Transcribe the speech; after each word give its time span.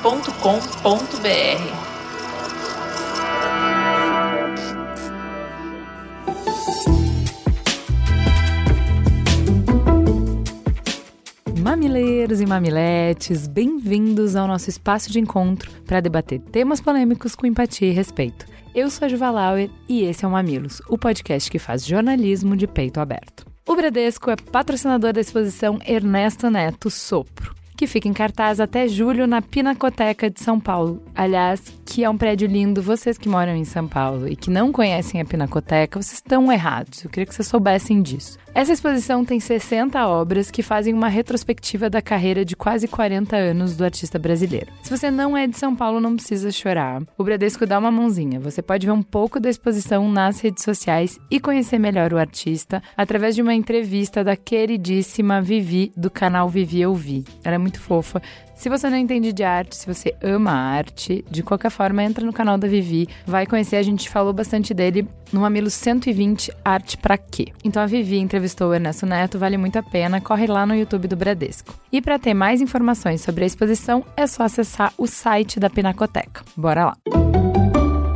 Mamileiros 11.60 12.40
e 12.40 12.46
mamiletes, 12.46 13.46
bem-vindos 13.46 14.36
ao 14.36 14.46
nosso 14.46 14.70
espaço 14.70 15.10
de 15.10 15.18
encontro 15.18 15.70
para 15.86 16.00
debater 16.00 16.40
temas 16.40 16.80
polêmicos 16.80 17.34
com 17.34 17.46
empatia 17.46 17.88
e 17.88 17.92
respeito. 17.92 18.46
Eu 18.74 18.90
sou 18.90 19.06
a 19.06 19.08
Juva 19.08 19.30
Lauer 19.30 19.70
e 19.88 20.04
esse 20.04 20.24
é 20.24 20.28
o 20.28 20.30
Mamilos, 20.30 20.80
o 20.88 20.96
podcast 20.96 21.50
que 21.50 21.58
faz 21.58 21.84
jornalismo 21.84 22.56
de 22.56 22.66
peito 22.66 23.00
aberto. 23.00 23.47
O 23.68 23.76
Bradesco 23.76 24.30
é 24.30 24.34
patrocinador 24.34 25.12
da 25.12 25.20
exposição 25.20 25.78
Ernesto 25.86 26.48
Neto 26.48 26.88
Sopro, 26.88 27.54
que 27.76 27.86
fica 27.86 28.08
em 28.08 28.14
cartaz 28.14 28.60
até 28.60 28.88
julho 28.88 29.26
na 29.26 29.42
Pinacoteca 29.42 30.30
de 30.30 30.40
São 30.40 30.58
Paulo. 30.58 31.02
Aliás, 31.14 31.60
que 31.84 32.02
é 32.02 32.08
um 32.08 32.16
prédio 32.16 32.48
lindo. 32.48 32.80
Vocês 32.80 33.18
que 33.18 33.28
moram 33.28 33.54
em 33.54 33.66
São 33.66 33.86
Paulo 33.86 34.26
e 34.26 34.34
que 34.34 34.48
não 34.48 34.72
conhecem 34.72 35.20
a 35.20 35.24
Pinacoteca, 35.26 36.00
vocês 36.00 36.14
estão 36.14 36.50
errados. 36.50 37.04
Eu 37.04 37.10
queria 37.10 37.26
que 37.26 37.34
vocês 37.34 37.46
soubessem 37.46 38.00
disso. 38.00 38.38
Essa 38.58 38.72
exposição 38.72 39.24
tem 39.24 39.38
60 39.38 40.04
obras 40.08 40.50
que 40.50 40.64
fazem 40.64 40.92
uma 40.92 41.06
retrospectiva 41.06 41.88
da 41.88 42.02
carreira 42.02 42.44
de 42.44 42.56
quase 42.56 42.88
40 42.88 43.36
anos 43.36 43.76
do 43.76 43.84
artista 43.84 44.18
brasileiro. 44.18 44.72
Se 44.82 44.90
você 44.90 45.12
não 45.12 45.36
é 45.36 45.46
de 45.46 45.56
São 45.56 45.76
Paulo, 45.76 46.00
não 46.00 46.16
precisa 46.16 46.50
chorar. 46.50 47.00
O 47.16 47.22
Bradesco 47.22 47.64
dá 47.64 47.78
uma 47.78 47.92
mãozinha. 47.92 48.40
Você 48.40 48.60
pode 48.60 48.84
ver 48.84 48.90
um 48.90 49.00
pouco 49.00 49.38
da 49.38 49.48
exposição 49.48 50.10
nas 50.10 50.40
redes 50.40 50.64
sociais 50.64 51.20
e 51.30 51.38
conhecer 51.38 51.78
melhor 51.78 52.12
o 52.12 52.18
artista 52.18 52.82
através 52.96 53.36
de 53.36 53.42
uma 53.42 53.54
entrevista 53.54 54.24
da 54.24 54.34
queridíssima 54.34 55.40
Vivi 55.40 55.92
do 55.96 56.10
canal 56.10 56.48
Vivi 56.48 56.80
Eu 56.80 56.96
Vi. 56.96 57.24
Ela 57.44 57.54
é 57.54 57.58
muito 57.58 57.78
fofa. 57.78 58.20
Se 58.58 58.68
você 58.68 58.90
não 58.90 58.96
entende 58.96 59.32
de 59.32 59.44
arte, 59.44 59.76
se 59.76 59.86
você 59.86 60.12
ama 60.20 60.50
arte, 60.50 61.24
de 61.30 61.44
qualquer 61.44 61.70
forma, 61.70 62.02
entra 62.02 62.26
no 62.26 62.32
canal 62.32 62.58
da 62.58 62.66
Vivi, 62.66 63.08
vai 63.24 63.46
conhecer, 63.46 63.76
a 63.76 63.82
gente 63.84 64.10
falou 64.10 64.32
bastante 64.32 64.74
dele 64.74 65.06
no 65.32 65.42
Mamilo 65.42 65.70
120 65.70 66.50
Arte 66.64 66.98
Pra 66.98 67.16
Quê. 67.16 67.52
Então 67.62 67.80
a 67.80 67.86
Vivi 67.86 68.18
entrevistou 68.18 68.70
o 68.70 68.74
Ernesto 68.74 69.06
Neto, 69.06 69.38
vale 69.38 69.56
muito 69.56 69.78
a 69.78 69.82
pena, 69.82 70.20
corre 70.20 70.48
lá 70.48 70.66
no 70.66 70.74
YouTube 70.74 71.06
do 71.06 71.14
Bradesco. 71.14 71.72
E 71.92 72.02
para 72.02 72.18
ter 72.18 72.34
mais 72.34 72.60
informações 72.60 73.20
sobre 73.20 73.44
a 73.44 73.46
exposição, 73.46 74.04
é 74.16 74.26
só 74.26 74.42
acessar 74.42 74.92
o 74.98 75.06
site 75.06 75.60
da 75.60 75.70
Pinacoteca. 75.70 76.44
Bora 76.56 76.86
lá. 76.86 76.96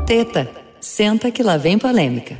Teta, 0.04 0.50
senta 0.80 1.30
que 1.30 1.44
lá 1.44 1.56
vem 1.56 1.78
polêmica. 1.78 2.36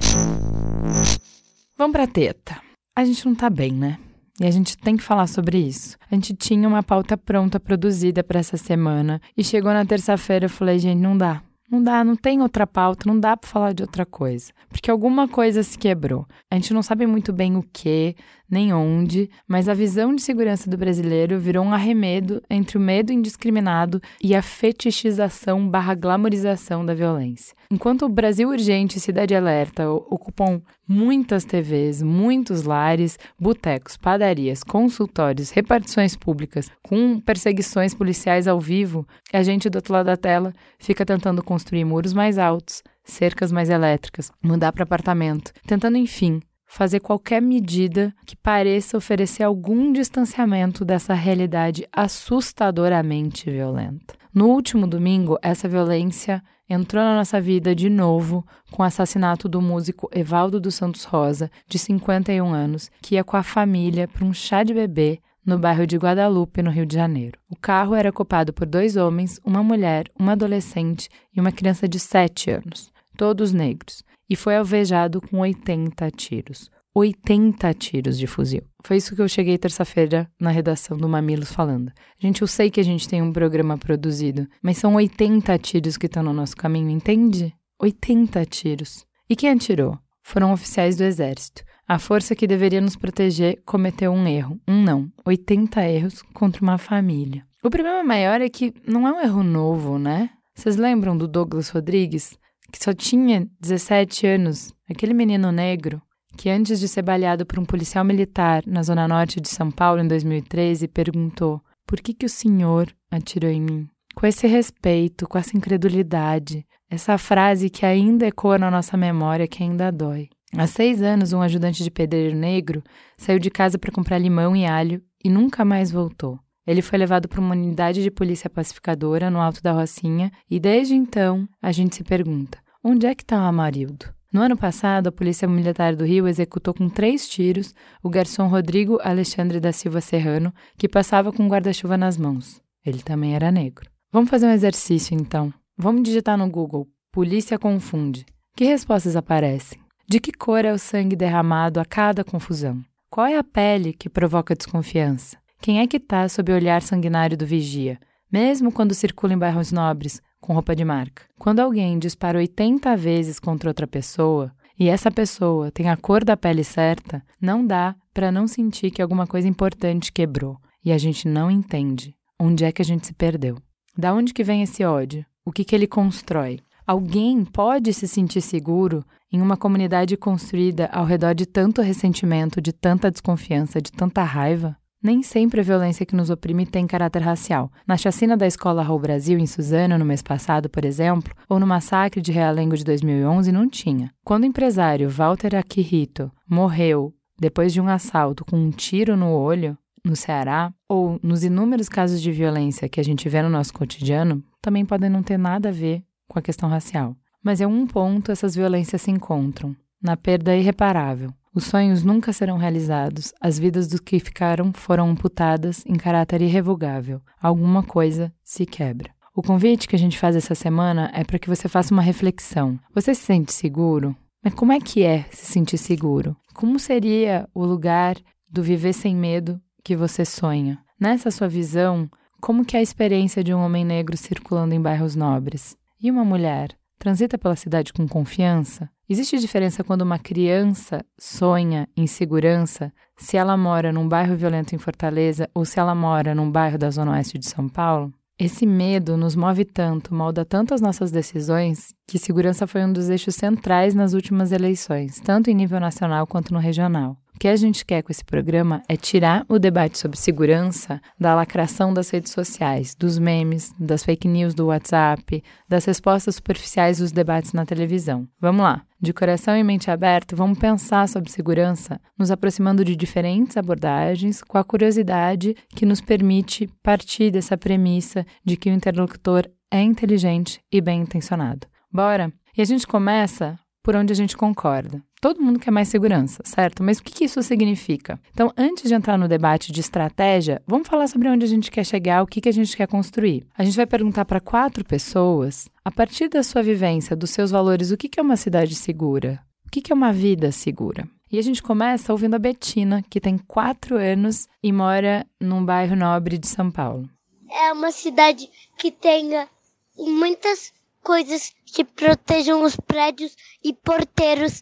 Vamos 1.79 1.93
pra 1.93 2.09
teta. 2.09 2.61
A 2.99 3.05
gente 3.05 3.25
não 3.25 3.37
tá 3.37 3.49
bem, 3.49 3.71
né? 3.73 3.97
E 4.43 4.47
a 4.47 4.51
gente 4.51 4.77
tem 4.77 4.97
que 4.97 5.05
falar 5.05 5.29
sobre 5.29 5.57
isso. 5.57 5.97
A 6.11 6.17
gente 6.17 6.35
tinha 6.35 6.67
uma 6.67 6.83
pauta 6.83 7.17
pronta, 7.17 7.61
produzida 7.61 8.25
para 8.25 8.41
essa 8.41 8.57
semana. 8.57 9.21
E 9.37 9.45
chegou 9.45 9.73
na 9.73 9.87
terça-feira, 9.87 10.47
eu 10.47 10.51
falei, 10.51 10.81
gente, 10.81 10.99
não 10.99 11.17
dá. 11.17 11.41
Não 11.71 11.81
dá, 11.81 12.03
não 12.03 12.17
tem 12.17 12.43
outra 12.43 12.67
pauta, 12.67 13.05
não 13.07 13.19
dá 13.19 13.37
para 13.37 13.49
falar 13.49 13.73
de 13.73 13.85
outra 13.85 14.05
coisa. 14.05 14.53
Porque 14.69 14.91
alguma 14.91 15.29
coisa 15.29 15.63
se 15.63 15.79
quebrou. 15.79 16.27
A 16.51 16.57
gente 16.57 16.75
não 16.75 16.83
sabe 16.83 17.07
muito 17.07 17.33
bem 17.33 17.57
o 17.57 17.63
que, 17.73 18.17
nem 18.53 18.71
onde, 18.71 19.31
mas 19.49 19.67
a 19.67 19.73
visão 19.73 20.15
de 20.15 20.21
segurança 20.21 20.69
do 20.69 20.77
brasileiro 20.77 21.41
virou 21.41 21.65
um 21.65 21.73
arremedo 21.73 22.43
entre 22.51 22.77
o 22.77 22.81
medo 22.81 23.11
indiscriminado 23.11 23.99
e 24.23 24.35
a 24.35 24.43
fetichização 24.43 25.67
barra 25.67 25.95
glamorização 25.95 26.85
da 26.85 26.93
violência. 26.93 27.57
Enquanto 27.71 28.05
o 28.05 28.11
Brasil 28.11 28.51
Urgente 28.51 28.99
e 28.99 29.01
Cidade 29.01 29.35
Alerta 29.35 29.89
ocupam 29.89 30.61
muitas 30.87 31.47
TVs, 31.47 32.03
muitos 32.03 32.65
lares, 32.65 33.19
botecos, 33.41 33.97
padarias, 33.97 34.63
consultórios, 34.63 35.51
repartições 35.51 36.15
públicas, 36.15 36.71
com 36.83 37.19
perseguições 37.21 37.95
policiais 37.95 38.47
ao 38.47 38.61
vivo, 38.61 39.07
a 39.33 39.43
gente 39.43 39.71
do 39.71 39.77
outro 39.77 39.95
lado 39.95 40.07
da 40.07 40.17
tela 40.19 40.53
fica 40.79 41.07
tentando 41.07 41.43
construir 41.43 41.87
muros 41.87 42.13
mais 42.13 42.37
altos, 42.37 42.83
cercas 43.03 43.51
mais 43.51 43.71
elétricas, 43.71 44.31
mudar 44.43 44.73
para 44.73 44.83
apartamento, 44.83 45.53
tentando, 45.67 45.97
enfim, 45.97 46.43
fazer 46.73 47.01
qualquer 47.01 47.43
medida 47.43 48.15
que 48.25 48.35
pareça 48.35 48.97
oferecer 48.97 49.43
algum 49.43 49.93
distanciamento 49.93 50.87
dessa 50.87 51.13
realidade 51.13 51.87
assustadoramente 51.93 53.51
violenta. 53.51 54.15
No 54.33 54.49
último 54.49 54.87
domingo, 54.87 55.39
essa 55.43 55.69
violência 55.69 56.43
entrou 56.67 57.05
na 57.05 57.15
nossa 57.15 57.39
vida 57.39 57.75
de 57.75 57.91
novo 57.91 58.43
com 58.71 58.83
o 58.83 58.87
assassinato 58.87 59.51
do 59.51 59.61
músico 59.61 60.09
Evaldo 60.11 60.59
dos 60.59 60.75
Santos 60.75 61.05
Rosa, 61.05 61.51
de 61.69 61.79
51 61.79 62.55
anos, 62.55 62.91
que 63.03 63.17
ia 63.17 63.25
com 63.25 63.37
a 63.37 63.43
família 63.43 64.09
para 64.09 64.25
um 64.25 64.33
chá 64.33 64.63
de 64.63 64.73
bebê 64.73 65.21
no 65.45 65.59
bairro 65.59 65.87
de 65.87 65.99
Guadalupe, 65.99 66.63
no 66.63 66.71
Rio 66.71 66.87
de 66.87 66.95
Janeiro. 66.95 67.39
O 67.51 67.57
carro 67.57 67.95
era 67.95 68.09
ocupado 68.09 68.51
por 68.51 68.67
dois 68.67 68.97
homens, 68.97 69.39
uma 69.45 69.63
mulher, 69.63 70.07
uma 70.19 70.33
adolescente 70.33 71.11
e 71.37 71.41
uma 71.41 71.53
criança 71.53 71.87
de 71.87 71.99
7 71.99 72.51
anos, 72.51 72.91
todos 73.15 73.53
negros 73.53 74.03
e 74.33 74.37
foi 74.37 74.57
alvejado 74.57 75.21
com 75.21 75.41
80 75.41 76.11
tiros. 76.13 76.71
80 76.95 77.75
tiros 77.75 78.19
de 78.19 78.27
fuzil. 78.27 78.63
Foi 78.83 78.97
isso 78.97 79.15
que 79.15 79.21
eu 79.21 79.29
cheguei 79.29 79.59
terça-feira 79.59 80.27
na 80.41 80.49
redação 80.49 80.97
do 80.97 81.07
Mamilos 81.07 81.53
falando. 81.53 81.93
Gente, 82.19 82.41
eu 82.41 82.49
sei 82.49 82.71
que 82.71 82.81
a 82.81 82.83
gente 82.83 83.07
tem 83.07 83.21
um 83.21 83.31
programa 83.31 83.77
produzido, 83.77 84.49
mas 84.63 84.79
são 84.79 84.95
80 84.95 85.59
tiros 85.59 85.99
que 85.99 86.07
estão 86.07 86.23
no 86.23 86.33
nosso 86.33 86.57
caminho, 86.57 86.89
entende? 86.89 87.55
80 87.79 88.43
tiros. 88.47 89.05
E 89.29 89.37
quem 89.37 89.51
atirou? 89.51 89.99
Foram 90.23 90.51
oficiais 90.51 90.97
do 90.97 91.05
Exército. 91.05 91.63
A 91.87 91.99
força 91.99 92.35
que 92.35 92.47
deveria 92.47 92.81
nos 92.81 92.97
proteger 92.97 93.61
cometeu 93.67 94.13
um 94.13 94.27
erro. 94.27 94.59
Um 94.67 94.83
não. 94.83 95.13
80 95.27 95.87
erros 95.87 96.23
contra 96.33 96.63
uma 96.63 96.79
família. 96.79 97.45
O 97.63 97.69
problema 97.69 98.03
maior 98.03 98.41
é 98.41 98.49
que 98.49 98.73
não 98.89 99.07
é 99.07 99.13
um 99.13 99.21
erro 99.21 99.43
novo, 99.43 99.99
né? 99.99 100.31
Vocês 100.55 100.77
lembram 100.77 101.15
do 101.15 101.29
Douglas 101.29 101.69
Rodrigues? 101.69 102.39
Que 102.73 102.83
só 102.83 102.93
tinha 102.93 103.47
17 103.61 104.27
anos, 104.27 104.75
aquele 104.91 105.13
menino 105.13 105.53
negro, 105.53 106.01
que 106.37 106.49
antes 106.49 106.81
de 106.81 106.89
ser 106.89 107.03
baleado 107.03 107.45
por 107.45 107.59
um 107.59 107.65
policial 107.65 108.05
militar 108.05 108.63
na 108.67 108.83
zona 108.83 109.07
norte 109.07 109.41
de 109.41 109.49
São 109.49 109.71
Paulo 109.71 110.01
em 110.01 110.09
2013, 110.09 110.89
perguntou: 110.89 111.61
Por 111.87 112.01
que, 112.01 112.15
que 112.15 112.27
o 112.27 112.31
senhor 112.31 112.89
atirou 113.11 113.51
em 113.51 113.61
mim? 113.61 113.89
Com 114.15 114.27
esse 114.27 114.47
respeito, 114.47 115.29
com 115.29 115.39
essa 115.39 115.57
incredulidade, 115.57 116.67
essa 116.91 117.17
frase 117.19 117.71
que 117.71 117.87
ainda 117.87 118.27
ecoa 118.27 118.59
na 118.59 118.71
nossa 118.71 118.97
memória, 118.97 119.47
que 119.47 119.63
ainda 119.63 119.93
dói. 119.93 120.29
Há 120.57 120.67
seis 120.67 121.01
anos, 121.01 121.33
um 121.33 121.41
ajudante 121.41 121.83
de 121.83 121.91
pedreiro 121.91 122.37
negro 122.37 122.83
saiu 123.17 123.39
de 123.39 123.51
casa 123.51 123.79
para 123.79 123.93
comprar 123.93 124.19
limão 124.19 124.55
e 124.55 124.67
alho 124.67 125.03
e 125.25 125.31
nunca 125.31 125.65
mais 125.65 125.91
voltou. 125.91 126.39
Ele 126.67 126.83
foi 126.83 126.99
levado 126.99 127.27
para 127.27 127.41
uma 127.41 127.55
unidade 127.55 128.03
de 128.03 128.11
polícia 128.11 128.49
pacificadora 128.49 129.31
no 129.31 129.41
alto 129.41 129.63
da 129.63 129.73
Rocinha 129.73 130.31
e 130.49 130.61
desde 130.61 130.95
então 130.95 131.49
a 131.61 131.73
gente 131.73 131.97
se 131.97 132.05
pergunta: 132.05 132.59
onde 132.83 133.07
é 133.07 133.15
que 133.15 133.23
está 133.23 133.37
o 133.37 133.47
Amarildo? 133.47 134.07
No 134.33 134.41
ano 134.41 134.57
passado, 134.57 135.09
a 135.09 135.13
Polícia 135.13 135.47
Militar 135.47 135.95
do 135.95 136.05
Rio 136.05 136.27
executou 136.27 136.73
com 136.73 136.89
três 136.89 137.29
tiros 137.29 137.75
o 138.03 138.09
garçom 138.09 138.49
Rodrigo 138.49 138.99
Alexandre 139.03 139.61
da 139.61 139.73
Silva 139.73 140.01
Serrano, 140.01 140.53
que 140.79 140.89
passava 140.89 141.31
com 141.31 141.47
guarda-chuva 141.47 141.97
nas 141.99 142.17
mãos. 142.17 142.61
Ele 142.85 143.03
também 143.03 143.35
era 143.35 143.53
negro. 143.53 143.91
Vamos 144.11 144.31
fazer 144.31 144.47
um 144.47 144.53
exercício 144.53 145.15
então. 145.15 145.53
Vamos 145.77 146.03
digitar 146.03 146.39
no 146.39 146.51
Google: 146.51 146.89
Polícia 147.13 147.59
confunde. 147.59 148.25
Que 148.57 148.65
respostas 148.65 149.17
aparecem? 149.17 149.79
De 150.09 150.19
que 150.19 150.33
cor 150.33 150.65
é 150.65 150.73
o 150.73 150.79
sangue 150.79 151.15
derramado 151.15 151.79
a 151.79 151.85
cada 151.85 152.25
confusão? 152.25 152.83
Qual 153.11 153.27
é 153.27 153.37
a 153.37 153.45
pele 153.45 153.93
que 153.93 154.09
provoca 154.09 154.55
desconfiança? 154.55 155.37
Quem 155.61 155.81
é 155.81 155.87
que 155.87 155.99
está 155.99 156.29
sob 156.29 156.51
o 156.51 156.55
olhar 156.55 156.83
sanguinário 156.83 157.37
do 157.37 157.47
vigia, 157.47 157.99
mesmo 158.33 158.73
quando 158.73 158.95
circula 158.95 159.35
em 159.35 159.39
bairros 159.39 159.71
nobres, 159.71 160.21
com 160.43 160.53
roupa 160.53 160.77
de 160.77 160.85
marca? 160.85 161.23
Quando 161.39 161.61
alguém 161.61 161.99
dispara 161.99 162.37
80 162.37 162.95
vezes 162.99 163.41
contra 163.41 163.71
outra 163.71 163.87
pessoa, 163.87 164.53
e 164.79 164.89
essa 164.89 165.11
pessoa 165.11 165.71
tem 165.71 165.89
a 165.89 165.97
cor 165.97 166.25
da 166.25 166.37
pele 166.37 166.65
certa, 166.65 167.25
não 167.41 167.67
dá 167.67 167.95
para 168.13 168.31
não 168.31 168.47
sentir 168.47 168.91
que 168.91 169.01
alguma 169.01 169.27
coisa 169.27 169.49
importante 169.49 170.13
quebrou, 170.13 170.59
e 170.85 170.93
a 170.93 170.99
gente 170.99 171.27
não 171.27 171.51
entende 171.51 172.15
onde 172.39 172.65
é 172.65 172.73
que 172.73 172.83
a 172.83 172.85
gente 172.85 173.07
se 173.07 173.15
perdeu. 173.15 173.57
Da 173.97 174.13
onde 174.13 174.35
que 174.35 174.43
vem 174.43 174.63
esse 174.63 174.85
ódio? 174.85 175.25
O 175.45 175.53
que 175.53 175.65
que 175.65 175.75
ele 175.75 175.87
constrói? 175.87 176.59
Alguém 176.87 177.45
pode 177.45 177.93
se 177.93 178.09
sentir 178.09 178.41
seguro 178.41 179.05
em 179.33 179.41
uma 179.41 179.57
comunidade 179.57 180.17
construída 180.17 180.87
ao 180.87 181.05
redor 181.05 181.35
de 181.35 181.47
tanto 181.47 181.81
ressentimento, 181.81 182.61
de 182.61 182.73
tanta 182.73 183.11
desconfiança, 183.11 183.81
de 183.81 183.93
tanta 183.93 184.23
raiva? 184.25 184.77
Nem 185.03 185.21
sempre 185.21 185.61
a 185.61 185.65
violência 185.65 186.07
que 186.07 186.15
nos 186.15 186.31
oprime 186.31 186.65
tem 186.65 186.87
caráter 186.87 187.23
racial. 187.23 187.73
Na 187.85 187.97
chacina 187.97 188.37
da 188.37 188.47
escola 188.47 188.85
Raul 188.85 189.01
Brasil, 189.01 189.37
em 189.37 189.47
Suzano, 189.47 189.99
no 189.99 190.05
mês 190.05 190.23
passado, 190.23 190.71
por 190.71 190.85
exemplo, 190.85 191.35
ou 191.49 191.59
no 191.59 191.67
massacre 191.67 192.21
de 192.21 192.31
Realengo 192.31 192.77
de 192.77 192.85
2011, 192.85 193.51
não 193.51 193.69
tinha. 193.69 194.13
Quando 194.25 194.45
o 194.45 194.47
empresário 194.47 195.11
Walter 195.11 195.57
Akihito 195.57 196.31
morreu 196.49 197.13
depois 197.37 197.73
de 197.73 197.81
um 197.81 197.89
assalto 197.89 198.45
com 198.45 198.57
um 198.57 198.71
tiro 198.71 199.17
no 199.17 199.33
olho, 199.33 199.77
no 200.05 200.15
Ceará, 200.15 200.73
ou 200.89 201.19
nos 201.21 201.43
inúmeros 201.43 201.89
casos 201.89 202.23
de 202.23 202.31
violência 202.31 202.89
que 202.89 203.01
a 203.01 203.05
gente 203.05 203.29
vê 203.29 203.43
no 203.43 203.51
nosso 203.51 203.75
cotidiano, 203.75 204.41
também 204.61 204.85
podem 204.85 205.11
não 205.11 205.25
ter 205.25 205.37
nada 205.37 205.71
a 205.71 205.73
ver 205.73 206.05
com 206.29 206.39
a 206.39 206.43
questão 206.43 206.69
racial. 206.69 207.17
Mas 207.43 207.61
em 207.61 207.67
um 207.67 207.89
ponto 207.89 208.31
essas 208.31 208.55
violências 208.55 209.03
se 209.03 209.11
encontram, 209.11 209.75
na 210.01 210.17
perda 210.17 210.57
irreparável. 210.57 211.33
Os 211.55 211.65
sonhos 211.65 212.03
nunca 212.03 212.33
serão 212.33 212.57
realizados, 212.57 213.35
as 213.39 213.59
vidas 213.59 213.87
dos 213.87 214.01
que 214.01 214.19
ficaram 214.19 214.73
foram 214.73 215.11
amputadas 215.11 215.85
em 215.85 215.97
caráter 215.97 216.41
irrevogável. 216.41 217.21
Alguma 217.39 217.83
coisa 217.83 218.33
se 218.43 218.65
quebra. 218.65 219.11
O 219.37 219.43
convite 219.43 219.87
que 219.87 219.95
a 219.95 219.99
gente 219.99 220.19
faz 220.19 220.35
essa 220.35 220.55
semana 220.55 221.11
é 221.13 221.23
para 221.23 221.39
que 221.39 221.51
você 221.51 221.69
faça 221.69 221.93
uma 221.93 222.01
reflexão. 222.01 222.81
Você 222.95 223.15
se 223.15 223.21
sente 223.21 223.53
seguro? 223.53 224.17
Mas 224.43 224.55
como 224.55 224.73
é 224.73 224.81
que 224.81 225.03
é 225.03 225.27
se 225.31 225.45
sentir 225.45 225.77
seguro? 225.77 226.35
Como 226.55 226.79
seria 226.79 227.47
o 227.55 227.67
lugar 227.67 228.17
do 228.51 228.63
viver 228.63 228.95
sem 228.95 229.15
medo 229.15 229.61
que 229.85 229.95
você 229.95 230.25
sonha? 230.25 230.79
Nessa 230.99 231.31
sua 231.31 231.49
visão, 231.49 232.11
como 232.41 232.65
que 232.65 232.77
é 232.77 232.81
a 232.81 232.83
experiência 232.83 233.45
de 233.45 233.53
um 233.53 233.61
homem 233.61 233.85
negro 233.85 234.17
circulando 234.17 234.75
em 234.75 234.81
bairros 234.81 235.15
nobres? 235.15 235.77
E 236.03 236.11
uma 236.11 236.25
mulher? 236.25 236.75
Transita 236.99 237.37
pela 237.37 237.57
cidade 237.57 237.93
com 237.93 238.09
confiança? 238.09 238.89
Existe 239.09 239.39
diferença 239.39 239.83
quando 239.83 240.03
uma 240.03 240.19
criança 240.19 241.05
sonha 241.19 241.89
em 241.97 242.07
segurança 242.07 242.93
se 243.17 243.37
ela 243.37 243.57
mora 243.57 243.93
num 243.93 244.09
bairro 244.09 244.37
violento 244.37 244.75
em 244.75 244.79
Fortaleza 244.79 245.49
ou 245.55 245.65
se 245.65 245.79
ela 245.79 245.95
mora 245.95 246.35
num 246.35 246.51
bairro 246.51 246.79
da 246.79 246.91
Zona 246.91 247.13
Oeste 247.13 247.39
de 247.39 247.47
São 247.47 247.69
Paulo? 247.69 248.13
Esse 248.39 248.65
medo 248.67 249.17
nos 249.17 249.37
move 249.37 249.65
tanto, 249.65 250.15
molda 250.15 250.45
tanto 250.45 250.73
as 250.73 250.81
nossas 250.81 251.11
decisões, 251.11 251.95
que 252.09 252.19
segurança 252.19 252.67
foi 252.67 252.85
um 252.85 252.93
dos 252.93 253.09
eixos 253.09 253.35
centrais 253.35 253.95
nas 253.95 254.15
últimas 254.15 254.51
eleições, 254.51 255.21
tanto 255.21 255.51
em 255.51 255.55
nível 255.55 255.79
nacional 255.79 256.27
quanto 256.27 256.53
no 256.53 256.59
regional 256.59 257.17
que 257.39 257.49
a 257.49 257.57
gente 257.57 257.85
quer 257.85 258.03
com 258.03 258.13
esse 258.13 258.25
programa 258.25 258.83
é 258.89 258.97
tirar 258.97 259.45
o 259.49 259.59
debate 259.59 259.99
sobre 259.99 260.17
segurança 260.17 261.01
da 261.19 261.35
lacração 261.35 261.93
das 261.93 262.11
redes 262.11 262.33
sociais, 262.33 262.95
dos 262.95 263.19
memes, 263.19 263.73
das 263.79 264.05
fake 264.05 264.29
news 264.29 264.55
do 264.55 264.67
WhatsApp, 264.67 265.43
das 265.69 265.85
respostas 265.85 266.37
superficiais 266.37 266.99
dos 266.99 267.13
debates 267.13 267.53
na 267.53 267.67
televisão. 267.67 268.29
Vamos 268.41 268.63
lá! 268.63 268.83
De 269.01 269.13
coração 269.13 269.57
e 269.57 269.65
mente 269.65 269.91
aberto, 269.91 270.37
vamos 270.37 270.59
pensar 270.59 271.09
sobre 271.09 271.33
segurança, 271.33 272.01
nos 272.17 272.31
aproximando 272.31 272.85
de 272.85 272.95
diferentes 272.95 273.57
abordagens, 273.57 274.41
com 274.43 274.57
a 274.57 274.63
curiosidade 274.63 275.57
que 275.75 275.85
nos 275.85 276.01
permite 276.01 276.69
partir 276.85 277.33
dessa 277.33 277.59
premissa 277.59 278.25
de 278.45 278.57
que 278.57 278.71
o 278.71 278.73
interlocutor 278.73 279.51
é 279.73 279.81
inteligente 279.81 280.61
e 280.71 280.81
bem 280.81 281.01
intencionado. 281.01 281.67
Bora? 281.91 282.33
E 282.57 282.63
a 282.63 282.65
gente 282.65 282.87
começa 282.87 283.59
por 283.83 283.97
onde 283.97 284.13
a 284.13 284.17
gente 284.17 284.37
concorda. 284.37 285.03
Todo 285.23 285.41
mundo 285.41 285.61
quer 285.61 285.71
mais 285.71 285.87
segurança, 285.87 286.43
certo? 286.45 286.83
Mas 286.83 286.99
o 286.99 287.05
que, 287.05 287.27
isso 287.27 287.41
significa? 287.45 288.19
Então, 288.33 288.53
antes 288.57 288.89
de 288.89 288.95
entrar 288.95 289.17
no 289.17 289.29
debate 289.29 289.71
de 289.71 289.79
estratégia, 289.79 290.61
vamos 290.67 290.89
falar 290.89 291.07
sobre 291.07 291.29
onde 291.29 291.45
a 291.45 291.49
gente 291.49 291.71
quer 291.71 291.87
chegar, 291.87 292.25
o 292.25 292.27
que, 292.27 292.49
a 292.49 292.53
gente 292.53 292.77
quer 292.77 292.89
construir. 292.89 293.47
A 293.57 293.63
gente 293.63 293.77
vai 293.77 293.87
perguntar 293.87 294.25
para 294.25 294.41
quatro 294.41 294.85
pessoas, 294.85 295.69
a 295.85 295.93
partir 295.93 296.29
da 296.29 296.43
sua 296.43 296.61
vivência, 296.61 297.15
dos 297.15 297.31
seus 297.31 297.53
valores, 297.53 297.93
o 297.93 297.97
que, 297.97 298.11
é 298.19 298.21
uma 298.21 298.37
cidade 298.37 298.75
segura? 298.75 299.41
O 299.65 299.71
que 299.71 299.93
é 299.93 299.95
uma 299.95 300.13
vida 300.13 300.51
segura? 300.51 301.09
E 301.31 301.39
a 301.39 301.43
gente 301.43 301.63
começa 301.63 302.11
ouvindo 302.11 302.35
a 302.35 302.41
Betina, 302.41 303.05
que 303.09 303.21
tem 303.21 303.39
quatro 303.39 303.97
anos 303.97 304.49
e 304.61 304.73
mora 304.73 305.25
num 305.41 305.65
bairro 305.65 305.95
nobre 305.95 306.37
de 306.37 306.49
São 306.49 306.69
Paulo. 306.69 307.09
É 307.49 307.73
uma 307.73 307.93
cidade 307.93 308.51
que 308.77 308.91
tenha 308.91 309.49
muitas 309.97 310.73
coisas 311.01 311.53
que 311.65 311.85
protejam 311.85 312.65
os 312.65 312.75
prédios 312.75 313.37
e 313.63 313.73
porteiros 313.73 314.61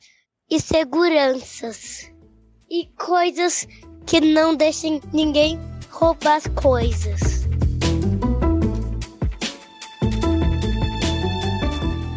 e 0.51 0.61
seguranças. 0.61 2.11
E 2.69 2.87
coisas 2.99 3.67
que 4.07 4.21
não 4.21 4.55
deixem 4.55 5.01
ninguém 5.13 5.59
roubar 5.91 6.37
as 6.37 6.47
coisas. 6.49 7.49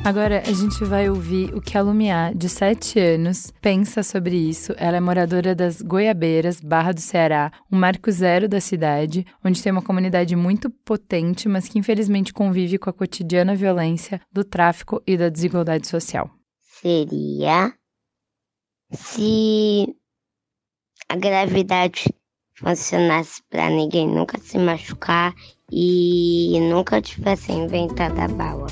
Agora 0.06 0.44
a 0.46 0.52
gente 0.52 0.84
vai 0.84 1.10
ouvir 1.10 1.56
o 1.56 1.62
que 1.62 1.78
a 1.78 1.82
Lumiar, 1.82 2.36
de 2.36 2.50
7 2.50 3.00
anos, 3.00 3.54
pensa 3.62 4.04
sobre 4.04 4.36
isso. 4.36 4.74
Ela 4.76 4.98
é 4.98 5.00
moradora 5.00 5.56
das 5.56 5.82
Goiabeiras, 5.82 6.60
Barra 6.60 6.92
do 6.92 7.00
Ceará, 7.00 7.54
um 7.72 7.78
marco 7.78 8.12
zero 8.12 8.50
da 8.50 8.60
cidade, 8.60 9.26
onde 9.46 9.64
tem 9.64 9.72
uma 9.72 9.82
comunidade 9.82 10.36
muito 10.36 10.70
potente, 10.70 11.48
mas 11.48 11.70
que 11.70 11.80
infelizmente 11.80 12.34
convive 12.34 12.78
com 12.78 12.90
a 12.90 12.94
cotidiana 12.94 13.56
violência 13.56 14.20
do 14.30 14.44
tráfico 14.44 15.02
e 15.08 15.16
da 15.16 15.30
desigualdade 15.30 15.88
social. 15.88 16.30
Seria 16.82 17.74
se 18.94 19.96
a 21.10 21.16
gravidade 21.16 22.06
funcionasse 22.56 23.42
para 23.50 23.70
ninguém 23.70 24.08
nunca 24.08 24.38
se 24.38 24.58
machucar 24.58 25.34
e 25.72 26.60
nunca 26.72 27.02
tivesse 27.02 27.52
inventado 27.52 28.20
a 28.20 28.28
bala. 28.28 28.68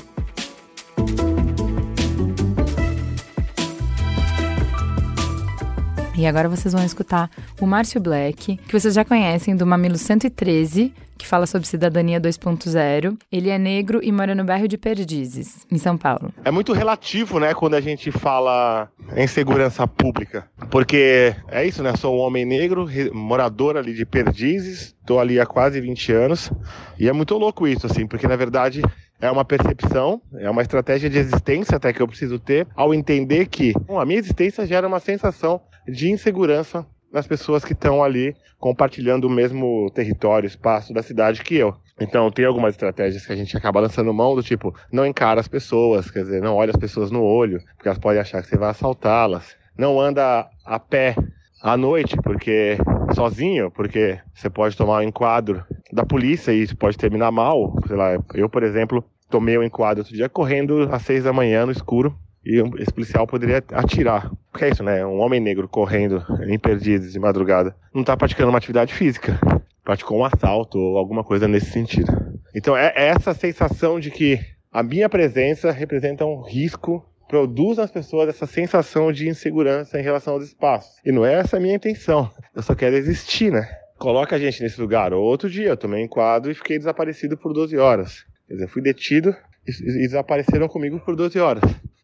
E 6.16 6.26
agora 6.26 6.48
vocês 6.48 6.72
vão 6.72 6.84
escutar 6.84 7.30
o 7.60 7.66
Márcio 7.66 8.00
Black, 8.00 8.56
que 8.56 8.78
vocês 8.78 8.94
já 8.94 9.04
conhecem 9.04 9.56
do 9.56 9.66
Mamilo 9.66 9.98
113, 9.98 10.94
que 11.22 11.28
fala 11.28 11.46
sobre 11.46 11.68
cidadania 11.68 12.20
2.0. 12.20 13.16
Ele 13.30 13.48
é 13.48 13.56
negro 13.56 14.00
e 14.02 14.10
mora 14.10 14.34
no 14.34 14.44
bairro 14.44 14.66
de 14.66 14.76
Perdizes, 14.76 15.64
em 15.70 15.78
São 15.78 15.96
Paulo. 15.96 16.32
É 16.44 16.50
muito 16.50 16.72
relativo, 16.72 17.38
né, 17.38 17.54
quando 17.54 17.74
a 17.74 17.80
gente 17.80 18.10
fala 18.10 18.88
em 19.16 19.26
segurança 19.28 19.86
pública. 19.86 20.48
Porque 20.68 21.34
é 21.48 21.64
isso, 21.64 21.80
né? 21.82 21.94
Sou 21.96 22.16
um 22.16 22.20
homem 22.20 22.44
negro, 22.44 22.88
morador 23.12 23.76
ali 23.76 23.94
de 23.94 24.04
Perdizes, 24.04 24.96
estou 25.00 25.20
ali 25.20 25.38
há 25.38 25.46
quase 25.46 25.80
20 25.80 26.12
anos. 26.12 26.50
E 26.98 27.08
é 27.08 27.12
muito 27.12 27.38
louco 27.38 27.68
isso, 27.68 27.86
assim, 27.86 28.04
porque 28.04 28.26
na 28.26 28.36
verdade 28.36 28.82
é 29.20 29.30
uma 29.30 29.44
percepção, 29.44 30.20
é 30.34 30.50
uma 30.50 30.62
estratégia 30.62 31.08
de 31.08 31.18
existência 31.18 31.76
até 31.76 31.92
que 31.92 32.02
eu 32.02 32.08
preciso 32.08 32.40
ter 32.40 32.66
ao 32.74 32.92
entender 32.92 33.46
que 33.46 33.72
bom, 33.86 34.00
a 34.00 34.04
minha 34.04 34.18
existência 34.18 34.66
gera 34.66 34.88
uma 34.88 34.98
sensação 34.98 35.60
de 35.86 36.10
insegurança 36.10 36.84
nas 37.12 37.26
pessoas 37.26 37.64
que 37.64 37.74
estão 37.74 38.02
ali 38.02 38.34
compartilhando 38.58 39.26
o 39.26 39.30
mesmo 39.30 39.90
território, 39.90 40.46
espaço 40.46 40.94
da 40.94 41.02
cidade 41.02 41.42
que 41.42 41.56
eu. 41.56 41.74
Então, 42.00 42.30
tem 42.30 42.44
algumas 42.44 42.74
estratégias 42.74 43.26
que 43.26 43.32
a 43.32 43.36
gente 43.36 43.56
acaba 43.56 43.80
lançando 43.80 44.12
mão 44.14 44.34
do 44.34 44.42
tipo, 44.42 44.74
não 44.90 45.04
encara 45.04 45.40
as 45.40 45.48
pessoas, 45.48 46.10
quer 46.10 46.22
dizer, 46.22 46.40
não 46.40 46.56
olha 46.56 46.70
as 46.70 46.76
pessoas 46.76 47.10
no 47.10 47.22
olho, 47.22 47.60
porque 47.76 47.88
elas 47.88 47.98
podem 47.98 48.20
achar 48.20 48.40
que 48.42 48.48
você 48.48 48.56
vai 48.56 48.70
assaltá-las. 48.70 49.56
Não 49.76 50.00
anda 50.00 50.48
a 50.64 50.78
pé 50.78 51.14
à 51.62 51.76
noite, 51.76 52.16
porque 52.22 52.78
sozinho, 53.14 53.70
porque 53.70 54.18
você 54.34 54.48
pode 54.48 54.76
tomar 54.76 54.98
um 54.98 55.02
enquadro 55.02 55.64
da 55.92 56.04
polícia 56.04 56.52
e 56.52 56.62
isso 56.62 56.76
pode 56.76 56.96
terminar 56.96 57.30
mal. 57.30 57.76
Sei 57.86 57.96
lá, 57.96 58.12
eu, 58.34 58.48
por 58.48 58.62
exemplo, 58.62 59.04
tomei 59.28 59.58
um 59.58 59.62
enquadro 59.62 60.00
outro 60.00 60.14
dia 60.14 60.28
correndo 60.28 60.88
às 60.90 61.02
seis 61.02 61.24
da 61.24 61.32
manhã 61.32 61.66
no 61.66 61.72
escuro 61.72 62.16
e 62.44 62.60
esse 62.80 62.92
policial 62.92 63.26
poderia 63.26 63.62
atirar. 63.72 64.30
Porque 64.50 64.64
é 64.64 64.70
isso, 64.70 64.82
né? 64.82 65.04
Um 65.06 65.20
homem 65.20 65.40
negro 65.40 65.68
correndo 65.68 66.24
em 66.46 66.58
perdidos 66.58 67.12
de 67.12 67.18
madrugada 67.18 67.74
não 67.94 68.02
está 68.02 68.16
praticando 68.16 68.50
uma 68.50 68.58
atividade 68.58 68.92
física. 68.92 69.38
Praticou 69.84 70.18
um 70.18 70.24
assalto 70.24 70.78
ou 70.78 70.98
alguma 70.98 71.24
coisa 71.24 71.48
nesse 71.48 71.70
sentido. 71.70 72.12
Então 72.54 72.76
é, 72.76 72.92
é 72.96 73.06
essa 73.08 73.32
sensação 73.32 73.98
de 73.98 74.10
que 74.10 74.40
a 74.70 74.82
minha 74.82 75.08
presença 75.08 75.70
representa 75.70 76.24
um 76.24 76.40
risco, 76.40 77.04
produz 77.28 77.78
nas 77.78 77.90
pessoas 77.90 78.28
essa 78.28 78.46
sensação 78.46 79.12
de 79.12 79.28
insegurança 79.28 79.98
em 79.98 80.02
relação 80.02 80.34
aos 80.34 80.44
espaços. 80.44 80.96
E 81.04 81.12
não 81.12 81.24
é 81.24 81.34
essa 81.34 81.56
a 81.56 81.60
minha 81.60 81.74
intenção. 81.74 82.30
Eu 82.54 82.62
só 82.62 82.74
quero 82.74 82.96
existir, 82.96 83.52
né? 83.52 83.68
Coloca 83.98 84.34
a 84.34 84.38
gente 84.38 84.62
nesse 84.62 84.80
lugar. 84.80 85.12
Outro 85.12 85.48
dia 85.48 85.68
eu 85.68 85.76
tomei 85.76 86.04
um 86.04 86.08
quadro 86.08 86.50
e 86.50 86.54
fiquei 86.54 86.76
desaparecido 86.76 87.36
por 87.36 87.52
12 87.52 87.76
horas. 87.78 88.24
Quer 88.48 88.54
dizer, 88.54 88.68
fui 88.68 88.82
detido 88.82 89.34
e, 89.66 89.70
e 89.70 90.08
desapareceram 90.08 90.68
comigo 90.68 90.98
por 91.00 91.14
12 91.14 91.38
horas 91.38 91.62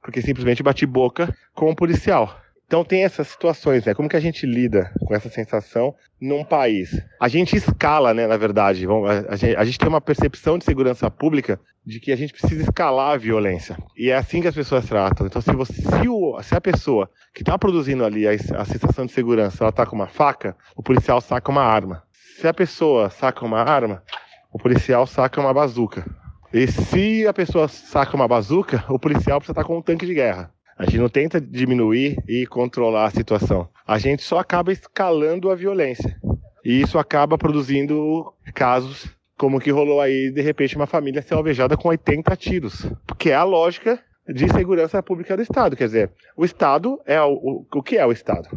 porque 0.09 0.23
simplesmente 0.23 0.63
bati 0.63 0.87
boca 0.87 1.37
com 1.55 1.69
um 1.69 1.75
policial. 1.75 2.41
Então 2.67 2.83
tem 2.83 3.05
essas 3.05 3.29
situações, 3.29 3.85
né? 3.85 3.93
Como 3.93 4.09
que 4.09 4.17
a 4.17 4.21
gente 4.21 4.47
lida 4.47 4.91
com 5.07 5.15
essa 5.15 5.29
sensação 5.29 5.95
num 6.19 6.43
país? 6.43 6.99
A 7.21 7.29
gente 7.29 7.55
escala, 7.55 8.15
né? 8.15 8.27
Na 8.27 8.39
verdade, 8.39 8.87
a, 9.29 9.37
gente, 9.37 9.57
a 9.57 9.65
gente 9.67 9.79
tem 9.79 9.87
uma 9.87 10.01
percepção 10.01 10.57
de 10.57 10.65
segurança 10.65 11.11
pública 11.11 11.61
de 11.85 12.01
que 12.01 12.11
a 12.11 12.17
gente 12.17 12.33
precisa 12.33 12.63
escalar 12.63 13.13
a 13.13 13.17
violência. 13.19 13.77
E 13.95 14.09
é 14.09 14.17
assim 14.17 14.41
que 14.41 14.49
as 14.49 14.55
pessoas 14.55 14.87
tratam. 14.87 15.27
Então, 15.27 15.43
se, 15.43 15.53
você, 15.53 15.75
se, 15.75 16.09
o, 16.09 16.43
se 16.43 16.55
a 16.55 16.61
pessoa 16.61 17.11
que 17.35 17.43
está 17.43 17.59
produzindo 17.59 18.03
ali 18.03 18.27
a, 18.27 18.31
a 18.33 18.65
sensação 18.65 19.05
de 19.05 19.13
segurança, 19.13 19.63
ela 19.63 19.69
está 19.69 19.85
com 19.85 19.95
uma 19.95 20.09
faca, 20.09 20.57
o 20.75 20.83
policial 20.83 21.21
saca 21.21 21.51
uma 21.51 21.63
arma. 21.63 22.03
Se 22.41 22.49
a 22.49 22.55
pessoa 22.55 23.11
saca 23.11 23.45
uma 23.45 23.61
arma, 23.61 24.03
o 24.51 24.59
policial 24.59 25.07
saca 25.07 25.39
uma 25.39 25.53
bazuca. 25.53 26.07
E 26.53 26.67
se 26.67 27.27
a 27.27 27.33
pessoa 27.35 27.69
saca 27.69 28.17
uma 28.17 28.27
bazuca, 28.27 28.83
o 28.89 28.99
policial 28.99 29.39
precisa 29.39 29.53
estar 29.53 29.65
com 29.65 29.77
um 29.77 29.83
tanque 29.83 30.07
de 30.07 30.15
guerra. 30.15 30.51
A 30.79 30.85
gente 30.85 30.99
não 30.99 31.09
tenta 31.09 31.39
diminuir 31.41 32.17
e 32.27 32.47
controlar 32.47 33.07
a 33.07 33.11
situação. 33.11 33.69
A 33.87 33.99
gente 33.99 34.23
só 34.23 34.39
acaba 34.39 34.73
escalando 34.73 35.51
a 35.51 35.55
violência. 35.55 36.17
E 36.65 36.81
isso 36.81 36.99
acaba 36.99 37.37
produzindo 37.37 38.33
casos 38.55 39.09
como 39.37 39.61
que 39.61 39.71
rolou 39.71 40.01
aí, 40.01 40.31
de 40.31 40.41
repente, 40.41 40.75
uma 40.75 40.87
família 40.87 41.23
ser 41.23 41.35
alvejada 41.35 41.77
com 41.77 41.89
80 41.89 42.35
tiros. 42.37 42.87
Porque 43.07 43.31
é 43.31 43.35
a 43.35 43.45
lógica 43.45 44.01
de 44.27 44.49
segurança 44.49 45.03
pública 45.03 45.37
do 45.37 45.43
Estado. 45.43 45.77
Quer 45.77 45.85
dizer, 45.85 46.11
o 46.37 46.45
Estado 46.45 46.99
é 47.07 47.21
o, 47.21 47.33
o, 47.33 47.67
o 47.73 47.83
que 47.83 47.99
é 47.99 48.07
o 48.07 48.13
Estado? 48.13 48.49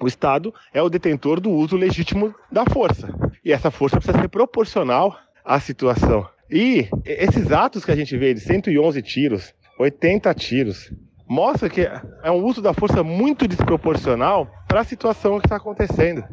O 0.00 0.06
Estado 0.06 0.54
é 0.72 0.80
o 0.80 0.88
detentor 0.88 1.40
do 1.40 1.50
uso 1.50 1.76
legítimo 1.76 2.34
da 2.50 2.64
força. 2.64 3.08
E 3.44 3.52
essa 3.52 3.70
força 3.70 3.96
precisa 3.96 4.18
ser 4.18 4.28
proporcional 4.28 5.16
à 5.44 5.58
situação. 5.58 6.26
E 6.50 6.88
esses 7.04 7.52
atos 7.52 7.84
que 7.84 7.92
a 7.92 7.96
gente 7.96 8.16
vê 8.16 8.34
de 8.34 8.40
111 8.40 9.00
tiros, 9.02 9.54
80 9.78 10.34
tiros, 10.34 10.92
mostra 11.28 11.70
que 11.70 11.82
é 11.82 12.30
um 12.30 12.44
uso 12.44 12.60
da 12.60 12.74
força 12.74 13.04
muito 13.04 13.46
desproporcional 13.46 14.50
para 14.66 14.80
a 14.80 14.84
situação 14.84 15.38
que 15.38 15.46
está 15.46 15.56
acontecendo. 15.56 16.24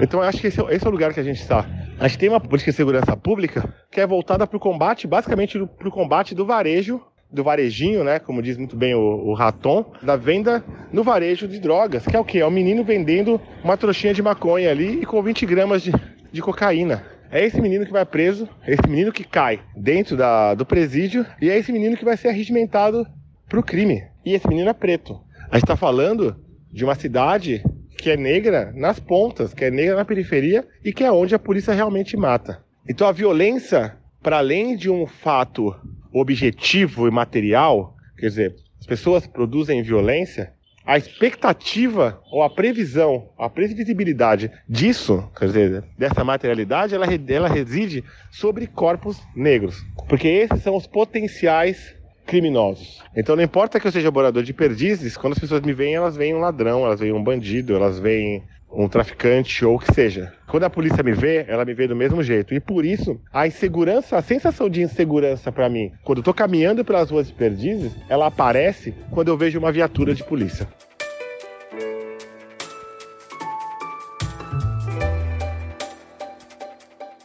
Então, 0.00 0.20
eu 0.20 0.28
acho 0.28 0.40
que 0.40 0.46
esse, 0.46 0.60
é 0.60 0.74
esse 0.74 0.86
é 0.86 0.88
o 0.88 0.92
lugar 0.92 1.12
que 1.12 1.20
a 1.20 1.24
gente 1.24 1.40
está. 1.40 1.66
A 2.00 2.08
gente 2.08 2.18
tem 2.18 2.28
uma 2.28 2.40
política 2.40 2.70
de 2.70 2.76
segurança 2.76 3.16
pública 3.16 3.74
que 3.90 4.00
é 4.00 4.06
voltada 4.06 4.46
para 4.46 4.56
o 4.56 4.60
combate, 4.60 5.06
basicamente 5.06 5.58
para 5.58 5.88
o 5.88 5.92
combate 5.92 6.34
do 6.34 6.46
varejo, 6.46 7.00
do 7.30 7.44
varejinho, 7.44 8.02
né? 8.04 8.18
Como 8.18 8.42
diz 8.42 8.56
muito 8.56 8.74
bem 8.76 8.94
o, 8.94 9.00
o 9.00 9.34
Raton, 9.34 9.92
da 10.02 10.16
venda 10.16 10.64
no 10.92 11.02
varejo 11.02 11.46
de 11.46 11.58
drogas, 11.58 12.06
que 12.06 12.16
é 12.16 12.20
o 12.20 12.24
quê? 12.24 12.38
É 12.38 12.46
o 12.46 12.50
menino 12.50 12.82
vendendo 12.82 13.40
uma 13.62 13.76
trouxinha 13.76 14.14
de 14.14 14.22
maconha 14.22 14.70
ali 14.70 15.02
e 15.02 15.06
com 15.06 15.22
20 15.22 15.44
gramas 15.44 15.82
de, 15.82 15.92
de 16.32 16.40
cocaína. 16.40 17.04
É 17.30 17.44
esse 17.44 17.60
menino 17.60 17.84
que 17.84 17.92
vai 17.92 18.06
preso, 18.06 18.48
é 18.66 18.72
esse 18.72 18.88
menino 18.88 19.12
que 19.12 19.24
cai 19.24 19.60
dentro 19.76 20.16
da, 20.16 20.54
do 20.54 20.64
presídio 20.64 21.26
e 21.40 21.50
é 21.50 21.58
esse 21.58 21.70
menino 21.70 21.96
que 21.96 22.04
vai 22.04 22.16
ser 22.16 22.28
arregimentado 22.28 23.06
para 23.48 23.60
o 23.60 23.62
crime. 23.62 24.02
E 24.24 24.34
esse 24.34 24.48
menino 24.48 24.70
é 24.70 24.72
preto. 24.72 25.20
A 25.50 25.56
gente 25.56 25.64
está 25.64 25.76
falando 25.76 26.36
de 26.72 26.84
uma 26.84 26.94
cidade 26.94 27.62
que 27.98 28.10
é 28.10 28.16
negra 28.16 28.72
nas 28.74 28.98
pontas, 28.98 29.52
que 29.52 29.64
é 29.64 29.70
negra 29.70 29.96
na 29.96 30.04
periferia 30.04 30.66
e 30.84 30.92
que 30.92 31.04
é 31.04 31.12
onde 31.12 31.34
a 31.34 31.38
polícia 31.38 31.74
realmente 31.74 32.16
mata. 32.16 32.62
Então 32.88 33.06
a 33.06 33.12
violência, 33.12 33.96
para 34.22 34.38
além 34.38 34.76
de 34.76 34.88
um 34.88 35.06
fato 35.06 35.74
objetivo 36.12 37.06
e 37.06 37.10
material, 37.10 37.94
quer 38.16 38.28
dizer, 38.28 38.56
as 38.80 38.86
pessoas 38.86 39.26
produzem 39.26 39.82
violência, 39.82 40.52
a 40.88 40.96
expectativa 40.96 42.18
ou 42.32 42.42
a 42.42 42.48
previsão, 42.48 43.28
a 43.38 43.46
previsibilidade 43.50 44.50
disso, 44.66 45.30
dizer, 45.38 45.84
dessa 45.98 46.24
materialidade, 46.24 46.94
ela, 46.94 47.04
ela 47.28 47.46
reside 47.46 48.02
sobre 48.30 48.66
corpos 48.66 49.20
negros. 49.36 49.76
Porque 50.08 50.26
esses 50.26 50.62
são 50.62 50.74
os 50.74 50.86
potenciais 50.86 51.94
criminosos. 52.24 53.02
Então 53.14 53.36
não 53.36 53.42
importa 53.42 53.78
que 53.78 53.86
eu 53.86 53.92
seja 53.92 54.10
morador 54.10 54.42
de 54.42 54.54
perdizes, 54.54 55.14
quando 55.14 55.34
as 55.34 55.38
pessoas 55.38 55.60
me 55.60 55.74
veem, 55.74 55.94
elas 55.94 56.16
veem 56.16 56.34
um 56.34 56.40
ladrão, 56.40 56.86
elas 56.86 57.00
veem 57.00 57.12
um 57.12 57.22
bandido, 57.22 57.76
elas 57.76 57.98
veem 57.98 58.42
um 58.70 58.88
traficante 58.88 59.64
ou 59.64 59.76
o 59.76 59.78
que 59.78 59.92
seja. 59.92 60.32
Quando 60.46 60.64
a 60.64 60.70
polícia 60.70 61.02
me 61.02 61.12
vê, 61.12 61.44
ela 61.48 61.64
me 61.64 61.74
vê 61.74 61.86
do 61.86 61.96
mesmo 61.96 62.22
jeito. 62.22 62.54
E 62.54 62.60
por 62.60 62.84
isso, 62.84 63.20
a 63.32 63.46
insegurança, 63.46 64.16
a 64.16 64.22
sensação 64.22 64.68
de 64.68 64.82
insegurança 64.82 65.50
para 65.50 65.68
mim, 65.68 65.92
quando 66.04 66.18
eu 66.18 66.24
tô 66.24 66.34
caminhando 66.34 66.84
pelas 66.84 67.10
ruas 67.10 67.26
de 67.26 67.32
perdizes, 67.32 67.92
ela 68.08 68.26
aparece 68.26 68.94
quando 69.10 69.28
eu 69.28 69.36
vejo 69.36 69.58
uma 69.58 69.72
viatura 69.72 70.14
de 70.14 70.24
polícia. 70.24 70.68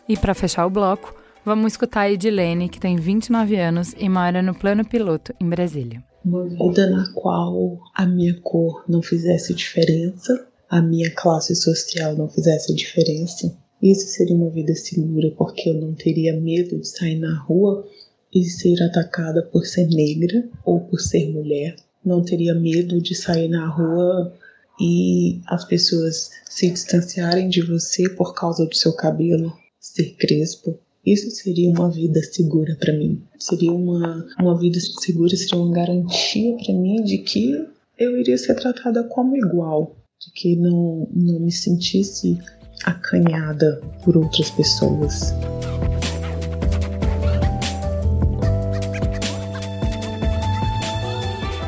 E 0.07 0.17
para 0.17 0.33
fechar 0.33 0.65
o 0.65 0.69
bloco, 0.69 1.23
Vamos 1.45 1.73
escutar 1.73 2.01
a 2.01 2.09
Edilene, 2.09 2.69
que 2.69 2.79
tem 2.79 2.95
29 2.95 3.57
anos 3.57 3.93
e 3.97 4.07
mora 4.07 4.41
no 4.41 4.55
plano 4.55 4.85
piloto, 4.85 5.33
em 5.41 5.49
Brasília. 5.49 6.01
Uma 6.23 6.47
vida 6.47 6.89
na 6.89 7.11
qual 7.13 7.79
a 7.93 8.05
minha 8.05 8.33
cor 8.41 8.85
não 8.87 9.01
fizesse 9.01 9.53
diferença, 9.53 10.47
a 10.69 10.81
minha 10.81 11.11
classe 11.11 11.55
social 11.55 12.15
não 12.15 12.29
fizesse 12.29 12.73
diferença. 12.73 13.55
Isso 13.81 14.07
seria 14.07 14.35
uma 14.35 14.49
vida 14.49 14.73
segura, 14.75 15.29
porque 15.37 15.69
eu 15.69 15.73
não 15.75 15.93
teria 15.93 16.39
medo 16.39 16.79
de 16.79 16.87
sair 16.87 17.19
na 17.19 17.37
rua 17.37 17.85
e 18.33 18.43
ser 18.45 18.81
atacada 18.81 19.43
por 19.43 19.65
ser 19.65 19.87
negra 19.87 20.49
ou 20.65 20.79
por 20.79 20.99
ser 20.99 21.29
mulher. 21.31 21.75
Não 22.03 22.23
teria 22.23 22.53
medo 22.53 23.01
de 23.01 23.13
sair 23.13 23.47
na 23.47 23.67
rua 23.67 24.33
e 24.79 25.41
as 25.47 25.65
pessoas 25.65 26.31
se 26.49 26.69
distanciarem 26.69 27.49
de 27.49 27.61
você 27.61 28.09
por 28.09 28.33
causa 28.33 28.65
do 28.65 28.75
seu 28.75 28.93
cabelo 28.93 29.53
ser 29.79 30.15
crespo. 30.15 30.79
Isso 31.05 31.29
seria 31.31 31.69
uma 31.69 31.91
vida 31.91 32.21
segura 32.23 32.75
para 32.79 32.93
mim. 32.93 33.21
Seria 33.37 33.71
uma, 33.71 34.25
uma 34.39 34.57
vida 34.57 34.79
segura, 34.79 35.35
seria 35.35 35.61
uma 35.61 35.73
garantia 35.73 36.55
para 36.57 36.73
mim 36.73 37.03
de 37.03 37.17
que 37.17 37.67
eu 37.97 38.17
iria 38.17 38.37
ser 38.37 38.55
tratada 38.55 39.03
como 39.03 39.35
igual, 39.35 39.95
de 40.25 40.31
que 40.33 40.55
não, 40.55 41.07
não 41.11 41.39
me 41.39 41.51
sentisse 41.51 42.39
acanhada 42.85 43.81
por 44.03 44.17
outras 44.17 44.49
pessoas. 44.51 45.33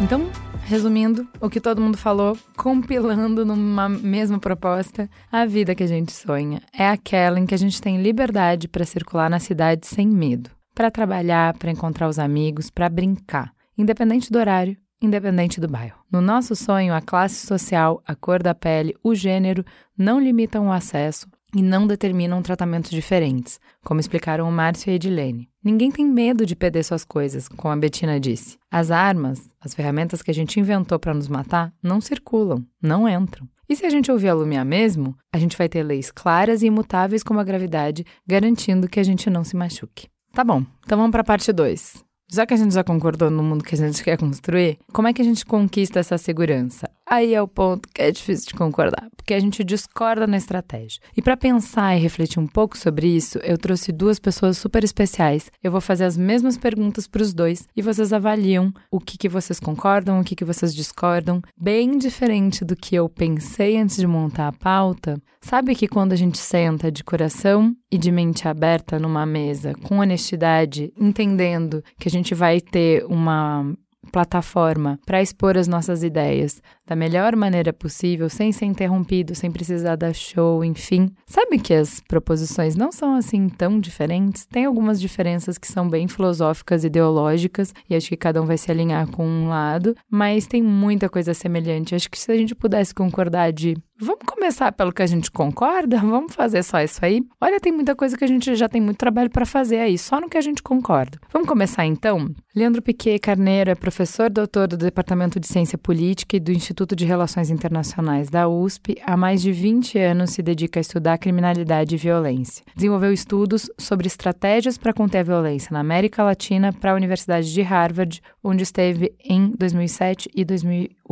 Então, 0.02 0.30
Resumindo, 0.68 1.28
o 1.40 1.48
que 1.48 1.62
todo 1.62 1.80
mundo 1.80 1.96
falou, 1.96 2.36
compilando 2.58 3.46
numa 3.46 3.88
mesma 3.88 4.40
proposta, 4.40 5.08
a 5.32 5.46
vida 5.46 5.76
que 5.76 5.84
a 5.84 5.88
gente 5.88 6.12
sonha 6.12 6.60
é 6.74 6.90
aquela 6.90 7.40
em 7.40 7.46
que 7.46 7.54
a 7.54 7.58
gente 7.58 7.80
tem 7.80 8.02
liberdade 8.02 8.68
para 8.68 8.84
circular 8.84 9.30
na 9.30 9.40
cidade 9.40 9.86
sem 9.86 10.08
medo, 10.08 10.50
para 10.74 10.90
trabalhar, 10.90 11.56
para 11.56 11.70
encontrar 11.70 12.08
os 12.08 12.18
amigos, 12.18 12.72
para 12.72 12.90
brincar, 12.90 13.54
independente 13.78 14.32
do 14.32 14.40
horário, 14.40 14.76
independente 15.02 15.60
do 15.60 15.68
bairro. 15.68 16.00
No 16.12 16.22
nosso 16.22 16.56
sonho, 16.56 16.94
a 16.94 17.02
classe 17.02 17.46
social, 17.46 18.02
a 18.06 18.16
cor 18.16 18.42
da 18.42 18.56
pele, 18.56 18.96
o 19.04 19.14
gênero 19.16 19.64
não 19.98 20.20
limitam 20.20 20.68
o 20.68 20.72
acesso, 20.72 21.28
e 21.56 21.62
não 21.62 21.88
determinam 21.88 22.42
tratamentos 22.42 22.92
diferentes, 22.92 23.62
como 23.82 24.02
explicaram 24.02 24.48
o 24.48 24.52
Márcio 24.52 24.90
e 24.90 24.92
a 24.92 24.96
Edilene. 24.96 25.50
Ninguém 25.64 25.90
tem 25.90 26.06
medo 26.06 26.46
de 26.46 26.56
perder 26.56 26.84
suas 26.84 27.06
coisas, 27.06 27.48
como 27.48 27.74
a 27.74 27.78
Betina 27.78 28.20
disse. 28.20 28.58
As 28.70 28.92
armas, 28.92 29.50
as 29.62 29.74
ferramentas 29.74 30.22
que 30.22 30.30
a 30.30 30.34
gente 30.34 30.60
inventou 30.60 31.00
para 31.00 31.14
nos 31.14 31.30
matar, 31.30 31.74
não 31.82 32.02
circulam, 32.02 32.66
não 32.82 33.08
entram. 33.08 33.48
E 33.70 33.76
se 33.76 33.86
a 33.86 33.90
gente 33.90 34.12
ouvir 34.12 34.28
a 34.28 34.34
Lumia 34.34 34.66
mesmo, 34.66 35.18
a 35.34 35.40
gente 35.40 35.58
vai 35.58 35.70
ter 35.70 35.82
leis 35.82 36.12
claras 36.12 36.62
e 36.62 36.68
imutáveis 36.68 37.24
como 37.24 37.40
a 37.40 37.44
gravidade, 37.44 38.06
garantindo 38.28 38.90
que 38.90 39.00
a 39.00 39.04
gente 39.04 39.30
não 39.30 39.44
se 39.44 39.56
machuque. 39.56 40.08
Tá 40.34 40.44
bom, 40.44 40.64
então 40.86 40.98
vamos 40.98 41.12
para 41.12 41.22
a 41.22 41.26
parte 41.26 41.52
2. 41.54 42.05
Já 42.32 42.46
que 42.46 42.54
a 42.54 42.58
gente 42.58 42.74
já 42.74 42.84
concordou 42.84 43.30
no 43.30 43.44
mundo 43.44 43.64
que 43.64 43.76
a 43.76 43.78
gente 43.78 44.04
quer 44.04 44.18
construir, 44.18 44.80
como 44.92 45.08
é 45.08 45.14
que 45.14 45.22
a 45.22 45.26
gente 45.26 45.46
conquista 45.46 46.00
essa 46.00 46.18
segurança? 46.18 46.90
Aí 47.08 47.36
é 47.36 47.42
o 47.42 47.48
ponto 47.48 47.88
que 47.94 48.02
é 48.02 48.12
difícil 48.12 48.48
de 48.48 48.56
concordar, 48.56 49.08
porque 49.16 49.36
a 49.36 49.40
gente 49.40 49.64
discorda 49.64 50.26
na 50.26 50.38
estratégia. 50.38 51.00
E 51.16 51.22
para 51.22 51.38
pensar 51.38 51.96
e 51.96 52.00
refletir 52.00 52.40
um 52.40 52.48
pouco 52.48 52.76
sobre 52.76 53.08
isso, 53.08 53.38
eu 53.44 53.60
trouxe 53.60 53.92
duas 53.92 54.18
pessoas 54.18 54.58
super 54.58 54.84
especiais. 54.84 55.52
Eu 55.64 55.72
vou 55.72 55.82
fazer 55.82 56.06
as 56.06 56.18
mesmas 56.18 56.58
perguntas 56.58 57.08
para 57.08 57.22
os 57.22 57.32
dois 57.32 57.68
e 57.76 57.82
vocês 57.82 58.12
avaliam 58.12 58.74
o 58.90 59.00
que, 59.00 59.20
que 59.20 59.30
vocês 59.30 59.60
concordam, 59.60 60.20
o 60.20 60.24
que, 60.24 60.36
que 60.36 60.44
vocês 60.44 60.74
discordam. 60.74 61.42
Bem 61.56 61.98
diferente 61.98 62.66
do 62.66 62.76
que 62.76 62.96
eu 62.96 63.08
pensei 63.08 63.78
antes 63.78 63.98
de 63.98 64.08
montar 64.08 64.48
a 64.48 64.54
pauta. 64.54 65.22
Sabe 65.42 65.76
que 65.76 65.88
quando 65.88 66.14
a 66.14 66.16
gente 66.16 66.40
senta 66.40 66.92
de 66.92 67.04
coração 67.04 67.76
e 67.92 68.00
de 68.00 68.12
mente 68.12 68.48
aberta 68.48 68.98
numa 68.98 69.28
mesa, 69.28 69.76
com 69.84 70.00
honestidade, 70.00 70.92
entendendo 71.00 71.84
que 72.00 72.08
a 72.08 72.12
gente 72.12 72.34
vai 72.34 72.60
ter 72.60 73.06
uma 73.06 73.76
plataforma 74.12 75.00
para 75.06 75.22
expor 75.22 75.58
as 75.58 75.68
nossas 75.68 76.04
ideias 76.04 76.62
da 76.86 76.96
melhor 76.96 77.36
maneira 77.36 77.74
possível, 77.74 78.30
sem 78.30 78.52
ser 78.52 78.66
interrompido, 78.66 79.34
sem 79.34 79.52
precisar 79.52 79.96
dar 79.96 80.14
show, 80.14 80.64
enfim. 80.64 81.10
Sabe 81.26 81.58
que 81.58 81.74
as 81.74 82.00
proposições 82.00 82.76
não 82.76 82.92
são 82.92 83.16
assim 83.16 83.50
tão 83.50 83.80
diferentes? 83.80 84.46
Tem 84.46 84.66
algumas 84.66 85.02
diferenças 85.02 85.58
que 85.58 85.68
são 85.68 85.90
bem 85.90 86.08
filosóficas, 86.08 86.84
ideológicas, 86.84 87.74
e 87.90 87.96
acho 87.96 88.10
que 88.10 88.18
cada 88.18 88.42
um 88.42 88.46
vai 88.46 88.58
se 88.58 88.70
alinhar 88.72 89.08
com 89.08 89.26
um 89.26 89.48
lado, 89.48 89.96
mas 90.10 90.46
tem 90.46 90.62
muita 90.62 91.10
coisa 91.10 91.34
semelhante. 91.34 91.96
Acho 91.96 92.10
que 92.10 92.20
se 92.20 92.32
a 92.32 92.38
gente 92.38 92.54
pudesse 92.54 92.94
concordar 92.94 93.52
de 93.52 93.76
Vamos 93.98 94.24
começar 94.26 94.74
pelo 94.74 94.92
que 94.92 95.02
a 95.02 95.08
gente 95.08 95.32
concorda? 95.32 95.98
Vamos 96.04 96.36
fazer 96.36 96.64
só 96.64 96.82
isso 96.82 97.00
aí? 97.04 97.24
Olha, 97.40 97.62
tem 97.62 97.72
muita 97.72 97.96
coisa 97.96 98.18
que 98.18 98.26
a 98.26 98.28
gente 98.28 98.54
já 98.54 98.68
tem 98.68 98.82
muito 98.82 98.98
trabalho 98.98 99.30
para 99.30 99.46
fazer 99.46 99.78
aí, 99.78 99.98
só 99.98 100.20
no 100.20 100.28
que 100.28 100.38
a 100.38 100.42
gente 100.42 100.62
concorda. 100.62 101.18
Vamos 101.32 101.48
começar 101.48 101.86
então? 101.86 102.30
Leandro 102.54 102.82
Piquet 102.82 103.20
Carneiro 103.20 103.72
é 103.72 103.76
professor 103.76 104.30
doutor 104.30 104.68
do 104.68 104.76
Departamento 104.76 105.40
de 105.40 105.48
Ciência 105.48 105.78
Política 105.78 106.36
e 106.36 106.42
do 106.42 106.52
Instituto 106.52 106.94
de 106.94 107.06
Relações 107.06 107.50
Internacionais 107.50 108.30
da 108.30 108.50
USP. 108.50 108.98
Há 109.02 109.16
mais 109.16 109.42
de 109.42 109.54
20 109.54 109.98
anos 109.98 110.32
se 110.32 110.42
dedica 110.42 110.78
a 110.78 110.82
estudar 110.82 111.18
criminalidade 111.18 111.96
e 111.96 111.98
violência. 111.98 112.66
Desenvolveu 112.76 113.14
estudos 113.14 113.70
sobre 113.78 114.08
estratégias 114.08 114.78
para 114.78 114.94
conter 114.94 115.20
a 115.20 115.24
violência 115.24 115.70
na 115.72 115.80
América 115.80 116.22
Latina 116.22 116.74
para 116.74 116.92
a 116.92 116.96
Universidade 116.96 117.54
de 117.54 117.62
Harvard, 117.62 118.22
onde 118.44 118.64
esteve 118.64 119.14
em 119.24 119.54
2007 119.58 120.30
e 120.36 120.44
2008. 120.44 121.05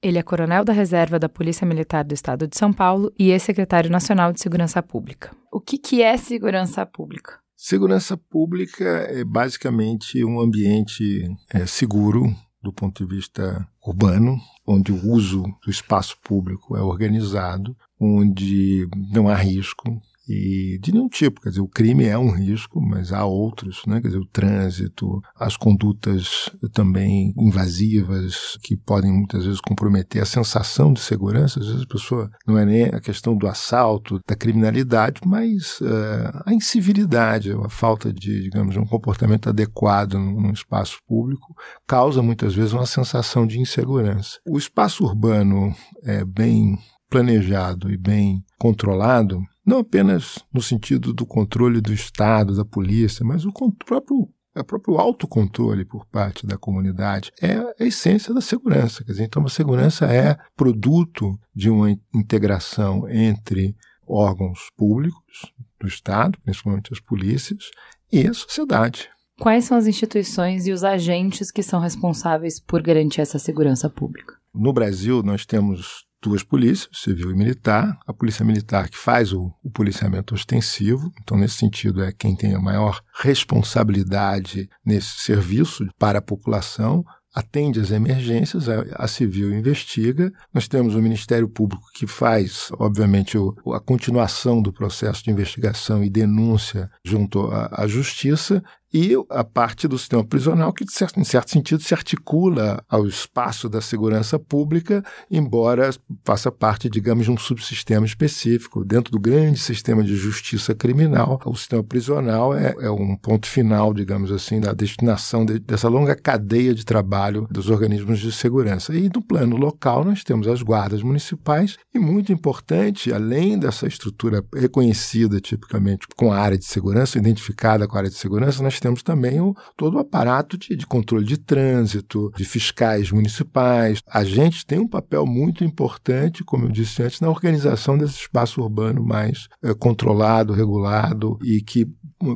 Ele 0.00 0.18
é 0.18 0.22
coronel 0.22 0.64
da 0.64 0.72
reserva 0.72 1.18
da 1.18 1.28
Polícia 1.28 1.66
Militar 1.66 2.04
do 2.04 2.14
Estado 2.14 2.46
de 2.46 2.56
São 2.56 2.72
Paulo 2.72 3.12
e 3.18 3.30
ex-secretário 3.30 3.90
nacional 3.90 4.32
de 4.32 4.40
Segurança 4.40 4.82
Pública. 4.82 5.34
O 5.52 5.60
que, 5.60 5.76
que 5.76 6.02
é 6.02 6.16
segurança 6.16 6.86
pública? 6.86 7.38
Segurança 7.56 8.16
pública 8.16 8.84
é 8.84 9.24
basicamente 9.24 10.24
um 10.24 10.40
ambiente 10.40 11.28
é, 11.52 11.66
seguro 11.66 12.34
do 12.62 12.72
ponto 12.72 13.04
de 13.04 13.16
vista 13.16 13.66
urbano, 13.84 14.38
onde 14.64 14.92
o 14.92 15.10
uso 15.10 15.42
do 15.64 15.70
espaço 15.70 16.16
público 16.22 16.76
é 16.76 16.80
organizado, 16.80 17.76
onde 18.00 18.88
não 19.12 19.28
há 19.28 19.34
risco 19.34 20.00
e 20.28 20.78
de 20.80 20.92
nenhum 20.92 21.08
tipo. 21.08 21.40
Quer 21.40 21.50
dizer, 21.50 21.60
o 21.60 21.68
crime 21.68 22.04
é 22.04 22.16
um 22.16 22.30
risco, 22.30 22.80
mas 22.80 23.12
há 23.12 23.24
outros, 23.24 23.82
né? 23.86 24.00
Quer 24.00 24.08
dizer, 24.08 24.20
o 24.20 24.26
trânsito, 24.26 25.20
as 25.36 25.56
condutas 25.56 26.50
também 26.72 27.32
invasivas 27.36 28.56
que 28.62 28.76
podem 28.76 29.12
muitas 29.12 29.44
vezes 29.44 29.60
comprometer 29.60 30.22
a 30.22 30.26
sensação 30.26 30.92
de 30.92 31.00
segurança. 31.00 31.60
Às 31.60 31.66
vezes 31.66 31.82
a 31.82 31.92
pessoa 31.92 32.30
não 32.46 32.58
é 32.58 32.64
nem 32.64 32.84
a 32.84 33.00
questão 33.00 33.36
do 33.36 33.46
assalto, 33.46 34.20
da 34.26 34.36
criminalidade, 34.36 35.20
mas 35.26 35.80
uh, 35.80 36.42
a 36.46 36.52
incivilidade, 36.52 37.52
a 37.52 37.68
falta 37.68 38.12
de, 38.12 38.42
digamos, 38.42 38.76
um 38.76 38.84
comportamento 38.84 39.48
adequado 39.48 40.14
num 40.14 40.52
espaço 40.52 40.98
público 41.06 41.54
causa 41.86 42.22
muitas 42.22 42.54
vezes 42.54 42.72
uma 42.72 42.86
sensação 42.86 43.46
de 43.46 43.60
insegurança. 43.60 44.38
O 44.46 44.58
espaço 44.58 45.04
urbano 45.04 45.74
é 46.04 46.24
bem 46.24 46.78
planejado 47.10 47.92
e 47.92 47.96
bem 47.96 48.42
controlado, 48.58 49.38
não 49.64 49.78
apenas 49.78 50.38
no 50.52 50.60
sentido 50.60 51.12
do 51.12 51.24
controle 51.26 51.80
do 51.80 51.92
Estado, 51.92 52.56
da 52.56 52.64
polícia, 52.64 53.24
mas 53.24 53.44
o 53.44 53.52
próprio 53.84 54.28
o 54.54 54.64
próprio 54.64 54.98
autocontrole 54.98 55.82
por 55.82 56.04
parte 56.06 56.46
da 56.46 56.58
comunidade 56.58 57.32
é 57.40 57.54
a 57.56 57.86
essência 57.86 58.34
da 58.34 58.40
segurança. 58.42 59.02
Quer 59.02 59.12
dizer, 59.12 59.24
então, 59.24 59.42
a 59.44 59.48
segurança 59.48 60.04
é 60.04 60.36
produto 60.54 61.38
de 61.54 61.70
uma 61.70 61.90
integração 62.14 63.08
entre 63.08 63.74
órgãos 64.06 64.68
públicos 64.76 65.50
do 65.80 65.86
Estado, 65.86 66.38
principalmente 66.44 66.92
as 66.92 67.00
polícias, 67.00 67.70
e 68.12 68.26
a 68.26 68.34
sociedade. 68.34 69.08
Quais 69.40 69.64
são 69.64 69.76
as 69.76 69.86
instituições 69.86 70.66
e 70.66 70.72
os 70.72 70.84
agentes 70.84 71.50
que 71.50 71.62
são 71.62 71.80
responsáveis 71.80 72.60
por 72.60 72.82
garantir 72.82 73.22
essa 73.22 73.38
segurança 73.38 73.88
pública? 73.88 74.36
No 74.54 74.72
Brasil, 74.72 75.22
nós 75.22 75.46
temos 75.46 76.04
duas 76.22 76.42
polícias, 76.42 76.88
civil 76.92 77.30
e 77.30 77.34
militar. 77.34 77.98
A 78.06 78.12
polícia 78.12 78.44
militar 78.44 78.88
que 78.88 78.96
faz 78.96 79.32
o, 79.32 79.52
o, 79.62 79.70
policiamento 79.70 80.34
ostensivo, 80.34 81.12
então 81.20 81.36
nesse 81.36 81.56
sentido 81.56 82.02
é 82.02 82.12
quem 82.12 82.36
tem 82.36 82.54
a 82.54 82.60
maior 82.60 83.02
responsabilidade 83.20 84.68
nesse 84.84 85.20
serviço 85.20 85.86
para 85.98 86.20
a 86.20 86.22
população. 86.22 87.04
Atende 87.34 87.80
às 87.80 87.90
emergências, 87.90 88.68
a, 88.68 88.84
a 88.94 89.08
civil 89.08 89.52
investiga. 89.52 90.30
Nós 90.52 90.68
temos 90.68 90.94
o 90.94 91.00
Ministério 91.00 91.48
Público 91.48 91.84
que 91.94 92.06
faz, 92.06 92.68
obviamente, 92.78 93.38
o, 93.38 93.54
a 93.72 93.80
continuação 93.80 94.60
do 94.60 94.72
processo 94.72 95.24
de 95.24 95.30
investigação 95.30 96.04
e 96.04 96.10
denúncia 96.10 96.90
junto 97.02 97.48
à 97.50 97.86
Justiça, 97.86 98.62
e 98.92 99.14
a 99.30 99.42
parte 99.42 99.88
do 99.88 99.98
sistema 99.98 100.24
prisional 100.24 100.72
que, 100.72 100.84
em 100.84 101.24
certo 101.24 101.50
sentido, 101.50 101.82
se 101.82 101.94
articula 101.94 102.84
ao 102.88 103.06
espaço 103.06 103.68
da 103.68 103.80
segurança 103.80 104.38
pública, 104.38 105.02
embora 105.30 105.90
faça 106.24 106.52
parte, 106.52 106.90
digamos, 106.90 107.24
de 107.24 107.30
um 107.30 107.38
subsistema 107.38 108.04
específico. 108.04 108.84
Dentro 108.84 109.10
do 109.12 109.18
grande 109.18 109.58
sistema 109.58 110.04
de 110.04 110.14
justiça 110.16 110.74
criminal, 110.74 111.40
o 111.46 111.54
sistema 111.54 111.82
prisional 111.82 112.54
é, 112.54 112.74
é 112.80 112.90
um 112.90 113.16
ponto 113.16 113.46
final, 113.46 113.94
digamos 113.94 114.30
assim, 114.30 114.60
da 114.60 114.72
destinação 114.72 115.44
de, 115.44 115.58
dessa 115.58 115.88
longa 115.88 116.14
cadeia 116.14 116.74
de 116.74 116.84
trabalho 116.84 117.46
dos 117.50 117.70
organismos 117.70 118.18
de 118.18 118.30
segurança. 118.30 118.94
E 118.94 119.10
no 119.14 119.22
plano 119.22 119.56
local, 119.56 120.04
nós 120.04 120.22
temos 120.22 120.46
as 120.46 120.62
guardas 120.62 121.02
municipais, 121.02 121.76
e 121.94 121.98
muito 121.98 122.32
importante, 122.32 123.12
além 123.12 123.58
dessa 123.58 123.86
estrutura 123.86 124.44
reconhecida 124.54 125.40
tipicamente 125.40 126.06
com 126.16 126.32
a 126.32 126.38
área 126.38 126.58
de 126.58 126.64
segurança, 126.64 127.18
identificada 127.18 127.86
com 127.86 127.96
a 127.96 128.00
área 128.00 128.10
de 128.10 128.16
segurança, 128.16 128.62
nós 128.62 128.81
temos 128.82 129.00
também 129.04 129.40
o, 129.40 129.54
todo 129.76 129.94
o 129.94 130.00
aparato 130.00 130.58
de, 130.58 130.74
de 130.74 130.84
controle 130.84 131.24
de 131.24 131.38
trânsito, 131.38 132.32
de 132.36 132.44
fiscais 132.44 133.12
municipais. 133.12 134.00
A 134.08 134.24
gente 134.24 134.66
tem 134.66 134.80
um 134.80 134.88
papel 134.88 135.24
muito 135.24 135.62
importante, 135.62 136.42
como 136.42 136.64
eu 136.64 136.68
disse 136.68 137.00
antes, 137.00 137.20
na 137.20 137.30
organização 137.30 137.96
desse 137.96 138.16
espaço 138.16 138.60
urbano 138.60 139.00
mais 139.00 139.46
é, 139.62 139.72
controlado, 139.72 140.52
regulado 140.52 141.38
e 141.44 141.62
que, 141.62 141.86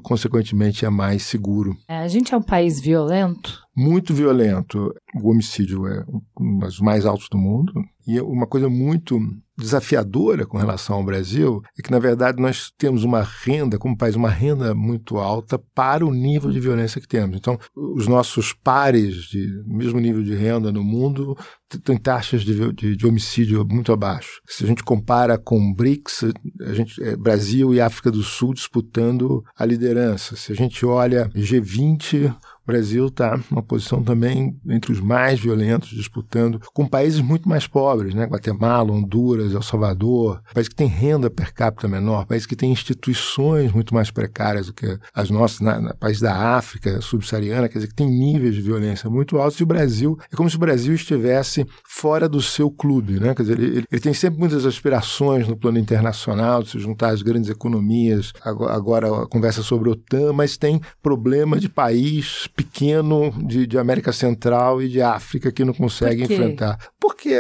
consequentemente, 0.05 0.85
é 0.85 0.91
mais 0.91 1.25
seguro. 1.25 1.77
É, 1.89 1.99
a 1.99 2.09
gente 2.09 2.33
é 2.33 2.37
um 2.37 2.43
país 2.43 2.81
violento? 2.81 3.61
Muito 3.77 4.15
violento. 4.15 4.95
O 5.21 5.31
homicídio 5.31 5.85
é 5.89 6.05
um 6.39 6.59
dos 6.59 6.79
mais 6.79 7.05
altos 7.05 7.29
do 7.29 7.37
mundo. 7.37 7.73
E 8.07 8.21
uma 8.21 8.47
coisa 8.47 8.69
muito 8.69 9.19
desafiadora 9.57 10.45
com 10.47 10.59
relação 10.59 10.97
ao 10.97 11.05
Brasil 11.05 11.63
é 11.79 11.83
que, 11.83 11.91
na 11.91 11.99
verdade, 11.99 12.41
nós 12.41 12.71
temos 12.77 13.05
uma 13.05 13.23
renda, 13.23 13.79
como 13.79 13.97
país, 13.97 14.15
uma 14.15 14.29
renda 14.29 14.75
muito 14.75 15.19
alta 15.19 15.59
para 15.59 16.05
o 16.05 16.13
nível 16.13 16.51
de 16.51 16.61
violência 16.61 17.01
que 17.01 17.09
temos. 17.09 17.37
Então, 17.37 17.59
os 17.75 18.07
nossos 18.07 18.53
pares 18.53 19.25
de 19.25 19.63
mesmo 19.67 19.99
nível 19.99 20.23
de 20.23 20.35
renda 20.35 20.71
no 20.71 20.85
mundo 20.85 21.37
têm 21.83 21.97
taxas 21.97 22.43
de, 22.43 22.73
de, 22.73 22.97
de 22.97 23.07
homicídio 23.07 23.67
muito 23.69 23.93
abaixo. 23.93 24.41
Se 24.47 24.65
a 24.65 24.67
gente 24.67 24.85
compara 24.85 25.39
com 25.39 25.73
BRICS, 25.73 26.25
a 26.61 26.75
gente, 26.75 27.03
é 27.03 27.17
Brasil 27.17 27.75
e 27.75 27.81
África 27.81 28.11
do 28.11 28.23
Sul 28.23 28.55
disputando 28.55 29.43
a 29.57 29.65
liderança. 29.65 30.37
Se 30.37 30.53
a 30.53 30.55
gente 30.55 30.85
olha 30.85 31.29
G20, 31.31 32.35
o 32.67 32.73
Brasil 32.73 33.07
está 33.07 33.39
numa 33.49 33.63
posição 33.63 34.03
também 34.03 34.57
entre 34.69 34.91
os 34.91 35.01
mais 35.01 35.39
violentos, 35.39 35.91
disputando 35.91 36.61
com 36.75 36.85
países 36.87 37.21
muito 37.21 37.49
mais 37.49 37.67
pobres, 37.69 38.13
né? 38.13 38.25
Guatemala, 38.25 38.91
Honduras, 38.91 39.53
El 39.53 39.63
Salvador, 39.63 40.43
países 40.53 40.69
que 40.69 40.75
têm 40.75 40.89
renda 40.89 41.31
per 41.31 41.55
capita 41.55 41.87
menor, 41.87 42.27
países 42.27 42.47
que 42.47 42.57
têm 42.57 42.73
instituições 42.73 43.71
muito 43.71 43.95
mais 43.95 44.11
precárias 44.11 44.67
do 44.67 44.73
que 44.73 44.99
as 45.15 45.31
nossas, 45.31 45.61
na, 45.61 45.81
na 45.81 45.95
países 45.95 46.21
da 46.21 46.35
África 46.57 47.01
subsaariana, 47.01 47.69
quer 47.69 47.79
dizer, 47.79 47.89
que 47.89 47.95
tem 47.95 48.11
níveis 48.11 48.57
de 48.57 48.61
violência 48.61 49.09
muito 49.09 49.39
altos, 49.39 49.61
e 49.61 49.63
o 49.63 49.67
Brasil, 49.67 50.19
é 50.33 50.35
como 50.35 50.51
se 50.51 50.57
o 50.57 50.61
Brasil 50.61 50.93
estivesse 50.93 51.65
fora 51.85 52.29
do 52.29 52.43
seu 52.43 52.69
clube, 52.69 53.21
né? 53.21 53.33
Quer 53.33 53.43
dizer, 53.43 53.61
ele, 53.61 53.85
ele 53.91 54.01
tem 54.01 54.13
sempre 54.13 54.41
muitas 54.41 54.67
aspirações 54.67 55.47
no 55.47 55.57
plano 55.57 55.79
internacional, 55.79 56.65
de 56.65 56.71
se 56.71 56.81
juntar 56.81 57.11
às 57.11 57.23
grandes 57.23 57.49
economias, 57.49 58.33
agora, 58.43 58.75
agora 58.75 59.23
a 59.23 59.27
conversa 59.29 59.63
sobre 59.63 59.89
a 59.89 59.93
OTAN, 59.93 60.33
mas 60.33 60.57
tem 60.57 60.81
problema 61.01 61.61
de 61.61 61.69
país 61.69 62.49
pequeno 62.57 63.31
de, 63.45 63.67
de 63.67 63.79
América 63.79 64.13
Central 64.13 64.83
e 64.83 64.89
de 64.89 65.03
África 65.03 65.53
que 65.53 65.65
não 65.65 65.75
consegue 65.75 66.27
Por 66.27 66.33
enfrentar. 66.33 66.79
Porque 66.99 67.39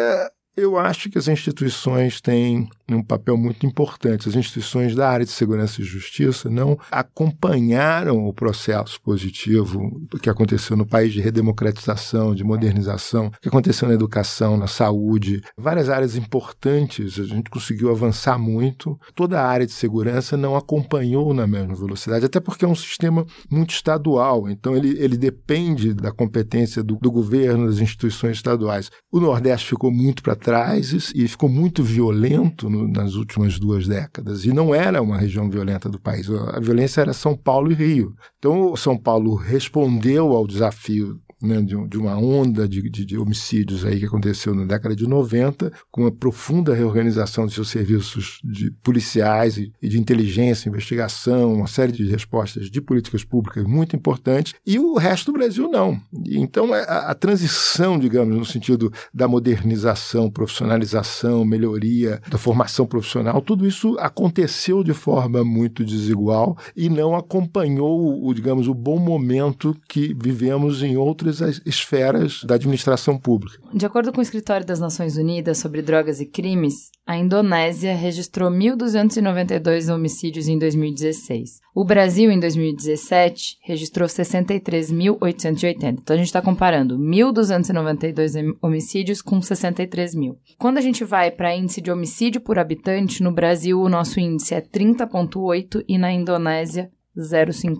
eu 0.56 0.78
acho 0.78 1.08
que 1.10 1.18
as 1.18 1.26
instituições 1.26 2.20
têm 2.20 2.68
um 2.94 3.02
papel 3.02 3.36
muito 3.36 3.66
importante. 3.66 4.28
As 4.28 4.34
instituições 4.34 4.94
da 4.94 5.08
área 5.08 5.24
de 5.24 5.32
segurança 5.32 5.80
e 5.80 5.84
justiça 5.84 6.48
não 6.48 6.78
acompanharam 6.90 8.26
o 8.26 8.32
processo 8.32 9.00
positivo 9.00 10.06
que 10.22 10.30
aconteceu 10.30 10.76
no 10.76 10.86
país 10.86 11.12
de 11.12 11.20
redemocratização, 11.20 12.34
de 12.34 12.44
modernização, 12.44 13.30
que 13.40 13.48
aconteceu 13.48 13.88
na 13.88 13.94
educação, 13.94 14.56
na 14.56 14.66
saúde, 14.66 15.42
várias 15.56 15.88
áreas 15.88 16.16
importantes. 16.16 17.18
A 17.18 17.24
gente 17.24 17.50
conseguiu 17.50 17.90
avançar 17.90 18.38
muito. 18.38 18.98
Toda 19.14 19.40
a 19.40 19.46
área 19.46 19.66
de 19.66 19.72
segurança 19.72 20.36
não 20.36 20.56
acompanhou 20.56 21.34
na 21.34 21.46
mesma 21.46 21.74
velocidade, 21.74 22.26
até 22.26 22.38
porque 22.38 22.64
é 22.64 22.68
um 22.68 22.74
sistema 22.74 23.26
muito 23.50 23.70
estadual. 23.70 24.48
Então 24.48 24.76
ele, 24.76 24.96
ele 24.98 25.16
depende 25.16 25.92
da 25.92 26.12
competência 26.12 26.82
do, 26.82 26.96
do 26.96 27.10
governo, 27.10 27.66
das 27.66 27.78
instituições 27.78 28.36
estaduais. 28.36 28.90
O 29.10 29.18
Nordeste 29.18 29.70
ficou 29.70 29.90
muito 29.90 30.22
para 30.22 30.36
trás 30.36 31.12
e 31.14 31.26
ficou 31.26 31.48
muito 31.48 31.82
violento 31.82 32.68
no, 32.76 32.88
nas 32.88 33.14
últimas 33.14 33.58
duas 33.58 33.86
décadas. 33.86 34.44
E 34.44 34.52
não 34.52 34.74
era 34.74 35.02
uma 35.02 35.16
região 35.16 35.48
violenta 35.48 35.88
do 35.88 36.00
país. 36.00 36.28
A 36.30 36.60
violência 36.60 37.00
era 37.00 37.12
São 37.12 37.36
Paulo 37.36 37.70
e 37.70 37.74
Rio. 37.74 38.14
Então, 38.38 38.76
São 38.76 38.96
Paulo 38.96 39.34
respondeu 39.34 40.32
ao 40.32 40.46
desafio 40.46 41.20
né, 41.42 41.60
de, 41.60 41.88
de, 41.88 41.98
uma 41.98 42.16
onda 42.16 42.66
de, 42.68 42.88
de, 42.88 43.04
de, 43.04 43.18
homicídios 43.18 43.84
aí 43.84 43.98
que 43.98 44.06
aconteceu 44.06 44.54
na 44.54 44.64
década 44.64 44.96
de 44.96 45.06
90, 45.06 45.72
com 45.90 46.02
uma 46.02 46.12
profunda 46.12 46.74
reorganização 46.74 47.46
de 47.46 47.52
seus 47.52 47.68
serviços 47.68 48.40
de 48.42 48.70
policiais 48.82 49.58
e, 49.58 49.72
e 49.82 49.88
de 49.88 49.98
inteligência, 49.98 50.68
investigação, 50.68 51.52
uma 51.52 51.66
série 51.66 51.92
de 51.92 52.08
respostas 52.08 52.70
de 52.70 52.80
políticas 52.80 53.22
públicas 53.22 53.64
muito 53.64 53.94
importantes, 53.94 54.54
e 54.66 54.78
o 54.78 54.94
resto 54.96 55.30
do 55.30 55.38
Brasil 55.38 55.68
não. 55.68 56.00
Então, 56.26 56.74
é, 56.74 56.82
a, 56.84 57.10
a 57.10 57.14
transição, 57.14 57.98
digamos, 57.98 58.36
no 58.36 58.44
sentido 58.44 58.92
da 59.12 59.28
modernização, 59.28 60.30
profissionalização, 60.30 61.44
melhoria 61.44 62.20
da 62.28 62.38
formação 62.38 62.86
profissional, 62.86 63.42
tudo 63.42 63.66
isso 63.66 63.96
aconteceu 63.98 64.82
de 64.82 64.94
forma 64.94 65.44
muito 65.44 65.84
desigual 65.84 66.56
e 66.74 66.88
não 66.88 67.14
acompanhou, 67.14 68.24
o, 68.26 68.32
digamos, 68.32 68.68
o 68.68 68.74
bom 68.74 68.98
momento 68.98 69.76
que 69.88 70.14
vivemos 70.18 70.82
em 70.82 70.96
outras 70.96 71.25
outras 71.26 71.60
esferas 71.66 72.42
da 72.44 72.54
administração 72.54 73.18
pública. 73.18 73.58
De 73.72 73.84
acordo 73.84 74.12
com 74.12 74.20
o 74.20 74.22
Escritório 74.22 74.64
das 74.66 74.78
Nações 74.80 75.16
Unidas 75.16 75.58
sobre 75.58 75.82
Drogas 75.82 76.20
e 76.20 76.26
Crimes, 76.26 76.90
a 77.06 77.16
Indonésia 77.16 77.94
registrou 77.94 78.50
1.292 78.50 79.92
homicídios 79.92 80.48
em 80.48 80.58
2016. 80.58 81.60
O 81.74 81.84
Brasil, 81.84 82.30
em 82.30 82.40
2017, 82.40 83.58
registrou 83.62 84.08
63.880. 84.08 85.98
Então 86.00 86.14
a 86.14 86.16
gente 86.16 86.26
está 86.26 86.40
comparando 86.40 86.98
1.292 86.98 88.56
homicídios 88.62 89.20
com 89.20 89.42
63 89.42 90.14
mil. 90.14 90.38
Quando 90.58 90.78
a 90.78 90.80
gente 90.80 91.04
vai 91.04 91.30
para 91.30 91.54
índice 91.54 91.80
de 91.80 91.90
homicídio 91.90 92.40
por 92.40 92.58
habitante, 92.58 93.22
no 93.22 93.30
Brasil 93.32 93.78
o 93.80 93.88
nosso 93.88 94.18
índice 94.18 94.54
é 94.54 94.60
30,8 94.60 95.84
e 95.86 95.98
na 95.98 96.12
Indonésia 96.12 96.90
0,50. 97.18 97.76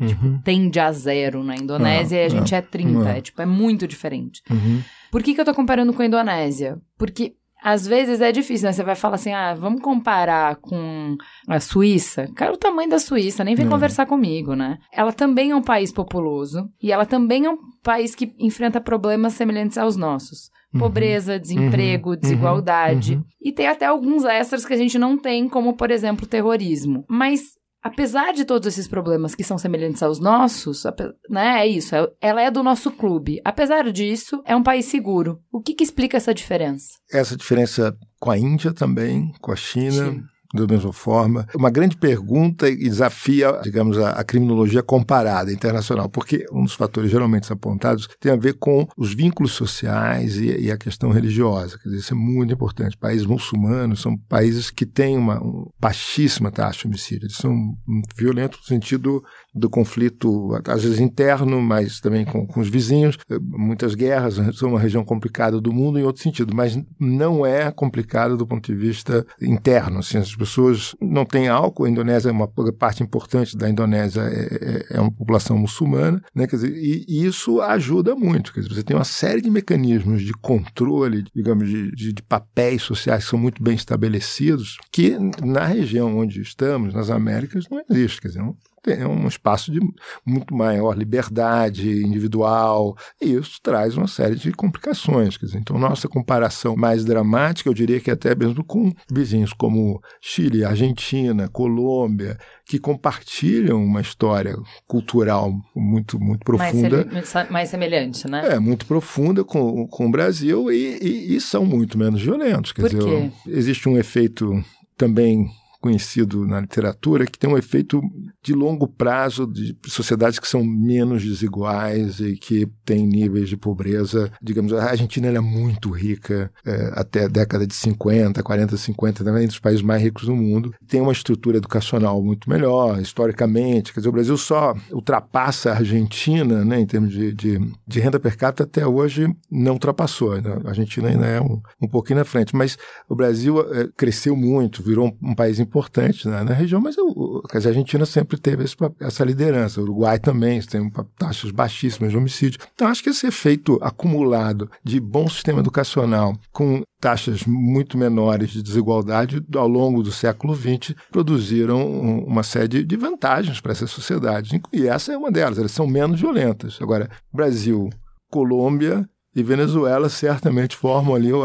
Uhum. 0.00 0.06
Tipo, 0.06 0.38
tende 0.44 0.78
a 0.80 0.92
zero 0.92 1.42
na 1.42 1.56
Indonésia 1.56 2.18
ah, 2.18 2.22
e 2.22 2.26
a 2.26 2.28
gente 2.28 2.54
ah, 2.54 2.58
é 2.58 2.62
30. 2.62 3.08
Ah. 3.08 3.16
É, 3.16 3.20
tipo, 3.20 3.40
é 3.42 3.46
muito 3.46 3.86
diferente. 3.86 4.42
Uhum. 4.50 4.82
Por 5.10 5.22
que, 5.22 5.34
que 5.34 5.40
eu 5.40 5.44
tô 5.44 5.54
comparando 5.54 5.92
com 5.92 6.02
a 6.02 6.06
Indonésia? 6.06 6.78
Porque 6.98 7.34
às 7.62 7.86
vezes 7.86 8.20
é 8.20 8.30
difícil, 8.30 8.66
né? 8.66 8.72
Você 8.72 8.84
vai 8.84 8.94
falar 8.94 9.14
assim, 9.16 9.32
ah, 9.32 9.54
vamos 9.54 9.80
comparar 9.80 10.56
com 10.56 11.16
a 11.48 11.58
Suíça. 11.58 12.28
Cara, 12.36 12.52
o 12.52 12.56
tamanho 12.56 12.88
da 12.90 12.98
Suíça, 12.98 13.42
nem 13.42 13.54
vem 13.56 13.66
É. 13.66 13.68
conversar 13.68 14.06
comigo, 14.06 14.54
né? 14.54 14.78
Ela 14.92 15.12
também 15.12 15.50
é 15.50 15.56
um 15.56 15.62
país 15.62 15.90
populoso 15.90 16.68
e 16.80 16.92
ela 16.92 17.04
também 17.06 17.46
é 17.46 17.50
um 17.50 17.56
país 17.82 18.14
que 18.14 18.32
enfrenta 18.38 18.80
problemas 18.80 19.32
semelhantes 19.34 19.78
aos 19.78 19.96
nossos. 19.96 20.50
Uhum. 20.72 20.80
Pobreza, 20.80 21.40
desemprego, 21.40 22.10
Uhum. 22.10 22.16
desigualdade. 22.16 23.14
Uhum. 23.14 23.24
E 23.40 23.50
tem 23.52 23.66
até 23.66 23.86
alguns 23.86 24.24
extras 24.24 24.64
que 24.66 24.74
a 24.74 24.76
gente 24.76 24.98
não 24.98 25.16
tem, 25.16 25.48
como, 25.48 25.72
por 25.74 25.90
exemplo, 25.90 26.26
terrorismo. 26.26 27.04
Mas, 27.08 27.40
apesar 27.86 28.32
de 28.32 28.44
todos 28.44 28.66
esses 28.66 28.86
problemas 28.88 29.34
que 29.34 29.44
são 29.44 29.56
semelhantes 29.58 30.02
aos 30.02 30.18
nossos, 30.20 30.84
né, 31.30 31.60
é 31.60 31.66
isso, 31.66 31.94
é- 31.94 32.08
ela 32.20 32.42
é 32.42 32.50
do 32.50 32.62
nosso 32.62 32.90
clube. 32.90 33.40
Apesar 33.44 33.90
disso, 33.92 34.42
é 34.44 34.54
um 34.54 34.62
país 34.62 34.86
seguro. 34.86 35.40
O 35.52 35.60
que, 35.60 35.74
que 35.74 35.84
explica 35.84 36.16
essa 36.16 36.34
diferença? 36.34 36.88
Essa 37.12 37.36
diferença 37.36 37.96
com 38.20 38.30
a 38.30 38.38
Índia 38.38 38.72
também, 38.72 39.32
com 39.40 39.52
a 39.52 39.56
China. 39.56 40.04
China. 40.12 40.24
Da 40.54 40.66
mesma 40.66 40.92
forma. 40.92 41.46
Uma 41.54 41.70
grande 41.70 41.96
pergunta 41.96 42.68
e 42.68 42.76
desafia, 42.76 43.60
digamos, 43.62 43.98
a, 43.98 44.10
a 44.10 44.24
criminologia 44.24 44.82
comparada 44.82 45.52
internacional, 45.52 46.08
porque 46.08 46.46
um 46.52 46.64
dos 46.64 46.74
fatores 46.74 47.10
geralmente 47.10 47.52
apontados 47.52 48.08
tem 48.20 48.32
a 48.32 48.36
ver 48.36 48.54
com 48.54 48.86
os 48.96 49.14
vínculos 49.14 49.52
sociais 49.52 50.36
e, 50.36 50.66
e 50.66 50.70
a 50.70 50.78
questão 50.78 51.10
religiosa. 51.10 51.78
Quer 51.78 51.88
dizer, 51.88 52.00
isso 52.00 52.14
é 52.14 52.16
muito 52.16 52.52
importante. 52.52 52.96
Países 52.96 53.26
muçulmanos 53.26 54.00
são 54.00 54.16
países 54.28 54.70
que 54.70 54.86
têm 54.86 55.16
uma 55.16 55.42
um, 55.42 55.68
baixíssima 55.80 56.50
taxa 56.50 56.80
de 56.80 56.86
homicídio. 56.86 57.26
Eles 57.26 57.36
são 57.36 57.76
violentos 58.16 58.60
no 58.60 58.66
sentido 58.66 59.22
do 59.54 59.70
conflito, 59.70 60.50
às 60.66 60.82
vezes 60.82 61.00
interno, 61.00 61.60
mas 61.60 62.00
também 62.00 62.24
com, 62.24 62.46
com 62.46 62.60
os 62.60 62.68
vizinhos. 62.68 63.16
Muitas 63.40 63.94
guerras 63.94 64.34
são 64.56 64.70
uma 64.70 64.80
região 64.80 65.04
complicada 65.04 65.60
do 65.60 65.72
mundo 65.72 65.98
em 65.98 66.02
outro 66.02 66.22
sentido, 66.22 66.54
mas 66.54 66.78
não 67.00 67.44
é 67.44 67.70
complicada 67.70 68.36
do 68.36 68.46
ponto 68.46 68.66
de 68.66 68.78
vista 68.78 69.26
interno. 69.40 69.98
Assim, 69.98 70.18
as 70.18 70.34
pessoas 70.48 70.94
não 71.00 71.24
têm 71.24 71.48
álcool. 71.48 71.84
A 71.84 71.90
Indonésia 71.90 72.28
é 72.28 72.32
uma 72.32 72.48
parte 72.78 73.02
importante 73.02 73.56
da 73.56 73.68
Indonésia 73.68 74.22
é, 74.22 74.86
é, 74.92 74.96
é 74.96 75.00
uma 75.00 75.10
população 75.10 75.58
muçulmana, 75.58 76.22
né? 76.34 76.46
Quer 76.46 76.56
dizer, 76.56 76.72
e, 76.76 77.26
isso 77.26 77.60
ajuda 77.60 78.14
muito. 78.14 78.52
Quer 78.52 78.60
dizer, 78.60 78.74
você 78.74 78.82
tem 78.82 78.96
uma 78.96 79.04
série 79.04 79.40
de 79.40 79.50
mecanismos 79.50 80.22
de 80.22 80.32
controle, 80.32 81.24
digamos, 81.34 81.68
de, 81.68 81.90
de, 81.92 82.12
de 82.12 82.22
papéis 82.22 82.82
sociais 82.82 83.24
que 83.24 83.30
são 83.30 83.38
muito 83.38 83.62
bem 83.62 83.74
estabelecidos, 83.74 84.78
que 84.92 85.16
na 85.44 85.64
região 85.64 86.16
onde 86.16 86.40
estamos, 86.40 86.94
nas 86.94 87.10
Américas, 87.10 87.64
não 87.70 87.82
existe. 87.90 88.20
Quer 88.20 88.28
dizer, 88.28 88.42
tem 88.86 89.04
um 89.04 89.26
espaço 89.26 89.72
de 89.72 89.80
muito 90.24 90.54
maior 90.54 90.96
liberdade 90.96 92.02
individual, 92.04 92.96
e 93.20 93.34
isso 93.34 93.58
traz 93.62 93.96
uma 93.96 94.06
série 94.06 94.36
de 94.36 94.52
complicações. 94.52 95.36
Dizer, 95.36 95.58
então, 95.58 95.76
nossa 95.78 96.08
comparação 96.08 96.76
mais 96.76 97.04
dramática, 97.04 97.68
eu 97.68 97.74
diria 97.74 97.98
que 98.00 98.10
até 98.10 98.34
mesmo 98.34 98.64
com 98.64 98.92
vizinhos 99.10 99.52
como 99.52 100.00
Chile, 100.20 100.64
Argentina, 100.64 101.48
Colômbia, 101.48 102.38
que 102.64 102.78
compartilham 102.78 103.82
uma 103.84 104.00
história 104.00 104.54
cultural 104.86 105.52
muito, 105.74 106.18
muito 106.18 106.40
Mais, 106.52 106.70
profunda. 106.72 107.24
sele- 107.24 107.50
mais 107.50 107.68
semelhante, 107.68 108.28
né? 108.28 108.54
É, 108.54 108.58
muito 108.58 108.86
profunda 108.86 109.44
com, 109.44 109.86
com 109.88 110.06
o 110.06 110.10
Brasil 110.10 110.70
e, 110.70 110.98
e- 111.02 111.36
e 111.36 111.40
são 111.40 111.64
muito 111.64 111.98
menos 111.98 112.22
violentos. 112.22 112.72
Quer 112.72 112.82
Por 112.82 112.90
dizer, 112.90 113.04
quê? 113.04 113.30
existe 113.50 113.88
um 113.88 113.98
efeito 113.98 114.62
também 114.96 115.46
conhecido 115.80 116.46
na 116.46 116.60
literatura 116.60 117.26
que 117.26 117.38
tem 117.38 117.50
um 117.50 117.58
efeito 117.58 118.00
de 118.42 118.52
longo 118.52 118.86
prazo 118.86 119.46
de 119.46 119.76
sociedades 119.86 120.38
que 120.38 120.48
são 120.48 120.64
menos 120.64 121.22
desiguais 121.22 122.20
e 122.20 122.36
que 122.36 122.66
têm 122.84 123.06
níveis 123.06 123.48
de 123.48 123.56
pobreza. 123.56 124.30
Digamos, 124.42 124.72
a 124.72 124.90
Argentina 124.90 125.28
é 125.28 125.40
muito 125.40 125.90
rica 125.90 126.50
é, 126.64 126.92
até 126.94 127.24
a 127.24 127.28
década 127.28 127.66
de 127.66 127.74
50, 127.74 128.42
40, 128.42 128.76
50, 128.76 129.24
também 129.24 129.44
entre 129.44 129.54
os 129.54 129.60
países 129.60 129.82
mais 129.82 130.02
ricos 130.02 130.26
do 130.26 130.34
mundo. 130.34 130.72
Tem 130.86 131.00
uma 131.00 131.12
estrutura 131.12 131.58
educacional 131.58 132.22
muito 132.22 132.48
melhor, 132.48 133.00
historicamente. 133.00 133.92
Quer 133.92 134.00
dizer, 134.00 134.08
o 134.08 134.12
Brasil 134.12 134.36
só 134.36 134.74
ultrapassa 134.92 135.72
a 135.72 135.76
Argentina 135.76 136.64
né, 136.64 136.80
em 136.80 136.86
termos 136.86 137.12
de, 137.12 137.32
de, 137.32 137.60
de 137.86 138.00
renda 138.00 138.20
per 138.20 138.36
capita 138.36 138.64
até 138.64 138.86
hoje 138.86 139.28
não 139.50 139.72
ultrapassou. 139.72 140.34
A 140.34 140.68
Argentina 140.68 141.08
ainda 141.08 141.26
é 141.26 141.40
um, 141.40 141.60
um 141.82 141.88
pouquinho 141.88 142.18
na 142.18 142.24
frente, 142.24 142.54
mas 142.54 142.76
o 143.08 143.14
Brasil 143.14 143.60
eh, 143.72 143.88
cresceu 143.96 144.36
muito, 144.36 144.82
virou 144.82 145.08
um, 145.08 145.30
um 145.30 145.34
país 145.34 145.58
importante 145.66 146.28
né, 146.28 146.42
na 146.42 146.52
região, 146.54 146.80
mas 146.80 146.96
dizer, 146.96 147.68
a 147.68 147.70
Argentina 147.70 148.06
sempre 148.06 148.38
teve 148.38 148.64
esse 148.64 148.76
essa 149.00 149.24
liderança. 149.24 149.80
O 149.80 149.84
Uruguai 149.84 150.18
também 150.18 150.60
tem 150.62 150.90
taxas 151.18 151.50
baixíssimas 151.50 152.10
de 152.12 152.16
homicídio. 152.18 152.60
Então, 152.74 152.88
acho 152.88 153.02
que 153.02 153.10
esse 153.10 153.26
efeito 153.26 153.78
acumulado 153.82 154.70
de 154.84 155.00
bom 155.00 155.28
sistema 155.28 155.60
educacional 155.60 156.34
com 156.52 156.82
taxas 157.00 157.44
muito 157.44 157.98
menores 157.98 158.50
de 158.50 158.62
desigualdade 158.62 159.44
ao 159.54 159.68
longo 159.68 160.02
do 160.02 160.10
século 160.12 160.54
XX 160.54 160.94
produziram 161.10 161.78
um- 161.86 162.24
uma 162.24 162.42
série 162.42 162.84
de 162.84 162.96
vantagens 162.96 163.60
para 163.60 163.72
essas 163.72 163.90
sociedades. 163.90 164.58
E 164.72 164.86
essa 164.86 165.12
é 165.12 165.16
uma 165.16 165.30
delas, 165.30 165.58
elas 165.58 165.72
são 165.72 165.86
menos 165.86 166.20
violentas. 166.20 166.78
Agora, 166.80 167.08
Brasil, 167.32 167.90
Colômbia 168.30 169.08
e 169.36 169.42
Venezuela 169.42 170.08
certamente 170.08 170.74
formam 170.76 171.14
ali 171.14 171.32
o- 171.32 171.44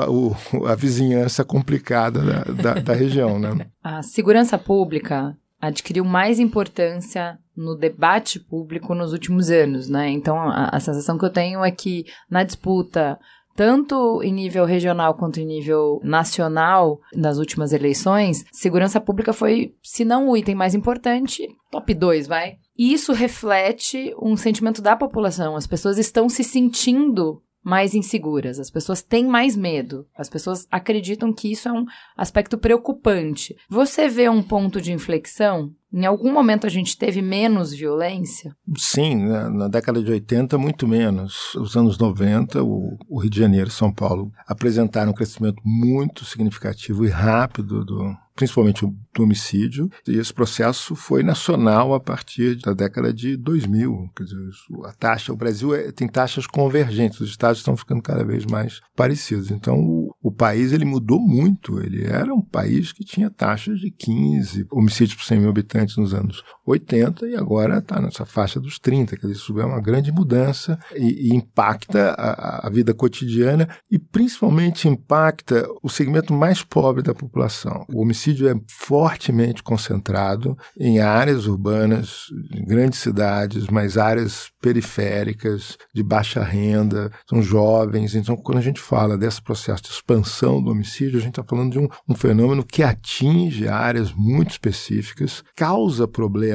o- 0.53 0.65
a 0.65 0.73
vizinhança 0.73 1.43
complicada 1.43 2.21
da, 2.21 2.43
da- 2.73 2.79
da 2.81 2.93
região. 2.93 3.37
Né? 3.37 3.67
A 3.83 4.01
segurança 4.01 4.57
pública 4.57 5.37
adquiriu 5.59 6.03
mais 6.05 6.39
importância 6.39 7.37
no 7.55 7.75
debate 7.75 8.39
público 8.39 8.95
nos 8.95 9.11
últimos 9.11 9.51
anos, 9.51 9.89
né? 9.89 10.09
Então, 10.09 10.39
a, 10.39 10.69
a 10.69 10.79
sensação 10.79 11.17
que 11.17 11.25
eu 11.25 11.29
tenho 11.29 11.63
é 11.63 11.69
que 11.69 12.05
na 12.29 12.43
disputa, 12.43 13.19
tanto 13.55 14.23
em 14.23 14.33
nível 14.33 14.65
regional 14.65 15.13
quanto 15.15 15.39
em 15.39 15.45
nível 15.45 15.99
nacional, 16.03 16.99
nas 17.13 17.37
últimas 17.37 17.73
eleições, 17.73 18.45
segurança 18.51 18.99
pública 19.01 19.33
foi, 19.33 19.73
se 19.83 20.05
não 20.05 20.29
o 20.29 20.37
item 20.37 20.55
mais 20.55 20.73
importante, 20.73 21.47
top 21.69 21.93
2, 21.93 22.25
vai. 22.25 22.53
E 22.77 22.93
isso 22.93 23.11
reflete 23.13 24.15
um 24.19 24.35
sentimento 24.37 24.81
da 24.81 24.95
população. 24.95 25.55
As 25.55 25.67
pessoas 25.67 25.97
estão 25.99 26.29
se 26.29 26.43
sentindo 26.43 27.41
mais 27.63 27.93
inseguras, 27.93 28.59
as 28.59 28.69
pessoas 28.69 29.01
têm 29.01 29.25
mais 29.25 29.55
medo, 29.55 30.07
as 30.17 30.29
pessoas 30.29 30.67
acreditam 30.71 31.31
que 31.31 31.51
isso 31.51 31.67
é 31.67 31.71
um 31.71 31.85
aspecto 32.17 32.57
preocupante. 32.57 33.55
Você 33.69 34.07
vê 34.07 34.27
um 34.29 34.41
ponto 34.41 34.81
de 34.81 34.91
inflexão? 34.91 35.73
Em 35.93 36.05
algum 36.05 36.31
momento 36.31 36.65
a 36.65 36.69
gente 36.69 36.97
teve 36.97 37.21
menos 37.21 37.73
violência? 37.73 38.55
Sim, 38.77 39.27
na, 39.27 39.49
na 39.49 39.67
década 39.67 40.01
de 40.01 40.09
80, 40.09 40.57
muito 40.57 40.87
menos. 40.87 41.53
Os 41.55 41.75
anos 41.75 41.97
90, 41.97 42.63
o, 42.63 42.97
o 43.09 43.19
Rio 43.19 43.29
de 43.29 43.39
Janeiro 43.39 43.67
e 43.67 43.73
São 43.73 43.93
Paulo 43.93 44.31
apresentaram 44.47 45.11
um 45.11 45.15
crescimento 45.15 45.61
muito 45.65 46.23
significativo 46.23 47.05
e 47.05 47.09
rápido, 47.09 47.83
do, 47.83 48.15
principalmente 48.35 48.85
do 48.85 49.23
homicídio. 49.23 49.89
E 50.07 50.17
esse 50.17 50.33
processo 50.33 50.95
foi 50.95 51.23
nacional 51.23 51.93
a 51.93 51.99
partir 51.99 52.55
da 52.55 52.73
década 52.73 53.13
de 53.13 53.35
2000. 53.37 54.09
Quer 54.15 54.23
dizer, 54.23 54.37
a 54.85 54.93
taxa, 54.93 55.33
o 55.33 55.37
Brasil 55.37 55.75
é- 55.75 55.91
tem 55.91 56.07
taxas 56.07 56.47
convergentes, 56.47 57.19
os 57.19 57.29
estados 57.29 57.59
estão 57.59 57.75
ficando 57.75 58.01
cada 58.01 58.23
vez 58.23 58.45
mais 58.45 58.81
parecidos. 58.95 59.51
Então, 59.51 59.79
o, 59.79 60.15
o 60.21 60.31
país 60.31 60.71
ele 60.71 60.85
mudou 60.85 61.19
muito. 61.19 61.79
Ele 61.79 62.05
era 62.05 62.33
um 62.33 62.41
país 62.41 62.91
que 62.91 63.03
tinha 63.03 63.29
taxas 63.29 63.79
de 63.79 63.91
15 63.91 64.67
homicídios 64.71 65.15
por 65.15 65.25
100 65.25 65.39
mil 65.39 65.49
habitantes 65.49 65.97
nos 65.97 66.13
anos 66.13 66.43
80 66.65 67.27
e 67.27 67.35
agora 67.35 67.79
está 67.79 68.01
nessa 68.01 68.25
faixa 68.25 68.59
dos 68.59 68.79
30. 68.79 69.15
Quer 69.15 69.27
dizer, 69.27 69.39
isso 69.39 69.59
é 69.59 69.65
uma 69.65 69.81
grande 69.81 70.11
mudança 70.11 70.79
e, 70.95 71.29
e 71.29 71.35
impacta 71.35 72.11
a, 72.11 72.67
a 72.67 72.69
vida 72.69 72.93
cotidiana 72.93 73.67
e 73.89 73.97
principalmente 73.97 74.87
impacta 74.87 75.67
o 75.81 75.89
segmento 75.89 76.33
mais 76.33 76.63
pobre 76.63 77.01
da 77.01 77.13
população. 77.13 77.85
O 77.93 78.01
homicídio 78.01 78.47
é 78.47 78.55
fortemente 78.67 79.63
concentrado 79.63 80.57
em 80.79 80.99
áreas 80.99 81.47
urbanas, 81.47 82.25
em 82.53 82.65
grandes 82.65 82.99
cidades, 82.99 83.67
mas 83.67 83.97
áreas 83.97 84.49
periféricas, 84.61 85.77
de 85.93 86.03
baixa 86.03 86.43
renda, 86.43 87.11
são 87.27 87.41
jovens. 87.41 88.15
Então, 88.15 88.35
quando 88.35 88.59
a 88.59 88.61
gente 88.61 88.79
fala 88.79 89.17
desse 89.17 89.41
processo 89.41 89.83
de 89.83 89.89
expansão 89.89 90.61
do 90.61 90.71
homicídio, 90.71 91.17
a 91.17 91.21
gente 91.21 91.31
está 91.31 91.43
falando 91.43 91.71
de 91.71 91.79
um, 91.79 91.87
um 92.07 92.15
fenômeno 92.15 92.63
que 92.63 92.83
atinge 92.83 93.67
áreas 93.67 94.13
muito 94.13 94.51
específicas, 94.51 95.43
causa 95.55 96.07
problemas 96.07 96.51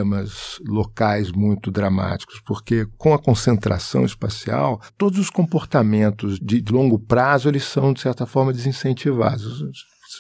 locais 0.66 1.33
muito 1.33 1.71
dramáticos, 1.71 2.40
porque 2.45 2.87
com 2.97 3.14
a 3.14 3.19
concentração 3.19 4.05
espacial, 4.05 4.81
todos 4.97 5.19
os 5.19 5.31
comportamentos 5.31 6.38
de 6.40 6.62
longo 6.71 6.99
prazo 6.99 7.49
eles 7.49 7.64
são, 7.64 7.92
de 7.92 8.01
certa 8.01 8.27
forma, 8.27 8.53
desincentivados. 8.53 9.64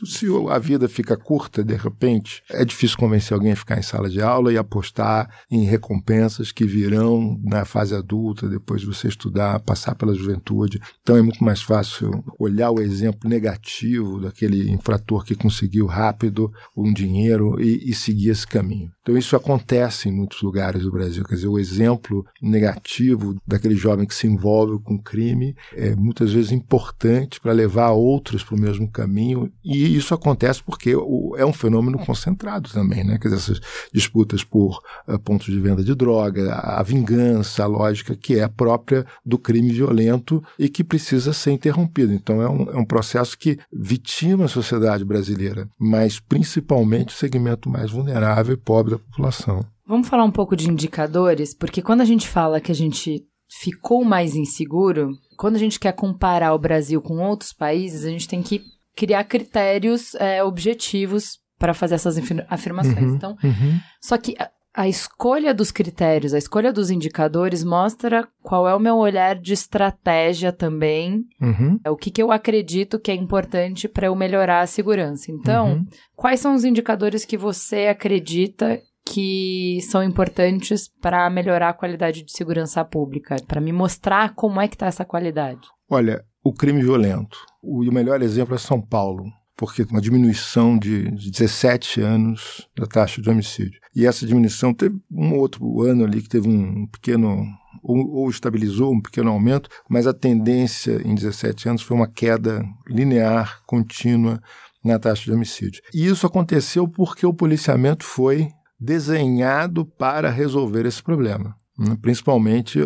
Se 0.04 0.26
a 0.50 0.58
vida 0.58 0.88
fica 0.88 1.16
curta, 1.16 1.64
de 1.64 1.74
repente, 1.74 2.42
é 2.50 2.64
difícil 2.64 2.98
convencer 2.98 3.34
alguém 3.34 3.52
a 3.52 3.56
ficar 3.56 3.78
em 3.78 3.82
sala 3.82 4.08
de 4.08 4.20
aula 4.20 4.52
e 4.52 4.58
apostar 4.58 5.30
em 5.50 5.64
recompensas 5.64 6.52
que 6.52 6.66
virão 6.66 7.40
na 7.42 7.64
fase 7.64 7.94
adulta, 7.94 8.48
depois 8.48 8.80
de 8.80 8.86
você 8.86 9.08
estudar, 9.08 9.60
passar 9.60 9.94
pela 9.94 10.14
juventude. 10.14 10.80
Então 11.02 11.16
é 11.16 11.22
muito 11.22 11.42
mais 11.42 11.62
fácil 11.62 12.24
olhar 12.38 12.70
o 12.70 12.80
exemplo 12.80 13.28
negativo 13.28 14.20
daquele 14.20 14.70
infrator 14.70 15.24
que 15.24 15.34
conseguiu 15.34 15.86
rápido 15.86 16.52
um 16.76 16.92
dinheiro 16.92 17.60
e, 17.60 17.90
e 17.90 17.94
seguir 17.94 18.30
esse 18.30 18.46
caminho. 18.46 18.90
Então 19.02 19.16
isso 19.16 19.36
acontece 19.36 20.08
em 20.08 20.12
muitos 20.12 20.42
lugares 20.42 20.82
do 20.82 20.90
Brasil. 20.90 21.24
Quer 21.24 21.36
dizer, 21.36 21.48
o 21.48 21.58
exemplo 21.58 22.26
negativo 22.42 23.36
daquele 23.46 23.76
jovem 23.76 24.06
que 24.06 24.14
se 24.14 24.26
envolve 24.26 24.82
com 24.82 24.98
crime 24.98 25.54
é 25.72 25.94
muitas 25.94 26.32
vezes 26.32 26.52
importante 26.52 27.40
para 27.40 27.52
levar 27.52 27.90
outros 27.90 28.42
para 28.42 28.56
o 28.56 28.60
mesmo 28.60 28.90
caminho. 28.90 29.50
E 29.64 29.85
isso 29.86 30.14
acontece 30.14 30.62
porque 30.62 30.92
é 31.36 31.44
um 31.44 31.52
fenômeno 31.52 31.98
concentrado 31.98 32.70
também, 32.70 33.04
né? 33.04 33.18
Quer 33.18 33.28
dizer, 33.28 33.36
essas 33.36 33.60
disputas 33.92 34.42
por 34.42 34.80
uh, 35.06 35.18
pontos 35.18 35.46
de 35.46 35.60
venda 35.60 35.84
de 35.84 35.94
droga, 35.94 36.54
a 36.54 36.82
vingança, 36.82 37.64
a 37.64 37.66
lógica 37.66 38.16
que 38.16 38.38
é 38.38 38.48
própria 38.48 39.04
do 39.24 39.38
crime 39.38 39.72
violento 39.72 40.42
e 40.58 40.68
que 40.68 40.82
precisa 40.82 41.32
ser 41.32 41.52
interrompido. 41.52 42.12
Então 42.12 42.40
é 42.40 42.48
um, 42.48 42.70
é 42.70 42.76
um 42.76 42.84
processo 42.84 43.36
que 43.36 43.58
vitima 43.72 44.46
a 44.46 44.48
sociedade 44.48 45.04
brasileira, 45.04 45.68
mas 45.78 46.18
principalmente 46.18 47.14
o 47.14 47.18
segmento 47.18 47.68
mais 47.68 47.90
vulnerável 47.90 48.54
e 48.54 48.58
pobre 48.58 48.92
da 48.92 48.98
população. 48.98 49.64
Vamos 49.86 50.08
falar 50.08 50.24
um 50.24 50.32
pouco 50.32 50.56
de 50.56 50.68
indicadores, 50.68 51.54
porque 51.54 51.80
quando 51.80 52.00
a 52.00 52.04
gente 52.04 52.26
fala 52.26 52.60
que 52.60 52.72
a 52.72 52.74
gente 52.74 53.24
ficou 53.48 54.04
mais 54.04 54.34
inseguro, 54.34 55.12
quando 55.36 55.56
a 55.56 55.58
gente 55.58 55.78
quer 55.78 55.92
comparar 55.92 56.52
o 56.54 56.58
Brasil 56.58 57.00
com 57.00 57.18
outros 57.18 57.52
países, 57.52 58.04
a 58.04 58.08
gente 58.08 58.26
tem 58.26 58.42
que 58.42 58.62
criar 58.96 59.24
critérios 59.24 60.14
é, 60.16 60.42
objetivos 60.42 61.38
para 61.58 61.74
fazer 61.74 61.94
essas 61.96 62.16
afirmações. 62.48 62.98
Uhum, 62.98 63.14
então, 63.14 63.36
uhum. 63.42 63.78
só 64.02 64.18
que 64.18 64.34
a, 64.38 64.50
a 64.74 64.88
escolha 64.88 65.54
dos 65.54 65.70
critérios, 65.70 66.34
a 66.34 66.38
escolha 66.38 66.70
dos 66.72 66.90
indicadores 66.90 67.64
mostra 67.64 68.28
qual 68.42 68.68
é 68.68 68.74
o 68.74 68.78
meu 68.80 68.96
olhar 68.96 69.34
de 69.36 69.54
estratégia 69.54 70.52
também, 70.52 71.24
Uhum. 71.40 71.78
é 71.84 71.90
o 71.90 71.96
que, 71.96 72.10
que 72.10 72.22
eu 72.22 72.30
acredito 72.30 72.98
que 72.98 73.10
é 73.10 73.14
importante 73.14 73.88
para 73.88 74.06
eu 74.06 74.14
melhorar 74.14 74.60
a 74.60 74.66
segurança. 74.66 75.30
Então, 75.30 75.74
Uhum. 75.74 75.86
quais 76.14 76.40
são 76.40 76.54
os 76.54 76.64
indicadores 76.64 77.24
que 77.24 77.38
você 77.38 77.86
acredita 77.86 78.80
que 79.08 79.78
são 79.88 80.02
importantes 80.02 80.90
para 81.00 81.30
melhorar 81.30 81.68
a 81.70 81.72
qualidade 81.74 82.22
de 82.24 82.32
segurança 82.32 82.84
pública, 82.84 83.36
para 83.46 83.60
me 83.60 83.72
mostrar 83.72 84.34
como 84.34 84.60
é 84.60 84.66
que 84.66 84.74
está 84.74 84.86
essa 84.86 85.04
qualidade? 85.04 85.60
Olha, 85.88 86.24
o 86.44 86.52
crime 86.52 86.82
violento. 86.82 87.38
O, 87.66 87.82
e 87.82 87.88
o 87.88 87.92
melhor 87.92 88.22
exemplo 88.22 88.54
é 88.54 88.58
São 88.58 88.80
Paulo, 88.80 89.24
porque 89.56 89.82
uma 89.90 90.00
diminuição 90.00 90.78
de, 90.78 91.10
de 91.10 91.30
17 91.30 92.00
anos 92.00 92.68
da 92.76 92.86
taxa 92.86 93.20
de 93.20 93.28
homicídio. 93.28 93.80
E 93.94 94.06
essa 94.06 94.26
diminuição 94.26 94.72
teve 94.72 94.96
um 95.10 95.34
outro 95.34 95.82
ano 95.82 96.04
ali 96.04 96.22
que 96.22 96.28
teve 96.28 96.48
um 96.48 96.86
pequeno 96.86 97.44
ou, 97.82 98.10
ou 98.10 98.30
estabilizou 98.30 98.92
um 98.92 99.00
pequeno 99.00 99.30
aumento, 99.30 99.68
mas 99.88 100.06
a 100.06 100.14
tendência 100.14 101.00
em 101.04 101.14
17 101.14 101.68
anos 101.68 101.82
foi 101.82 101.96
uma 101.96 102.08
queda 102.08 102.64
linear, 102.88 103.62
contínua 103.66 104.40
na 104.84 104.98
taxa 104.98 105.24
de 105.24 105.32
homicídio. 105.32 105.82
E 105.92 106.06
isso 106.06 106.26
aconteceu 106.26 106.86
porque 106.86 107.26
o 107.26 107.34
policiamento 107.34 108.04
foi 108.04 108.48
desenhado 108.78 109.84
para 109.84 110.30
resolver 110.30 110.86
esse 110.86 111.02
problema. 111.02 111.56
Né? 111.78 111.96
Principalmente 112.00 112.78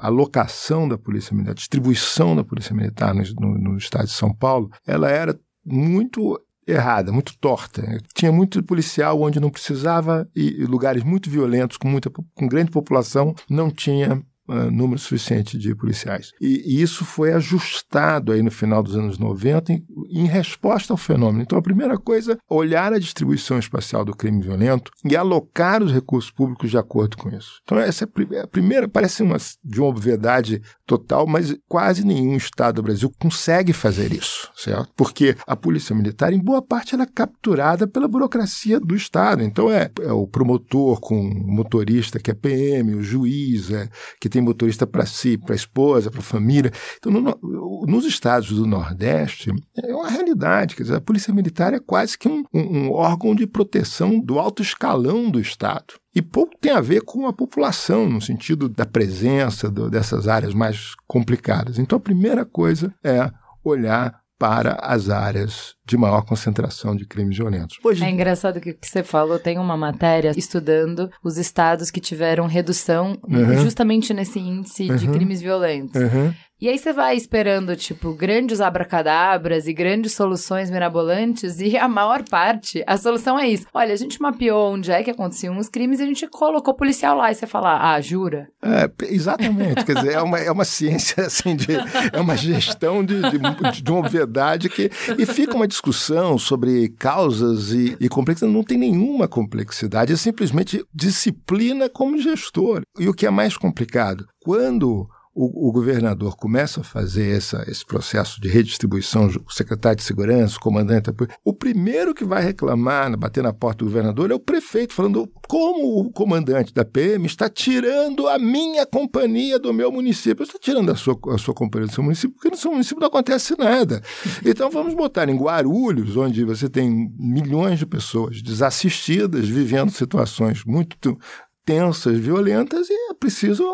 a 0.00 0.08
locação 0.08 0.88
da 0.88 0.98
Polícia 0.98 1.34
Militar, 1.34 1.52
a 1.52 1.54
distribuição 1.54 2.36
da 2.36 2.44
Polícia 2.44 2.74
Militar 2.74 3.14
no, 3.14 3.22
no, 3.40 3.58
no 3.58 3.76
estado 3.76 4.06
de 4.06 4.12
São 4.12 4.34
Paulo, 4.34 4.70
ela 4.86 5.10
era 5.10 5.38
muito 5.64 6.38
errada, 6.66 7.12
muito 7.12 7.36
torta. 7.38 7.82
Tinha 8.14 8.32
muito 8.32 8.62
policial 8.62 9.20
onde 9.20 9.40
não 9.40 9.50
precisava 9.50 10.28
e, 10.34 10.64
lugares 10.64 11.02
muito 11.02 11.28
violentos, 11.30 11.76
com, 11.76 11.88
muita, 11.88 12.10
com 12.10 12.48
grande 12.48 12.70
população, 12.70 13.34
não 13.48 13.70
tinha 13.70 14.22
ah, 14.48 14.70
número 14.70 14.98
suficiente 14.98 15.58
de 15.58 15.74
policiais. 15.74 16.32
E, 16.40 16.62
e 16.66 16.82
isso 16.82 17.04
foi 17.04 17.32
ajustado 17.32 18.32
aí 18.32 18.42
no 18.42 18.50
final 18.50 18.82
dos 18.82 18.96
anos 18.96 19.18
90 19.18 19.72
em, 19.72 19.84
em 20.10 20.26
resposta 20.26 20.92
ao 20.92 20.96
fenômeno. 20.96 21.42
Então, 21.42 21.58
a 21.58 21.62
primeira 21.62 21.96
coisa, 21.96 22.38
olhar 22.48 22.92
a 22.92 22.98
distribuição 22.98 23.58
espacial 23.58 24.04
do 24.04 24.14
crime 24.14 24.42
violento 24.42 24.90
e 25.04 25.16
alocar 25.16 25.82
os 25.82 25.92
recursos 25.92 26.30
públicos 26.30 26.70
de 26.70 26.78
acordo 26.78 27.16
com 27.16 27.30
isso. 27.30 27.60
Então, 27.62 27.78
essa 27.78 28.04
é 28.04 28.08
a 28.40 28.44
a 28.44 28.46
primeira, 28.46 28.88
parece 28.88 29.22
uma, 29.22 29.36
de 29.64 29.80
uma 29.80 29.88
obviedade 29.88 30.60
total, 30.86 31.26
mas 31.26 31.54
quase 31.68 32.04
nenhum 32.04 32.36
estado 32.36 32.76
do 32.76 32.82
Brasil 32.82 33.10
consegue 33.20 33.72
fazer 33.72 34.12
isso, 34.12 34.50
certo? 34.56 34.90
Porque 34.96 35.36
a 35.46 35.56
polícia 35.56 35.94
militar, 35.94 36.32
em 36.32 36.38
boa 36.42 36.60
parte, 36.60 36.94
ela 36.94 37.04
é 37.04 37.08
capturada 37.12 37.86
pela 37.86 38.08
burocracia 38.08 38.78
do 38.78 38.94
estado. 38.94 39.42
Então, 39.42 39.70
é, 39.70 39.90
é 40.00 40.12
o 40.12 40.26
promotor 40.26 41.00
com 41.00 41.22
motorista 41.46 42.18
que 42.18 42.30
é 42.30 42.34
PM, 42.34 42.94
o 42.94 43.02
juiz, 43.02 43.70
é, 43.70 43.88
que 44.20 44.28
tem 44.28 44.42
motorista 44.42 44.86
para 44.86 45.06
si, 45.06 45.38
para 45.38 45.54
a 45.54 45.56
esposa, 45.56 46.10
para 46.10 46.20
a 46.20 46.24
família. 46.24 46.70
Então, 46.98 47.12
no- 47.12 47.84
nos 47.86 48.04
estados 48.04 48.50
do 48.50 48.66
Nordeste, 48.66 49.50
é 49.76 49.94
uma 49.94 50.08
realidade. 50.08 50.74
Quer 50.76 50.82
dizer, 50.84 50.96
a 50.96 51.00
Polícia 51.00 51.32
Militar 51.32 51.72
é 51.74 51.78
quase 51.80 52.18
que 52.18 52.28
um, 52.28 52.44
um- 52.52 52.84
um 52.86 52.92
órgão 52.92 53.34
de 53.34 53.46
proteção 53.46 54.20
do 54.20 54.38
alto 54.38 54.62
escalão 54.62 55.30
do 55.30 55.40
Estado. 55.40 55.94
E 56.14 56.22
pouco 56.22 56.52
tem 56.60 56.72
a 56.72 56.80
ver 56.80 57.02
com 57.02 57.26
a 57.26 57.32
população, 57.32 58.08
no 58.08 58.20
sentido 58.20 58.68
da 58.68 58.86
presença 58.86 59.68
do- 59.70 59.90
dessas 59.90 60.28
áreas 60.28 60.54
mais 60.54 60.94
complicadas. 61.06 61.78
Então, 61.78 61.96
a 61.96 62.00
primeira 62.00 62.44
coisa 62.44 62.94
é 63.02 63.30
olhar 63.64 64.22
para 64.38 64.78
as 64.82 65.08
áreas 65.10 65.74
de 65.86 65.96
maior 65.96 66.22
concentração 66.22 66.94
de 66.94 67.06
crimes 67.06 67.36
violentos. 67.36 67.78
Hoje, 67.82 68.04
É 68.04 68.10
engraçado 68.10 68.60
que 68.60 68.70
o 68.70 68.74
que 68.78 68.86
você 68.86 69.02
falou, 69.02 69.38
tem 69.38 69.58
uma 69.58 69.76
matéria 69.76 70.32
estudando 70.36 71.08
os 71.22 71.38
estados 71.38 71.90
que 71.90 72.00
tiveram 72.00 72.46
redução 72.46 73.16
Uhum. 73.26 73.58
justamente 73.58 74.12
nesse 74.12 74.38
índice 74.40 74.88
de 74.96 75.06
Uhum. 75.06 75.12
crimes 75.14 75.40
violentos. 75.40 76.00
Uhum. 76.00 76.34
E 76.64 76.68
aí 76.70 76.78
você 76.78 76.94
vai 76.94 77.14
esperando, 77.14 77.76
tipo, 77.76 78.14
grandes 78.14 78.58
abracadabras 78.62 79.66
e 79.68 79.74
grandes 79.74 80.14
soluções 80.14 80.70
mirabolantes, 80.70 81.60
e 81.60 81.76
a 81.76 81.86
maior 81.86 82.24
parte, 82.26 82.82
a 82.86 82.96
solução 82.96 83.38
é 83.38 83.46
isso. 83.46 83.66
Olha, 83.74 83.92
a 83.92 83.96
gente 83.96 84.18
mapeou 84.18 84.72
onde 84.72 84.90
é 84.90 85.02
que 85.02 85.10
aconteciam 85.10 85.58
os 85.58 85.68
crimes 85.68 86.00
e 86.00 86.04
a 86.04 86.06
gente 86.06 86.26
colocou 86.26 86.72
policial 86.72 87.18
lá. 87.18 87.30
E 87.30 87.34
você 87.34 87.46
fala, 87.46 87.92
ah, 87.92 88.00
jura? 88.00 88.48
É, 88.62 88.90
exatamente. 89.10 89.84
Quer 89.84 89.96
dizer, 89.96 90.12
é 90.14 90.22
uma, 90.22 90.38
é 90.38 90.50
uma 90.50 90.64
ciência, 90.64 91.26
assim, 91.28 91.54
de, 91.54 91.66
é 92.10 92.18
uma 92.18 92.34
gestão 92.34 93.04
de, 93.04 93.20
de, 93.20 93.82
de 93.82 93.90
uma 93.90 94.00
obviedade 94.00 94.70
que. 94.70 94.90
E 95.18 95.26
fica 95.26 95.54
uma 95.54 95.68
discussão 95.68 96.38
sobre 96.38 96.88
causas 96.98 97.72
e, 97.72 97.94
e 98.00 98.08
complexidade. 98.08 98.54
Não 98.54 98.64
tem 98.64 98.78
nenhuma 98.78 99.28
complexidade, 99.28 100.14
é 100.14 100.16
simplesmente 100.16 100.82
disciplina 100.94 101.90
como 101.90 102.16
gestor. 102.16 102.80
E 102.98 103.06
o 103.06 103.12
que 103.12 103.26
é 103.26 103.30
mais 103.30 103.54
complicado? 103.54 104.26
Quando. 104.40 105.06
O, 105.34 105.68
o 105.68 105.72
governador 105.72 106.36
começa 106.36 106.80
a 106.80 106.84
fazer 106.84 107.36
essa, 107.36 107.64
esse 107.68 107.84
processo 107.84 108.40
de 108.40 108.48
redistribuição, 108.48 109.26
o 109.26 109.52
secretário 109.52 109.96
de 109.96 110.04
segurança, 110.04 110.56
o 110.56 110.60
comandante, 110.60 111.10
o 111.44 111.52
primeiro 111.52 112.14
que 112.14 112.24
vai 112.24 112.42
reclamar, 112.42 113.16
bater 113.18 113.42
na 113.42 113.52
porta 113.52 113.78
do 113.78 113.86
governador, 113.86 114.30
é 114.30 114.34
o 114.34 114.38
prefeito, 114.38 114.94
falando 114.94 115.28
como 115.48 116.00
o 116.00 116.10
comandante 116.10 116.72
da 116.72 116.84
PM 116.84 117.26
está 117.26 117.48
tirando 117.48 118.28
a 118.28 118.38
minha 118.38 118.86
companhia 118.86 119.58
do 119.58 119.72
meu 119.72 119.90
município. 119.90 120.42
Está 120.44 120.58
tirando 120.58 120.90
a 120.90 120.96
sua, 120.96 121.18
a 121.32 121.38
sua 121.38 121.54
companhia 121.54 121.88
do 121.88 121.94
seu 121.94 122.02
município, 122.02 122.34
porque 122.34 122.50
no 122.50 122.56
seu 122.56 122.70
município 122.70 123.00
não 123.00 123.08
acontece 123.08 123.56
nada. 123.58 124.00
Então 124.44 124.70
vamos 124.70 124.94
botar 124.94 125.28
em 125.28 125.36
Guarulhos, 125.36 126.16
onde 126.16 126.44
você 126.44 126.68
tem 126.68 127.12
milhões 127.18 127.78
de 127.78 127.86
pessoas 127.86 128.40
desassistidas, 128.40 129.48
vivendo 129.48 129.90
situações 129.90 130.64
muito 130.64 131.18
tensas, 131.64 132.18
violentas, 132.18 132.88
e 132.90 132.92
é 133.10 133.14
preciso 133.14 133.64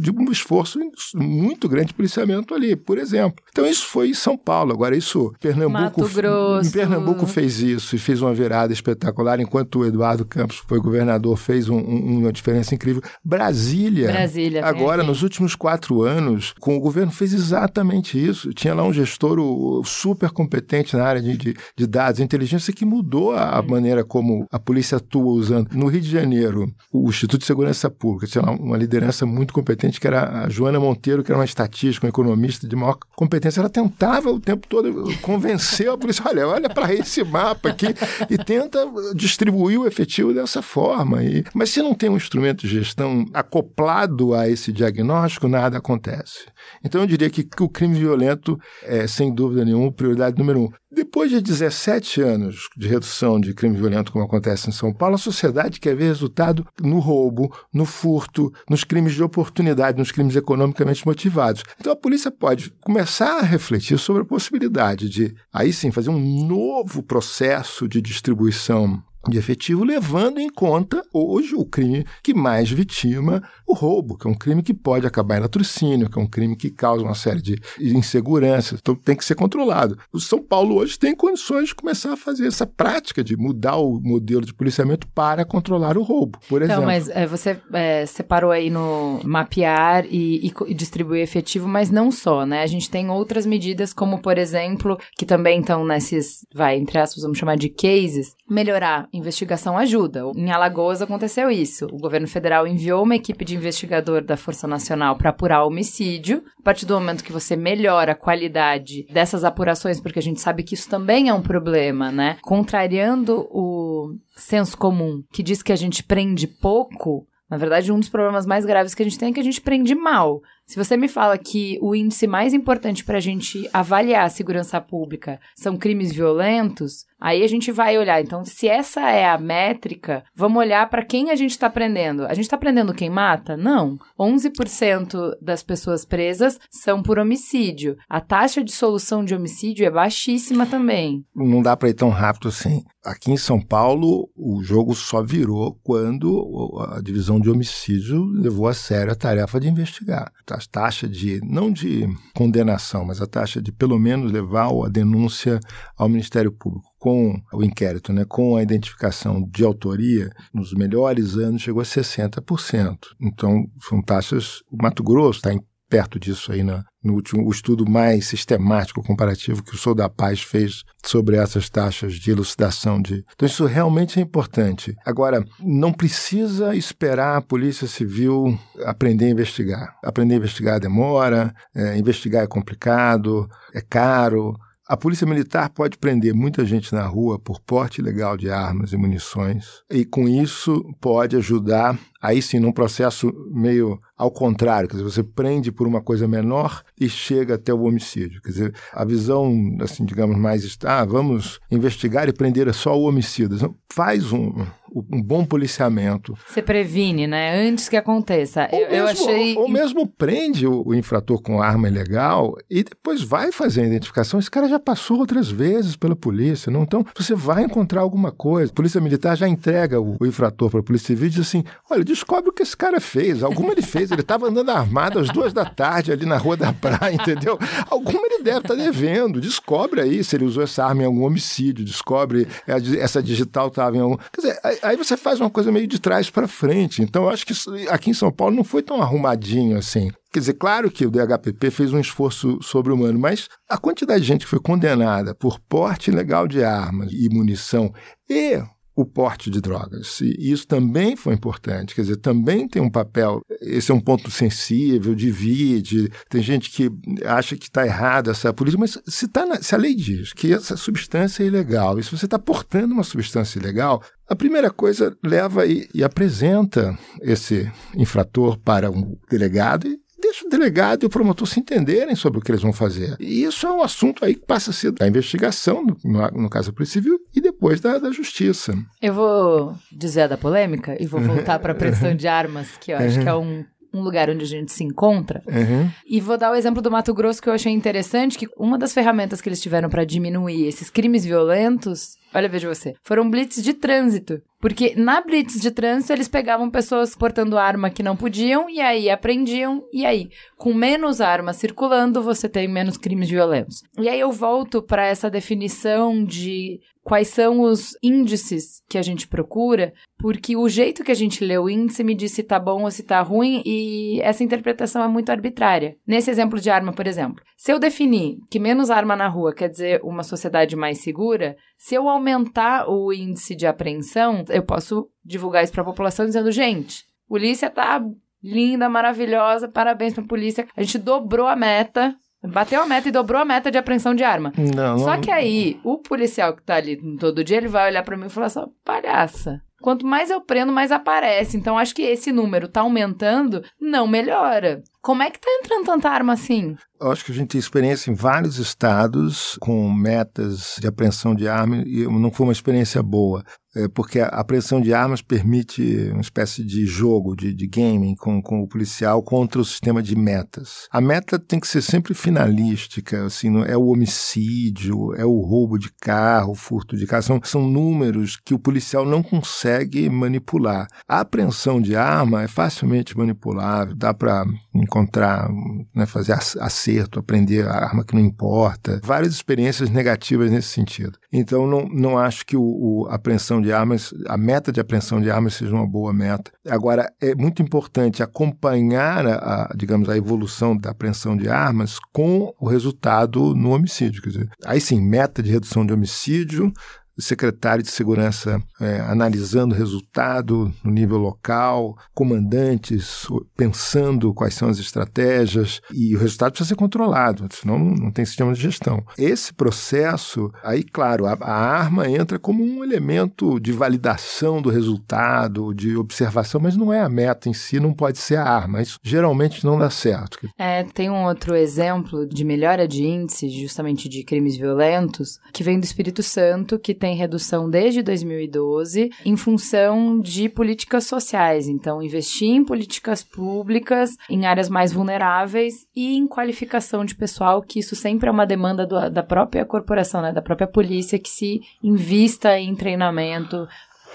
de 0.00 0.10
um 0.10 0.30
esforço 0.30 0.78
muito 1.14 1.68
grande 1.68 1.88
de 1.88 1.94
policiamento 1.94 2.54
ali, 2.54 2.76
por 2.76 2.98
exemplo. 2.98 3.42
Então 3.50 3.66
isso 3.66 3.86
foi 3.86 4.10
em 4.10 4.14
São 4.14 4.36
Paulo. 4.36 4.72
Agora 4.72 4.96
isso, 4.96 5.32
Pernambuco, 5.40 6.00
Mato 6.00 6.14
Grosso. 6.14 6.68
em 6.68 6.72
Pernambuco 6.72 7.26
fez 7.26 7.60
isso 7.60 7.96
e 7.96 7.98
fez 7.98 8.22
uma 8.22 8.32
virada 8.32 8.72
espetacular, 8.72 9.40
enquanto 9.40 9.80
o 9.80 9.84
Eduardo 9.86 10.24
Campos 10.24 10.62
foi 10.68 10.78
governador, 10.80 11.36
fez 11.36 11.68
um- 11.68 11.78
um- 11.78 12.18
uma 12.20 12.32
diferença 12.32 12.74
incrível. 12.74 13.02
Brasília, 13.24 14.08
Brasília, 14.12 14.64
agora 14.64 15.02
nos 15.02 15.22
últimos 15.22 15.54
quatro 15.54 16.02
anos, 16.02 16.54
com 16.60 16.76
o 16.76 16.80
governo 16.80 17.10
fez 17.10 17.32
exatamente 17.32 18.22
isso. 18.22 18.52
Tinha 18.52 18.74
lá 18.74 18.84
um 18.84 18.92
gestor 18.92 19.38
o- 19.38 19.82
super 19.84 20.30
competente 20.30 20.96
na 20.96 21.04
área 21.04 21.20
de, 21.22 21.36
de, 21.36 21.56
de 21.76 21.86
dados, 21.86 22.20
inteligência, 22.20 22.72
que 22.72 22.84
mudou 22.84 23.32
a, 23.32 23.58
a 23.58 23.62
maneira 23.62 24.04
como 24.04 24.46
a 24.52 24.58
polícia 24.58 24.98
atua 24.98 25.32
usando. 25.32 25.68
No 25.74 25.86
Rio 25.86 26.00
de 26.00 26.10
Janeiro, 26.10 26.72
o 26.92 27.08
Instituto 27.08 27.39
de 27.40 27.46
Segurança 27.46 27.90
Pública 27.90 28.26
tinha 28.26 28.44
uma 28.44 28.76
liderança 28.76 29.26
muito 29.26 29.52
competente, 29.52 29.98
que 29.98 30.06
era 30.06 30.44
a 30.44 30.48
Joana 30.48 30.78
Monteiro, 30.78 31.24
que 31.24 31.32
era 31.32 31.38
uma 31.38 31.44
estatística, 31.44 32.06
uma 32.06 32.10
economista 32.10 32.68
de 32.68 32.76
maior 32.76 32.96
competência. 33.16 33.60
Ela 33.60 33.68
tentava 33.68 34.30
o 34.30 34.38
tempo 34.38 34.68
todo 34.68 34.92
convencer 35.22 35.88
a 35.88 35.96
polícia, 35.96 36.24
olha, 36.26 36.46
olha 36.46 36.68
para 36.68 36.94
esse 36.94 37.24
mapa 37.24 37.70
aqui 37.70 37.86
e 38.28 38.38
tenta 38.38 38.78
distribuir 39.14 39.80
o 39.80 39.86
efetivo 39.86 40.32
dessa 40.32 40.62
forma. 40.62 41.22
E, 41.24 41.44
mas 41.54 41.70
se 41.70 41.82
não 41.82 41.94
tem 41.94 42.10
um 42.10 42.16
instrumento 42.16 42.66
de 42.66 42.68
gestão 42.68 43.24
acoplado 43.32 44.34
a 44.34 44.48
esse 44.48 44.72
diagnóstico, 44.72 45.48
nada 45.48 45.78
acontece. 45.78 46.46
Então 46.84 47.00
eu 47.00 47.06
diria 47.06 47.30
que 47.30 47.46
o 47.60 47.68
crime 47.68 47.98
violento 47.98 48.58
é, 48.82 49.06
sem 49.06 49.34
dúvida 49.34 49.64
nenhuma, 49.64 49.90
prioridade 49.90 50.38
número 50.38 50.60
um. 50.60 50.79
Depois 50.92 51.30
de 51.30 51.40
17 51.40 52.20
anos 52.20 52.68
de 52.76 52.88
redução 52.88 53.40
de 53.40 53.54
crime 53.54 53.76
violento, 53.76 54.10
como 54.10 54.24
acontece 54.24 54.68
em 54.68 54.72
São 54.72 54.92
Paulo, 54.92 55.14
a 55.14 55.18
sociedade 55.18 55.78
quer 55.78 55.94
ver 55.94 56.06
resultado 56.06 56.66
no 56.82 56.98
roubo, 56.98 57.54
no 57.72 57.84
furto, 57.84 58.52
nos 58.68 58.82
crimes 58.82 59.12
de 59.12 59.22
oportunidade, 59.22 59.98
nos 59.98 60.10
crimes 60.10 60.34
economicamente 60.34 61.06
motivados. 61.06 61.62
Então 61.78 61.92
a 61.92 61.96
polícia 61.96 62.30
pode 62.30 62.70
começar 62.80 63.38
a 63.38 63.44
refletir 63.44 63.98
sobre 63.98 64.22
a 64.22 64.26
possibilidade 64.26 65.08
de, 65.08 65.32
aí 65.52 65.72
sim, 65.72 65.92
fazer 65.92 66.10
um 66.10 66.46
novo 66.46 67.04
processo 67.04 67.86
de 67.86 68.02
distribuição 68.02 69.00
de 69.28 69.38
efetivo, 69.38 69.84
levando 69.84 70.38
em 70.38 70.48
conta 70.48 71.02
hoje 71.12 71.54
o 71.54 71.64
crime 71.64 72.06
que 72.22 72.32
mais 72.32 72.70
vitima 72.70 73.42
o 73.66 73.74
roubo, 73.74 74.16
que 74.16 74.26
é 74.26 74.30
um 74.30 74.34
crime 74.34 74.62
que 74.62 74.72
pode 74.72 75.06
acabar 75.06 75.36
em 75.36 75.40
latrocínio, 75.40 76.08
que 76.08 76.18
é 76.18 76.22
um 76.22 76.26
crime 76.26 76.56
que 76.56 76.70
causa 76.70 77.04
uma 77.04 77.14
série 77.14 77.42
de 77.42 77.60
inseguranças, 77.78 78.78
então 78.80 78.94
tem 78.94 79.14
que 79.14 79.24
ser 79.24 79.34
controlado. 79.34 79.98
O 80.12 80.18
São 80.18 80.42
Paulo 80.42 80.76
hoje 80.76 80.98
tem 80.98 81.14
condições 81.14 81.68
de 81.68 81.74
começar 81.74 82.12
a 82.12 82.16
fazer 82.16 82.46
essa 82.46 82.66
prática 82.66 83.22
de 83.22 83.36
mudar 83.36 83.76
o 83.76 84.00
modelo 84.00 84.44
de 84.44 84.54
policiamento 84.54 85.06
para 85.08 85.44
controlar 85.44 85.98
o 85.98 86.02
roubo, 86.02 86.38
por 86.48 86.62
então, 86.62 86.82
exemplo. 86.82 86.86
mas 86.86 87.08
é, 87.10 87.26
você 87.26 87.60
é, 87.72 88.06
separou 88.06 88.50
aí 88.50 88.70
no 88.70 89.20
mapear 89.24 90.06
e, 90.06 90.46
e, 90.46 90.52
e, 90.66 90.74
distribuir 90.74 91.22
efetivo, 91.22 91.68
mas 91.68 91.90
não 91.90 92.10
só, 92.10 92.46
né? 92.46 92.62
A 92.62 92.66
gente 92.66 92.90
tem 92.90 93.10
outras 93.10 93.44
medidas, 93.44 93.92
como 93.92 94.20
por 94.20 94.38
exemplo, 94.38 94.98
que 95.16 95.26
também 95.26 95.60
estão 95.60 95.84
nesses, 95.84 96.46
vai, 96.54 96.76
entre 96.76 96.98
aspas, 96.98 97.22
vamos 97.22 97.38
chamar 97.38 97.56
de 97.56 97.68
cases, 97.68 98.34
melhorar 98.48 99.09
investigação 99.12 99.76
ajuda. 99.76 100.22
Em 100.36 100.50
Alagoas 100.50 101.02
aconteceu 101.02 101.50
isso. 101.50 101.86
O 101.86 101.98
governo 101.98 102.28
federal 102.28 102.66
enviou 102.66 103.02
uma 103.02 103.16
equipe 103.16 103.44
de 103.44 103.56
investigador 103.56 104.22
da 104.22 104.36
Força 104.36 104.66
Nacional 104.66 105.16
para 105.16 105.30
apurar 105.30 105.64
homicídio. 105.64 106.42
A 106.58 106.62
partir 106.62 106.86
do 106.86 106.94
momento 106.94 107.24
que 107.24 107.32
você 107.32 107.56
melhora 107.56 108.12
a 108.12 108.16
qualidade 108.16 109.06
dessas 109.10 109.44
apurações, 109.44 110.00
porque 110.00 110.18
a 110.18 110.22
gente 110.22 110.40
sabe 110.40 110.62
que 110.62 110.74
isso 110.74 110.88
também 110.88 111.28
é 111.28 111.34
um 111.34 111.42
problema, 111.42 112.10
né? 112.10 112.36
Contrariando 112.42 113.46
o 113.50 114.14
senso 114.36 114.76
comum 114.76 115.22
que 115.32 115.42
diz 115.42 115.62
que 115.62 115.72
a 115.72 115.76
gente 115.76 116.02
prende 116.02 116.46
pouco, 116.46 117.26
na 117.50 117.56
verdade, 117.56 117.90
um 117.90 117.98
dos 117.98 118.08
problemas 118.08 118.46
mais 118.46 118.64
graves 118.64 118.94
que 118.94 119.02
a 119.02 119.04
gente 119.04 119.18
tem 119.18 119.30
é 119.30 119.32
que 119.32 119.40
a 119.40 119.44
gente 119.44 119.60
prende 119.60 119.92
mal. 119.92 120.40
Se 120.64 120.76
você 120.76 120.96
me 120.96 121.08
fala 121.08 121.36
que 121.36 121.80
o 121.82 121.96
índice 121.96 122.28
mais 122.28 122.54
importante 122.54 123.04
para 123.04 123.18
a 123.18 123.20
gente 123.20 123.68
avaliar 123.72 124.24
a 124.24 124.28
segurança 124.28 124.80
pública 124.80 125.40
são 125.56 125.76
crimes 125.76 126.12
violentos, 126.12 127.04
aí 127.20 127.42
a 127.42 127.48
gente 127.48 127.70
vai 127.70 127.98
olhar. 127.98 128.20
Então, 128.20 128.44
se 128.44 128.68
essa 128.68 129.00
é 129.10 129.28
a 129.28 129.38
métrica, 129.38 130.24
vamos 130.34 130.58
olhar 130.58 130.88
para 130.88 131.04
quem 131.04 131.30
a 131.30 131.36
gente 131.36 131.50
está 131.50 131.68
prendendo. 131.68 132.24
A 132.24 132.34
gente 132.34 132.44
está 132.44 132.56
prendendo 132.56 132.94
quem 132.94 133.10
mata? 133.10 133.56
Não. 133.56 133.98
11% 134.18 135.36
das 135.40 135.62
pessoas 135.62 136.04
presas 136.04 136.58
são 136.70 137.02
por 137.02 137.18
homicídio. 137.18 137.96
A 138.08 138.20
taxa 138.20 138.64
de 138.64 138.72
solução 138.72 139.24
de 139.24 139.34
homicídio 139.34 139.86
é 139.86 139.90
baixíssima 139.90 140.66
também. 140.66 141.24
Não 141.34 141.62
dá 141.62 141.76
para 141.76 141.90
ir 141.90 141.94
tão 141.94 142.08
rápido 142.08 142.48
assim. 142.48 142.82
Aqui 143.04 143.30
em 143.30 143.36
São 143.36 143.60
Paulo, 143.60 144.28
o 144.36 144.62
jogo 144.62 144.94
só 144.94 145.22
virou 145.22 145.78
quando 145.82 146.78
a 146.90 147.00
divisão 147.00 147.40
de 147.40 147.50
homicídio 147.50 148.24
levou 148.24 148.68
a 148.68 148.74
sério 148.74 149.12
a 149.12 149.16
tarefa 149.16 149.58
de 149.58 149.68
investigar. 149.68 150.30
A 150.50 150.58
taxa 150.70 151.08
de, 151.08 151.40
não 151.42 151.72
de 151.72 152.06
condenação, 152.34 153.04
mas 153.04 153.22
a 153.22 153.26
taxa 153.26 153.60
de 153.60 153.72
pelo 153.72 153.98
menos 153.98 154.32
levar 154.32 154.70
a 154.70 154.88
denúncia 154.88 155.58
ao 155.96 156.08
Ministério 156.08 156.52
Público 156.52 156.89
com 157.00 157.34
o 157.52 157.64
inquérito, 157.64 158.12
né, 158.12 158.24
com 158.28 158.56
a 158.56 158.62
identificação 158.62 159.42
de 159.50 159.64
autoria, 159.64 160.30
nos 160.52 160.74
melhores 160.74 161.34
anos 161.34 161.62
chegou 161.62 161.80
a 161.80 161.84
60%. 161.84 162.98
Então, 163.18 163.64
são 163.88 164.02
taxas. 164.02 164.60
O 164.70 164.76
Mato 164.80 165.02
Grosso 165.02 165.38
está 165.38 165.50
perto 165.88 166.20
disso 166.20 166.52
aí 166.52 166.62
na, 166.62 166.84
no 167.02 167.14
último 167.14 167.44
o 167.44 167.50
estudo 167.50 167.88
mais 167.88 168.26
sistemático 168.26 169.02
comparativo 169.02 169.64
que 169.64 169.74
o 169.74 169.78
Sou 169.78 169.92
da 169.94 170.08
Paz 170.08 170.40
fez 170.40 170.84
sobre 171.04 171.36
essas 171.36 171.68
taxas 171.68 172.14
de 172.14 172.30
elucidação 172.30 173.02
de. 173.02 173.24
Então 173.34 173.44
isso 173.44 173.66
realmente 173.66 174.20
é 174.20 174.22
importante. 174.22 174.94
Agora, 175.04 175.44
não 175.58 175.92
precisa 175.92 176.76
esperar 176.76 177.36
a 177.36 177.42
Polícia 177.42 177.88
Civil 177.88 178.56
aprender 178.84 179.24
a 179.24 179.30
investigar. 179.30 179.96
Aprender 180.04 180.34
a 180.34 180.36
investigar 180.36 180.78
demora, 180.78 181.52
é, 181.74 181.98
investigar 181.98 182.44
é 182.44 182.46
complicado, 182.46 183.48
é 183.74 183.80
caro. 183.80 184.54
A 184.90 184.96
polícia 184.96 185.24
militar 185.24 185.70
pode 185.70 185.96
prender 185.96 186.34
muita 186.34 186.64
gente 186.64 186.92
na 186.92 187.06
rua 187.06 187.38
por 187.38 187.60
porte 187.60 188.00
ilegal 188.00 188.36
de 188.36 188.50
armas 188.50 188.92
e 188.92 188.96
munições, 188.96 189.84
e 189.88 190.04
com 190.04 190.28
isso 190.28 190.82
pode 191.00 191.36
ajudar, 191.36 191.96
aí 192.20 192.42
sim, 192.42 192.58
num 192.58 192.72
processo 192.72 193.32
meio 193.52 194.00
ao 194.20 194.30
contrário, 194.30 194.86
quer 194.86 194.96
dizer, 194.96 195.10
você 195.10 195.22
prende 195.22 195.72
por 195.72 195.86
uma 195.86 196.02
coisa 196.02 196.28
menor 196.28 196.82
e 197.00 197.08
chega 197.08 197.54
até 197.54 197.72
o 197.72 197.84
homicídio. 197.84 198.42
Quer 198.42 198.50
dizer, 198.50 198.74
a 198.92 199.02
visão, 199.02 199.78
assim, 199.80 200.04
digamos, 200.04 200.36
mais, 200.36 200.76
ah, 200.84 201.06
vamos 201.06 201.58
investigar 201.70 202.28
e 202.28 202.32
prender 202.32 202.70
só 202.74 202.94
o 202.94 203.04
homicídio. 203.04 203.74
Faz 203.88 204.30
um, 204.30 204.52
um 204.94 205.22
bom 205.22 205.44
policiamento. 205.44 206.36
Você 206.46 206.60
previne, 206.60 207.26
né? 207.26 207.66
Antes 207.66 207.88
que 207.88 207.96
aconteça. 207.96 208.68
Ou, 208.72 208.80
eu, 208.80 208.88
mesmo, 208.88 208.96
eu 208.96 209.06
achei... 209.06 209.56
ou, 209.56 209.62
ou 209.62 209.68
mesmo 209.68 210.06
prende 210.06 210.66
o, 210.66 210.82
o, 210.86 210.94
infrator 210.94 211.40
com 211.40 211.62
arma 211.62 211.88
ilegal 211.88 212.56
e 212.68 212.82
depois 212.82 213.22
vai 213.22 213.52
fazer 213.52 213.82
a 213.82 213.86
identificação. 213.86 214.40
Esse 214.40 214.50
cara 214.50 214.68
já 214.68 214.78
passou 214.78 215.18
outras 215.18 215.48
vezes 215.50 215.96
pela 215.96 216.16
polícia, 216.16 216.70
não? 216.70 216.82
Então, 216.82 217.04
você 217.16 217.34
vai 217.34 217.62
encontrar 217.62 218.00
alguma 218.00 218.32
coisa. 218.32 218.70
A 218.70 218.74
polícia 218.74 219.00
militar 219.00 219.36
já 219.36 219.48
entrega 219.48 220.00
o, 220.00 220.16
o 220.20 220.26
infrator 220.26 220.70
para 220.70 220.80
a 220.80 220.82
polícia 220.84 221.08
civil 221.08 221.28
e 221.28 221.30
diz 221.30 221.40
assim: 221.40 221.64
olha, 221.88 222.04
descobre 222.04 222.50
o 222.50 222.52
que 222.52 222.62
esse 222.62 222.76
cara 222.76 223.00
fez. 223.00 223.42
Alguma 223.42 223.72
ele 223.72 223.82
fez. 223.82 224.09
Ele 224.10 224.20
estava 224.22 224.48
andando 224.48 224.70
armado 224.70 225.18
às 225.18 225.28
duas 225.28 225.52
da 225.52 225.64
tarde 225.64 226.12
ali 226.12 226.26
na 226.26 226.36
rua 226.36 226.56
da 226.56 226.72
praia, 226.72 227.14
entendeu? 227.14 227.58
Alguma 227.88 228.26
ele 228.26 228.42
deve 228.42 228.58
estar 228.58 228.74
tá 228.74 228.74
devendo. 228.74 229.40
Descobre 229.40 230.00
aí 230.00 230.22
se 230.22 230.36
ele 230.36 230.44
usou 230.44 230.62
essa 230.62 230.84
arma 230.84 231.02
em 231.02 231.06
algum 231.06 231.24
homicídio. 231.24 231.84
Descobre 231.84 232.46
essa 232.66 233.22
digital 233.22 233.68
estava 233.68 233.96
em 233.96 234.00
algum. 234.00 234.16
Quer 234.32 234.40
dizer, 234.40 234.60
aí 234.82 234.96
você 234.96 235.16
faz 235.16 235.40
uma 235.40 235.50
coisa 235.50 235.72
meio 235.72 235.86
de 235.86 235.98
trás 235.98 236.30
para 236.30 236.48
frente. 236.48 237.02
Então, 237.02 237.24
eu 237.24 237.30
acho 237.30 237.46
que 237.46 237.54
aqui 237.88 238.10
em 238.10 238.14
São 238.14 238.30
Paulo 238.30 238.54
não 238.54 238.64
foi 238.64 238.82
tão 238.82 239.00
arrumadinho 239.00 239.76
assim. 239.76 240.10
Quer 240.32 240.40
dizer, 240.40 240.54
claro 240.54 240.90
que 240.90 241.04
o 241.04 241.10
DHPP 241.10 241.70
fez 241.70 241.92
um 241.92 241.98
esforço 241.98 242.58
sobre-humano, 242.62 243.18
mas 243.18 243.48
a 243.68 243.76
quantidade 243.76 244.20
de 244.20 244.28
gente 244.28 244.44
que 244.44 244.50
foi 244.50 244.60
condenada 244.60 245.34
por 245.34 245.58
porte 245.58 246.10
ilegal 246.10 246.46
de 246.46 246.62
armas 246.62 247.12
e 247.12 247.28
munição 247.28 247.92
e 248.28 248.62
o 249.00 249.06
porte 249.06 249.50
de 249.50 249.60
drogas. 249.60 250.20
E 250.20 250.52
isso 250.52 250.66
também 250.66 251.16
foi 251.16 251.34
importante, 251.34 251.94
quer 251.94 252.02
dizer, 252.02 252.16
também 252.16 252.68
tem 252.68 252.80
um 252.80 252.90
papel. 252.90 253.40
Esse 253.60 253.90
é 253.90 253.94
um 253.94 254.00
ponto 254.00 254.30
sensível, 254.30 255.14
divide. 255.14 256.10
Tem 256.28 256.42
gente 256.42 256.70
que 256.70 256.90
acha 257.24 257.56
que 257.56 257.64
está 257.64 257.86
errada 257.86 258.30
essa 258.30 258.52
política, 258.52 258.80
mas 258.80 258.98
se, 259.06 259.28
tá 259.28 259.46
na, 259.46 259.62
se 259.62 259.74
a 259.74 259.78
lei 259.78 259.94
diz 259.94 260.32
que 260.32 260.52
essa 260.52 260.76
substância 260.76 261.42
é 261.42 261.46
ilegal, 261.46 261.98
e 261.98 262.02
se 262.02 262.16
você 262.16 262.24
está 262.24 262.38
portando 262.38 262.94
uma 262.94 263.04
substância 263.04 263.58
ilegal, 263.58 264.02
a 264.28 264.36
primeira 264.36 264.70
coisa 264.70 265.16
leva 265.24 265.66
e, 265.66 265.88
e 265.92 266.04
apresenta 266.04 266.96
esse 267.20 267.70
infrator 267.96 268.58
para 268.58 268.90
um 268.90 269.16
delegado 269.28 269.88
e 269.88 269.99
deixa 270.30 270.46
o 270.46 270.48
delegado 270.48 271.02
e 271.02 271.06
o 271.06 271.10
promotor 271.10 271.46
se 271.46 271.60
entenderem 271.60 272.14
sobre 272.14 272.38
o 272.38 272.42
que 272.42 272.50
eles 272.50 272.62
vão 272.62 272.72
fazer. 272.72 273.16
E 273.18 273.42
isso 273.44 273.66
é 273.66 273.72
um 273.72 273.82
assunto 273.82 274.24
aí 274.24 274.34
que 274.34 274.46
passa 274.46 274.70
a 274.70 274.74
ser 274.74 274.92
da 274.92 275.06
investigação, 275.06 275.84
no, 276.04 276.30
no 276.30 276.50
caso 276.50 276.72
do 276.72 276.86
civil, 276.86 277.18
e 277.34 277.40
depois 277.40 277.80
da, 277.80 277.98
da 277.98 278.10
justiça. 278.10 278.74
Eu 279.02 279.14
vou 279.14 279.74
dizer 279.92 280.28
da 280.28 280.38
polêmica 280.38 280.96
e 281.00 281.06
vou 281.06 281.20
voltar 281.20 281.58
para 281.58 281.72
a 281.72 281.74
pressão 281.76 282.14
de 282.14 282.26
armas, 282.26 282.76
que 282.80 282.92
eu 282.92 282.98
acho 282.98 283.20
que 283.20 283.28
é 283.28 283.34
um 283.34 283.64
um 283.92 284.02
lugar 284.02 284.30
onde 284.30 284.44
a 284.44 284.46
gente 284.46 284.72
se 284.72 284.84
encontra. 284.84 285.42
Uhum. 285.46 285.90
E 286.06 286.20
vou 286.20 286.38
dar 286.38 286.52
o 286.52 286.54
exemplo 286.54 286.80
do 286.80 286.90
Mato 286.90 287.12
Grosso 287.12 287.42
que 287.42 287.48
eu 287.48 287.52
achei 287.52 287.72
interessante, 287.72 288.38
que 288.38 288.46
uma 288.56 288.78
das 288.78 288.94
ferramentas 288.94 289.40
que 289.40 289.48
eles 289.48 289.60
tiveram 289.60 289.88
para 289.88 290.04
diminuir 290.04 290.66
esses 290.66 290.88
crimes 290.88 291.24
violentos, 291.24 292.16
olha, 292.32 292.48
veja 292.48 292.72
você, 292.72 292.94
foram 293.02 293.28
blitz 293.28 293.60
de 293.62 293.74
trânsito. 293.74 294.40
Porque 294.60 294.94
na 294.94 295.20
blitz 295.22 295.58
de 295.60 295.70
trânsito 295.70 296.12
eles 296.12 296.28
pegavam 296.28 296.70
pessoas 296.70 297.16
portando 297.16 297.56
arma 297.56 297.90
que 297.90 298.02
não 298.02 298.16
podiam 298.16 298.68
e 298.68 298.80
aí 298.80 299.08
apreendiam 299.08 299.82
e 299.92 300.04
aí 300.04 300.28
com 300.56 300.74
menos 300.74 301.20
armas 301.20 301.56
circulando 301.56 302.22
você 302.22 302.48
tem 302.48 302.68
menos 302.68 302.98
crimes 302.98 303.30
violentos. 303.30 303.82
E 303.98 304.08
aí 304.08 304.20
eu 304.20 304.30
volto 304.30 304.82
para 304.82 305.06
essa 305.06 305.30
definição 305.30 306.22
de 306.22 306.80
quais 307.02 307.28
são 307.28 307.60
os 307.60 307.96
índices 308.02 308.82
que 308.88 308.98
a 308.98 309.02
gente 309.02 309.26
procura, 309.26 309.92
porque 310.18 310.56
o 310.56 310.68
jeito 310.68 311.02
que 311.02 311.10
a 311.10 311.14
gente 311.14 311.44
lê 311.44 311.56
o 311.56 311.68
índice 311.68 312.04
me 312.04 312.14
diz 312.14 312.32
se 312.32 312.42
tá 312.42 312.58
bom 312.58 312.82
ou 312.82 312.90
se 312.90 313.02
tá 313.02 313.20
ruim 313.22 313.62
e 313.64 314.20
essa 314.20 314.44
interpretação 314.44 315.02
é 315.02 315.08
muito 315.08 315.30
arbitrária. 315.30 315.96
Nesse 316.06 316.30
exemplo 316.30 316.60
de 316.60 316.68
arma, 316.70 316.92
por 316.92 317.06
exemplo, 317.06 317.42
se 317.56 317.72
eu 317.72 317.78
definir 317.78 318.38
que 318.50 318.58
menos 318.58 318.90
arma 318.90 319.16
na 319.16 319.28
rua 319.28 319.54
quer 319.54 319.68
dizer 319.68 320.00
uma 320.04 320.22
sociedade 320.22 320.76
mais 320.76 320.98
segura, 320.98 321.56
se 321.78 321.94
eu 321.94 322.08
aumentar 322.08 322.88
o 322.88 323.12
índice 323.12 323.56
de 323.56 323.66
apreensão, 323.66 324.44
eu 324.50 324.62
posso 324.62 325.08
divulgar 325.24 325.64
isso 325.64 325.72
para 325.72 325.82
a 325.82 325.86
população 325.86 326.26
dizendo: 326.26 326.50
gente, 326.50 327.04
polícia 327.28 327.70
tá 327.70 328.02
linda, 328.42 328.88
maravilhosa, 328.88 329.68
parabéns 329.68 330.14
para 330.14 330.24
a 330.24 330.28
polícia. 330.28 330.66
A 330.76 330.82
gente 330.82 330.98
dobrou 330.98 331.46
a 331.46 331.56
meta. 331.56 332.14
Bateu 332.42 332.80
a 332.80 332.86
meta 332.86 333.06
e 333.06 333.12
dobrou 333.12 333.38
a 333.38 333.44
meta 333.44 333.70
de 333.70 333.76
apreensão 333.76 334.14
de 334.14 334.24
arma. 334.24 334.50
Não, 334.74 334.98
Só 334.98 335.14
não... 335.14 335.20
que 335.20 335.30
aí, 335.30 335.78
o 335.84 335.98
policial 335.98 336.56
que 336.56 336.62
tá 336.62 336.76
ali 336.76 336.96
todo 337.18 337.44
dia, 337.44 337.58
ele 337.58 337.68
vai 337.68 337.90
olhar 337.90 338.02
para 338.02 338.16
mim 338.16 338.26
e 338.26 338.30
falar 338.30 338.46
assim: 338.46 338.64
palhaça. 338.82 339.60
Quanto 339.80 340.06
mais 340.06 340.30
eu 340.30 340.40
prendo, 340.40 340.72
mais 340.72 340.92
aparece. 340.92 341.56
Então, 341.56 341.78
acho 341.78 341.94
que 341.94 342.02
esse 342.02 342.30
número 342.30 342.68
tá 342.68 342.82
aumentando, 342.82 343.62
não 343.80 344.06
melhora. 344.06 344.82
Como 345.02 345.22
é 345.22 345.30
que 345.30 345.40
tá 345.40 345.48
entrando 345.60 345.86
tanta 345.86 346.10
arma 346.10 346.34
assim? 346.34 346.76
Eu 347.00 347.10
acho 347.10 347.24
que 347.24 347.32
a 347.32 347.34
gente 347.34 347.48
tem 347.48 347.58
experiência 347.58 348.10
em 348.10 348.14
vários 348.14 348.58
estados 348.58 349.56
com 349.60 349.90
metas 349.90 350.76
de 350.78 350.86
apreensão 350.86 351.34
de 351.34 351.48
armas 351.48 351.84
e 351.86 352.04
não 352.04 352.30
foi 352.30 352.46
uma 352.46 352.52
experiência 352.52 353.02
boa. 353.02 353.42
É 353.74 353.86
porque 353.86 354.18
a 354.18 354.26
apreensão 354.26 354.80
de 354.80 354.92
armas 354.92 355.22
permite 355.22 356.10
uma 356.10 356.20
espécie 356.20 356.64
de 356.64 356.84
jogo, 356.84 357.36
de, 357.36 357.54
de 357.54 357.68
gaming 357.68 358.16
com, 358.16 358.42
com 358.42 358.62
o 358.62 358.68
policial 358.68 359.22
contra 359.22 359.60
o 359.60 359.64
sistema 359.64 360.02
de 360.02 360.16
metas. 360.16 360.88
A 360.90 361.00
meta 361.00 361.38
tem 361.38 361.60
que 361.60 361.68
ser 361.68 361.80
sempre 361.80 362.12
finalística, 362.12 363.24
assim, 363.24 363.62
é 363.62 363.76
o 363.76 363.86
homicídio, 363.86 365.14
é 365.14 365.24
o 365.24 365.40
roubo 365.40 365.78
de 365.78 365.88
carro, 366.00 366.54
furto 366.54 366.96
de 366.96 367.06
carro, 367.06 367.22
são, 367.22 367.40
são 367.44 367.62
números 367.62 368.36
que 368.36 368.54
o 368.54 368.58
policial 368.58 369.06
não 369.06 369.22
consegue 369.22 370.10
manipular. 370.10 370.88
A 371.08 371.20
apreensão 371.20 371.80
de 371.80 371.94
arma 371.94 372.42
é 372.42 372.48
facilmente 372.48 373.16
manipulável, 373.16 373.94
dá 373.94 374.12
para 374.12 374.44
encontrar, 374.90 375.48
né, 375.94 376.04
fazer 376.04 376.32
acerto, 376.32 377.20
aprender 377.20 377.66
a 377.66 377.72
arma 377.72 378.04
que 378.04 378.14
não 378.14 378.20
importa, 378.20 379.00
várias 379.04 379.32
experiências 379.32 379.88
negativas 379.88 380.50
nesse 380.50 380.68
sentido. 380.68 381.16
Então, 381.32 381.66
não, 381.66 381.88
não 381.88 382.18
acho 382.18 382.44
que 382.44 382.56
o, 382.56 382.62
o 382.62 383.06
a 383.08 383.14
apreensão 383.14 383.62
de 383.62 383.72
armas, 383.72 384.12
a 384.26 384.36
meta 384.36 384.72
de 384.72 384.80
apreensão 384.80 385.20
de 385.20 385.30
armas 385.30 385.54
seja 385.54 385.74
uma 385.74 385.86
boa 385.86 386.12
meta. 386.12 386.50
Agora, 386.68 387.10
é 387.22 387.34
muito 387.34 387.62
importante 387.62 388.22
acompanhar, 388.22 389.26
a, 389.26 389.70
a 389.70 389.74
digamos, 389.76 390.08
a 390.08 390.16
evolução 390.16 390.76
da 390.76 390.90
apreensão 390.90 391.36
de 391.36 391.48
armas 391.48 391.98
com 392.12 392.52
o 392.58 392.68
resultado 392.68 393.54
no 393.54 393.70
homicídio. 393.70 394.22
Quer 394.22 394.30
dizer, 394.30 394.50
aí 394.64 394.80
sim, 394.80 395.00
meta 395.00 395.42
de 395.42 395.50
redução 395.50 395.86
de 395.86 395.92
homicídio, 395.92 396.72
secretário 397.20 397.82
de 397.82 397.90
segurança 397.90 398.62
é, 398.80 399.00
analisando 399.00 399.74
o 399.74 399.78
resultado 399.78 400.72
no 400.82 400.90
nível 400.90 401.18
local, 401.18 401.96
comandantes 402.14 403.26
pensando 403.56 404.32
quais 404.34 404.54
são 404.54 404.68
as 404.68 404.78
estratégias 404.78 405.80
e 405.92 406.14
o 406.14 406.18
resultado 406.18 406.52
precisa 406.52 406.68
ser 406.68 406.76
controlado, 406.76 407.48
senão 407.50 407.78
não 407.78 408.10
tem 408.10 408.24
sistema 408.24 408.52
de 408.52 408.60
gestão. 408.60 409.04
Esse 409.18 409.52
processo, 409.52 410.50
aí, 410.62 410.82
claro, 410.82 411.26
a, 411.26 411.32
a 411.40 411.52
arma 411.52 412.08
entra 412.08 412.38
como 412.38 412.62
um 412.64 412.82
elemento 412.82 413.60
de 413.60 413.72
validação 413.72 414.62
do 414.62 414.70
resultado, 414.70 415.74
de 415.74 415.96
observação, 415.96 416.60
mas 416.60 416.76
não 416.76 416.92
é 416.92 417.00
a 417.00 417.08
meta 417.08 417.48
em 417.48 417.54
si, 417.54 417.80
não 417.80 417.92
pode 417.92 418.18
ser 418.18 418.36
a 418.36 418.44
arma. 418.44 418.82
Isso 418.82 418.98
geralmente 419.02 419.64
não 419.64 419.78
dá 419.78 419.90
certo. 419.90 420.38
É, 420.58 420.82
tem 420.84 421.10
um 421.10 421.24
outro 421.24 421.54
exemplo 421.54 422.26
de 422.26 422.44
melhora 422.44 422.86
de 422.86 423.04
índice, 423.04 423.48
justamente 423.48 424.08
de 424.08 424.24
crimes 424.24 424.56
violentos, 424.56 425.38
que 425.52 425.62
vem 425.62 425.78
do 425.78 425.84
Espírito 425.84 426.22
Santo, 426.22 426.78
que 426.78 426.94
tem 426.94 427.09
redução 427.14 427.68
desde 427.68 428.02
2012 428.02 429.10
em 429.24 429.36
função 429.36 430.20
de 430.20 430.48
políticas 430.48 431.04
sociais. 431.04 431.68
Então, 431.68 432.02
investir 432.02 432.48
em 432.48 432.64
políticas 432.64 433.22
públicas, 433.22 434.10
em 434.28 434.46
áreas 434.46 434.68
mais 434.68 434.92
vulneráveis 434.92 435.86
e 435.94 436.16
em 436.16 436.26
qualificação 436.26 437.04
de 437.04 437.14
pessoal, 437.14 437.62
que 437.62 437.78
isso 437.78 437.94
sempre 437.94 438.28
é 438.28 438.32
uma 438.32 438.46
demanda 438.46 438.86
do, 438.86 439.10
da 439.10 439.22
própria 439.22 439.64
corporação, 439.64 440.22
né, 440.22 440.32
da 440.32 440.42
própria 440.42 440.66
polícia, 440.66 441.18
que 441.18 441.28
se 441.28 441.60
invista 441.82 442.58
em 442.58 442.74
treinamento, 442.74 443.66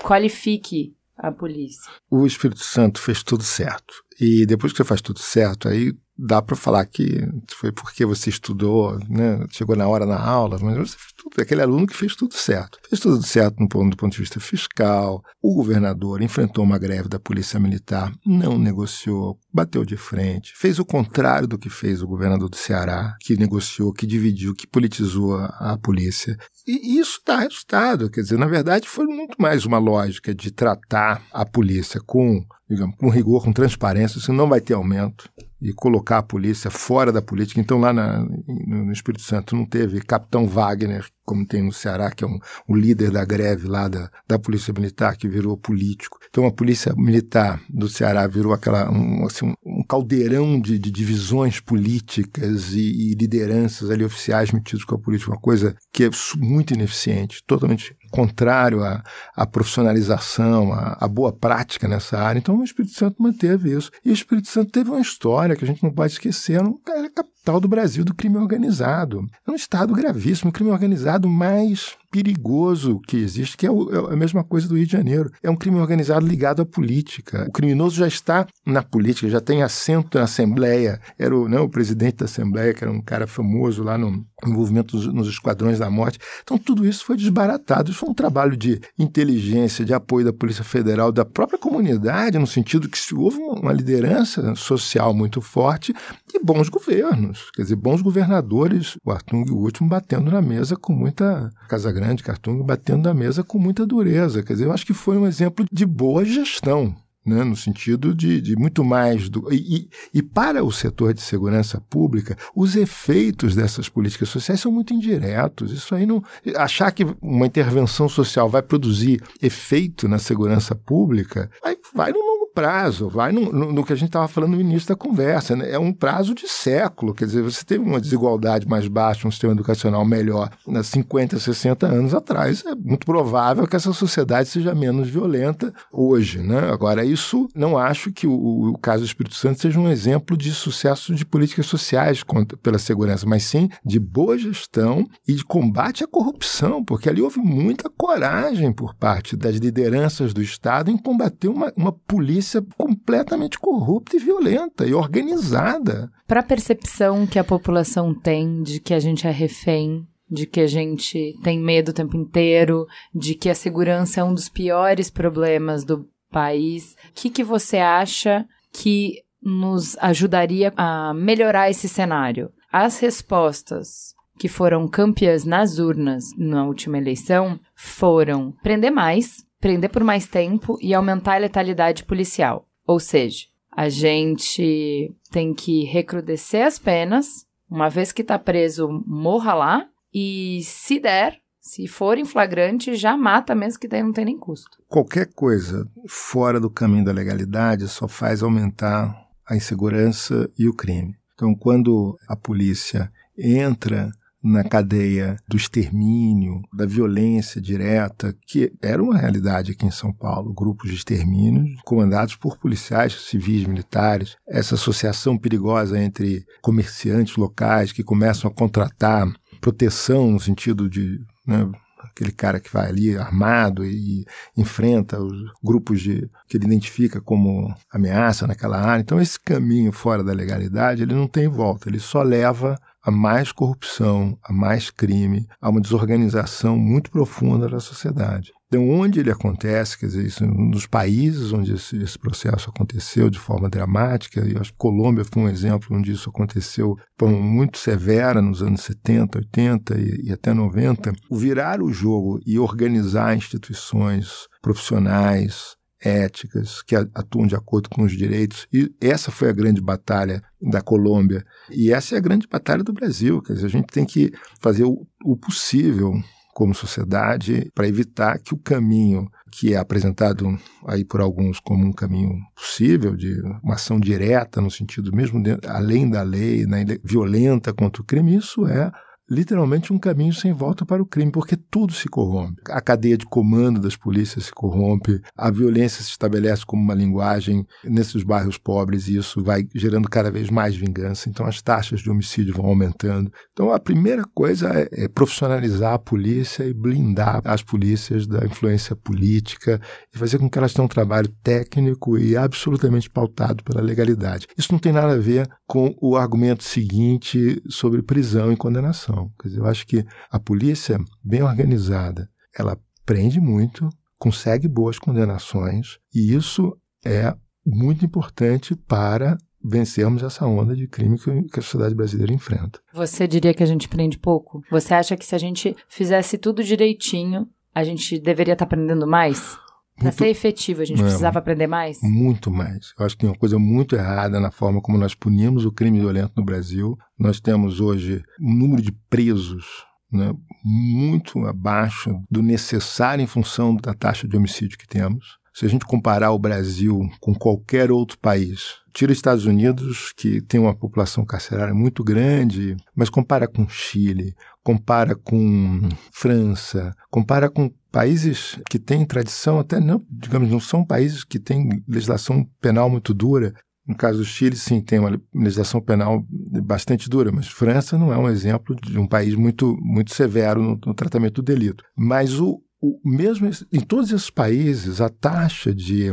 qualifique 0.01 0.93
a 1.17 1.31
polícia. 1.31 1.91
O 2.11 2.25
Espírito 2.25 2.63
Santo 2.63 2.99
fez 2.99 3.23
tudo 3.23 3.43
certo. 3.43 3.93
E 4.19 4.45
depois 4.45 4.71
que 4.71 4.77
você 4.77 4.83
faz 4.83 5.01
tudo 5.01 5.19
certo, 5.19 5.67
aí 5.67 5.93
dá 6.17 6.41
para 6.41 6.55
falar 6.55 6.85
que 6.85 7.27
foi 7.49 7.71
porque 7.71 8.05
você 8.05 8.29
estudou, 8.29 8.97
né? 9.09 9.45
chegou 9.49 9.75
na 9.75 9.87
hora 9.87 10.05
na 10.05 10.19
aula, 10.19 10.57
mas 10.61 10.77
você 10.77 10.97
fez 10.97 11.13
tudo, 11.15 11.41
aquele 11.41 11.61
aluno 11.61 11.85
que 11.85 11.95
fez 11.95 12.15
tudo 12.15 12.33
certo. 12.35 12.79
Fez 12.89 13.01
tudo 13.01 13.21
certo 13.23 13.59
no 13.59 13.67
ponto, 13.67 13.91
do 13.91 13.97
ponto 13.97 14.13
de 14.13 14.19
vista 14.19 14.39
fiscal. 14.39 15.21
O 15.41 15.53
governador 15.55 16.21
enfrentou 16.21 16.63
uma 16.63 16.77
greve 16.77 17.09
da 17.09 17.19
Polícia 17.19 17.59
Militar, 17.59 18.11
não 18.25 18.57
negociou, 18.57 19.37
bateu 19.55 19.85
de 19.85 19.95
frente, 19.95 20.53
fez 20.53 20.79
o 20.79 20.85
contrário 20.85 21.47
do 21.47 21.57
que 21.57 21.69
fez 21.69 22.01
o 22.01 22.07
governador 22.07 22.49
do 22.49 22.57
Ceará, 22.57 23.15
que 23.21 23.37
negociou, 23.37 23.93
que 23.93 24.05
dividiu, 24.05 24.53
que 24.53 24.67
politizou 24.67 25.37
a, 25.37 25.45
a 25.73 25.77
polícia. 25.77 26.37
E 26.67 26.99
isso 26.99 27.21
dá 27.25 27.39
resultado. 27.39 28.09
Quer 28.09 28.21
dizer, 28.21 28.37
na 28.37 28.47
verdade, 28.47 28.89
foi 28.89 29.05
muito 29.05 29.41
mais 29.41 29.65
uma 29.65 29.77
lógica 29.77 30.35
de 30.35 30.51
tratar 30.51 31.23
a 31.31 31.45
polícia 31.45 32.01
com, 32.05 32.43
digamos, 32.69 32.97
com 32.97 33.09
rigor, 33.09 33.45
com 33.45 33.53
transparência, 33.53 34.17
isso 34.17 34.33
não 34.33 34.49
vai 34.49 34.59
ter 34.59 34.73
aumento 34.73 35.29
e 35.61 35.71
colocar 35.73 36.17
a 36.17 36.23
polícia 36.23 36.69
fora 36.69 37.11
da 37.11 37.21
política. 37.21 37.61
Então, 37.61 37.79
lá 37.79 37.93
na, 37.93 38.19
no 38.67 38.91
Espírito 38.91 39.23
Santo 39.23 39.55
não 39.55 39.65
teve 39.65 40.01
Capitão 40.01 40.45
Wagner, 40.45 41.05
como 41.25 41.45
tem 41.45 41.63
no 41.63 41.73
Ceará, 41.73 42.11
que 42.11 42.23
é 42.23 42.27
um, 42.27 42.39
o 42.67 42.75
líder 42.75 43.11
da 43.11 43.25
greve 43.25 43.67
lá 43.67 43.87
da, 43.87 44.09
da 44.27 44.37
Polícia 44.37 44.73
Militar, 44.73 45.17
que 45.17 45.27
virou 45.27 45.57
político. 45.57 46.19
Então, 46.29 46.45
a 46.45 46.51
Polícia 46.51 46.93
Militar 46.95 47.61
do 47.69 47.89
Ceará 47.89 48.27
virou 48.27 48.53
aquela, 48.53 48.89
um, 48.91 49.25
assim, 49.25 49.53
um 49.65 49.83
caldeirão 49.83 50.59
de, 50.59 50.77
de 50.77 50.91
divisões 50.91 51.59
políticas 51.59 52.73
e, 52.73 53.11
e, 53.11 53.15
lideranças 53.15 53.89
ali 53.89 54.03
oficiais 54.03 54.51
metidos 54.51 54.85
com 54.85 54.95
a 54.95 54.99
política, 54.99 55.31
uma 55.31 55.39
coisa 55.39 55.75
que 55.91 56.03
é 56.03 56.09
muito 56.37 56.73
ineficiente, 56.73 57.43
totalmente 57.45 57.95
contrário 58.11 58.83
à, 58.83 59.03
à 59.35 59.45
profissionalização, 59.45 60.71
à, 60.71 60.97
à, 61.01 61.07
boa 61.07 61.33
prática 61.33 61.87
nessa 61.87 62.17
área. 62.17 62.39
Então, 62.39 62.57
o 62.57 62.63
Espírito 62.63 62.93
Santo 62.93 63.21
manteve 63.21 63.75
isso. 63.75 63.91
E 64.03 64.09
o 64.09 64.13
Espírito 64.13 64.47
Santo 64.47 64.71
teve 64.71 64.89
uma 64.89 65.01
história 65.01 65.55
que 65.55 65.63
a 65.63 65.67
gente 65.67 65.83
não 65.83 65.91
pode 65.91 66.13
esquecer, 66.13 66.53
era 66.53 67.09
capital 67.45 67.59
do 67.59 67.67
Brasil 67.67 68.03
do 68.03 68.13
crime 68.13 68.37
organizado. 68.37 69.29
É 69.47 69.51
um 69.51 69.55
estado 69.55 69.93
gravíssimo, 69.93 70.49
o 70.49 70.53
crime 70.53 70.71
organizado 70.71 71.29
mais 71.29 71.95
perigoso 72.15 73.01
que 73.05 73.17
existe, 73.17 73.57
que 73.57 73.67
é, 73.67 73.71
o, 73.71 74.09
é, 74.09 74.13
a 74.13 74.15
mesma 74.15 74.41
coisa 74.41 74.69
do 74.69 74.77
Rio 74.77 74.85
de 74.85 74.91
Janeiro. 74.93 75.29
É 75.43 75.49
um 75.49 75.55
crime 75.55 75.77
organizado 75.79 76.25
ligado 76.25 76.61
à 76.61 76.65
política. 76.65 77.45
O 77.49 77.51
criminoso 77.51 77.97
já 77.97 78.07
está 78.07 78.47
na 78.65 78.81
política, 78.81 79.29
já 79.29 79.41
tem 79.41 79.61
assento 79.61 80.17
na 80.17 80.23
Assembleia. 80.23 80.99
Era 81.19 81.35
o, 81.37 81.49
né, 81.49 81.59
o 81.59 81.67
presidente 81.67 82.17
da 82.17 82.25
Assembleia, 82.25 82.73
que 82.73 82.85
era 82.85 82.91
um 82.91 83.01
cara 83.01 83.27
famoso 83.27 83.83
lá 83.83 83.97
no 83.97 84.25
envolvimento 84.45 84.95
nos, 84.95 85.07
nos 85.07 85.27
esquadrões 85.27 85.77
da 85.77 85.89
morte. 85.89 86.17
Então, 86.41 86.57
tudo 86.57 86.85
isso 86.85 87.03
foi 87.03 87.17
desbaratado. 87.17 87.91
Isso 87.91 87.99
foi 87.99 88.09
um 88.09 88.13
trabalho 88.13 88.55
de 88.55 88.79
inteligência, 88.97 89.83
de 89.83 89.93
apoio 89.93 90.25
da 90.25 90.31
Polícia 90.31 90.63
Federal, 90.63 91.11
da 91.11 91.25
própria 91.25 91.59
comunidade, 91.59 92.39
no 92.39 92.47
sentido 92.47 92.87
que 92.87 92.97
houve 93.13 93.37
uma 93.39 93.73
liderança 93.73 94.55
social 94.55 95.13
muito 95.13 95.41
forte 95.41 95.93
e 96.33 96.39
bons 96.41 96.69
governos. 96.69 97.34
Quer 97.53 97.63
dizer, 97.63 97.75
bons 97.75 98.01
governadores, 98.01 98.97
o 99.03 99.11
Artung, 99.11 99.45
o 99.51 99.57
último, 99.57 99.89
batendo 99.89 100.31
na 100.31 100.41
mesa 100.41 100.75
com 100.75 100.93
muita. 100.93 101.51
Casa 101.67 101.91
Grande 101.91 102.05
grande, 102.05 102.23
Cartung, 102.23 102.63
batendo 102.63 103.07
na 103.07 103.13
mesa 103.13 103.43
com 103.43 103.57
muita 103.57 103.85
dureza. 103.85 104.43
Quer 104.43 104.53
dizer, 104.53 104.65
eu 104.65 104.71
acho 104.71 104.85
que 104.85 104.93
foi 104.93 105.17
um 105.17 105.25
exemplo 105.25 105.65
de 105.71 105.85
boa 105.85 106.23
gestão. 106.23 106.95
Né, 107.25 107.43
no 107.43 107.55
sentido 107.55 108.13
de, 108.13 108.39
de 108.39 108.55
muito 108.55 108.83
mais 108.83 109.29
do. 109.29 109.51
E, 109.51 109.89
e, 110.13 110.21
para 110.21 110.63
o 110.63 110.71
setor 110.71 111.11
de 111.11 111.21
segurança 111.21 111.81
pública, 111.89 112.37
os 112.55 112.75
efeitos 112.75 113.55
dessas 113.55 113.89
políticas 113.89 114.29
sociais 114.29 114.61
são 114.61 114.71
muito 114.71 114.93
indiretos. 114.93 115.71
Isso 115.71 115.95
aí 115.95 116.05
não. 116.05 116.23
Achar 116.55 116.91
que 116.91 117.03
uma 117.19 117.47
intervenção 117.47 118.07
social 118.07 118.47
vai 118.47 118.61
produzir 118.61 119.23
efeito 119.41 120.07
na 120.07 120.19
segurança 120.19 120.75
pública, 120.75 121.49
vai, 121.63 121.75
vai 121.95 122.11
no 122.11 122.44
prazo, 122.55 123.09
vai 123.09 123.33
no, 123.33 123.51
no, 123.51 123.73
no 123.73 123.83
que 123.83 123.91
a 123.91 123.95
gente 123.95 124.07
estava 124.07 124.29
falando 124.29 124.53
no 124.53 124.61
início 124.61 124.87
da 124.87 124.95
conversa. 124.95 125.57
Né? 125.57 125.71
É 125.71 125.77
um 125.77 125.91
prazo 125.91 126.33
de 126.33 126.47
século. 126.47 127.13
Quer 127.13 127.25
dizer, 127.25 127.43
você 127.43 127.65
teve 127.65 127.83
uma 127.83 127.99
desigualdade 127.99 128.65
mais 128.65 128.87
baixa, 128.87 129.27
um 129.27 129.31
sistema 129.31 129.51
educacional 129.51 130.05
melhor 130.05 130.49
há 130.73 130.83
50, 130.83 131.37
60 131.37 131.85
anos 131.85 132.13
atrás. 132.13 132.63
É 132.65 132.73
muito 132.73 133.05
provável 133.05 133.67
que 133.67 133.75
essa 133.75 133.91
sociedade 133.91 134.47
seja 134.47 134.73
menos 134.73 135.09
violenta 135.09 135.73
hoje. 135.91 136.39
Né? 136.39 136.71
Agora, 136.71 137.03
isso 137.03 137.49
não 137.53 137.77
acho 137.77 138.11
que 138.11 138.25
o, 138.25 138.71
o 138.71 138.77
caso 138.77 139.03
do 139.03 139.07
Espírito 139.07 139.35
Santo 139.35 139.61
seja 139.61 139.77
um 139.77 139.89
exemplo 139.89 140.37
de 140.37 140.51
sucesso 140.51 141.13
de 141.13 141.25
políticas 141.25 141.65
sociais 141.65 142.23
contra, 142.23 142.57
pela 142.57 142.79
segurança, 142.79 143.25
mas 143.27 143.43
sim 143.43 143.67
de 143.83 143.99
boa 143.99 144.37
gestão 144.37 145.05
e 145.27 145.33
de 145.33 145.43
combate 145.43 146.05
à 146.05 146.07
corrupção, 146.07 146.83
porque 146.83 147.09
ali 147.09 147.21
houve 147.21 147.39
muita 147.39 147.89
coragem 147.89 148.71
por 148.71 148.95
parte 148.95 149.35
das 149.35 149.57
lideranças 149.57 150.33
do 150.33 150.41
Estado 150.41 150.89
em 150.89 150.97
combater 150.97 151.49
uma, 151.49 151.73
uma 151.75 151.91
polícia 151.91 152.44
polícia 152.45 152.63
completamente 152.77 153.57
corrupta 153.57 154.15
e 154.15 154.19
violenta 154.19 154.85
e 154.85 154.93
organizada. 154.93 156.11
Para 156.27 156.41
a 156.41 156.43
percepção 156.43 157.25
que 157.25 157.39
a 157.39 157.43
população 157.43 158.13
tem 158.13 158.61
de 158.61 158.79
que 158.79 158.93
a 158.93 158.99
gente 158.99 159.27
é 159.27 159.31
refém 159.31 160.07
de 160.27 160.47
que 160.47 160.59
a 160.59 160.65
gente 160.65 161.35
tem 161.43 161.59
medo 161.59 161.89
o 161.89 161.93
tempo 161.93 162.17
inteiro, 162.17 162.87
de 163.13 163.35
que 163.35 163.47
a 163.47 163.53
segurança 163.53 164.21
é 164.21 164.23
um 164.23 164.33
dos 164.33 164.49
piores 164.49 165.07
problemas 165.07 165.83
do 165.83 166.09
país. 166.31 166.95
O 167.09 167.13
que, 167.13 167.29
que 167.29 167.43
você 167.43 167.77
acha 167.77 168.43
que 168.73 169.21
nos 169.39 169.95
ajudaria 169.99 170.73
a 170.75 171.13
melhorar 171.13 171.69
esse 171.69 171.87
cenário? 171.87 172.51
As 172.73 172.97
respostas 172.99 174.15
que 174.39 174.47
foram 174.47 174.87
campeãs 174.87 175.45
nas 175.45 175.77
urnas 175.77 176.23
na 176.35 176.65
última 176.65 176.97
eleição 176.97 177.59
foram 177.75 178.51
prender 178.63 178.91
mais, 178.91 179.44
prender 179.59 179.89
por 179.89 180.03
mais 180.03 180.27
tempo 180.27 180.77
e 180.81 180.93
aumentar 180.93 181.35
a 181.35 181.39
letalidade 181.39 182.03
policial. 182.03 182.67
Ou 182.85 182.99
seja, 182.99 183.45
a 183.71 183.89
gente 183.89 185.13
tem 185.31 185.53
que 185.53 185.83
recrudescer 185.83 186.65
as 186.65 186.79
penas, 186.79 187.45
uma 187.69 187.89
vez 187.89 188.11
que 188.11 188.21
está 188.21 188.39
preso, 188.39 189.03
morra 189.05 189.53
lá, 189.53 189.89
e 190.13 190.61
se 190.63 190.99
der, 190.99 191.39
se 191.59 191.87
for 191.87 192.17
em 192.17 192.25
flagrante, 192.25 192.95
já 192.95 193.17
mata 193.17 193.53
mesmo 193.55 193.79
que 193.79 193.87
daí 193.87 194.01
não 194.01 194.13
tem 194.13 194.25
nem 194.25 194.37
custo. 194.37 194.77
Qualquer 194.87 195.33
coisa 195.33 195.89
fora 196.07 196.59
do 196.59 196.69
caminho 196.69 197.03
da 197.03 197.11
legalidade 197.11 197.87
só 197.87 198.07
faz 198.07 198.43
aumentar 198.43 199.27
a 199.45 199.55
insegurança 199.55 200.49
e 200.57 200.69
o 200.69 200.73
crime. 200.73 201.17
Então, 201.33 201.53
quando 201.53 202.17
a 202.27 202.35
polícia 202.35 203.11
entra 203.37 204.09
na 204.45 204.63
cadeia 204.63 205.37
do 205.47 205.57
extermínio, 205.57 206.61
da 206.71 206.85
violência 206.85 207.59
direta, 207.59 208.35
que 208.45 208.71
era 208.79 209.01
uma 209.01 209.17
realidade 209.17 209.71
aqui 209.71 209.87
em 209.87 209.91
São 209.91 210.13
Paulo, 210.13 210.53
grupos 210.53 210.91
de 210.91 210.95
extermínio 210.95 211.65
comandados 211.83 212.35
por 212.35 212.57
policiais 212.59 213.13
civis 213.27 213.65
militares, 213.65 214.37
essa 214.47 214.75
associação 214.75 215.35
perigosa 215.35 215.99
entre 215.99 216.45
comerciantes 216.61 217.35
locais 217.37 217.91
que 217.91 218.03
começam 218.03 218.49
a 218.49 218.53
contratar 218.53 219.27
proteção 219.59 220.29
no 220.29 220.39
sentido 220.39 220.87
de 220.87 221.19
né, 221.47 221.67
aquele 222.03 222.31
cara 222.31 222.59
que 222.59 222.71
vai 222.71 222.87
ali 222.87 223.17
armado 223.17 223.83
e, 223.83 224.25
enfrenta 224.55 225.19
os 225.19 225.51
grupos 225.63 226.01
de, 226.01 226.29
que 226.47 226.57
ele 226.57 226.65
identifica 226.65 227.19
como 227.19 227.73
ameaça 227.91 228.47
naquela 228.47 228.79
área. 228.79 229.01
Então 229.01 229.19
esse 229.19 229.39
caminho 229.39 229.91
fora 229.91 230.23
da 230.23 230.33
legalidade 230.33 231.03
ele 231.03 231.13
não 231.13 231.27
tem 231.27 231.47
volta, 231.47 231.89
ele 231.89 231.99
só 231.99 232.21
leva 232.21 232.79
a 233.05 233.11
mais 233.11 233.51
corrupção, 233.51 234.35
a 234.43 234.51
mais 234.51 234.89
crime, 234.89 235.47
a 235.61 235.69
uma 235.69 235.79
desorganização 235.79 236.75
muito 236.75 237.11
profunda 237.11 237.69
da 237.69 237.79
sociedade. 237.79 238.51
Então, 238.67 238.89
onde 238.89 239.19
ele 239.19 239.29
acontece, 239.29 239.97
quer 239.97 240.07
dizer, 240.07 240.25
isso, 240.25 240.43
nos 240.45 240.87
países 240.87 241.53
onde 241.53 241.75
esse, 241.75 241.97
esse, 241.97 242.17
processo 242.17 242.71
aconteceu 242.71 243.29
de 243.29 243.37
forma 243.37 243.69
dramática, 243.69 244.43
e 244.43 244.57
acho 244.57 244.71
que 244.71 244.77
Colômbia 244.77 245.23
foi 245.23 245.43
um 245.43 245.47
exemplo 245.49 245.95
onde 245.95 246.11
isso 246.11 246.29
aconteceu 246.29 246.95
de 246.95 247.03
forma 247.19 247.39
muito 247.39 247.77
severa 247.77 248.41
nos 248.41 248.63
anos 248.63 248.81
70, 248.81 249.37
80 249.37 249.99
e, 249.99 250.25
e 250.25 250.31
até 250.33 250.51
90, 250.51 251.13
o 251.29 251.37
virar 251.37 251.81
o 251.81 251.93
jogo 251.93 252.39
e 252.43 252.57
organizar 252.57 253.37
instituições 253.37 254.47
profissionais, 254.63 255.75
éticas, 256.05 256.83
que 256.83 256.95
atuam 256.95 257.47
de 257.47 257.55
acordo 257.55 257.89
com 257.89 258.03
os 258.03 258.11
direitos. 258.11 258.67
E 258.71 258.93
essa 259.01 259.31
foi 259.31 259.49
a 259.49 259.53
grande 259.53 259.81
batalha 259.81 260.41
da 260.61 260.81
Colômbia. 260.81 261.43
E 261.71 261.91
essa 261.91 262.15
é 262.15 262.17
a 262.17 262.21
grande 262.21 262.47
batalha 262.47 262.83
do 262.83 262.93
Brasil. 262.93 263.41
Quer 263.41 263.53
dizer, 263.53 263.65
a 263.65 263.69
gente 263.69 263.87
tem 263.87 264.05
que 264.05 264.31
fazer 264.61 264.83
o, 264.83 265.37
possível 265.37 266.13
como 266.53 266.73
sociedade 266.73 267.69
para 267.73 267.87
evitar 267.87 268.39
que 268.39 268.53
o 268.53 268.57
caminho 268.57 269.27
que 269.51 269.73
é 269.73 269.77
apresentado 269.77 270.57
aí 270.87 271.03
por 271.03 271.19
alguns 271.19 271.59
como 271.59 271.85
um 271.85 271.91
caminho 271.91 272.37
possível 272.55 273.15
de 273.15 273.41
uma 273.61 273.75
ação 273.75 273.99
direta 273.99 274.61
no 274.61 274.71
sentido 274.71 275.13
mesmo 275.13 275.41
de, 275.41 275.57
além 275.67 276.09
da 276.09 276.21
lei, 276.21 276.65
né, 276.65 276.85
violenta 277.03 277.73
contra 277.73 278.01
o 278.01 278.05
crime, 278.05 278.35
isso 278.35 278.65
é 278.67 278.89
literalmente 279.29 279.91
um 279.91 279.97
caminho 279.97 280.33
sem 280.33 280.53
volta 280.53 280.85
para 280.85 281.01
o 281.01 281.05
crime, 281.05 281.31
porque 281.31 281.57
tudo 281.57 281.93
se 281.93 282.07
corrompe. 282.07 282.61
A 282.69 282.81
cadeia 282.81 283.17
de 283.17 283.25
comando 283.25 283.79
das 283.79 283.95
polícias 283.95 284.45
se 284.45 284.51
corrompe, 284.51 285.21
a 285.35 285.49
violência 285.49 286.03
se 286.03 286.09
estabelece 286.09 286.65
como 286.65 286.81
uma 286.81 286.93
linguagem 286.93 287.65
nesses 287.83 288.23
bairros 288.23 288.57
pobres 288.57 289.07
e 289.07 289.17
isso 289.17 289.43
vai 289.43 289.67
gerando 289.73 290.09
cada 290.09 290.31
vez 290.31 290.49
mais 290.49 290.75
vingança. 290.75 291.29
Então 291.29 291.45
as 291.45 291.61
taxas 291.61 292.01
de 292.01 292.09
homicídio 292.09 292.53
vão 292.53 292.67
aumentando. 292.67 293.31
Então 293.51 293.71
a 293.71 293.79
primeira 293.79 294.23
coisa 294.33 294.69
é, 294.69 295.05
é 295.05 295.07
profissionalizar 295.07 295.93
a 295.93 295.99
polícia 295.99 296.63
e 296.63 296.73
blindar 296.73 297.41
as 297.43 297.63
polícias 297.63 298.27
da 298.27 298.45
influência 298.45 298.95
política 298.95 299.81
e 300.13 300.17
fazer 300.17 300.37
com 300.37 300.49
que 300.49 300.57
elas 300.57 300.73
tenham 300.73 300.85
um 300.85 300.89
trabalho 300.89 301.29
técnico 301.43 302.17
e 302.17 302.37
absolutamente 302.37 303.09
pautado 303.09 303.63
pela 303.63 303.81
legalidade. 303.81 304.47
Isso 304.57 304.71
não 304.71 304.79
tem 304.79 304.91
nada 304.91 305.13
a 305.13 305.17
ver 305.17 305.49
com 305.67 305.95
o 306.01 306.15
argumento 306.15 306.63
seguinte 306.63 307.61
sobre 307.69 308.01
prisão 308.01 308.51
e 308.51 308.57
condenação. 308.57 309.14
Quer 309.39 309.49
dizer, 309.49 309.59
eu 309.61 309.65
acho 309.65 309.85
que 309.87 310.05
a 310.29 310.39
polícia, 310.39 310.99
bem 311.23 311.41
organizada, 311.41 312.29
ela 312.57 312.77
prende 313.05 313.39
muito, 313.39 313.89
consegue 314.17 314.67
boas 314.67 314.97
condenações, 314.97 315.97
e 316.13 316.33
isso 316.33 316.77
é 317.05 317.35
muito 317.65 318.05
importante 318.05 318.75
para 318.75 319.37
vencermos 319.63 320.21
essa 320.21 320.45
onda 320.45 320.75
de 320.75 320.87
crime 320.87 321.17
que 321.17 321.59
a 321.59 321.63
sociedade 321.63 321.95
brasileira 321.95 322.31
enfrenta. 322.31 322.79
Você 322.93 323.27
diria 323.27 323.53
que 323.53 323.63
a 323.63 323.65
gente 323.65 323.89
prende 323.89 324.17
pouco? 324.17 324.61
Você 324.69 324.93
acha 324.93 325.17
que 325.17 325.25
se 325.25 325.33
a 325.33 325.39
gente 325.39 325.75
fizesse 325.89 326.37
tudo 326.37 326.63
direitinho, 326.63 327.47
a 327.73 327.83
gente 327.83 328.19
deveria 328.19 328.53
estar 328.53 328.65
aprendendo 328.65 329.07
mais? 329.07 329.57
Para 329.97 330.11
ser 330.11 330.27
efetivo, 330.27 330.81
a 330.81 330.85
gente 330.85 330.97
não, 330.97 331.05
precisava 331.05 331.39
aprender 331.39 331.67
mais? 331.67 331.99
Muito 332.01 332.51
mais. 332.51 332.93
Eu 332.99 333.05
acho 333.05 333.15
que 333.15 333.21
tem 333.21 333.29
uma 333.29 333.37
coisa 333.37 333.57
muito 333.57 333.95
errada 333.95 334.39
na 334.39 334.51
forma 334.51 334.81
como 334.81 334.97
nós 334.97 335.15
punimos 335.15 335.65
o 335.65 335.71
crime 335.71 335.99
violento 335.99 336.33
no 336.35 336.43
Brasil. 336.43 336.97
Nós 337.17 337.39
temos 337.39 337.79
hoje 337.79 338.21
um 338.41 338.53
número 338.53 338.81
de 338.81 338.91
presos 339.09 339.85
né, 340.11 340.33
muito 340.63 341.45
abaixo 341.45 342.21
do 342.29 342.41
necessário 342.41 343.23
em 343.23 343.27
função 343.27 343.75
da 343.75 343.93
taxa 343.93 344.27
de 344.27 344.35
homicídio 344.35 344.77
que 344.77 344.87
temos. 344.87 345.37
Se 345.55 345.65
a 345.65 345.69
gente 345.69 345.85
comparar 345.85 346.31
o 346.31 346.37
Brasil 346.37 347.09
com 347.21 347.33
qualquer 347.33 347.89
outro 347.89 348.19
país, 348.19 348.73
tira 348.93 349.13
os 349.13 349.17
Estados 349.17 349.45
Unidos, 349.45 350.11
que 350.17 350.41
tem 350.41 350.59
uma 350.59 350.75
população 350.75 351.23
carcerária 351.23 351.73
muito 351.73 352.03
grande, 352.03 352.75
mas 352.93 353.09
compara 353.09 353.47
com 353.47 353.65
Chile, 353.69 354.35
compara 354.61 355.15
com 355.15 355.87
França, 356.11 356.93
compara 357.09 357.49
com 357.49 357.71
países 357.89 358.59
que 358.69 358.77
têm 358.77 359.05
tradição, 359.05 359.57
até 359.57 359.79
não, 359.79 360.05
digamos, 360.11 360.51
não 360.51 360.59
são 360.59 360.83
países 360.83 361.23
que 361.23 361.39
têm 361.39 361.81
legislação 361.87 362.45
penal 362.59 362.89
muito 362.89 363.13
dura. 363.13 363.53
No 363.87 363.95
caso 363.95 364.17
do 364.17 364.25
Chile, 364.25 364.57
sim, 364.57 364.81
tem 364.81 364.99
uma 364.99 365.17
legislação 365.33 365.79
penal 365.79 366.21
bastante 366.63 367.09
dura, 367.09 367.31
mas 367.31 367.47
França 367.47 367.97
não 367.97 368.11
é 368.11 368.17
um 368.17 368.27
exemplo 368.27 368.75
de 368.75 368.99
um 368.99 369.07
país 369.07 369.35
muito, 369.35 369.77
muito 369.79 370.13
severo 370.13 370.61
no, 370.61 370.77
no 370.85 370.93
tratamento 370.93 371.35
do 371.35 371.43
delito. 371.43 371.81
Mas 371.95 372.41
o, 372.41 372.61
o 372.85 373.09
mesmo 373.09 373.49
em 373.71 373.79
todos 373.79 374.11
esses 374.11 374.29
países, 374.29 375.01
a 375.01 375.09
taxa 375.09 375.73
de 375.73 376.05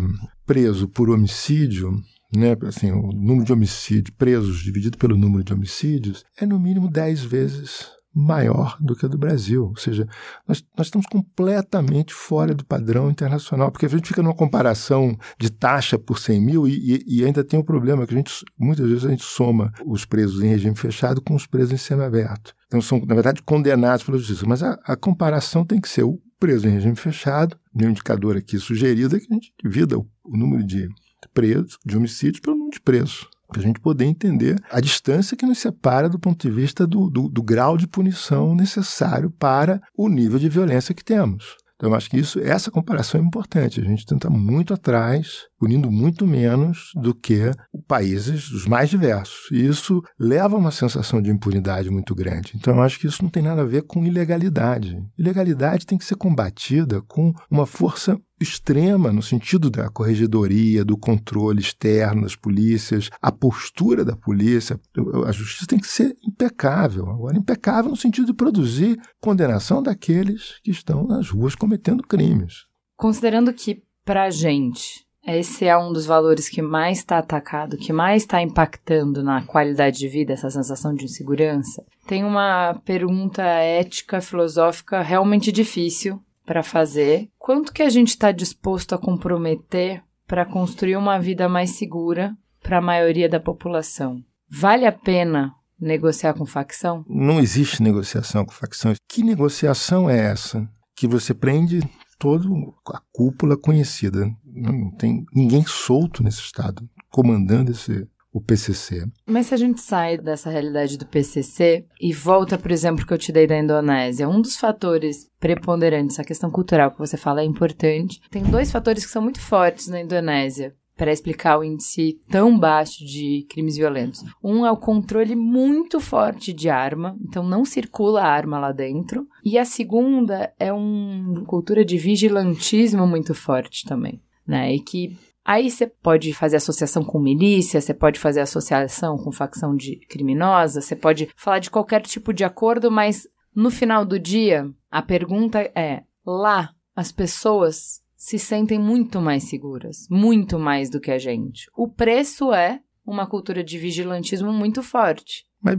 preso 0.47 0.89
por 0.89 1.11
homicídio 1.11 2.03
né, 2.35 2.57
assim, 2.67 2.91
o 2.91 3.13
número 3.13 3.45
de 3.45 3.53
homicídios 3.53 4.15
presos 4.17 4.63
dividido 4.63 4.97
pelo 4.97 5.17
número 5.17 5.45
de 5.45 5.53
homicídios 5.53 6.25
é 6.39 6.47
no 6.47 6.59
mínimo 6.59 6.89
10 6.89 7.25
vezes 7.25 7.91
maior 8.15 8.77
do 8.81 8.95
que 8.95 9.07
a 9.07 9.09
do 9.09 9.19
Brasil. 9.19 9.65
Ou 9.65 9.77
seja, 9.77 10.07
nós, 10.47 10.65
nós 10.77 10.89
estamos 10.89 11.07
completamente 11.07 12.13
fora 12.13 12.55
do 12.55 12.65
padrão 12.65 13.11
internacional, 13.11 13.71
porque 13.71 13.87
a 13.87 13.89
gente 13.89 14.09
fica 14.09 14.23
numa 14.23 14.35
comparação 14.35 15.17
de 15.39 15.51
taxa 15.51 15.99
por 15.99 16.19
100 16.19 16.41
mil 16.41 16.69
e, 16.69 16.73
e, 16.73 17.21
e 17.21 17.25
ainda 17.25 17.43
tem 17.43 17.59
o 17.59 17.65
problema 17.65 18.07
que 18.07 18.15
a 18.15 18.17
gente, 18.17 18.45
muitas 18.59 18.89
vezes 18.89 19.05
a 19.05 19.11
gente 19.11 19.25
soma 19.25 19.73
os 19.87 20.05
presos 20.05 20.43
em 20.43 20.49
regime 20.49 20.77
fechado 20.77 21.21
com 21.21 21.35
os 21.35 21.47
presos 21.47 21.73
em 21.73 21.77
semiaberto. 21.77 22.55
Então 22.67 22.81
são, 22.81 23.01
na 23.05 23.15
verdade, 23.15 23.43
condenados 23.43 24.05
pela 24.05 24.19
justiça. 24.19 24.47
Mas 24.47 24.63
a, 24.63 24.79
a 24.85 24.97
comparação 24.97 25.65
tem 25.65 25.81
que 25.81 25.89
ser 25.89 26.05
o 26.05 26.21
preso 26.39 26.67
em 26.67 26.73
regime 26.73 26.97
fechado, 26.97 27.57
um 27.75 27.89
indicador 27.89 28.37
aqui 28.37 28.59
sugerido 28.59 29.17
é 29.17 29.21
que 29.21 29.27
a 29.31 29.35
gente 29.35 29.53
divida 29.63 29.97
o, 29.97 30.07
o 30.25 30.37
número 30.37 30.65
de 30.65 30.89
presos, 31.33 31.79
de 31.87 31.97
homicídios, 31.97 32.41
pelo 32.41 32.57
número 32.57 32.73
de 32.73 32.81
presos 32.81 33.29
para 33.53 33.61
a 33.61 33.65
gente 33.65 33.81
poder 33.81 34.07
entender 34.07 34.61
a 34.71 34.81
distância 34.81 35.37
que 35.37 35.47
nos 35.47 35.59
separa 35.59 36.09
do 36.09 36.19
ponto 36.19 36.49
de 36.49 36.53
vista 36.53 36.87
do, 36.87 37.11
do, 37.11 37.29
do 37.29 37.43
grau 37.43 37.77
de 37.77 37.87
punição 37.87 38.55
necessário 38.55 39.31
para 39.31 39.81
o 39.97 40.09
nível 40.09 40.39
de 40.39 40.49
violência 40.49 40.95
que 40.95 41.05
temos. 41.05 41.57
Então, 41.83 41.91
eu 41.91 41.97
acho 41.97 42.09
que 42.09 42.17
isso, 42.17 42.39
essa 42.39 42.71
comparação 42.71 43.21
é 43.21 43.25
importante. 43.25 43.81
A 43.81 43.85
gente 43.85 44.07
tenta 44.07 44.31
muito 44.31 44.73
atrás, 44.73 45.49
punindo 45.59 45.91
muito 45.91 46.25
menos 46.25 46.93
do 46.95 47.13
que 47.13 47.51
países 47.89 48.53
os 48.53 48.67
mais 48.67 48.89
diversos. 48.89 49.51
E 49.51 49.67
isso 49.67 50.01
leva 50.17 50.55
a 50.55 50.59
uma 50.61 50.71
sensação 50.71 51.21
de 51.21 51.29
impunidade 51.29 51.91
muito 51.91 52.15
grande. 52.15 52.53
Então, 52.55 52.77
eu 52.77 52.83
acho 52.83 53.01
que 53.01 53.09
isso 53.09 53.21
não 53.21 53.29
tem 53.29 53.43
nada 53.43 53.63
a 53.63 53.67
ver 53.67 53.83
com 53.83 54.07
ilegalidade. 54.07 54.97
Ilegalidade 55.19 55.85
tem 55.85 55.99
que 55.99 56.05
ser 56.05 56.15
combatida 56.15 57.03
com 57.03 57.33
uma 57.51 57.67
força 57.67 58.17
extrema 58.43 59.13
no 59.13 59.23
sentido 59.23 59.71
da 59.71 59.89
corregedoria, 59.89 60.85
do 60.85 60.97
controle 60.97 61.61
externo 61.61 62.23
das 62.23 62.37
polícias, 62.37 63.11
a 63.21 63.31
postura 63.31 64.05
da 64.05 64.17
polícia. 64.17 64.79
A 65.27 65.33
justiça 65.33 65.67
tem 65.67 65.79
que 65.79 65.89
ser 65.89 66.17
impecável. 66.27 67.09
Agora, 67.09 67.37
impecável 67.37 67.91
no 67.91 67.97
sentido 67.97 68.27
de 68.27 68.35
produzir 68.35 69.01
condenação 69.21 69.83
daqueles 69.83 70.61
que 70.63 70.71
estão 70.71 71.07
nas 71.07 71.31
ruas 71.31 71.55
cometendo 71.55 72.03
crimes. 72.03 72.67
Considerando 72.97 73.53
que, 73.53 73.83
para 74.05 74.25
a 74.25 74.31
gente, 74.31 75.07
esse 75.27 75.67
é 75.67 75.79
um 75.79 75.93
dos 75.93 76.05
valores 76.05 76.49
que 76.49 76.61
mais 76.61 76.99
está 76.99 77.19
atacado, 77.19 77.77
que 77.77 77.93
mais 77.93 78.23
está 78.23 78.43
impactando 78.43 79.23
na 79.23 79.45
qualidade 79.47 79.99
de 79.99 80.09
vida, 80.09 80.33
essa 80.33 80.51
sensação 80.51 80.93
de 80.95 81.05
insegurança. 81.05 81.85
Tem 82.07 82.25
uma 82.25 82.75
pergunta 82.85 83.43
ética, 83.43 84.21
filosófica 84.21 85.01
realmente 85.01 85.53
difícil 85.53 86.21
para 86.53 86.63
fazer, 86.63 87.31
quanto 87.39 87.73
que 87.73 87.83
a 87.83 87.89
gente 87.89 88.09
está 88.09 88.31
disposto 88.31 88.95
a 88.95 88.99
comprometer 88.99 90.05
para 90.27 90.45
construir 90.45 90.97
uma 90.97 91.19
vida 91.19 91.49
mais 91.49 91.71
segura 91.71 92.37
para 92.63 92.77
a 92.77 92.83
maioria 92.83 93.27
da 93.27 93.41
população? 93.41 94.23
Vale 94.51 94.85
a 94.85 94.93
pena 94.93 95.55
negociar 95.81 96.35
com 96.35 96.45
facção? 96.45 97.07
Não 97.09 97.41
existe 97.41 97.83
negociação 97.83 98.45
com 98.45 98.53
facção. 98.53 98.93
Que 99.09 99.23
negociação 99.23 100.11
é 100.11 100.27
essa? 100.27 100.69
Que 100.95 101.09
você 101.09 101.33
prende 101.33 101.81
toda 102.19 102.47
a 102.89 103.01
cúpula 103.11 103.57
conhecida. 103.57 104.31
Não 104.45 104.91
tem 104.91 105.25
ninguém 105.35 105.65
solto 105.67 106.23
nesse 106.23 106.41
estado 106.41 106.87
comandando 107.09 107.71
esse, 107.71 108.07
o 108.33 108.41
PCC. 108.41 109.05
Mas 109.27 109.47
se 109.47 109.55
a 109.55 109.57
gente 109.57 109.81
sai 109.81 110.17
dessa 110.17 110.49
realidade 110.49 110.97
do 110.97 111.07
PCC 111.07 111.85
e 112.01 112.13
volta, 112.13 112.57
por 112.57 112.71
exemplo, 112.71 113.07
que 113.07 113.13
eu 113.13 113.19
te 113.19 113.31
dei 113.31 113.47
da 113.47 113.59
Indonésia, 113.59 114.29
um 114.29 114.41
dos 114.41 114.57
fatores 114.57 115.29
preponderantes, 115.39 116.19
a 116.19 116.25
questão 116.25 116.51
cultural 116.51 116.91
que 116.91 116.99
você 116.99 117.17
fala 117.17 117.43
é 117.43 117.45
importante. 117.45 118.21
Tem 118.31 118.43
dois 118.43 118.73
fatores 118.73 119.05
que 119.05 119.13
são 119.13 119.23
muito 119.23 119.41
fortes 119.41 119.89
na 119.89 120.01
Indonésia 120.01 120.75
para 120.97 121.13
explicar 121.13 121.59
o 121.59 121.65
índice 121.65 122.21
tão 122.29 122.57
baixo 122.57 123.05
de 123.05 123.47
crimes 123.51 123.77
violentos. 123.77 124.23
Um 124.43 124.65
é 124.65 124.71
o 124.71 124.77
controle 124.77 125.35
muito 125.35 125.99
forte 125.99 126.53
de 126.53 126.69
arma, 126.69 127.17
então 127.21 127.43
não 127.43 127.65
circula 127.65 128.23
arma 128.23 128.59
lá 128.59 128.73
dentro. 128.73 129.27
E 129.45 129.59
a 129.59 129.65
segunda 129.65 130.53
é 130.59 130.73
uma 130.73 131.45
cultura 131.45 131.85
de 131.85 131.99
vigilantismo 131.99 133.07
muito 133.07 133.35
forte 133.35 133.85
também, 133.85 134.21
né? 134.47 134.75
E 134.75 134.81
que 134.81 135.19
Aí 135.45 135.71
você 135.71 135.87
pode 135.87 136.33
fazer 136.33 136.57
associação 136.57 137.05
com 137.05 137.19
milícia, 137.19 137.81
você 137.81 137.93
pode 137.93 138.19
fazer 138.19 138.41
associação 138.41 139.17
com 139.19 139.33
facção 139.33 139.75
de 139.75 139.97
criminosa, 140.09 140.81
você 140.81 140.95
pode 140.95 141.29
falar 141.37 141.59
de 141.59 141.71
qualquer 141.71 142.03
tipo 142.03 142.33
de 142.33 142.45
acordo, 142.45 142.91
mas 142.91 143.27
no 143.55 143.71
final 143.71 144.05
do 144.05 144.19
dia, 144.19 144.71
a 144.91 145.03
pergunta 145.03 145.59
é: 145.75 146.05
lá 146.25 146.71
as 146.95 147.11
pessoas 147.11 148.03
se 148.17 148.39
sentem 148.39 148.79
muito 148.79 149.21
mais 149.21 149.45
seguras, 149.45 150.07
muito 150.09 150.59
mais 150.59 150.89
do 150.89 151.01
que 151.01 151.11
a 151.11 151.19
gente. 151.19 151.69
O 151.77 151.89
preço 151.89 152.53
é 152.53 152.81
uma 153.05 153.27
cultura 153.27 153.65
de 153.65 153.79
vigilantismo 153.79 154.53
muito 154.53 154.81
forte. 154.81 155.45
Mas 155.63 155.77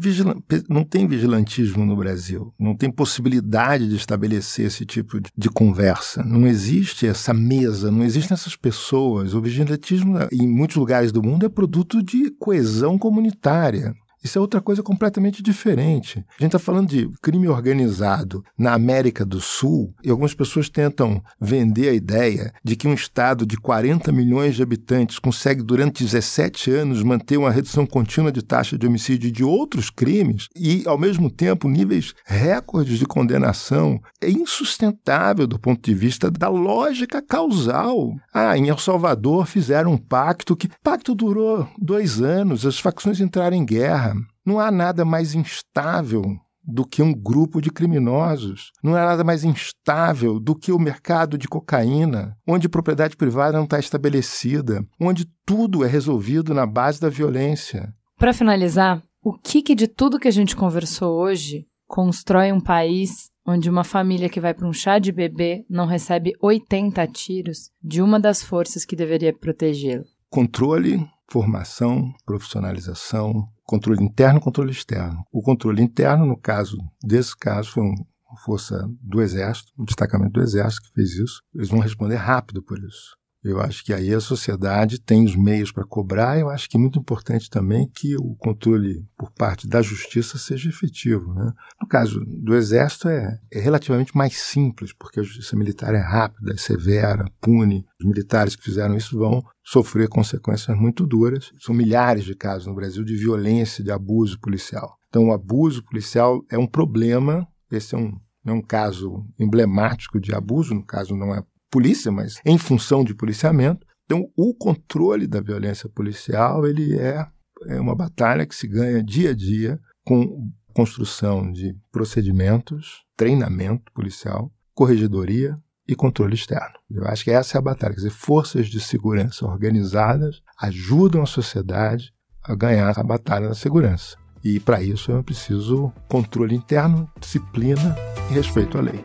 não 0.70 0.84
tem 0.84 1.06
vigilantismo 1.06 1.86
no 1.86 1.96
Brasil. 1.96 2.54
Não 2.58 2.76
tem 2.76 2.90
possibilidade 2.90 3.90
de 3.90 3.98
estabelecer 3.98 4.68
esse 4.68 4.86
tipo 4.86 5.20
de 5.20 5.50
conversa. 5.50 6.24
Não 6.24 6.48
existe 6.48 7.06
essa 7.06 7.34
mesa, 7.34 7.92
não 7.92 8.04
existem 8.04 8.34
essas 8.34 8.56
pessoas. 8.56 9.34
O 9.34 9.42
vigilantismo, 9.42 10.18
em 10.32 10.48
muitos 10.48 10.78
lugares 10.78 11.12
do 11.12 11.22
mundo, 11.22 11.46
é 11.46 11.50
produto 11.50 12.02
de 12.02 12.32
coesão 12.32 12.98
comunitária. 12.98 13.94
Isso 14.24 14.38
é 14.38 14.41
outra 14.41 14.61
coisa 14.61 14.82
completamente 14.82 15.43
diferente. 15.43 16.19
A 16.19 16.41
gente 16.41 16.55
está 16.55 16.59
falando 16.59 16.89
de 16.89 17.09
crime 17.21 17.47
organizado 17.47 18.43
na 18.57 18.74
América 18.74 19.26
do 19.26 19.41
Sul 19.41 19.93
e 20.03 20.09
algumas 20.09 20.34
pessoas 20.34 20.69
tentam 20.69 21.21
vender 21.39 21.89
a 21.89 21.93
ideia 21.93 22.53
de 22.63 22.76
que 22.76 22.88
um 22.88 22.93
estado 22.93 23.45
de 23.45 23.57
40 23.57 24.11
milhões 24.11 24.55
de 24.55 24.63
habitantes 24.63 25.19
consegue, 25.19 25.61
durante 25.61 26.03
17 26.03 26.71
anos, 26.71 27.03
manter 27.03 27.38
uma 27.38 27.51
redução 27.51 27.86
contínua 27.86 28.32
de 28.32 28.41
taxa 28.41 28.78
de 28.78 28.88
homicídio 28.88 29.28
e 29.28 29.32
de 29.32 29.43
outros 29.43 29.89
crimes 29.89 30.47
e, 30.55 30.84
ao 30.86 30.97
mesmo 30.97 31.30
tempo, 31.30 31.67
níveis 31.67 32.13
recordes 32.26 32.99
de 32.99 33.05
condenação. 33.05 33.99
É 34.21 34.30
insustentável 34.30 35.45
do 35.45 35.59
ponto 35.59 35.82
de 35.82 35.93
vista 35.93 36.32
da 36.32 36.47
lógica 36.47 37.21
causal. 37.21 38.13
Ah, 38.34 38.57
em 38.57 38.69
El 38.69 38.78
Salvador 38.78 39.45
fizeram 39.45 39.91
um 39.91 39.97
pacto 39.97 40.55
que. 40.55 40.69
Pacto 40.82 41.13
durou 41.13 41.67
dois 41.78 42.21
anos, 42.21 42.65
as 42.65 42.80
facções 42.80 43.19
entraram 43.19 43.57
em 43.57 43.65
guerra. 43.65 44.12
Não 44.46 44.60
há 44.60 44.72
nada 44.72 45.06
mais 45.06 45.34
instável 45.34 46.24
do 46.66 46.86
que 46.86 47.02
um 47.02 47.14
grupo 47.14 47.62
de 47.62 47.70
criminosos. 47.70 48.72
Não 48.82 48.96
há 48.96 49.06
nada 49.06 49.24
mais 49.24 49.44
instável 49.44 50.39
do 50.39 50.56
que 50.56 50.72
o 50.72 50.80
mercado 50.80 51.38
de 51.38 51.48
cocaína, 51.48 52.38
onde 52.48 52.70
propriedade 52.70 53.18
privada 53.18 53.58
não 53.58 53.66
está 53.66 53.80
estabelecida, 53.80 54.82
onde 55.00 55.26
tudo 55.46 55.84
é 55.84 55.88
resolvido 55.88 56.54
na 56.54 56.66
base 56.66 57.00
da 57.00 57.10
violência. 57.10 57.94
Para 58.18 58.34
finalizar, 58.34 59.04
o 59.22 59.34
que, 59.34 59.62
que 59.62 59.76
de 59.76 59.88
tudo 59.88 60.20
que 60.20 60.28
a 60.28 60.32
gente 60.32 60.56
conversou 60.56 61.20
hoje 61.20 61.68
constrói 61.88 62.52
um 62.52 62.62
país 62.62 63.30
onde 63.46 63.70
uma 63.70 63.84
família 63.84 64.30
que 64.30 64.39
vai 64.39 64.54
para 64.54 64.68
um 64.68 64.74
chá 64.74 65.00
de 65.00 65.12
bebê 65.12 65.66
não 65.70 65.86
recebe 65.86 66.34
80 66.41 67.06
tiros 67.08 67.70
de 67.82 68.02
uma 68.02 68.20
das 68.20 68.41
forças 68.41 68.86
que 68.86 68.96
deveria 68.96 69.34
protegê-lo? 69.34 70.06
Controle, 70.30 71.06
formação, 71.30 72.12
profissionalização, 72.26 73.48
controle 73.64 74.03
interno 74.03 74.39
e 74.39 74.41
controle 74.41 74.72
externo. 74.72 75.26
O 75.32 75.41
controle 75.41 75.82
interno, 75.82 76.26
no 76.26 76.38
caso 76.38 76.78
desse 77.03 77.36
caso, 77.36 77.72
foi 77.72 77.84
uma 77.84 78.38
força 78.43 78.88
do 79.01 79.22
Exército, 79.22 79.72
um 79.78 79.86
destacamento 79.86 80.34
do 80.34 80.41
Exército 80.41 80.88
que 80.88 80.93
fez 80.93 81.11
isso. 81.11 81.41
Eles 81.53 81.70
vão 81.70 81.80
responder 81.80 82.16
rápido 82.16 82.61
por 82.61 82.78
isso. 82.80 83.16
Eu 83.44 83.60
acho 83.60 83.84
que 83.84 83.94
aí 83.94 84.14
a 84.14 84.22
sociedade 84.22 85.02
tem 85.02 85.26
os 85.26 85.36
meios 85.36 85.72
para 85.72 85.84
cobrar. 85.84 86.39
Eu 86.39 86.50
acho 86.50 86.70
que 86.70 86.78
é 86.78 86.80
muito 86.80 86.98
importante 86.98 87.50
também 87.50 87.89
que 87.94 88.16
o 88.16 88.36
controle 88.36 89.06
por 89.18 89.32
parte 89.32 89.68
da 89.68 89.82
justiça 89.82 90.38
seja 90.38 90.70
efetivo. 90.70 91.34
Né? 91.34 91.52
No 91.82 91.88
caso 91.88 92.22
do 92.26 92.56
Exército, 92.56 93.10
é, 93.10 93.38
é 93.52 93.60
relativamente 93.60 94.16
mais 94.16 94.38
simples, 94.38 94.94
porque 94.94 95.20
a 95.20 95.24
justiça 95.24 95.58
militar 95.58 95.94
é 95.94 96.00
rápida, 96.00 96.54
é 96.54 96.58
severa, 96.58 97.26
pune. 97.41 97.86
Os 98.00 98.08
militares 98.08 98.56
que 98.56 98.64
fizeram 98.64 98.96
isso 98.96 99.18
vão 99.18 99.44
sofrer 99.62 100.08
consequências 100.08 100.78
muito 100.78 101.06
duras. 101.06 101.52
São 101.60 101.76
milhares 101.76 102.24
de 102.24 102.36
casos 102.36 102.68
no 102.68 102.76
Brasil 102.76 103.04
de 103.04 103.16
violência, 103.16 103.84
de 103.84 103.91
abuso 103.91 104.39
policial. 104.39 104.98
Então, 105.10 105.28
o 105.28 105.34
abuso 105.34 105.84
policial 105.84 106.41
é 106.50 106.58
um 106.58 106.66
problema. 106.66 107.46
Esse 107.70 107.94
é 107.94 107.98
um, 107.98 108.18
é 108.46 108.52
um 108.52 108.62
caso 108.62 109.26
emblemático 109.38 110.20
de 110.20 110.34
abuso, 110.34 110.74
no 110.74 110.86
caso 110.86 111.16
não 111.16 111.36
é 111.36 111.44
polícia, 111.74 112.11
mas 112.11 112.39
em 112.45 112.55
função 112.55 113.03
de 113.03 113.15
policiamento. 113.15 113.88
Então, 114.05 114.30
o 114.38 114.53
controle 114.53 115.26
da 115.26 115.41
violência 115.41 115.89
policial 115.89 116.67
ele 116.67 116.95
é, 116.99 117.26
é 117.65 117.82
uma 117.82 117.95
batalha 117.95 118.45
que 118.45 118.53
se 118.53 118.67
ganha 118.67 119.03
dia 119.03 119.32
a 119.32 119.34
dia 119.34 119.80
com 120.05 120.51
construção 120.76 121.51
de 121.51 121.76
procedimentos, 121.91 123.03
treinamento 123.17 123.91
policial, 123.91 124.51
corregedoria 124.76 125.57
e 125.88 125.95
controle 125.95 126.36
externo. 126.36 126.76
Eu 126.91 127.07
acho 127.07 127.24
que 127.24 127.32
essa 127.32 127.57
é 127.57 127.59
a 127.59 127.61
batalha. 127.61 127.93
Quer 127.93 128.01
dizer, 128.01 128.11
forças 128.11 128.67
de 128.67 128.80
segurança 128.80 129.43
organizadas 129.45 130.41
ajudam 130.61 131.24
a 131.24 131.26
sociedade 131.26 132.13
a 132.43 132.53
ganhar 132.53 132.99
a 132.99 133.03
batalha 133.03 133.47
da 133.47 133.55
segurança. 133.55 134.15
E 134.43 134.59
para 134.59 134.84
isso 134.84 135.11
é 135.11 135.24
preciso 135.24 135.91
controle 136.07 136.53
interno, 136.53 137.09
disciplina 137.19 137.95
e 138.30 138.34
respeito 138.34 138.78
à 138.78 138.82
lei. 138.82 139.03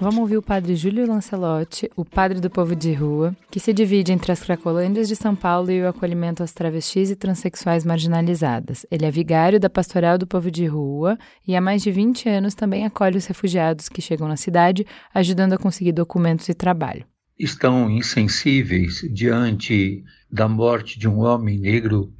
Vamos 0.00 0.20
ouvir 0.20 0.36
o 0.36 0.42
padre 0.42 0.76
Júlio 0.76 1.08
Lancelotti, 1.08 1.90
o 1.96 2.04
padre 2.04 2.38
do 2.38 2.48
povo 2.48 2.76
de 2.76 2.92
rua, 2.92 3.36
que 3.50 3.58
se 3.58 3.72
divide 3.72 4.12
entre 4.12 4.30
as 4.30 4.40
Cracolândias 4.40 5.08
de 5.08 5.16
São 5.16 5.34
Paulo 5.34 5.72
e 5.72 5.82
o 5.82 5.88
acolhimento 5.88 6.40
às 6.40 6.52
travestis 6.52 7.10
e 7.10 7.16
transexuais 7.16 7.84
marginalizadas. 7.84 8.86
Ele 8.92 9.04
é 9.04 9.10
vigário 9.10 9.58
da 9.58 9.68
Pastoral 9.68 10.16
do 10.16 10.24
Povo 10.24 10.52
de 10.52 10.66
Rua 10.66 11.18
e 11.44 11.56
há 11.56 11.60
mais 11.60 11.82
de 11.82 11.90
20 11.90 12.28
anos 12.28 12.54
também 12.54 12.86
acolhe 12.86 13.18
os 13.18 13.26
refugiados 13.26 13.88
que 13.88 14.00
chegam 14.00 14.28
na 14.28 14.36
cidade, 14.36 14.86
ajudando 15.12 15.54
a 15.54 15.58
conseguir 15.58 15.90
documentos 15.90 16.48
e 16.48 16.54
trabalho. 16.54 17.04
Estão 17.36 17.90
insensíveis 17.90 19.00
diante 19.12 20.04
da 20.30 20.48
morte 20.48 20.96
de 20.96 21.08
um 21.08 21.18
homem 21.18 21.58
negro 21.58 22.12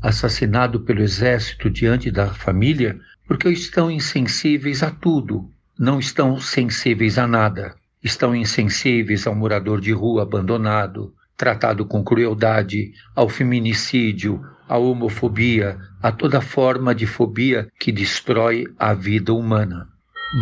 assassinado 0.00 0.82
pelo 0.82 1.02
exército 1.02 1.68
diante 1.68 2.08
da 2.08 2.28
família, 2.28 2.96
porque 3.26 3.48
estão 3.48 3.90
insensíveis 3.90 4.84
a 4.84 4.92
tudo, 4.92 5.50
não 5.78 5.98
estão 5.98 6.38
sensíveis 6.40 7.18
a 7.18 7.26
nada. 7.26 7.74
Estão 8.02 8.34
insensíveis 8.34 9.26
ao 9.26 9.34
morador 9.34 9.80
de 9.80 9.92
rua 9.92 10.22
abandonado, 10.22 11.12
tratado 11.36 11.84
com 11.84 12.02
crueldade, 12.02 12.92
ao 13.14 13.28
feminicídio, 13.28 14.40
à 14.68 14.78
homofobia, 14.78 15.78
a 16.02 16.10
toda 16.10 16.40
forma 16.40 16.94
de 16.94 17.06
fobia 17.06 17.68
que 17.78 17.92
destrói 17.92 18.64
a 18.78 18.94
vida 18.94 19.32
humana. 19.32 19.88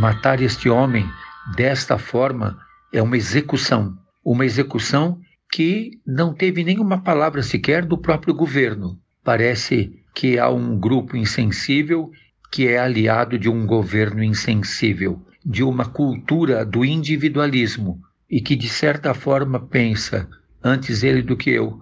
Matar 0.01 0.41
este 0.41 0.69
homem 0.69 1.07
desta 1.57 1.99
forma 1.99 2.59
é 2.93 3.03
uma 3.03 3.17
execução, 3.17 3.97
uma 4.25 4.47
execução 4.47 5.19
que 5.53 5.91
não 6.07 6.33
teve 6.33 6.65
nenhuma 6.65 7.03
palavra 7.03 7.43
sequer 7.43 7.85
do 7.85 7.99
próprio 7.99 8.35
governo. 8.35 8.99
Parece 9.23 10.01
que 10.15 10.39
há 10.39 10.49
um 10.49 10.79
grupo 10.79 11.17
insensível 11.17 12.11
que 12.55 12.69
é 12.69 12.79
aliado 12.79 13.37
de 13.37 13.51
um 13.51 13.67
governo 13.67 14.23
insensível, 14.23 15.21
de 15.45 15.65
uma 15.65 15.87
cultura 15.87 16.65
do 16.65 16.85
individualismo 16.85 18.01
e 18.31 18.41
que 18.41 18.55
de 18.55 18.69
certa 18.69 19.13
forma 19.13 19.59
pensa 19.59 20.29
antes 20.63 21.03
ele 21.03 21.21
do 21.21 21.37
que 21.37 21.51
eu, 21.51 21.81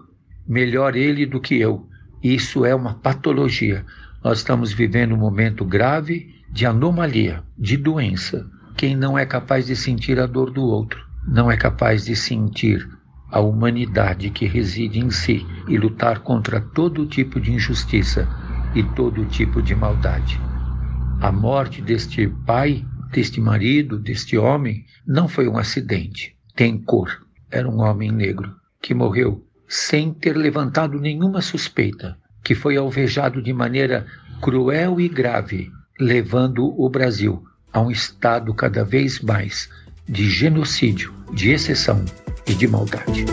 melhor 0.49 0.97
ele 0.97 1.27
do 1.27 1.39
que 1.43 1.61
eu. 1.61 1.87
Isso 2.23 2.65
é 2.65 2.75
uma 2.75 2.95
patologia. 2.95 3.85
Nós 4.25 4.39
estamos 4.39 4.73
vivendo 4.73 5.15
um 5.15 5.19
momento 5.19 5.63
grave 5.63 6.35
de 6.51 6.65
anomalia, 6.65 7.43
de 7.59 7.77
doença. 7.77 8.51
Quem 8.75 8.97
não 8.97 9.19
é 9.19 9.27
capaz 9.27 9.67
de 9.67 9.77
sentir 9.77 10.19
a 10.19 10.25
dor 10.25 10.51
do 10.51 10.63
outro, 10.63 11.07
não 11.29 11.53
é 11.53 11.57
capaz 11.59 12.07
de 12.07 12.17
sentir 12.17 12.89
a 13.31 13.41
humanidade 13.41 14.31
que 14.31 14.47
reside 14.47 15.01
em 15.01 15.11
si 15.11 15.47
e 15.69 15.77
lutar 15.77 16.21
contra 16.21 16.63
todo 16.63 17.05
tipo 17.05 17.39
de 17.39 17.53
injustiça 17.53 18.27
e 18.75 18.83
todo 18.83 19.27
tipo 19.27 19.61
de 19.61 19.75
maldade. 19.75 20.41
A 21.23 21.31
morte 21.31 21.81
deste 21.81 22.27
pai, 22.45 22.85
deste 23.13 23.41
marido, 23.41 23.97
deste 23.97 24.37
homem, 24.37 24.85
não 25.07 25.29
foi 25.29 25.47
um 25.47 25.57
acidente. 25.57 26.37
Tem 26.57 26.77
cor. 26.77 27.25
Era 27.49 27.69
um 27.71 27.81
homem 27.81 28.11
negro 28.11 28.53
que 28.83 28.93
morreu 28.93 29.47
sem 29.69 30.13
ter 30.13 30.37
levantado 30.37 30.99
nenhuma 30.99 31.41
suspeita, 31.41 32.19
que 32.43 32.57
foi 32.57 32.77
alvejado 32.77 33.41
de 33.41 33.53
maneira 33.53 34.05
cruel 34.41 35.01
e 35.01 35.09
grave, 35.09 35.71
levando 36.01 36.75
o 36.77 36.91
Brasil 36.91 37.41
a 37.73 37.81
um 37.81 37.93
estado 37.93 38.53
cada 38.53 38.85
vez 38.85 39.21
mais 39.21 39.71
de 40.09 40.29
genocídio, 40.29 41.15
de 41.33 41.53
exceção 41.53 42.05
e 42.49 42.53
de 42.53 42.67
maldade. 42.67 43.25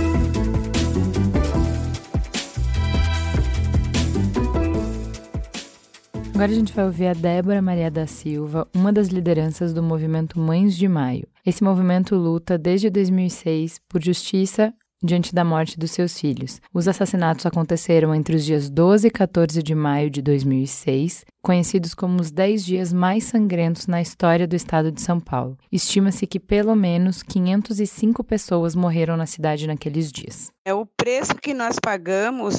Agora 6.40 6.54
a 6.54 6.56
gente 6.56 6.72
vai 6.72 6.86
ouvir 6.86 7.08
a 7.08 7.14
Débora 7.14 7.62
Maria 7.62 7.92
da 7.92 8.08
Silva, 8.08 8.66
uma 8.74 8.94
das 8.94 9.10
lideranças 9.10 9.74
do 9.74 9.84
movimento 9.84 10.40
Mães 10.40 10.74
de 10.74 10.88
Maio. 10.88 11.28
Esse 11.46 11.62
movimento 11.62 12.16
luta 12.16 12.58
desde 12.58 12.90
2006 12.90 13.82
por 13.90 14.02
justiça 14.02 14.74
diante 15.04 15.36
da 15.36 15.44
morte 15.44 15.78
dos 15.78 15.92
seus 15.92 16.18
filhos. 16.18 16.62
Os 16.74 16.88
assassinatos 16.88 17.46
aconteceram 17.46 18.16
entre 18.16 18.38
os 18.38 18.46
dias 18.46 18.70
12 18.70 19.08
e 19.08 19.12
14 19.12 19.62
de 19.62 19.76
maio 19.76 20.10
de 20.10 20.22
2006, 20.22 21.26
conhecidos 21.42 21.94
como 21.94 22.22
os 22.22 22.32
10 22.32 22.64
dias 22.64 22.94
mais 22.94 23.26
sangrentos 23.26 23.86
na 23.86 24.02
história 24.02 24.48
do 24.48 24.56
estado 24.56 24.94
de 24.94 25.02
São 25.02 25.20
Paulo. 25.20 25.58
Estima-se 25.70 26.26
que 26.26 26.40
pelo 26.40 26.74
menos 26.74 27.22
505 27.22 28.24
pessoas 28.24 28.76
morreram 28.76 29.18
na 29.18 29.26
cidade 29.26 29.68
naqueles 29.68 30.10
dias. 30.10 30.52
É 30.64 30.74
o 30.74 30.86
preço 30.86 31.36
que 31.36 31.54
nós 31.54 31.76
pagamos 31.84 32.56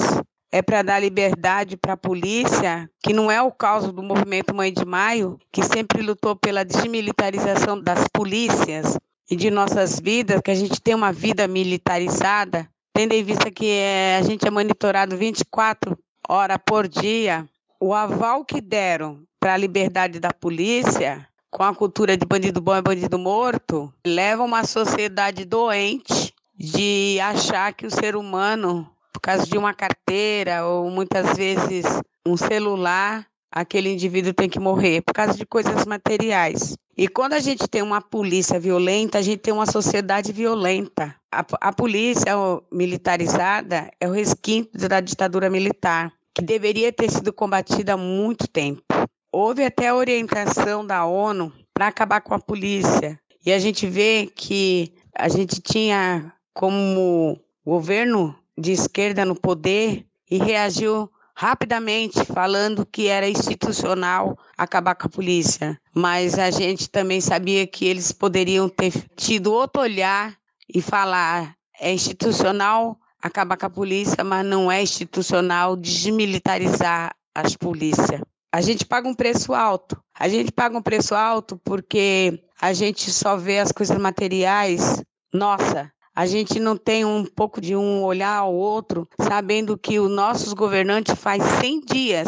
é 0.51 0.61
para 0.61 0.81
dar 0.81 0.99
liberdade 0.99 1.77
para 1.77 1.93
a 1.93 1.97
polícia, 1.97 2.89
que 3.01 3.13
não 3.13 3.31
é 3.31 3.41
o 3.41 3.51
caso 3.51 3.91
do 3.91 4.03
movimento 4.03 4.53
Mãe 4.53 4.73
de 4.73 4.85
Maio, 4.85 5.39
que 5.51 5.63
sempre 5.63 6.01
lutou 6.01 6.35
pela 6.35 6.65
desmilitarização 6.65 7.81
das 7.81 8.07
polícias, 8.13 8.97
e 9.29 9.35
de 9.35 9.49
nossas 9.49 9.97
vidas, 9.97 10.41
que 10.43 10.51
a 10.51 10.55
gente 10.55 10.81
tem 10.81 10.93
uma 10.93 11.13
vida 11.13 11.47
militarizada, 11.47 12.69
tendo 12.93 13.13
em 13.13 13.23
vista 13.23 13.49
que 13.49 13.65
é, 13.69 14.17
a 14.17 14.21
gente 14.23 14.45
é 14.45 14.51
monitorado 14.51 15.15
24 15.15 15.97
horas 16.27 16.57
por 16.65 16.85
dia, 16.85 17.47
o 17.79 17.93
aval 17.93 18.43
que 18.43 18.59
deram 18.59 19.23
para 19.39 19.53
a 19.53 19.57
liberdade 19.57 20.19
da 20.19 20.33
polícia, 20.33 21.25
com 21.49 21.63
a 21.63 21.73
cultura 21.73 22.17
de 22.17 22.25
bandido 22.25 22.61
bom 22.61 22.75
e 22.75 22.81
bandido 22.81 23.17
morto, 23.17 23.91
leva 24.05 24.43
uma 24.43 24.65
sociedade 24.65 25.45
doente 25.45 26.33
de 26.53 27.17
achar 27.21 27.73
que 27.73 27.87
o 27.87 27.91
ser 27.91 28.15
humano, 28.15 28.87
por 29.11 29.19
causa 29.19 29.45
de 29.45 29.57
uma 29.57 29.73
carteira 29.73 30.65
ou 30.65 30.89
muitas 30.89 31.35
vezes 31.35 31.85
um 32.25 32.37
celular, 32.37 33.25
aquele 33.51 33.91
indivíduo 33.91 34.33
tem 34.33 34.49
que 34.49 34.59
morrer 34.59 35.01
por 35.01 35.13
causa 35.13 35.37
de 35.37 35.45
coisas 35.45 35.85
materiais. 35.85 36.75
E 36.97 37.07
quando 37.07 37.33
a 37.33 37.39
gente 37.39 37.67
tem 37.67 37.81
uma 37.81 38.01
polícia 38.01 38.59
violenta, 38.59 39.17
a 39.17 39.21
gente 39.21 39.39
tem 39.39 39.53
uma 39.53 39.65
sociedade 39.65 40.31
violenta. 40.31 41.15
A, 41.31 41.45
a 41.61 41.73
polícia 41.73 42.33
militarizada 42.71 43.89
é 43.99 44.07
o 44.07 44.11
resquinto 44.11 44.77
da 44.87 44.99
ditadura 44.99 45.49
militar, 45.49 46.11
que 46.33 46.41
deveria 46.41 46.91
ter 46.91 47.09
sido 47.09 47.33
combatida 47.33 47.93
há 47.93 47.97
muito 47.97 48.47
tempo. 48.47 48.83
Houve 49.31 49.63
até 49.63 49.87
a 49.87 49.95
orientação 49.95 50.85
da 50.85 51.05
ONU 51.05 51.51
para 51.73 51.87
acabar 51.87 52.21
com 52.21 52.33
a 52.33 52.39
polícia. 52.39 53.19
E 53.45 53.51
a 53.51 53.57
gente 53.57 53.87
vê 53.87 54.29
que 54.35 54.93
a 55.17 55.27
gente 55.29 55.61
tinha 55.61 56.33
como 56.53 57.39
governo 57.65 58.35
de 58.57 58.71
esquerda 58.71 59.25
no 59.25 59.35
poder 59.35 60.05
e 60.29 60.37
reagiu 60.37 61.09
rapidamente 61.35 62.23
falando 62.25 62.85
que 62.85 63.07
era 63.07 63.27
institucional 63.27 64.37
acabar 64.57 64.95
com 64.95 65.07
a 65.07 65.09
polícia, 65.09 65.79
mas 65.93 66.37
a 66.37 66.51
gente 66.51 66.89
também 66.89 67.19
sabia 67.19 67.65
que 67.65 67.85
eles 67.85 68.11
poderiam 68.11 68.69
ter 68.69 68.93
tido 69.15 69.51
outro 69.51 69.81
olhar 69.81 70.35
e 70.73 70.81
falar 70.81 71.55
é 71.79 71.91
institucional 71.91 72.97
acabar 73.21 73.57
com 73.57 73.65
a 73.65 73.69
polícia, 73.69 74.23
mas 74.23 74.45
não 74.45 74.71
é 74.71 74.81
institucional 74.81 75.75
desmilitarizar 75.75 77.15
as 77.33 77.55
polícias. 77.55 78.21
A 78.51 78.61
gente 78.61 78.85
paga 78.85 79.07
um 79.07 79.15
preço 79.15 79.53
alto. 79.53 80.01
A 80.17 80.27
gente 80.27 80.51
paga 80.51 80.77
um 80.77 80.81
preço 80.81 81.15
alto 81.15 81.59
porque 81.63 82.43
a 82.59 82.73
gente 82.73 83.11
só 83.11 83.37
vê 83.37 83.59
as 83.59 83.71
coisas 83.71 83.97
materiais. 83.97 85.01
Nossa, 85.33 85.91
a 86.21 86.25
gente 86.27 86.59
não 86.59 86.77
tem 86.77 87.03
um 87.03 87.25
pouco 87.25 87.59
de 87.59 87.75
um 87.75 88.03
olhar 88.03 88.35
ao 88.35 88.53
outro, 88.53 89.09
sabendo 89.19 89.75
que 89.75 89.99
os 89.99 90.07
nossos 90.07 90.53
governantes 90.53 91.15
faz 91.15 91.41
100 91.59 91.81
dias 91.81 92.27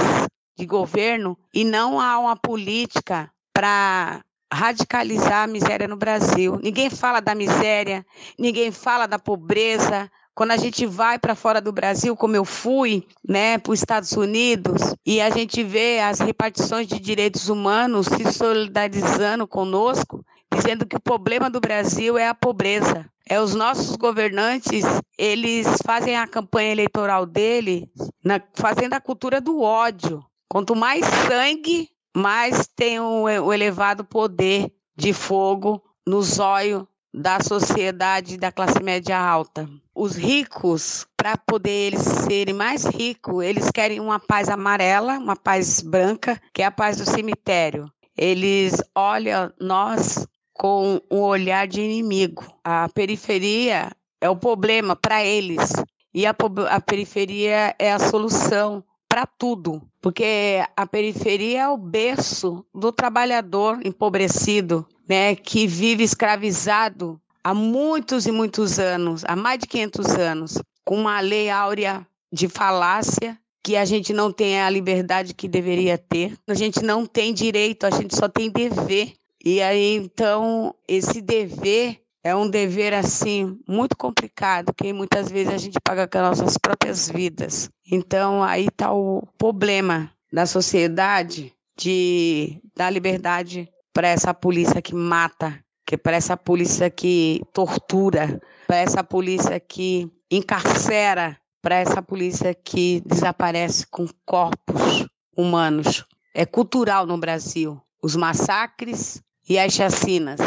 de 0.57 0.65
governo 0.65 1.37
e 1.53 1.63
não 1.63 2.01
há 2.01 2.17
uma 2.17 2.35
política 2.35 3.29
para 3.53 4.21
radicalizar 4.51 5.43
a 5.43 5.47
miséria 5.47 5.87
no 5.87 5.95
Brasil. 5.95 6.59
Ninguém 6.63 6.89
fala 6.89 7.19
da 7.19 7.35
miséria, 7.35 8.03
ninguém 8.35 8.71
fala 8.71 9.05
da 9.05 9.19
pobreza. 9.19 10.09
Quando 10.33 10.53
a 10.53 10.57
gente 10.57 10.87
vai 10.87 11.19
para 11.19 11.35
fora 11.35 11.61
do 11.61 11.71
Brasil, 11.71 12.15
como 12.17 12.35
eu 12.35 12.43
fui, 12.43 13.05
né, 13.23 13.59
para 13.59 13.73
os 13.73 13.77
Estados 13.77 14.13
Unidos, 14.13 14.95
e 15.05 15.21
a 15.21 15.29
gente 15.29 15.63
vê 15.63 15.99
as 15.99 16.19
repartições 16.19 16.87
de 16.87 16.99
direitos 16.99 17.47
humanos 17.47 18.07
se 18.07 18.33
solidarizando 18.33 19.45
conosco, 19.45 20.25
dizendo 20.55 20.85
que 20.85 20.95
o 20.95 21.01
problema 21.01 21.49
do 21.49 21.59
Brasil 21.59 22.17
é 22.17 22.27
a 22.27 22.35
pobreza. 22.35 23.05
É 23.27 23.39
os 23.39 23.55
nossos 23.55 23.95
governantes, 23.95 24.83
eles 25.17 25.67
fazem 25.85 26.17
a 26.17 26.27
campanha 26.27 26.71
eleitoral 26.71 27.25
dele 27.25 27.89
na, 28.23 28.41
fazendo 28.53 28.93
a 28.93 29.01
cultura 29.01 29.39
do 29.39 29.61
ódio. 29.61 30.23
Quanto 30.49 30.75
mais 30.75 31.05
sangue, 31.27 31.89
mais 32.15 32.67
tem 32.67 32.99
o, 32.99 33.23
o 33.23 33.53
elevado 33.53 34.03
poder 34.03 34.71
de 34.95 35.13
fogo 35.13 35.81
no 36.05 36.21
zóio 36.21 36.87
da 37.13 37.39
sociedade 37.39 38.37
da 38.37 38.51
classe 38.51 38.81
média 38.81 39.17
alta. 39.17 39.69
Os 39.95 40.15
ricos, 40.15 41.05
para 41.15 41.37
poder 41.37 41.93
eles 41.93 42.01
serem 42.01 42.53
mais 42.53 42.85
ricos, 42.85 43.43
eles 43.43 43.69
querem 43.69 43.99
uma 43.99 44.19
paz 44.19 44.49
amarela, 44.49 45.19
uma 45.19 45.35
paz 45.35 45.81
branca, 45.81 46.41
que 46.51 46.63
é 46.63 46.65
a 46.65 46.71
paz 46.71 46.97
do 46.97 47.05
cemitério. 47.05 47.91
Eles 48.17 48.81
olham 48.95 49.51
nós 49.59 50.27
com 50.53 51.01
um 51.09 51.19
olhar 51.19 51.67
de 51.67 51.81
inimigo. 51.81 52.45
A 52.63 52.87
periferia 52.89 53.91
é 54.21 54.29
o 54.29 54.35
problema 54.35 54.95
para 54.95 55.23
eles 55.23 55.73
e 56.13 56.25
a, 56.25 56.35
a 56.69 56.79
periferia 56.79 57.75
é 57.79 57.91
a 57.91 57.99
solução 57.99 58.83
para 59.09 59.25
tudo, 59.25 59.81
porque 60.01 60.63
a 60.75 60.87
periferia 60.87 61.61
é 61.61 61.67
o 61.67 61.77
berço 61.77 62.65
do 62.73 62.91
trabalhador 62.91 63.79
empobrecido, 63.85 64.87
né, 65.07 65.35
que 65.35 65.67
vive 65.67 66.03
escravizado 66.03 67.21
há 67.43 67.53
muitos 67.53 68.25
e 68.25 68.31
muitos 68.31 68.79
anos, 68.79 69.23
há 69.27 69.35
mais 69.35 69.59
de 69.59 69.67
500 69.67 70.07
anos, 70.15 70.57
com 70.83 70.95
uma 70.95 71.19
lei 71.19 71.49
áurea 71.49 72.07
de 72.31 72.47
falácia 72.47 73.37
que 73.63 73.77
a 73.77 73.85
gente 73.85 74.11
não 74.11 74.31
tem 74.31 74.59
a 74.59 74.69
liberdade 74.69 75.33
que 75.33 75.47
deveria 75.47 75.97
ter, 75.97 76.35
a 76.47 76.53
gente 76.53 76.83
não 76.83 77.05
tem 77.05 77.33
direito, 77.33 77.85
a 77.85 77.91
gente 77.91 78.15
só 78.15 78.27
tem 78.27 78.49
dever. 78.49 79.13
E 79.43 79.61
aí, 79.61 79.95
então, 79.95 80.73
esse 80.87 81.21
dever 81.21 81.99
é 82.23 82.33
um 82.33 82.49
dever 82.49 82.93
assim 82.93 83.59
muito 83.67 83.97
complicado, 83.97 84.73
que 84.73 84.93
muitas 84.93 85.29
vezes 85.29 85.53
a 85.53 85.57
gente 85.57 85.79
paga 85.83 86.07
com 86.07 86.17
as 86.19 86.39
nossas 86.39 86.57
próprias 86.57 87.09
vidas. 87.09 87.69
Então, 87.91 88.41
aí 88.41 88.67
está 88.67 88.93
o 88.93 89.27
problema 89.37 90.09
da 90.31 90.45
sociedade 90.45 91.53
de 91.77 92.61
dar 92.75 92.89
liberdade 92.89 93.69
para 93.93 94.07
essa 94.07 94.33
polícia 94.33 94.81
que 94.81 94.95
mata, 94.95 95.59
que 95.85 95.97
para 95.97 96.15
essa 96.15 96.37
polícia 96.37 96.89
que 96.89 97.41
tortura, 97.51 98.41
para 98.65 98.77
essa 98.77 99.03
polícia 99.03 99.59
que 99.59 100.09
encarcera, 100.31 101.37
para 101.61 101.75
essa 101.75 102.01
polícia 102.01 102.53
que 102.53 103.01
desaparece 103.05 103.85
com 103.87 104.07
corpos 104.25 105.05
humanos. 105.35 106.05
É 106.33 106.45
cultural 106.45 107.05
no 107.05 107.17
Brasil. 107.17 107.81
Os 108.01 108.15
massacres, 108.15 109.21
e 109.47 109.59
as 109.59 109.73
chacinas. 109.73 110.39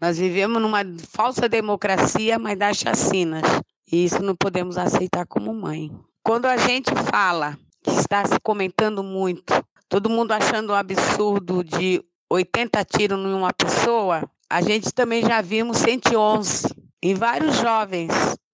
Nós 0.00 0.18
vivemos 0.18 0.60
numa 0.60 0.82
falsa 1.10 1.48
democracia, 1.48 2.38
mas 2.38 2.58
das 2.58 2.76
chacinas. 2.76 3.42
E 3.90 4.04
isso 4.04 4.22
não 4.22 4.34
podemos 4.34 4.76
aceitar 4.76 5.26
como 5.26 5.52
mãe. 5.54 5.90
Quando 6.22 6.46
a 6.46 6.56
gente 6.56 6.90
fala 7.10 7.58
está 7.86 8.24
se 8.24 8.40
comentando 8.40 9.02
muito, 9.02 9.52
todo 9.88 10.10
mundo 10.10 10.32
achando 10.32 10.72
um 10.72 10.76
absurdo 10.76 11.62
de 11.62 12.02
80 12.30 12.84
tiros 12.84 13.18
em 13.18 13.34
uma 13.34 13.52
pessoa, 13.52 14.28
a 14.48 14.62
gente 14.62 14.92
também 14.92 15.22
já 15.22 15.40
vimos 15.40 15.78
111 15.78 16.68
em 17.02 17.14
vários 17.14 17.56
jovens, 17.56 18.12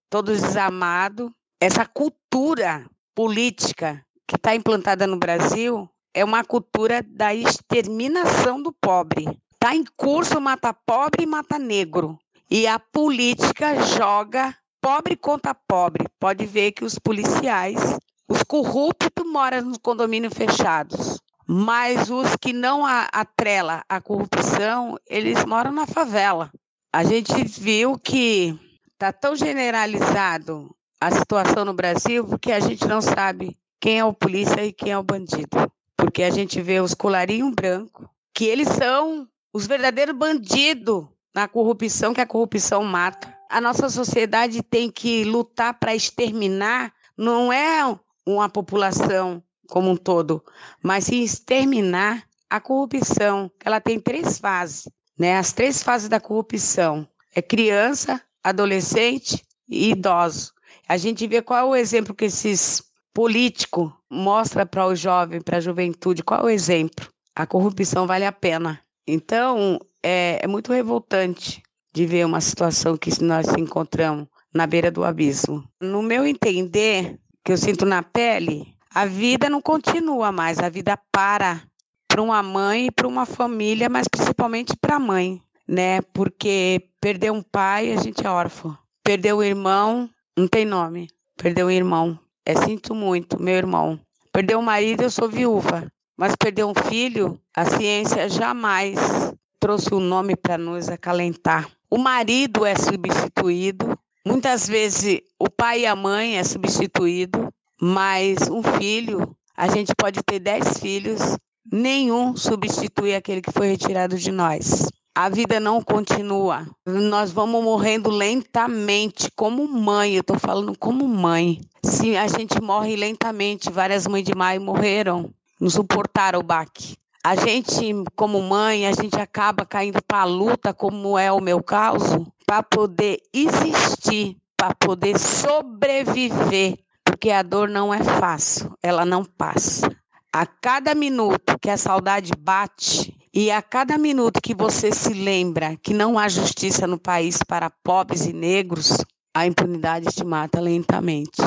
todos 0.08 0.40
desamados. 0.40 1.30
Essa 1.60 1.86
cultura 1.86 2.86
política 3.14 4.04
que 4.26 4.36
está 4.36 4.54
implantada 4.54 5.06
no 5.06 5.18
Brasil 5.18 5.88
é 6.14 6.24
uma 6.24 6.42
cultura 6.42 7.02
da 7.02 7.34
exterminação 7.34 8.62
do 8.62 8.72
pobre. 8.72 9.26
Está 9.62 9.76
em 9.76 9.84
curso 9.94 10.40
mata 10.40 10.72
pobre 10.72 11.24
e 11.24 11.26
mata 11.26 11.58
negro. 11.58 12.18
E 12.50 12.66
a 12.66 12.78
política 12.78 13.82
joga 13.82 14.56
pobre 14.80 15.14
contra 15.14 15.54
pobre. 15.54 16.06
Pode 16.18 16.46
ver 16.46 16.72
que 16.72 16.82
os 16.82 16.98
policiais, 16.98 17.98
os 18.26 18.42
corruptos 18.42 19.10
moram 19.26 19.60
nos 19.60 19.76
condomínios 19.76 20.32
fechados. 20.32 21.20
Mas 21.46 22.08
os 22.08 22.36
que 22.36 22.54
não 22.54 22.86
atrela 22.86 23.84
a 23.86 24.00
corrupção, 24.00 24.96
eles 25.06 25.44
moram 25.44 25.72
na 25.72 25.86
favela. 25.86 26.50
A 26.90 27.04
gente 27.04 27.44
viu 27.44 27.98
que 27.98 28.58
está 28.94 29.12
tão 29.12 29.36
generalizado 29.36 30.74
a 30.98 31.10
situação 31.10 31.66
no 31.66 31.74
Brasil 31.74 32.26
porque 32.26 32.50
a 32.50 32.60
gente 32.60 32.88
não 32.88 33.02
sabe 33.02 33.54
quem 33.78 33.98
é 33.98 34.04
o 34.06 34.14
polícia 34.14 34.64
e 34.64 34.72
quem 34.72 34.92
é 34.92 34.96
o 34.98 35.02
bandido. 35.02 35.70
Porque 35.98 36.22
a 36.22 36.30
gente 36.30 36.62
vê 36.62 36.80
os 36.80 36.94
colarinhos 36.94 37.54
brancos, 37.54 38.06
que 38.32 38.46
eles 38.46 38.66
são 38.68 39.28
os 39.52 39.66
verdadeiros 39.66 40.16
bandidos 40.16 41.06
na 41.34 41.48
corrupção, 41.48 42.14
que 42.14 42.20
a 42.20 42.26
corrupção 42.26 42.82
mata. 42.82 43.36
A 43.48 43.60
nossa 43.60 43.88
sociedade 43.88 44.62
tem 44.62 44.90
que 44.90 45.24
lutar 45.24 45.74
para 45.74 45.94
exterminar, 45.94 46.92
não 47.16 47.52
é 47.52 47.98
uma 48.24 48.48
população 48.48 49.42
como 49.68 49.90
um 49.90 49.96
todo, 49.96 50.44
mas 50.82 51.04
sim 51.04 51.22
exterminar 51.22 52.24
a 52.48 52.60
corrupção. 52.60 53.50
Ela 53.64 53.80
tem 53.80 53.98
três 53.98 54.38
fases, 54.38 54.88
né? 55.18 55.36
As 55.36 55.52
três 55.52 55.82
fases 55.82 56.08
da 56.08 56.20
corrupção 56.20 57.08
é 57.34 57.40
criança, 57.40 58.20
adolescente 58.42 59.44
e 59.68 59.90
idoso. 59.90 60.52
A 60.88 60.96
gente 60.96 61.26
vê 61.26 61.40
qual 61.40 61.58
é 61.60 61.64
o 61.64 61.76
exemplo 61.76 62.14
que 62.14 62.24
esses 62.24 62.82
políticos 63.14 63.92
mostra 64.08 64.66
para 64.66 64.86
o 64.86 64.94
jovem, 64.94 65.40
para 65.40 65.58
a 65.58 65.60
juventude, 65.60 66.22
qual 66.22 66.40
é 66.40 66.44
o 66.44 66.48
exemplo. 66.48 67.08
A 67.34 67.46
corrupção 67.46 68.06
vale 68.06 68.24
a 68.24 68.32
pena. 68.32 68.80
Então, 69.12 69.80
é, 70.00 70.38
é 70.40 70.46
muito 70.46 70.72
revoltante 70.72 71.60
de 71.92 72.06
ver 72.06 72.24
uma 72.24 72.40
situação 72.40 72.96
que 72.96 73.10
nós 73.22 73.48
encontramos 73.58 74.28
na 74.54 74.68
beira 74.68 74.88
do 74.88 75.02
abismo. 75.02 75.64
No 75.80 76.00
meu 76.00 76.24
entender, 76.24 77.18
que 77.44 77.50
eu 77.50 77.56
sinto 77.56 77.84
na 77.84 78.04
pele, 78.04 78.76
a 78.94 79.06
vida 79.06 79.50
não 79.50 79.60
continua 79.60 80.30
mais, 80.30 80.60
a 80.60 80.68
vida 80.68 80.96
para 81.10 81.60
para 82.06 82.22
uma 82.22 82.42
mãe 82.42 82.86
e 82.86 82.90
para 82.90 83.06
uma 83.06 83.24
família, 83.24 83.88
mas 83.88 84.08
principalmente 84.08 84.76
para 84.80 84.96
a 84.96 85.00
mãe, 85.00 85.40
né? 85.66 86.00
Porque 86.12 86.88
perder 87.00 87.30
um 87.30 87.40
pai, 87.40 87.92
a 87.92 87.96
gente 88.00 88.26
é 88.26 88.30
órfão. 88.30 88.76
Perder 89.04 89.32
um 89.32 89.42
irmão, 89.42 90.10
não 90.36 90.48
tem 90.48 90.64
nome. 90.64 91.08
Perder 91.36 91.64
um 91.64 91.70
irmão, 91.70 92.18
é 92.44 92.54
sinto 92.56 92.96
muito, 92.96 93.40
meu 93.40 93.54
irmão. 93.54 93.98
Perder 94.32 94.56
um 94.56 94.62
marido, 94.62 95.02
eu 95.02 95.10
sou 95.10 95.28
viúva. 95.28 95.90
Mas 96.20 96.36
perder 96.36 96.66
um 96.66 96.74
filho, 96.74 97.40
a 97.56 97.64
ciência 97.64 98.28
jamais 98.28 99.32
trouxe 99.58 99.94
o 99.94 99.96
um 99.96 100.00
nome 100.00 100.36
para 100.36 100.58
nos 100.58 100.90
acalentar. 100.90 101.66
O 101.88 101.96
marido 101.96 102.66
é 102.66 102.74
substituído, 102.74 103.98
muitas 104.26 104.68
vezes 104.68 105.22
o 105.38 105.48
pai 105.48 105.80
e 105.80 105.86
a 105.86 105.96
mãe 105.96 106.36
é 106.36 106.44
substituído, 106.44 107.48
mas 107.80 108.50
um 108.50 108.62
filho, 108.62 109.34
a 109.56 109.66
gente 109.68 109.94
pode 109.96 110.22
ter 110.22 110.40
dez 110.40 110.76
filhos, 110.76 111.38
nenhum 111.72 112.36
substitui 112.36 113.14
aquele 113.14 113.40
que 113.40 113.50
foi 113.50 113.68
retirado 113.68 114.18
de 114.18 114.30
nós. 114.30 114.90
A 115.14 115.30
vida 115.30 115.58
não 115.58 115.82
continua. 115.82 116.66
Nós 116.86 117.32
vamos 117.32 117.64
morrendo 117.64 118.10
lentamente, 118.10 119.30
como 119.34 119.66
mãe. 119.66 120.16
Eu 120.16 120.20
estou 120.20 120.38
falando 120.38 120.76
como 120.78 121.08
mãe. 121.08 121.62
Se 121.82 122.14
a 122.14 122.28
gente 122.28 122.60
morre 122.60 122.94
lentamente, 122.94 123.70
várias 123.70 124.06
mães 124.06 124.24
de 124.24 124.34
maio 124.34 124.60
morreram, 124.60 125.32
não 125.60 125.68
suportaram 125.68 126.40
o 126.40 126.42
baque. 126.42 126.96
A 127.22 127.36
gente, 127.36 127.92
como 128.16 128.40
mãe, 128.40 128.86
a 128.86 128.92
gente 128.92 129.20
acaba 129.20 129.66
caindo 129.66 130.02
para 130.02 130.22
a 130.22 130.24
luta, 130.24 130.72
como 130.72 131.18
é 131.18 131.30
o 131.30 131.40
meu 131.40 131.62
caso, 131.62 132.26
para 132.46 132.62
poder 132.62 133.20
existir, 133.32 134.38
para 134.56 134.74
poder 134.74 135.18
sobreviver, 135.18 136.78
porque 137.04 137.30
a 137.30 137.42
dor 137.42 137.68
não 137.68 137.92
é 137.92 138.02
fácil, 138.02 138.72
ela 138.82 139.04
não 139.04 139.22
passa. 139.22 139.94
A 140.32 140.46
cada 140.46 140.94
minuto 140.94 141.58
que 141.60 141.68
a 141.68 141.76
saudade 141.76 142.32
bate 142.38 143.14
e 143.34 143.50
a 143.50 143.60
cada 143.60 143.98
minuto 143.98 144.40
que 144.40 144.54
você 144.54 144.90
se 144.90 145.12
lembra 145.12 145.76
que 145.76 145.92
não 145.92 146.18
há 146.18 146.26
justiça 146.28 146.86
no 146.86 146.98
país 146.98 147.38
para 147.46 147.68
pobres 147.68 148.24
e 148.24 148.32
negros, 148.32 148.96
a 149.34 149.46
impunidade 149.46 150.06
te 150.06 150.24
mata 150.24 150.58
lentamente. 150.58 151.42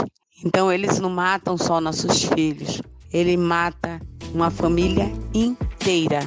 Então 0.46 0.72
eles 0.72 1.00
não 1.00 1.10
matam 1.10 1.58
só 1.58 1.82
nossos 1.82 2.24
filhos, 2.26 2.82
ele 3.14 3.38
mata 3.38 4.02
uma 4.34 4.50
família 4.50 5.12
inteira. 5.34 6.20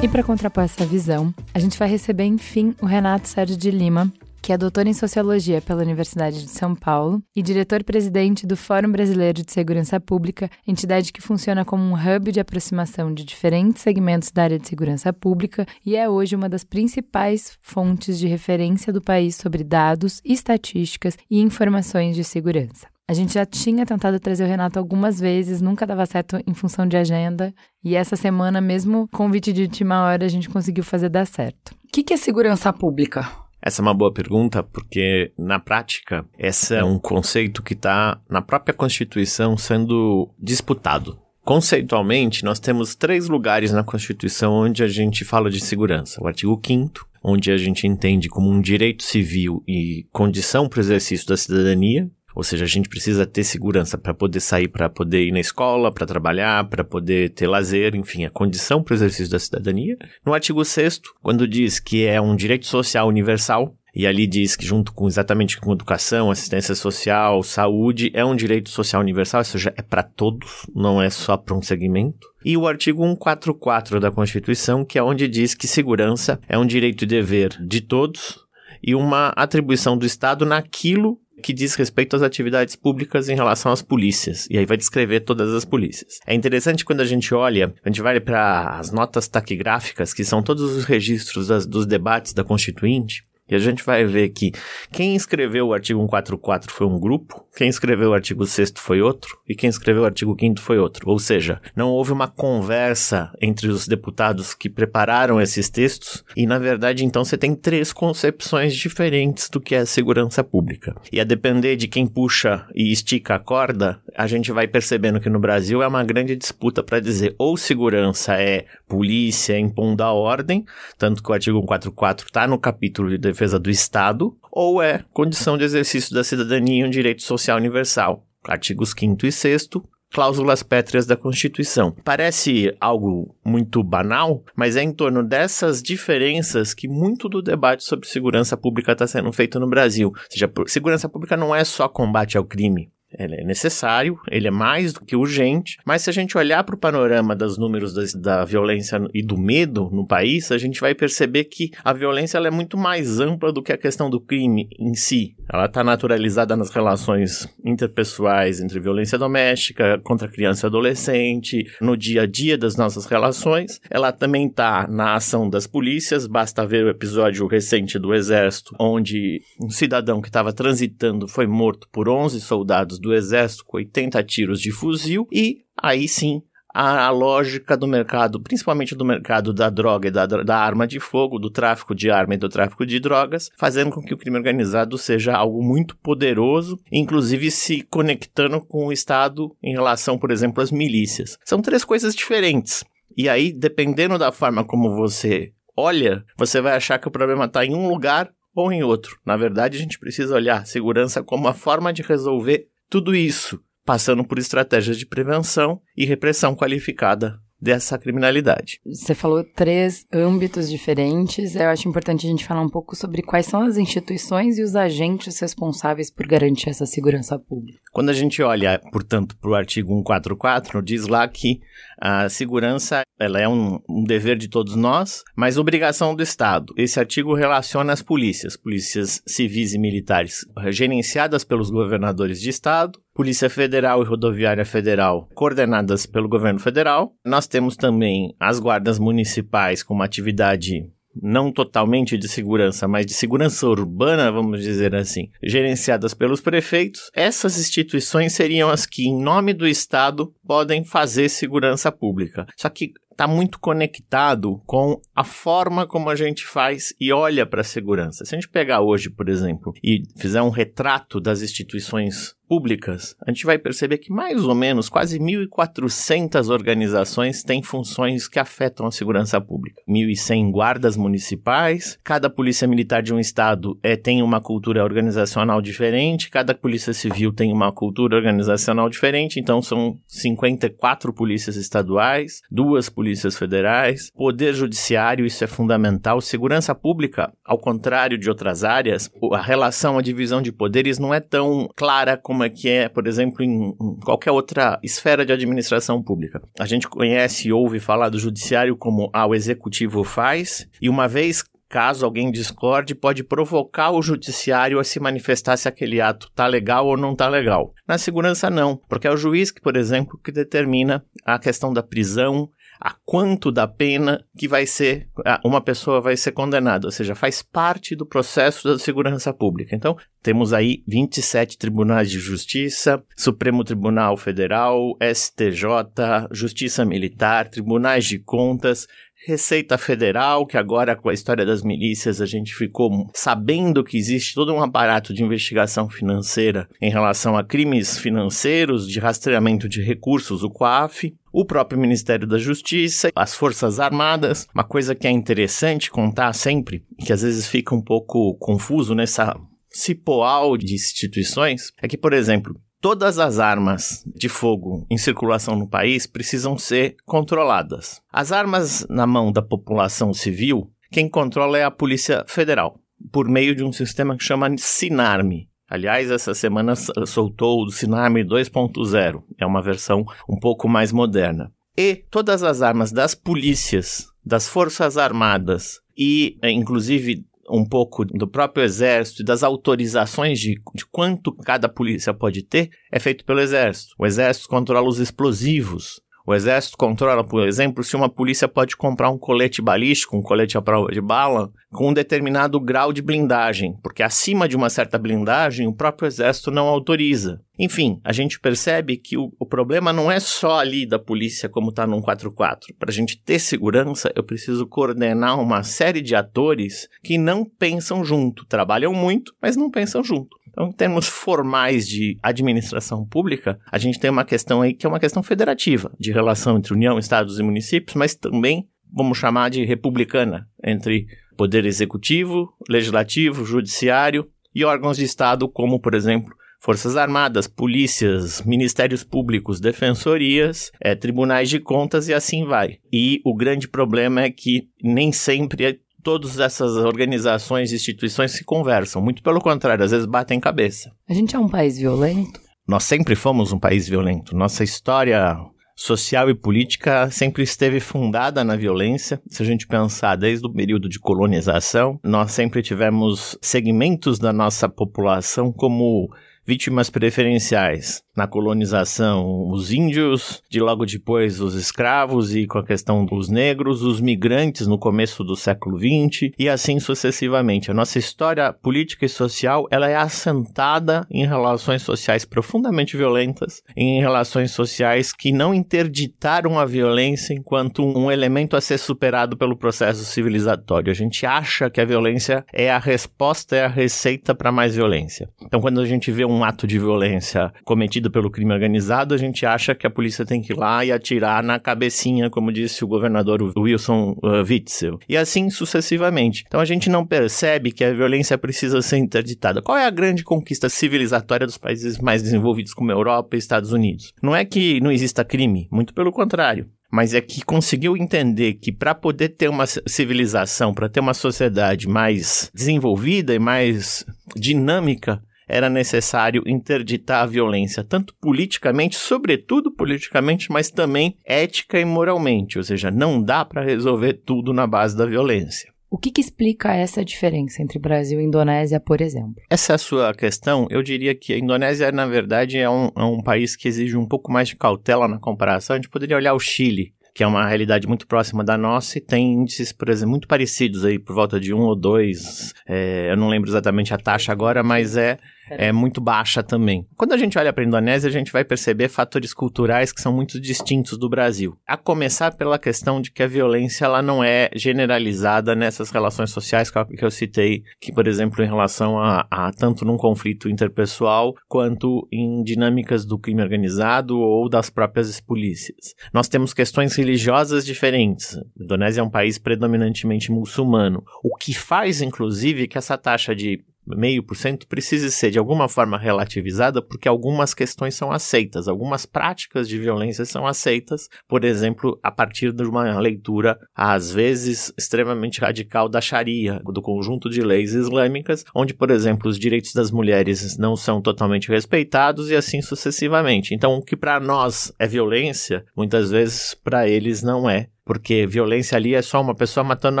E 0.02 0.08
para 0.08 0.22
contrapor 0.22 0.64
essa 0.64 0.84
visão, 0.84 1.32
a 1.54 1.58
gente 1.58 1.78
vai 1.78 1.86
receber, 1.88 2.24
enfim, 2.24 2.74
o 2.80 2.86
Renato 2.86 3.28
Sérgio 3.28 3.56
de 3.56 3.70
Lima, 3.70 4.10
que 4.42 4.52
é 4.52 4.58
doutor 4.58 4.86
em 4.86 4.92
Sociologia 4.92 5.60
pela 5.60 5.82
Universidade 5.82 6.42
de 6.42 6.50
São 6.50 6.74
Paulo 6.74 7.22
e 7.34 7.42
diretor-presidente 7.42 8.46
do 8.46 8.56
Fórum 8.56 8.90
Brasileiro 8.90 9.42
de 9.42 9.52
Segurança 9.52 10.00
Pública, 10.00 10.50
entidade 10.66 11.12
que 11.12 11.20
funciona 11.20 11.64
como 11.64 11.82
um 11.82 11.94
hub 11.94 12.32
de 12.32 12.40
aproximação 12.40 13.12
de 13.12 13.24
diferentes 13.24 13.82
segmentos 13.82 14.30
da 14.30 14.44
área 14.44 14.58
de 14.58 14.66
segurança 14.66 15.12
pública 15.12 15.66
e 15.84 15.96
é 15.96 16.08
hoje 16.08 16.34
uma 16.34 16.48
das 16.48 16.64
principais 16.64 17.58
fontes 17.60 18.18
de 18.18 18.26
referência 18.26 18.92
do 18.92 19.00
país 19.00 19.36
sobre 19.36 19.62
dados, 19.62 20.20
estatísticas 20.24 21.16
e 21.30 21.40
informações 21.40 22.16
de 22.16 22.24
segurança. 22.24 22.86
A 23.10 23.12
gente 23.12 23.34
já 23.34 23.44
tinha 23.44 23.84
tentado 23.84 24.20
trazer 24.20 24.44
o 24.44 24.46
Renato 24.46 24.78
algumas 24.78 25.18
vezes, 25.18 25.60
nunca 25.60 25.84
dava 25.84 26.06
certo 26.06 26.40
em 26.46 26.54
função 26.54 26.86
de 26.86 26.96
agenda. 26.96 27.52
E 27.82 27.96
essa 27.96 28.14
semana, 28.14 28.60
mesmo 28.60 29.08
convite 29.08 29.52
de 29.52 29.62
última 29.62 30.04
hora, 30.04 30.24
a 30.24 30.28
gente 30.28 30.48
conseguiu 30.48 30.84
fazer 30.84 31.08
dar 31.08 31.26
certo. 31.26 31.70
O 31.84 31.88
que, 31.92 32.04
que 32.04 32.14
é 32.14 32.16
segurança 32.16 32.72
pública? 32.72 33.28
Essa 33.62 33.80
é 33.80 33.84
uma 33.84 33.94
boa 33.94 34.12
pergunta, 34.12 34.62
porque 34.62 35.32
na 35.38 35.58
prática, 35.58 36.24
esse 36.38 36.74
é 36.74 36.84
um 36.84 36.98
conceito 36.98 37.62
que 37.62 37.74
está 37.74 38.20
na 38.28 38.40
própria 38.40 38.74
Constituição 38.74 39.56
sendo 39.56 40.28
disputado. 40.38 41.18
Conceitualmente, 41.42 42.44
nós 42.44 42.60
temos 42.60 42.94
três 42.94 43.28
lugares 43.28 43.72
na 43.72 43.82
Constituição 43.82 44.52
onde 44.52 44.82
a 44.82 44.88
gente 44.88 45.24
fala 45.24 45.50
de 45.50 45.60
segurança. 45.60 46.22
O 46.22 46.26
artigo 46.26 46.60
5 46.64 47.10
onde 47.22 47.50
a 47.50 47.56
gente 47.56 47.86
entende 47.86 48.28
como 48.28 48.50
um 48.50 48.60
direito 48.60 49.02
civil 49.02 49.62
e 49.68 50.06
condição 50.10 50.68
para 50.68 50.78
o 50.78 50.80
exercício 50.80 51.26
da 51.26 51.36
cidadania, 51.36 52.10
ou 52.34 52.42
seja, 52.42 52.64
a 52.64 52.68
gente 52.68 52.88
precisa 52.88 53.26
ter 53.26 53.44
segurança 53.44 53.98
para 53.98 54.14
poder 54.14 54.40
sair, 54.40 54.68
para 54.68 54.88
poder 54.88 55.24
ir 55.24 55.32
na 55.32 55.40
escola, 55.40 55.92
para 55.92 56.06
trabalhar, 56.06 56.68
para 56.68 56.84
poder 56.84 57.30
ter 57.30 57.46
lazer, 57.46 57.94
enfim, 57.94 58.24
a 58.24 58.30
condição 58.30 58.82
para 58.82 58.92
o 58.92 58.96
exercício 58.96 59.30
da 59.30 59.38
cidadania. 59.38 59.96
No 60.24 60.34
artigo 60.34 60.64
6 60.64 61.00
quando 61.22 61.46
diz 61.46 61.78
que 61.78 62.04
é 62.04 62.20
um 62.20 62.34
direito 62.34 62.66
social 62.66 63.08
universal, 63.08 63.74
e 63.94 64.06
ali 64.06 64.26
diz 64.26 64.54
que 64.54 64.64
junto 64.64 64.92
com 64.92 65.08
exatamente 65.08 65.58
com 65.58 65.72
educação, 65.72 66.30
assistência 66.30 66.74
social, 66.74 67.42
saúde, 67.42 68.10
é 68.14 68.24
um 68.24 68.36
direito 68.36 68.70
social 68.70 69.02
universal, 69.02 69.40
ou 69.40 69.44
seja, 69.44 69.74
é 69.76 69.82
para 69.82 70.02
todos, 70.02 70.66
não 70.74 71.02
é 71.02 71.10
só 71.10 71.36
para 71.36 71.56
um 71.56 71.62
segmento. 71.62 72.28
E 72.44 72.56
o 72.56 72.66
artigo 72.66 73.02
144 73.02 74.00
da 74.00 74.10
Constituição, 74.10 74.84
que 74.84 74.98
é 74.98 75.02
onde 75.02 75.26
diz 75.26 75.54
que 75.54 75.66
segurança 75.66 76.40
é 76.48 76.56
um 76.58 76.66
direito 76.66 77.02
e 77.02 77.06
dever 77.06 77.50
de 77.60 77.80
todos 77.80 78.38
e 78.82 78.94
uma 78.94 79.28
atribuição 79.30 79.96
do 79.98 80.06
Estado 80.06 80.46
naquilo 80.46 81.18
que 81.40 81.52
diz 81.52 81.74
respeito 81.74 82.14
às 82.14 82.22
atividades 82.22 82.76
públicas 82.76 83.28
em 83.28 83.34
relação 83.34 83.72
às 83.72 83.82
polícias. 83.82 84.46
E 84.50 84.58
aí 84.58 84.66
vai 84.66 84.76
descrever 84.76 85.20
todas 85.20 85.52
as 85.52 85.64
polícias. 85.64 86.18
É 86.26 86.34
interessante 86.34 86.84
quando 86.84 87.00
a 87.00 87.04
gente 87.04 87.34
olha, 87.34 87.74
a 87.84 87.88
gente 87.88 88.02
vai 88.02 88.20
para 88.20 88.78
as 88.78 88.92
notas 88.92 89.26
taquigráficas, 89.26 90.14
que 90.14 90.24
são 90.24 90.42
todos 90.42 90.76
os 90.76 90.84
registros 90.84 91.48
das, 91.48 91.66
dos 91.66 91.86
debates 91.86 92.32
da 92.32 92.44
Constituinte, 92.44 93.24
e 93.50 93.54
a 93.54 93.58
gente 93.58 93.84
vai 93.84 94.04
ver 94.04 94.30
que 94.30 94.52
quem 94.92 95.16
escreveu 95.16 95.68
o 95.68 95.72
artigo 95.72 96.00
144 96.00 96.72
foi 96.72 96.86
um 96.86 96.98
grupo, 96.98 97.44
quem 97.56 97.68
escreveu 97.68 98.10
o 98.10 98.14
artigo 98.14 98.46
6 98.46 98.72
foi 98.76 99.00
outro, 99.02 99.38
e 99.48 99.54
quem 99.54 99.68
escreveu 99.68 100.02
o 100.02 100.06
artigo 100.06 100.36
5 100.38 100.60
foi 100.60 100.78
outro. 100.78 101.08
Ou 101.10 101.18
seja, 101.18 101.60
não 101.74 101.88
houve 101.88 102.12
uma 102.12 102.28
conversa 102.28 103.32
entre 103.40 103.68
os 103.68 103.88
deputados 103.88 104.54
que 104.54 104.68
prepararam 104.68 105.40
esses 105.40 105.68
textos, 105.68 106.24
e 106.36 106.46
na 106.46 106.58
verdade 106.58 107.04
então 107.04 107.24
você 107.24 107.36
tem 107.36 107.54
três 107.54 107.92
concepções 107.92 108.74
diferentes 108.74 109.48
do 109.48 109.60
que 109.60 109.74
é 109.74 109.84
segurança 109.84 110.44
pública. 110.44 110.94
E 111.12 111.20
a 111.20 111.24
depender 111.24 111.76
de 111.76 111.88
quem 111.88 112.06
puxa 112.06 112.66
e 112.74 112.92
estica 112.92 113.34
a 113.34 113.38
corda, 113.38 114.00
a 114.16 114.26
gente 114.26 114.52
vai 114.52 114.68
percebendo 114.68 115.20
que 115.20 115.28
no 115.28 115.40
Brasil 115.40 115.82
é 115.82 115.88
uma 115.88 116.04
grande 116.04 116.36
disputa 116.36 116.82
para 116.82 117.00
dizer 117.00 117.34
ou 117.38 117.56
segurança 117.56 118.34
é 118.40 118.66
polícia 118.88 119.58
impondo 119.58 120.02
a 120.02 120.12
ordem, 120.12 120.64
tanto 120.98 121.22
que 121.22 121.30
o 121.30 121.34
artigo 121.34 121.58
144 121.58 122.26
está 122.26 122.46
no 122.46 122.58
capítulo 122.58 123.10
de 123.10 123.18
defesa 123.40 123.58
do 123.58 123.70
Estado, 123.70 124.36
ou 124.52 124.82
é 124.82 125.04
condição 125.12 125.56
de 125.56 125.64
exercício 125.64 126.14
da 126.14 126.22
cidadania 126.22 126.82
e 126.82 126.86
um 126.86 126.90
direito 126.90 127.22
social 127.22 127.56
universal. 127.56 128.26
Artigos 128.44 128.94
5 128.98 129.26
e 129.26 129.32
6 129.32 129.68
cláusulas 130.12 130.62
pétreas 130.62 131.06
da 131.06 131.16
Constituição. 131.16 131.94
Parece 132.04 132.76
algo 132.80 133.36
muito 133.44 133.82
banal, 133.82 134.44
mas 134.56 134.76
é 134.76 134.82
em 134.82 134.92
torno 134.92 135.22
dessas 135.22 135.80
diferenças 135.80 136.74
que 136.74 136.88
muito 136.88 137.28
do 137.28 137.40
debate 137.40 137.84
sobre 137.84 138.08
segurança 138.08 138.56
pública 138.56 138.92
está 138.92 139.06
sendo 139.06 139.32
feito 139.32 139.60
no 139.60 139.68
Brasil. 139.68 140.08
Ou 140.08 140.24
seja, 140.28 140.50
segurança 140.66 141.08
pública 141.08 141.36
não 141.36 141.54
é 141.54 141.64
só 141.64 141.88
combate 141.88 142.36
ao 142.36 142.44
crime. 142.44 142.90
Ele 143.18 143.36
é 143.36 143.44
necessário, 143.44 144.18
ele 144.30 144.48
é 144.48 144.50
mais 144.50 144.92
do 144.92 145.04
que 145.04 145.16
urgente, 145.16 145.78
mas 145.84 146.02
se 146.02 146.10
a 146.10 146.12
gente 146.12 146.38
olhar 146.38 146.62
para 146.64 146.74
o 146.74 146.78
panorama 146.78 147.34
dos 147.34 147.58
números 147.58 147.92
das, 147.92 148.14
da 148.14 148.44
violência 148.44 149.00
e 149.12 149.22
do 149.22 149.36
medo 149.36 149.90
no 149.92 150.06
país, 150.06 150.50
a 150.52 150.58
gente 150.58 150.80
vai 150.80 150.94
perceber 150.94 151.44
que 151.44 151.70
a 151.84 151.92
violência 151.92 152.38
é 152.38 152.50
muito 152.50 152.76
mais 152.76 153.20
ampla 153.20 153.52
do 153.52 153.62
que 153.62 153.72
a 153.72 153.78
questão 153.78 154.08
do 154.08 154.20
crime 154.20 154.68
em 154.78 154.94
si. 154.94 155.34
Ela 155.52 155.66
está 155.66 155.82
naturalizada 155.82 156.56
nas 156.56 156.70
relações 156.70 157.48
interpessoais 157.64 158.60
entre 158.60 158.78
violência 158.78 159.18
doméstica, 159.18 160.00
contra 160.04 160.28
criança 160.28 160.66
e 160.66 160.68
adolescente, 160.68 161.66
no 161.80 161.96
dia 161.96 162.22
a 162.22 162.26
dia 162.26 162.56
das 162.56 162.76
nossas 162.76 163.06
relações. 163.06 163.80
Ela 163.90 164.12
também 164.12 164.46
está 164.46 164.86
na 164.88 165.14
ação 165.14 165.50
das 165.50 165.66
polícias, 165.66 166.26
basta 166.26 166.64
ver 166.64 166.84
o 166.84 166.90
episódio 166.90 167.46
recente 167.48 167.98
do 167.98 168.14
Exército, 168.14 168.76
onde 168.78 169.42
um 169.60 169.70
cidadão 169.70 170.20
que 170.20 170.28
estava 170.28 170.52
transitando 170.52 171.26
foi 171.26 171.46
morto 171.46 171.88
por 171.90 172.08
11 172.08 172.40
soldados 172.40 172.99
do 173.00 173.14
exército 173.14 173.64
com 173.64 173.78
80 173.78 174.22
tiros 174.22 174.60
de 174.60 174.70
fuzil 174.70 175.26
e 175.32 175.64
aí 175.76 176.06
sim 176.06 176.42
a, 176.72 177.06
a, 177.06 177.10
lógica 177.10 177.76
do 177.76 177.86
mercado, 177.86 178.40
principalmente 178.40 178.94
do 178.94 179.04
mercado 179.04 179.52
da 179.52 179.68
droga 179.68 180.08
e 180.08 180.10
da, 180.10 180.26
da 180.26 180.56
arma 180.56 180.86
de 180.86 181.00
fogo, 181.00 181.38
do 181.38 181.50
tráfico 181.50 181.94
de 181.94 182.10
arma 182.10 182.34
e 182.34 182.38
do 182.38 182.48
tráfico 182.48 182.86
de 182.86 183.00
drogas, 183.00 183.50
fazendo 183.58 183.90
com 183.90 184.00
que 184.00 184.14
o 184.14 184.16
crime 184.16 184.36
organizado 184.36 184.96
seja 184.96 185.34
algo 185.34 185.62
muito 185.62 185.96
poderoso, 185.96 186.78
inclusive 186.92 187.50
se 187.50 187.82
conectando 187.82 188.60
com 188.60 188.86
o 188.86 188.92
Estado 188.92 189.54
em 189.62 189.72
relação, 189.72 190.18
por 190.18 190.30
exemplo, 190.30 190.62
às 190.62 190.70
milícias. 190.70 191.36
São 191.44 191.60
três 191.60 191.84
coisas 191.84 192.14
diferentes. 192.14 192.84
E 193.16 193.28
aí, 193.28 193.52
dependendo 193.52 194.16
da 194.16 194.30
forma 194.30 194.64
como 194.64 194.94
você 194.94 195.52
olha, 195.76 196.24
você 196.36 196.60
vai 196.60 196.74
achar 196.74 196.98
que 196.98 197.08
o 197.08 197.10
problema 197.10 197.46
está 197.46 197.64
em 197.64 197.74
um 197.74 197.88
lugar 197.88 198.30
ou 198.54 198.72
em 198.72 198.82
outro. 198.82 199.18
Na 199.24 199.36
verdade, 199.36 199.78
a 199.78 199.80
gente 199.80 199.98
precisa 199.98 200.34
olhar 200.34 200.66
segurança 200.66 201.22
como 201.22 201.48
a 201.48 201.54
forma 201.54 201.92
de 201.92 202.02
resolver 202.02 202.66
tudo 202.90 203.14
isso 203.14 203.62
passando 203.84 204.24
por 204.24 204.38
estratégias 204.38 204.98
de 204.98 205.06
prevenção 205.06 205.80
e 205.96 206.04
repressão 206.04 206.54
qualificada 206.54 207.40
dessa 207.60 207.98
criminalidade. 207.98 208.80
Você 208.84 209.14
falou 209.14 209.44
três 209.44 210.06
âmbitos 210.12 210.70
diferentes. 210.70 211.54
Eu 211.54 211.68
acho 211.68 211.88
importante 211.88 212.26
a 212.26 212.30
gente 212.30 212.46
falar 212.46 212.62
um 212.62 212.68
pouco 212.68 212.96
sobre 212.96 213.22
quais 213.22 213.46
são 213.46 213.62
as 213.62 213.76
instituições 213.76 214.58
e 214.58 214.62
os 214.62 214.74
agentes 214.74 215.38
responsáveis 215.38 216.10
por 216.10 216.26
garantir 216.26 216.70
essa 216.70 216.86
segurança 216.86 217.38
pública. 217.38 217.80
Quando 217.92 218.10
a 218.10 218.14
gente 218.14 218.42
olha, 218.42 218.80
portanto, 218.92 219.36
para 219.36 219.50
o 219.50 219.54
artigo 219.54 219.92
144, 219.92 220.82
diz 220.82 221.06
lá 221.06 221.26
que 221.28 221.60
a 222.00 222.28
segurança 222.28 223.02
ela 223.18 223.38
é 223.38 223.46
um, 223.46 223.78
um, 223.88 224.02
dever 224.02 224.38
de 224.38 224.48
todos 224.48 224.74
nós, 224.74 225.22
mas 225.36 225.58
obrigação 225.58 226.14
do 226.14 226.22
Estado. 226.22 226.72
Esse 226.76 226.98
artigo 226.98 227.34
relaciona 227.34 227.92
as 227.92 228.00
polícias, 228.00 228.56
polícias 228.56 229.22
civis 229.26 229.74
e 229.74 229.78
militares 229.78 230.46
gerenciadas 230.70 231.44
pelos 231.44 231.70
governadores 231.70 232.40
de 232.40 232.48
Estado, 232.48 232.98
Polícia 233.20 233.50
Federal 233.50 234.02
e 234.02 234.06
Rodoviária 234.06 234.64
Federal, 234.64 235.28
coordenadas 235.34 236.06
pelo 236.06 236.26
governo 236.26 236.58
federal. 236.58 237.14
Nós 237.22 237.46
temos 237.46 237.76
também 237.76 238.34
as 238.40 238.58
guardas 238.58 238.98
municipais 238.98 239.82
com 239.82 239.92
uma 239.92 240.06
atividade 240.06 240.90
não 241.14 241.52
totalmente 241.52 242.16
de 242.16 242.26
segurança, 242.26 242.88
mas 242.88 243.04
de 243.04 243.12
segurança 243.12 243.66
urbana, 243.66 244.32
vamos 244.32 244.62
dizer 244.62 244.94
assim, 244.94 245.28
gerenciadas 245.42 246.14
pelos 246.14 246.40
prefeitos, 246.40 247.10
essas 247.14 247.58
instituições 247.58 248.32
seriam 248.32 248.70
as 248.70 248.86
que, 248.86 249.06
em 249.06 249.22
nome 249.22 249.52
do 249.52 249.68
Estado, 249.68 250.32
podem 250.46 250.82
fazer 250.82 251.28
segurança 251.28 251.92
pública. 251.92 252.46
Só 252.56 252.70
que 252.70 252.94
está 253.10 253.28
muito 253.28 253.60
conectado 253.60 254.62
com 254.64 254.98
a 255.14 255.24
forma 255.24 255.86
como 255.86 256.08
a 256.08 256.16
gente 256.16 256.46
faz 256.46 256.94
e 256.98 257.12
olha 257.12 257.44
para 257.44 257.60
a 257.60 257.64
segurança. 257.64 258.24
Se 258.24 258.34
a 258.34 258.38
gente 258.40 258.48
pegar 258.48 258.80
hoje, 258.80 259.10
por 259.10 259.28
exemplo, 259.28 259.74
e 259.84 260.04
fizer 260.16 260.40
um 260.40 260.48
retrato 260.48 261.20
das 261.20 261.42
instituições 261.42 262.34
públicas, 262.50 263.14
a 263.24 263.30
gente 263.30 263.46
vai 263.46 263.56
perceber 263.56 263.98
que 263.98 264.12
mais 264.12 264.42
ou 264.42 264.56
menos 264.56 264.88
quase 264.88 265.20
1.400 265.20 266.48
organizações 266.48 267.44
têm 267.44 267.62
funções 267.62 268.26
que 268.26 268.40
afetam 268.40 268.86
a 268.86 268.90
segurança 268.90 269.40
pública. 269.40 269.80
1.100 269.88 270.50
guardas 270.50 270.96
municipais, 270.96 271.96
cada 272.02 272.28
polícia 272.28 272.66
militar 272.66 273.04
de 273.04 273.14
um 273.14 273.20
estado 273.20 273.78
é, 273.84 273.94
tem 273.94 274.20
uma 274.20 274.40
cultura 274.40 274.82
organizacional 274.82 275.62
diferente, 275.62 276.28
cada 276.28 276.52
polícia 276.52 276.92
civil 276.92 277.32
tem 277.32 277.52
uma 277.52 277.70
cultura 277.70 278.16
organizacional 278.16 278.88
diferente, 278.88 279.38
então 279.38 279.62
são 279.62 279.96
54 280.08 281.12
polícias 281.12 281.54
estaduais, 281.54 282.40
duas 282.50 282.88
polícias 282.88 283.38
federais, 283.38 284.10
poder 284.10 284.54
judiciário, 284.54 285.24
isso 285.24 285.44
é 285.44 285.46
fundamental, 285.46 286.20
segurança 286.20 286.74
pública, 286.74 287.32
ao 287.44 287.58
contrário 287.58 288.18
de 288.18 288.28
outras 288.28 288.64
áreas, 288.64 289.08
a 289.34 289.40
relação, 289.40 289.96
a 289.96 290.02
divisão 290.02 290.42
de 290.42 290.50
poderes 290.50 290.98
não 290.98 291.14
é 291.14 291.20
tão 291.20 291.68
clara 291.76 292.16
como 292.16 292.39
que 292.48 292.68
é, 292.68 292.88
por 292.88 293.06
exemplo, 293.06 293.44
em, 293.44 293.74
qualquer 294.04 294.30
outra 294.30 294.78
esfera 294.82 295.26
de 295.26 295.32
administração 295.32 296.02
pública. 296.02 296.40
A 296.58 296.66
gente 296.66 296.88
conhece 296.88 297.48
e 297.48 297.52
ouve 297.52 297.80
falar 297.80 298.08
do 298.08 298.18
judiciário 298.18 298.76
como 298.76 299.10
ah, 299.12 299.26
o 299.26 299.34
executivo 299.34 300.04
faz, 300.04 300.66
e 300.80 300.88
uma 300.88 301.08
vez 301.08 301.44
caso 301.70 302.04
alguém 302.04 302.32
discorde, 302.32 302.96
pode 302.96 303.22
provocar 303.22 303.92
o 303.92 304.02
judiciário 304.02 304.80
a 304.80 304.84
se 304.84 304.98
manifestar 304.98 305.56
se 305.56 305.68
aquele 305.68 306.00
ato 306.00 306.26
está 306.26 306.48
legal 306.48 306.84
ou 306.86 306.96
não 306.96 307.12
está 307.12 307.28
legal. 307.28 307.72
Na 307.86 307.96
segurança, 307.96 308.50
não, 308.50 308.76
porque 308.88 309.06
é 309.06 309.10
o 309.10 309.16
juiz 309.16 309.52
que, 309.52 309.60
por 309.60 309.76
exemplo, 309.76 310.18
que 310.22 310.32
determina 310.32 311.04
a 311.24 311.38
questão 311.38 311.72
da 311.72 311.82
prisão, 311.82 312.50
a 312.80 312.94
quanto 313.04 313.52
da 313.52 313.68
pena 313.68 314.24
que 314.36 314.48
vai 314.48 314.64
ser 314.64 315.08
uma 315.44 315.60
pessoa 315.60 316.00
vai 316.00 316.16
ser 316.16 316.32
condenada, 316.32 316.86
ou 316.86 316.90
seja, 316.90 317.14
faz 317.14 317.42
parte 317.42 317.94
do 317.94 318.06
processo 318.06 318.66
da 318.66 318.78
segurança 318.78 319.34
pública. 319.34 319.76
Então, 319.76 319.96
temos 320.22 320.52
aí 320.52 320.82
27 320.88 321.58
tribunais 321.58 322.10
de 322.10 322.18
justiça, 322.18 323.02
Supremo 323.16 323.62
Tribunal 323.64 324.16
Federal, 324.16 324.96
STJ, 325.02 326.28
Justiça 326.30 326.84
Militar, 326.84 327.48
tribunais 327.48 328.06
de 328.06 328.18
contas, 328.18 328.86
Receita 329.26 329.76
Federal, 329.76 330.46
que 330.46 330.56
agora 330.56 330.96
com 330.96 331.10
a 331.10 331.12
história 331.12 331.44
das 331.44 331.62
milícias 331.62 332.22
a 332.22 332.26
gente 332.26 332.54
ficou 332.54 333.06
sabendo 333.12 333.84
que 333.84 333.98
existe 333.98 334.34
todo 334.34 334.54
um 334.54 334.62
aparato 334.62 335.12
de 335.12 335.22
investigação 335.22 335.90
financeira 335.90 336.66
em 336.80 336.90
relação 336.90 337.36
a 337.36 337.44
crimes 337.44 337.98
financeiros, 337.98 338.88
de 338.88 338.98
rastreamento 338.98 339.68
de 339.68 339.82
recursos, 339.82 340.42
o 340.42 340.48
COAF, 340.48 341.14
o 341.32 341.44
próprio 341.44 341.80
Ministério 341.80 342.26
da 342.26 342.38
Justiça, 342.38 343.10
as 343.14 343.34
Forças 343.34 343.78
Armadas. 343.80 344.46
Uma 344.54 344.64
coisa 344.64 344.94
que 344.94 345.06
é 345.06 345.10
interessante 345.10 345.90
contar 345.90 346.32
sempre, 346.32 346.84
que 347.04 347.12
às 347.12 347.22
vezes 347.22 347.46
fica 347.46 347.74
um 347.74 347.82
pouco 347.82 348.34
confuso 348.38 348.94
nessa 348.94 349.36
cipoal 349.68 350.56
de 350.56 350.74
instituições, 350.74 351.72
é 351.80 351.86
que, 351.86 351.96
por 351.96 352.12
exemplo, 352.12 352.60
Todas 352.82 353.18
as 353.18 353.38
armas 353.38 354.02
de 354.06 354.26
fogo 354.26 354.86
em 354.90 354.96
circulação 354.96 355.54
no 355.54 355.68
país 355.68 356.06
precisam 356.06 356.56
ser 356.56 356.96
controladas. 357.04 358.00
As 358.10 358.32
armas 358.32 358.86
na 358.88 359.06
mão 359.06 359.30
da 359.30 359.42
população 359.42 360.14
civil, 360.14 360.72
quem 360.90 361.06
controla 361.06 361.58
é 361.58 361.62
a 361.62 361.70
Polícia 361.70 362.24
Federal, 362.26 362.80
por 363.12 363.28
meio 363.28 363.54
de 363.54 363.62
um 363.62 363.70
sistema 363.70 364.16
que 364.16 364.24
chama 364.24 364.48
Sinarme. 364.56 365.50
Aliás, 365.70 366.10
essa 366.10 366.34
semana 366.34 366.74
soltou 367.06 367.62
o 367.62 367.70
Sinarme 367.70 368.24
2.0, 368.24 369.22
é 369.38 369.46
uma 369.46 369.62
versão 369.62 370.04
um 370.28 370.36
pouco 370.36 370.68
mais 370.68 370.90
moderna. 370.90 371.52
E 371.78 372.04
todas 372.10 372.42
as 372.42 372.60
armas 372.60 372.90
das 372.90 373.14
polícias, 373.14 374.08
das 374.26 374.48
Forças 374.48 374.98
Armadas 374.98 375.80
e, 375.96 376.36
inclusive, 376.42 377.24
um 377.48 377.64
pouco 377.64 378.04
do 378.04 378.26
próprio 378.26 378.64
exército 378.64 379.22
e 379.22 379.24
das 379.24 379.44
autorizações 379.44 380.40
de, 380.40 380.60
de 380.74 380.84
quanto 380.90 381.32
cada 381.36 381.68
polícia 381.68 382.12
pode 382.12 382.42
ter 382.42 382.70
é 382.90 382.98
feito 382.98 383.24
pelo 383.24 383.40
exército. 383.40 383.94
O 383.96 384.04
exército 384.04 384.48
controla 384.48 384.88
os 384.88 384.98
explosivos, 384.98 386.00
o 386.30 386.34
exército 386.34 386.76
controla, 386.76 387.24
por 387.24 387.46
exemplo, 387.46 387.82
se 387.82 387.96
uma 387.96 388.08
polícia 388.08 388.46
pode 388.46 388.76
comprar 388.76 389.10
um 389.10 389.18
colete 389.18 389.60
balístico, 389.60 390.16
um 390.16 390.22
colete 390.22 390.56
à 390.56 390.62
prova 390.62 390.92
de 390.92 391.00
bala, 391.00 391.50
com 391.72 391.88
um 391.88 391.92
determinado 391.92 392.60
grau 392.60 392.92
de 392.92 393.02
blindagem, 393.02 393.76
porque 393.82 394.00
acima 394.00 394.48
de 394.48 394.56
uma 394.56 394.70
certa 394.70 394.96
blindagem 394.96 395.66
o 395.66 395.74
próprio 395.74 396.06
exército 396.06 396.52
não 396.52 396.68
autoriza. 396.68 397.40
Enfim, 397.62 398.00
a 398.02 398.10
gente 398.10 398.40
percebe 398.40 398.96
que 398.96 399.18
o, 399.18 399.30
o 399.38 399.44
problema 399.44 399.92
não 399.92 400.10
é 400.10 400.18
só 400.18 400.58
ali 400.58 400.86
da 400.86 400.98
polícia 400.98 401.46
como 401.46 401.68
está 401.68 401.86
no 401.86 401.96
144. 401.96 402.74
Para 402.78 402.88
a 402.88 402.92
gente 402.92 403.22
ter 403.22 403.38
segurança, 403.38 404.10
eu 404.16 404.24
preciso 404.24 404.66
coordenar 404.66 405.38
uma 405.38 405.62
série 405.62 406.00
de 406.00 406.16
atores 406.16 406.88
que 407.02 407.18
não 407.18 407.44
pensam 407.44 408.02
junto, 408.02 408.46
trabalham 408.46 408.94
muito, 408.94 409.34
mas 409.42 409.56
não 409.56 409.70
pensam 409.70 410.02
junto. 410.02 410.38
Então, 410.48 410.68
em 410.68 410.72
termos 410.72 411.06
formais 411.06 411.86
de 411.86 412.18
administração 412.22 413.04
pública, 413.06 413.60
a 413.70 413.76
gente 413.76 414.00
tem 414.00 414.10
uma 414.10 414.24
questão 414.24 414.62
aí 414.62 414.72
que 414.72 414.86
é 414.86 414.88
uma 414.88 414.98
questão 414.98 415.22
federativa, 415.22 415.92
de 416.00 416.10
relação 416.10 416.56
entre 416.56 416.72
União, 416.72 416.98
Estados 416.98 417.38
e 417.38 417.42
municípios, 417.42 417.94
mas 417.94 418.14
também 418.14 418.66
vamos 418.90 419.18
chamar 419.18 419.50
de 419.50 419.66
republicana, 419.66 420.48
entre 420.64 421.06
poder 421.36 421.66
executivo, 421.66 422.54
legislativo, 422.70 423.44
judiciário 423.44 424.26
e 424.54 424.64
órgãos 424.64 424.96
de 424.96 425.04
Estado, 425.04 425.46
como, 425.46 425.78
por 425.78 425.94
exemplo, 425.94 426.34
Forças 426.62 426.94
Armadas, 426.94 427.46
polícias, 427.46 428.42
ministérios 428.42 429.02
públicos, 429.02 429.60
defensorias, 429.60 430.70
é, 430.78 430.94
tribunais 430.94 431.48
de 431.48 431.58
contas 431.58 432.06
e 432.06 432.12
assim 432.12 432.44
vai. 432.44 432.76
E 432.92 433.22
o 433.24 433.34
grande 433.34 433.66
problema 433.66 434.22
é 434.22 434.30
que 434.30 434.68
nem 434.82 435.10
sempre 435.10 435.80
todas 436.02 436.38
essas 436.38 436.76
organizações 436.76 437.72
e 437.72 437.76
instituições 437.76 438.32
se 438.32 438.44
conversam. 438.44 439.00
Muito 439.00 439.22
pelo 439.22 439.40
contrário, 439.40 439.84
às 439.84 439.90
vezes 439.90 440.06
batem 440.06 440.38
cabeça. 440.38 440.92
A 441.08 441.14
gente 441.14 441.34
é 441.34 441.38
um 441.38 441.48
país 441.48 441.78
violento? 441.78 442.38
Nós 442.68 442.84
sempre 442.84 443.14
fomos 443.14 443.52
um 443.52 443.58
país 443.58 443.88
violento. 443.88 444.36
Nossa 444.36 444.62
história 444.62 445.36
social 445.74 446.28
e 446.28 446.34
política 446.34 447.10
sempre 447.10 447.42
esteve 447.42 447.80
fundada 447.80 448.44
na 448.44 448.54
violência. 448.54 449.18
Se 449.28 449.42
a 449.42 449.46
gente 449.46 449.66
pensar 449.66 450.14
desde 450.14 450.46
o 450.46 450.52
período 450.52 450.90
de 450.90 451.00
colonização, 451.00 451.98
nós 452.04 452.32
sempre 452.32 452.62
tivemos 452.62 453.38
segmentos 453.40 454.18
da 454.18 454.30
nossa 454.30 454.68
população 454.68 455.50
como 455.50 456.10
vítimas 456.50 456.90
preferenciais 456.90 458.02
na 458.16 458.26
colonização, 458.26 459.48
os 459.50 459.72
índios, 459.72 460.42
de 460.50 460.60
logo 460.60 460.84
depois 460.84 461.40
os 461.40 461.54
escravos 461.54 462.34
e 462.34 462.46
com 462.46 462.58
a 462.58 462.66
questão 462.66 463.04
dos 463.06 463.28
negros, 463.28 463.82
os 463.82 464.00
migrantes 464.00 464.66
no 464.66 464.76
começo 464.76 465.22
do 465.22 465.36
século 465.36 465.78
XX 465.78 466.32
e 466.36 466.48
assim 466.48 466.80
sucessivamente. 466.80 467.70
A 467.70 467.74
nossa 467.74 467.98
história 467.98 468.52
política 468.52 469.06
e 469.06 469.08
social, 469.08 469.66
ela 469.70 469.88
é 469.88 469.94
assentada 469.94 471.06
em 471.08 471.24
relações 471.24 471.82
sociais 471.82 472.24
profundamente 472.24 472.96
violentas, 472.96 473.62
em 473.76 474.00
relações 474.00 474.50
sociais 474.50 475.12
que 475.12 475.32
não 475.32 475.54
interditaram 475.54 476.58
a 476.58 476.66
violência 476.66 477.32
enquanto 477.32 477.82
um 477.84 478.10
elemento 478.10 478.56
a 478.56 478.60
ser 478.60 478.78
superado 478.78 479.36
pelo 479.36 479.56
processo 479.56 480.04
civilizatório. 480.04 480.90
A 480.90 480.94
gente 480.94 481.24
acha 481.24 481.70
que 481.70 481.80
a 481.80 481.84
violência 481.84 482.44
é 482.52 482.70
a 482.70 482.78
resposta, 482.78 483.54
é 483.54 483.64
a 483.64 483.68
receita 483.68 484.34
para 484.34 484.50
mais 484.50 484.74
violência. 484.74 485.28
Então, 485.42 485.60
quando 485.60 485.80
a 485.80 485.86
gente 485.86 486.10
vê 486.10 486.24
um 486.24 486.39
ato 486.44 486.66
de 486.66 486.78
violência 486.78 487.52
cometido 487.64 488.10
pelo 488.10 488.30
crime 488.30 488.52
organizado, 488.52 489.14
a 489.14 489.18
gente 489.18 489.44
acha 489.46 489.74
que 489.74 489.86
a 489.86 489.90
polícia 489.90 490.24
tem 490.24 490.40
que 490.40 490.52
ir 490.52 490.56
lá 490.56 490.84
e 490.84 490.92
atirar 490.92 491.42
na 491.42 491.58
cabecinha, 491.58 492.30
como 492.30 492.52
disse 492.52 492.84
o 492.84 492.88
governador 492.88 493.42
Wilson 493.56 494.16
uh, 494.22 494.42
Witzel. 494.48 494.98
E 495.08 495.16
assim 495.16 495.50
sucessivamente. 495.50 496.44
Então, 496.46 496.60
a 496.60 496.64
gente 496.64 496.88
não 496.88 497.06
percebe 497.06 497.72
que 497.72 497.84
a 497.84 497.92
violência 497.92 498.36
precisa 498.38 498.82
ser 498.82 498.98
interditada. 498.98 499.62
Qual 499.62 499.76
é 499.76 499.86
a 499.86 499.90
grande 499.90 500.24
conquista 500.24 500.68
civilizatória 500.68 501.46
dos 501.46 501.58
países 501.58 501.98
mais 501.98 502.22
desenvolvidos 502.22 502.74
como 502.74 502.90
Europa 502.90 503.36
e 503.36 503.38
Estados 503.38 503.72
Unidos? 503.72 504.12
Não 504.22 504.34
é 504.34 504.44
que 504.44 504.80
não 504.80 504.90
exista 504.90 505.24
crime, 505.24 505.68
muito 505.70 505.94
pelo 505.94 506.12
contrário 506.12 506.68
mas 506.90 507.14
é 507.14 507.20
que 507.20 507.44
conseguiu 507.44 507.96
entender 507.96 508.54
que 508.54 508.72
para 508.72 508.94
poder 508.94 509.30
ter 509.30 509.48
uma 509.48 509.64
civilização, 509.66 510.74
para 510.74 510.88
ter 510.88 511.00
uma 511.00 511.14
sociedade 511.14 511.86
mais 511.86 512.50
desenvolvida 512.52 513.32
e 513.32 513.38
mais 513.38 514.04
dinâmica, 514.34 515.22
era 515.50 515.68
necessário 515.68 516.44
interditar 516.46 517.24
a 517.24 517.26
violência, 517.26 517.82
tanto 517.82 518.14
politicamente, 518.20 518.96
sobretudo 518.96 519.70
politicamente, 519.72 520.50
mas 520.50 520.70
também 520.70 521.16
ética 521.24 521.78
e 521.78 521.84
moralmente, 521.84 522.56
ou 522.56 522.64
seja, 522.64 522.90
não 522.90 523.20
dá 523.20 523.44
para 523.44 523.64
resolver 523.64 524.14
tudo 524.24 524.52
na 524.52 524.66
base 524.66 524.96
da 524.96 525.04
violência. 525.04 525.70
O 525.90 525.98
que, 525.98 526.12
que, 526.12 526.20
explica 526.20 526.72
essa 526.72 527.04
diferença 527.04 527.60
entre 527.60 527.76
Brasil 527.76 528.20
e 528.20 528.24
Indonésia, 528.24 528.78
por 528.78 529.00
exemplo? 529.00 529.42
Essa 529.50 529.72
é 529.72 529.74
a 529.74 529.78
sua 529.78 530.14
questão. 530.14 530.68
Eu 530.70 530.84
diria 530.84 531.16
que 531.16 531.32
a 531.32 531.38
Indonésia, 531.38 531.90
na 531.90 532.06
verdade, 532.06 532.58
é 532.58 532.70
um, 532.70 532.92
é 532.96 533.02
um 533.02 533.20
país 533.20 533.56
que 533.56 533.66
exige 533.66 533.96
um 533.96 534.06
pouco 534.06 534.30
mais 534.30 534.46
de 534.46 534.54
cautela 534.54 535.08
na 535.08 535.18
comparação. 535.18 535.74
A 535.74 535.78
gente 535.78 535.90
poderia 535.90 536.16
olhar 536.16 536.32
o 536.32 536.38
Chile, 536.38 536.92
que 537.12 537.24
é 537.24 537.26
uma 537.26 537.44
realidade 537.46 537.88
muito 537.88 538.06
próxima 538.06 538.44
da 538.44 538.56
nossa 538.56 538.98
e 538.98 539.00
tem 539.00 539.32
índices, 539.32 539.72
por 539.72 539.88
exemplo, 539.88 540.10
muito 540.10 540.28
parecidos 540.28 540.84
aí, 540.84 540.98
por 540.98 541.14
volta 541.14 541.40
de 541.40 541.52
um 541.52 541.60
ou 541.60 541.74
dois. 541.74 542.54
É, 542.68 543.10
eu 543.10 543.16
não 543.16 543.28
lembro 543.28 543.50
exatamente 543.50 543.92
a 543.92 543.98
taxa 543.98 544.30
agora, 544.30 544.62
mas 544.62 544.96
é 544.96 545.18
é 545.50 545.72
muito 545.72 546.00
baixa 546.00 546.42
também. 546.42 546.86
Quando 546.96 547.12
a 547.12 547.16
gente 547.16 547.38
olha 547.38 547.52
para 547.52 547.64
a 547.64 547.66
Indonésia, 547.66 548.08
a 548.08 548.12
gente 548.12 548.32
vai 548.32 548.44
perceber 548.44 548.88
fatores 548.88 549.34
culturais 549.34 549.92
que 549.92 550.00
são 550.00 550.12
muito 550.12 550.40
distintos 550.40 550.98
do 550.98 551.08
Brasil. 551.08 551.56
A 551.66 551.76
começar 551.76 552.34
pela 552.34 552.58
questão 552.58 553.00
de 553.00 553.10
que 553.10 553.22
a 553.22 553.26
violência 553.26 553.84
ela 553.84 554.02
não 554.02 554.22
é 554.22 554.50
generalizada 554.54 555.54
nessas 555.54 555.90
relações 555.90 556.30
sociais 556.30 556.70
que 556.70 557.04
eu 557.04 557.10
citei, 557.10 557.62
que, 557.80 557.92
por 557.92 558.06
exemplo, 558.06 558.42
em 558.42 558.46
relação 558.46 558.98
a, 558.98 559.26
a 559.30 559.52
tanto 559.52 559.84
num 559.84 559.96
conflito 559.96 560.48
interpessoal 560.48 561.34
quanto 561.48 562.06
em 562.12 562.42
dinâmicas 562.42 563.04
do 563.04 563.18
crime 563.18 563.42
organizado 563.42 564.18
ou 564.18 564.48
das 564.48 564.70
próprias 564.70 565.20
polícias. 565.20 565.94
Nós 566.12 566.28
temos 566.28 566.54
questões 566.54 566.94
religiosas 566.94 567.64
diferentes. 567.64 568.36
A 568.36 568.64
Indonésia 568.64 569.00
é 569.00 569.04
um 569.04 569.10
país 569.10 569.38
predominantemente 569.38 570.30
muçulmano, 570.30 571.04
o 571.22 571.36
que 571.36 571.54
faz, 571.54 572.00
inclusive, 572.02 572.68
que 572.68 572.78
essa 572.78 572.96
taxa 572.96 573.34
de 573.34 573.64
meio 573.86 574.22
por 574.22 574.36
cento 574.36 574.66
precise 574.66 575.10
ser 575.10 575.30
de 575.30 575.38
alguma 575.38 575.68
forma 575.68 575.98
relativizada 575.98 576.82
porque 576.82 577.08
algumas 577.08 577.54
questões 577.54 577.94
são 577.94 578.12
aceitas, 578.12 578.68
algumas 578.68 579.06
práticas 579.06 579.68
de 579.68 579.78
violência 579.78 580.24
são 580.24 580.46
aceitas, 580.46 581.08
por 581.28 581.44
exemplo, 581.44 581.98
a 582.02 582.10
partir 582.10 582.52
de 582.52 582.62
uma 582.62 582.98
leitura 582.98 583.58
às 583.74 584.12
vezes 584.12 584.72
extremamente 584.78 585.40
radical 585.40 585.88
da 585.88 586.00
Sharia, 586.00 586.60
do 586.64 586.82
conjunto 586.82 587.28
de 587.28 587.42
leis 587.42 587.72
islâmicas, 587.72 588.44
onde, 588.54 588.74
por 588.74 588.90
exemplo, 588.90 589.28
os 589.28 589.38
direitos 589.38 589.72
das 589.72 589.90
mulheres 589.90 590.56
não 590.58 590.76
são 590.76 591.00
totalmente 591.00 591.48
respeitados 591.48 592.30
e 592.30 592.36
assim 592.36 592.62
sucessivamente. 592.62 593.54
Então, 593.54 593.74
o 593.74 593.82
que 593.82 593.96
para 593.96 594.20
nós 594.20 594.72
é 594.78 594.86
violência, 594.86 595.64
muitas 595.76 596.10
vezes 596.10 596.54
para 596.54 596.88
eles 596.88 597.22
não 597.22 597.48
é 597.48 597.68
porque 597.84 598.26
violência 598.26 598.76
ali 598.76 598.94
é 598.94 599.02
só 599.02 599.20
uma 599.20 599.34
pessoa 599.34 599.64
matando 599.64 600.00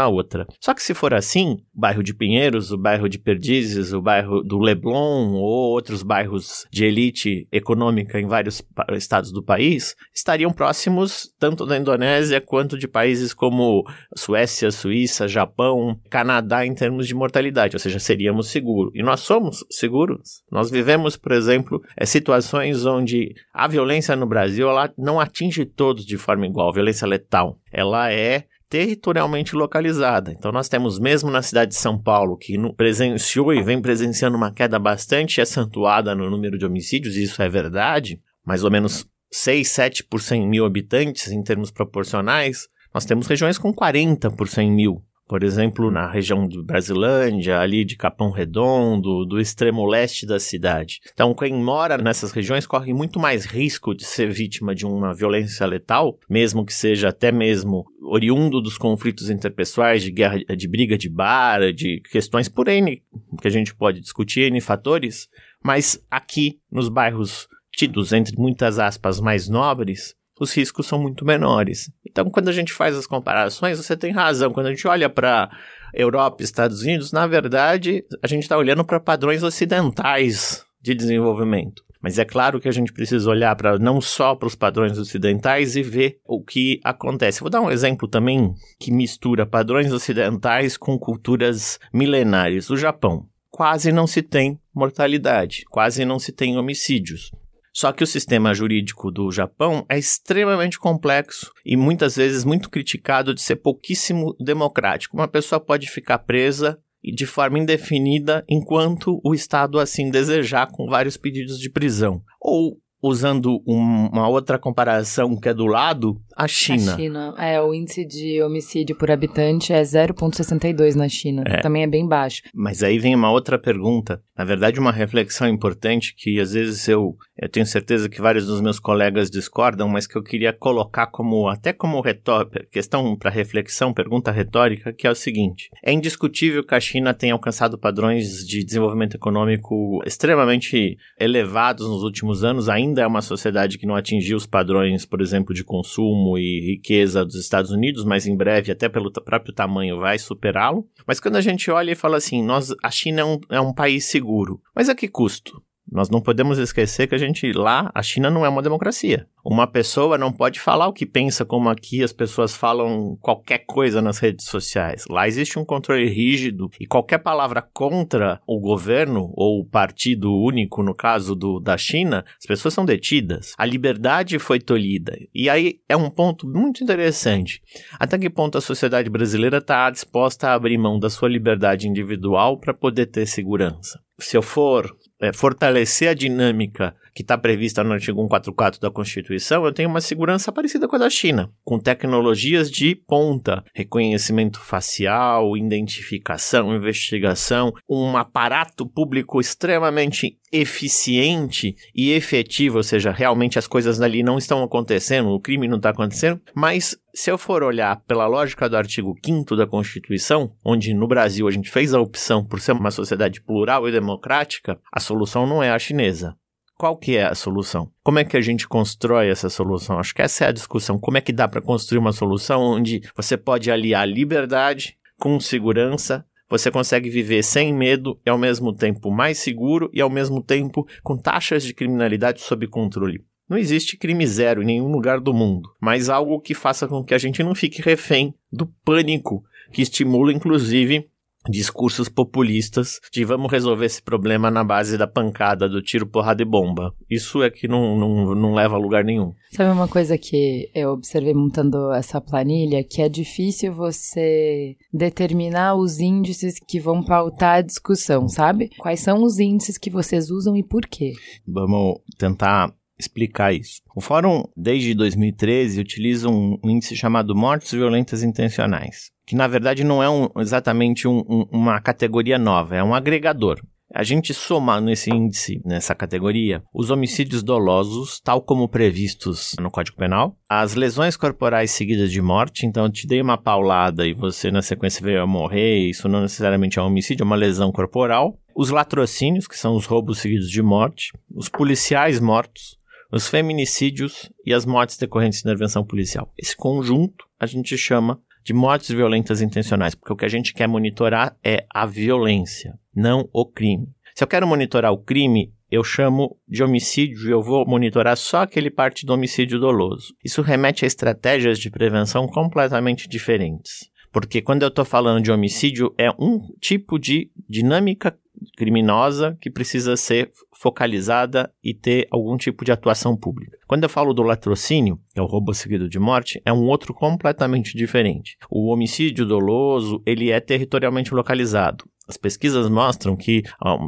a 0.00 0.08
outra. 0.08 0.46
Só 0.60 0.74
que 0.74 0.82
se 0.82 0.94
for 0.94 1.14
assim, 1.14 1.58
o 1.74 1.80
bairro 1.80 2.02
de 2.02 2.14
Pinheiros, 2.14 2.70
o 2.72 2.78
bairro 2.78 3.08
de 3.08 3.18
Perdizes, 3.18 3.92
o 3.92 4.00
bairro 4.00 4.42
do 4.42 4.58
Leblon 4.58 5.32
ou 5.34 5.72
outros 5.72 6.02
bairros 6.02 6.66
de 6.70 6.84
elite 6.84 7.48
econômica 7.50 8.20
em 8.20 8.26
vários 8.26 8.62
estados 8.92 9.32
do 9.32 9.42
país 9.42 9.94
estariam 10.14 10.52
próximos 10.52 11.28
tanto 11.38 11.66
da 11.66 11.76
Indonésia 11.76 12.40
quanto 12.40 12.78
de 12.78 12.86
países 12.86 13.34
como 13.34 13.84
Suécia, 14.16 14.70
Suíça, 14.70 15.26
Japão, 15.26 15.98
Canadá 16.08 16.64
em 16.64 16.74
termos 16.74 17.06
de 17.06 17.14
mortalidade, 17.14 17.76
ou 17.76 17.80
seja, 17.80 17.98
seríamos 17.98 18.48
seguros. 18.48 18.92
E 18.94 19.02
nós 19.02 19.20
somos 19.20 19.64
seguros. 19.70 20.42
Nós 20.50 20.70
vivemos, 20.70 21.16
por 21.16 21.32
exemplo, 21.32 21.82
é, 21.96 22.04
situações 22.04 22.84
onde 22.84 23.34
a 23.52 23.66
violência 23.66 24.14
no 24.16 24.26
Brasil 24.26 24.68
ela 24.68 24.92
não 24.96 25.20
atinge 25.20 25.64
todos 25.64 26.04
de 26.04 26.16
forma 26.16 26.46
igual, 26.46 26.72
violência 26.72 27.06
letal 27.06 27.58
ela 27.72 28.12
é 28.12 28.44
territorialmente 28.68 29.56
localizada. 29.56 30.32
Então 30.32 30.52
nós 30.52 30.68
temos 30.68 30.98
mesmo 30.98 31.30
na 31.30 31.42
cidade 31.42 31.72
de 31.72 31.76
São 31.76 32.00
Paulo, 32.00 32.36
que 32.36 32.56
presenciou 32.74 33.52
e 33.52 33.62
vem 33.62 33.82
presenciando 33.82 34.36
uma 34.36 34.52
queda 34.52 34.78
bastante 34.78 35.40
acentuada 35.40 36.14
no 36.14 36.30
número 36.30 36.56
de 36.56 36.64
homicídios, 36.64 37.16
e 37.16 37.24
isso 37.24 37.42
é 37.42 37.48
verdade, 37.48 38.20
mais 38.46 38.62
ou 38.62 38.70
menos 38.70 39.06
6, 39.32 39.68
7 39.68 40.04
por 40.04 40.20
100 40.20 40.48
mil 40.48 40.64
habitantes 40.64 41.28
em 41.32 41.42
termos 41.42 41.70
proporcionais, 41.70 42.68
nós 42.94 43.04
temos 43.04 43.26
regiões 43.26 43.58
com 43.58 43.72
40 43.72 44.30
por 44.30 44.48
100 44.48 44.70
mil 44.70 45.04
por 45.30 45.44
exemplo, 45.44 45.92
na 45.92 46.10
região 46.10 46.48
de 46.48 46.60
Brasilândia, 46.60 47.60
ali 47.60 47.84
de 47.84 47.96
Capão 47.96 48.32
Redondo, 48.32 49.24
do 49.24 49.40
extremo 49.40 49.86
leste 49.86 50.26
da 50.26 50.40
cidade. 50.40 50.98
Então, 51.12 51.32
quem 51.32 51.54
mora 51.54 51.96
nessas 51.96 52.32
regiões 52.32 52.66
corre 52.66 52.92
muito 52.92 53.20
mais 53.20 53.44
risco 53.44 53.94
de 53.94 54.04
ser 54.04 54.28
vítima 54.28 54.74
de 54.74 54.84
uma 54.84 55.14
violência 55.14 55.64
letal, 55.66 56.18
mesmo 56.28 56.66
que 56.66 56.74
seja 56.74 57.10
até 57.10 57.30
mesmo 57.30 57.84
oriundo 58.02 58.60
dos 58.60 58.76
conflitos 58.76 59.30
interpessoais, 59.30 60.02
de 60.02 60.10
guerra, 60.10 60.38
de 60.38 60.66
briga 60.66 60.98
de 60.98 61.08
bar, 61.08 61.72
de 61.72 62.02
questões 62.10 62.48
por 62.48 62.66
N, 62.66 63.00
que 63.40 63.46
a 63.46 63.52
gente 63.52 63.72
pode 63.72 64.00
discutir, 64.00 64.50
N 64.50 64.60
fatores, 64.60 65.28
mas 65.62 66.04
aqui 66.10 66.58
nos 66.68 66.88
bairros 66.88 67.46
tidos 67.70 68.12
entre 68.12 68.36
muitas 68.36 68.80
aspas 68.80 69.20
mais 69.20 69.48
nobres, 69.48 70.16
os 70.40 70.54
riscos 70.54 70.86
são 70.86 70.98
muito 70.98 71.24
menores. 71.24 71.92
Então, 72.04 72.30
quando 72.30 72.48
a 72.48 72.52
gente 72.52 72.72
faz 72.72 72.96
as 72.96 73.06
comparações, 73.06 73.76
você 73.76 73.94
tem 73.94 74.10
razão. 74.10 74.52
Quando 74.52 74.66
a 74.66 74.70
gente 74.70 74.88
olha 74.88 75.10
para 75.10 75.50
Europa 75.92 76.42
Estados 76.42 76.80
Unidos, 76.80 77.12
na 77.12 77.26
verdade, 77.26 78.02
a 78.22 78.26
gente 78.26 78.44
está 78.44 78.56
olhando 78.56 78.82
para 78.82 78.98
padrões 78.98 79.42
ocidentais 79.42 80.64
de 80.80 80.94
desenvolvimento. 80.94 81.84
Mas 82.02 82.18
é 82.18 82.24
claro 82.24 82.58
que 82.58 82.68
a 82.68 82.72
gente 82.72 82.94
precisa 82.94 83.28
olhar 83.28 83.54
para 83.54 83.78
não 83.78 84.00
só 84.00 84.34
para 84.34 84.46
os 84.46 84.54
padrões 84.54 84.96
ocidentais 84.96 85.76
e 85.76 85.82
ver 85.82 86.18
o 86.24 86.42
que 86.42 86.80
acontece. 86.82 87.40
Vou 87.42 87.50
dar 87.50 87.60
um 87.60 87.70
exemplo 87.70 88.08
também 88.08 88.54
que 88.78 88.90
mistura 88.90 89.44
padrões 89.44 89.92
ocidentais 89.92 90.78
com 90.78 90.98
culturas 90.98 91.78
milenares. 91.92 92.70
O 92.70 92.76
Japão. 92.78 93.26
Quase 93.50 93.92
não 93.92 94.06
se 94.06 94.22
tem 94.22 94.58
mortalidade, 94.74 95.64
quase 95.68 96.04
não 96.06 96.18
se 96.18 96.32
tem 96.32 96.56
homicídios. 96.56 97.30
Só 97.72 97.92
que 97.92 98.02
o 98.02 98.06
sistema 98.06 98.52
jurídico 98.52 99.10
do 99.10 99.30
Japão 99.30 99.84
é 99.88 99.98
extremamente 99.98 100.78
complexo 100.78 101.52
e 101.64 101.76
muitas 101.76 102.16
vezes 102.16 102.44
muito 102.44 102.68
criticado 102.68 103.34
de 103.34 103.40
ser 103.40 103.56
pouquíssimo 103.56 104.34
democrático. 104.40 105.16
Uma 105.16 105.28
pessoa 105.28 105.60
pode 105.60 105.88
ficar 105.88 106.18
presa 106.18 106.78
de 107.02 107.26
forma 107.26 107.58
indefinida 107.58 108.44
enquanto 108.48 109.20
o 109.24 109.34
Estado 109.34 109.78
assim 109.78 110.10
desejar, 110.10 110.66
com 110.66 110.86
vários 110.86 111.16
pedidos 111.16 111.58
de 111.58 111.70
prisão. 111.70 112.22
Ou 112.40 112.78
usando 113.02 113.62
um, 113.66 114.08
uma 114.12 114.28
outra 114.28 114.58
comparação 114.58 115.38
que 115.38 115.48
é 115.48 115.54
do 115.54 115.66
lado, 115.66 116.20
a 116.36 116.46
China. 116.46 116.92
A 116.92 116.96
China, 116.96 117.34
é, 117.38 117.60
o 117.60 117.72
índice 117.72 118.04
de 118.04 118.42
homicídio 118.42 118.96
por 118.96 119.10
habitante 119.10 119.72
é 119.72 119.80
0,62 119.80 120.94
na 120.94 121.08
China, 121.08 121.42
é. 121.46 121.60
também 121.60 121.82
é 121.82 121.86
bem 121.86 122.06
baixo. 122.06 122.42
Mas 122.54 122.82
aí 122.82 122.98
vem 122.98 123.14
uma 123.14 123.30
outra 123.30 123.58
pergunta, 123.58 124.22
na 124.36 124.44
verdade 124.44 124.78
uma 124.78 124.92
reflexão 124.92 125.48
importante 125.48 126.14
que 126.16 126.38
às 126.38 126.52
vezes 126.52 126.86
eu, 126.88 127.16
eu 127.40 127.48
tenho 127.48 127.64
certeza 127.64 128.08
que 128.08 128.20
vários 128.20 128.46
dos 128.46 128.60
meus 128.60 128.78
colegas 128.78 129.30
discordam, 129.30 129.88
mas 129.88 130.06
que 130.06 130.16
eu 130.16 130.22
queria 130.22 130.52
colocar 130.52 131.06
como, 131.06 131.48
até 131.48 131.72
como 131.72 132.00
retórica, 132.02 132.66
questão 132.70 133.16
para 133.16 133.30
reflexão, 133.30 133.94
pergunta 133.94 134.30
retórica, 134.30 134.92
que 134.92 135.06
é 135.06 135.10
o 135.10 135.14
seguinte, 135.14 135.70
é 135.82 135.90
indiscutível 135.90 136.62
que 136.62 136.74
a 136.74 136.80
China 136.80 137.14
tenha 137.14 137.32
alcançado 137.32 137.78
padrões 137.78 138.46
de 138.46 138.62
desenvolvimento 138.62 139.14
econômico 139.14 140.02
extremamente 140.04 140.98
elevados 141.18 141.88
nos 141.88 142.02
últimos 142.02 142.44
anos, 142.44 142.68
ainda 142.68 143.00
é 143.00 143.06
uma 143.06 143.22
sociedade 143.22 143.78
que 143.78 143.86
não 143.86 143.96
atingiu 143.96 144.36
os 144.36 144.46
padrões, 144.46 145.06
por 145.06 145.22
exemplo, 145.22 145.54
de 145.54 145.64
consumo 145.64 146.36
e 146.36 146.60
riqueza 146.72 147.24
dos 147.24 147.36
Estados 147.36 147.70
Unidos, 147.70 148.04
mas 148.04 148.26
em 148.26 148.36
breve, 148.36 148.70
até 148.70 148.86
pelo 148.86 149.10
próprio 149.10 149.54
tamanho, 149.54 149.98
vai 149.98 150.18
superá-lo. 150.18 150.86
Mas 151.06 151.18
quando 151.18 151.36
a 151.36 151.40
gente 151.40 151.70
olha 151.70 151.92
e 151.92 151.96
fala 151.96 152.18
assim, 152.18 152.44
nós, 152.44 152.74
a 152.82 152.90
China 152.90 153.22
é 153.22 153.24
um, 153.24 153.40
é 153.48 153.60
um 153.60 153.72
país 153.72 154.04
seguro, 154.04 154.60
mas 154.74 154.90
a 154.90 154.94
que 154.94 155.08
custo? 155.08 155.62
Nós 155.90 156.08
não 156.08 156.20
podemos 156.20 156.58
esquecer 156.58 157.06
que 157.06 157.14
a 157.14 157.18
gente 157.18 157.52
lá, 157.52 157.90
a 157.94 158.02
China 158.02 158.30
não 158.30 158.44
é 158.46 158.48
uma 158.48 158.62
democracia. 158.62 159.26
Uma 159.44 159.66
pessoa 159.66 160.18
não 160.18 160.30
pode 160.30 160.60
falar 160.60 160.86
o 160.86 160.92
que 160.92 161.06
pensa, 161.06 161.44
como 161.44 161.68
aqui 161.68 162.02
as 162.02 162.12
pessoas 162.12 162.54
falam 162.54 163.16
qualquer 163.20 163.64
coisa 163.66 164.02
nas 164.02 164.18
redes 164.18 164.46
sociais. 164.46 165.04
Lá 165.08 165.26
existe 165.26 165.58
um 165.58 165.64
controle 165.64 166.08
rígido 166.08 166.70
e 166.78 166.86
qualquer 166.86 167.18
palavra 167.18 167.62
contra 167.62 168.40
o 168.46 168.60
governo 168.60 169.32
ou 169.34 169.60
o 169.60 169.64
partido 169.64 170.32
único, 170.32 170.82
no 170.82 170.94
caso 170.94 171.34
do, 171.34 171.58
da 171.58 171.76
China, 171.76 172.24
as 172.38 172.46
pessoas 172.46 172.74
são 172.74 172.84
detidas. 172.84 173.54
A 173.56 173.64
liberdade 173.64 174.38
foi 174.38 174.60
tolhida. 174.60 175.18
E 175.34 175.48
aí 175.48 175.80
é 175.88 175.96
um 175.96 176.10
ponto 176.10 176.46
muito 176.46 176.84
interessante. 176.84 177.62
Até 177.98 178.18
que 178.18 178.30
ponto 178.30 178.58
a 178.58 178.60
sociedade 178.60 179.08
brasileira 179.08 179.58
está 179.58 179.90
disposta 179.90 180.48
a 180.48 180.54
abrir 180.54 180.78
mão 180.78 180.98
da 180.98 181.08
sua 181.08 181.28
liberdade 181.28 181.88
individual 181.88 182.58
para 182.58 182.74
poder 182.74 183.06
ter 183.06 183.26
segurança? 183.26 184.00
Se 184.18 184.36
eu 184.36 184.42
for 184.42 184.94
é, 185.20 185.32
fortalecer 185.32 186.08
a 186.08 186.14
dinâmica 186.14 186.94
que 187.20 187.24
está 187.24 187.36
prevista 187.36 187.84
no 187.84 187.92
artigo 187.92 188.18
144 188.18 188.80
da 188.80 188.90
Constituição, 188.90 189.66
eu 189.66 189.72
tenho 189.72 189.90
uma 189.90 190.00
segurança 190.00 190.50
parecida 190.50 190.88
com 190.88 190.96
a 190.96 191.00
da 191.00 191.10
China, 191.10 191.50
com 191.62 191.78
tecnologias 191.78 192.70
de 192.70 192.94
ponta, 192.94 193.62
reconhecimento 193.74 194.58
facial, 194.58 195.54
identificação, 195.54 196.74
investigação, 196.74 197.74
um 197.86 198.16
aparato 198.16 198.86
público 198.86 199.38
extremamente 199.38 200.38
eficiente 200.50 201.76
e 201.94 202.10
efetivo, 202.12 202.78
ou 202.78 202.82
seja, 202.82 203.12
realmente 203.12 203.58
as 203.58 203.66
coisas 203.66 204.00
ali 204.00 204.22
não 204.22 204.38
estão 204.38 204.62
acontecendo, 204.62 205.28
o 205.28 205.40
crime 205.40 205.68
não 205.68 205.76
está 205.76 205.90
acontecendo, 205.90 206.40
mas 206.54 206.96
se 207.14 207.30
eu 207.30 207.36
for 207.36 207.62
olhar 207.62 208.00
pela 208.06 208.26
lógica 208.26 208.68
do 208.68 208.78
artigo 208.78 209.14
5 209.22 209.54
da 209.56 209.66
Constituição, 209.66 210.52
onde 210.64 210.94
no 210.94 211.06
Brasil 211.06 211.46
a 211.46 211.50
gente 211.50 211.70
fez 211.70 211.92
a 211.92 212.00
opção 212.00 212.42
por 212.44 212.60
ser 212.60 212.72
uma 212.72 212.90
sociedade 212.90 213.42
plural 213.42 213.86
e 213.86 213.92
democrática, 213.92 214.80
a 214.90 214.98
solução 215.00 215.46
não 215.46 215.62
é 215.62 215.70
a 215.70 215.78
chinesa. 215.78 216.34
Qual 216.80 216.96
que 216.96 217.14
é 217.14 217.24
a 217.24 217.34
solução? 217.34 217.92
Como 218.02 218.20
é 218.20 218.24
que 218.24 218.38
a 218.38 218.40
gente 218.40 218.66
constrói 218.66 219.28
essa 219.28 219.50
solução? 219.50 219.98
Acho 219.98 220.14
que 220.14 220.22
essa 220.22 220.46
é 220.46 220.48
a 220.48 220.50
discussão. 220.50 220.98
Como 220.98 221.18
é 221.18 221.20
que 221.20 221.30
dá 221.30 221.46
para 221.46 221.60
construir 221.60 221.98
uma 221.98 222.10
solução 222.10 222.62
onde 222.62 223.02
você 223.14 223.36
pode 223.36 223.70
aliar 223.70 224.08
liberdade 224.08 224.96
com 225.18 225.38
segurança, 225.38 226.24
você 226.48 226.70
consegue 226.70 227.10
viver 227.10 227.42
sem 227.42 227.74
medo 227.74 228.18
e 228.24 228.30
ao 228.30 228.38
mesmo 228.38 228.72
tempo 228.72 229.10
mais 229.10 229.36
seguro 229.36 229.90
e 229.92 230.00
ao 230.00 230.08
mesmo 230.08 230.42
tempo 230.42 230.88
com 231.02 231.18
taxas 231.18 231.64
de 231.64 231.74
criminalidade 231.74 232.40
sob 232.40 232.66
controle. 232.66 233.26
Não 233.46 233.58
existe 233.58 233.98
crime 233.98 234.26
zero 234.26 234.62
em 234.62 234.64
nenhum 234.66 234.90
lugar 234.90 235.20
do 235.20 235.34
mundo, 235.34 235.68
mas 235.78 236.08
algo 236.08 236.40
que 236.40 236.54
faça 236.54 236.88
com 236.88 237.04
que 237.04 237.12
a 237.12 237.18
gente 237.18 237.42
não 237.42 237.54
fique 237.54 237.82
refém 237.82 238.34
do 238.50 238.64
pânico 238.82 239.44
que 239.70 239.82
estimula 239.82 240.32
inclusive 240.32 241.09
discursos 241.48 242.08
populistas 242.08 243.00
de 243.12 243.24
vamos 243.24 243.50
resolver 243.50 243.86
esse 243.86 244.02
problema 244.02 244.50
na 244.50 244.62
base 244.62 244.98
da 244.98 245.06
pancada, 245.06 245.68
do 245.68 245.80
tiro, 245.80 246.06
porrada 246.06 246.42
e 246.42 246.44
bomba. 246.44 246.94
Isso 247.08 247.42
é 247.42 247.50
que 247.50 247.66
não, 247.66 247.96
não, 247.96 248.34
não 248.34 248.54
leva 248.54 248.76
a 248.76 248.78
lugar 248.78 249.04
nenhum. 249.04 249.32
Sabe 249.50 249.70
uma 249.70 249.88
coisa 249.88 250.18
que 250.18 250.70
eu 250.74 250.90
observei 250.90 251.34
montando 251.34 251.92
essa 251.92 252.20
planilha? 252.20 252.84
Que 252.84 253.02
é 253.02 253.08
difícil 253.08 253.72
você 253.72 254.76
determinar 254.92 255.74
os 255.74 255.98
índices 255.98 256.58
que 256.58 256.78
vão 256.78 257.02
pautar 257.02 257.56
a 257.58 257.62
discussão, 257.62 258.28
sabe? 258.28 258.70
Quais 258.78 259.00
são 259.00 259.22
os 259.22 259.38
índices 259.38 259.78
que 259.78 259.90
vocês 259.90 260.30
usam 260.30 260.56
e 260.56 260.62
por 260.62 260.86
quê? 260.86 261.12
Vamos 261.46 262.00
tentar 262.18 262.74
explicar 263.00 263.52
isso. 263.52 263.80
O 263.96 264.00
Fórum, 264.00 264.44
desde 264.56 264.94
2013, 264.94 265.80
utiliza 265.80 266.28
um 266.28 266.58
índice 266.62 266.94
chamado 266.94 267.34
Mortes 267.34 267.72
Violentas 267.72 268.22
Intencionais, 268.22 269.10
que 269.30 269.36
na 269.36 269.46
verdade 269.46 269.84
não 269.84 270.02
é 270.02 270.10
um, 270.10 270.28
exatamente 270.38 271.06
um, 271.06 271.22
um, 271.28 271.46
uma 271.52 271.80
categoria 271.80 272.36
nova, 272.36 272.74
é 272.74 272.82
um 272.82 272.92
agregador. 272.92 273.60
A 273.94 274.02
gente 274.02 274.34
soma 274.34 274.80
nesse 274.80 275.08
índice, 275.08 275.62
nessa 275.64 275.94
categoria, 275.94 276.64
os 276.74 276.90
homicídios 276.90 277.40
dolosos, 277.40 278.20
tal 278.24 278.42
como 278.42 278.68
previstos 278.68 279.54
no 279.60 279.70
Código 279.70 279.96
Penal, 279.96 280.36
as 280.48 280.74
lesões 280.74 281.16
corporais 281.16 281.70
seguidas 281.70 282.10
de 282.10 282.20
morte, 282.20 282.66
então 282.66 282.86
eu 282.86 282.90
te 282.90 283.06
dei 283.06 283.22
uma 283.22 283.38
paulada 283.38 284.04
e 284.04 284.12
você 284.12 284.50
na 284.50 284.62
sequência 284.62 285.00
veio 285.00 285.22
a 285.22 285.26
morrer, 285.28 285.88
isso 285.88 286.08
não 286.08 286.22
necessariamente 286.22 286.80
é 286.80 286.82
um 286.82 286.86
homicídio, 286.86 287.22
é 287.22 287.26
uma 287.26 287.36
lesão 287.36 287.70
corporal, 287.70 288.36
os 288.56 288.70
latrocínios, 288.70 289.46
que 289.46 289.56
são 289.56 289.76
os 289.76 289.86
roubos 289.86 290.18
seguidos 290.18 290.50
de 290.50 290.60
morte, 290.60 291.12
os 291.32 291.48
policiais 291.48 292.18
mortos, 292.18 292.76
os 293.12 293.28
feminicídios 293.28 294.28
e 294.44 294.52
as 294.52 294.66
mortes 294.66 294.96
decorrentes 294.96 295.38
de 295.38 295.48
intervenção 295.48 295.84
policial. 295.84 296.32
Esse 296.36 296.56
conjunto 296.56 297.26
a 297.38 297.46
gente 297.46 297.78
chama 297.78 298.20
de 298.42 298.52
mortes 298.52 298.90
violentas 298.90 299.40
intencionais, 299.40 299.94
porque 299.94 300.12
o 300.12 300.16
que 300.16 300.24
a 300.24 300.28
gente 300.28 300.52
quer 300.54 300.66
monitorar 300.66 301.36
é 301.44 301.66
a 301.72 301.86
violência, 301.86 302.78
não 302.94 303.28
o 303.32 303.46
crime. 303.46 303.88
Se 304.14 304.24
eu 304.24 304.28
quero 304.28 304.46
monitorar 304.46 304.92
o 304.92 304.98
crime, 304.98 305.52
eu 305.70 305.84
chamo 305.84 306.36
de 306.48 306.62
homicídio 306.62 307.28
e 307.28 307.32
eu 307.32 307.42
vou 307.42 307.66
monitorar 307.66 308.16
só 308.16 308.42
aquele 308.42 308.70
parte 308.70 309.06
do 309.06 309.12
homicídio 309.12 309.58
doloso. 309.58 310.14
Isso 310.24 310.42
remete 310.42 310.84
a 310.84 310.88
estratégias 310.88 311.58
de 311.58 311.70
prevenção 311.70 312.26
completamente 312.26 313.08
diferentes. 313.08 313.88
Porque 314.12 314.42
quando 314.42 314.62
eu 314.62 314.68
estou 314.68 314.84
falando 314.84 315.22
de 315.22 315.30
homicídio, 315.30 315.94
é 315.96 316.10
um 316.10 316.40
tipo 316.60 316.98
de 316.98 317.30
dinâmica 317.48 318.18
criminosa 318.56 319.36
que 319.40 319.50
precisa 319.50 319.96
ser 319.96 320.32
focalizada 320.60 321.50
e 321.64 321.72
ter 321.72 322.06
algum 322.10 322.36
tipo 322.36 322.66
de 322.66 322.70
atuação 322.70 323.16
pública. 323.16 323.56
Quando 323.66 323.84
eu 323.84 323.88
falo 323.88 324.12
do 324.12 324.22
latrocínio, 324.22 325.00
que 325.14 325.18
é 325.18 325.22
o 325.22 325.26
roubo 325.26 325.54
seguido 325.54 325.88
de 325.88 325.98
morte, 325.98 326.40
é 326.44 326.52
um 326.52 326.68
outro 326.68 326.92
completamente 326.92 327.74
diferente. 327.74 328.36
O 328.50 328.70
homicídio 328.70 329.24
doloso, 329.24 330.02
ele 330.04 330.30
é 330.30 330.38
territorialmente 330.38 331.14
localizado. 331.14 331.86
As 332.06 332.18
pesquisas 332.18 332.68
mostram 332.68 333.16
que, 333.16 333.42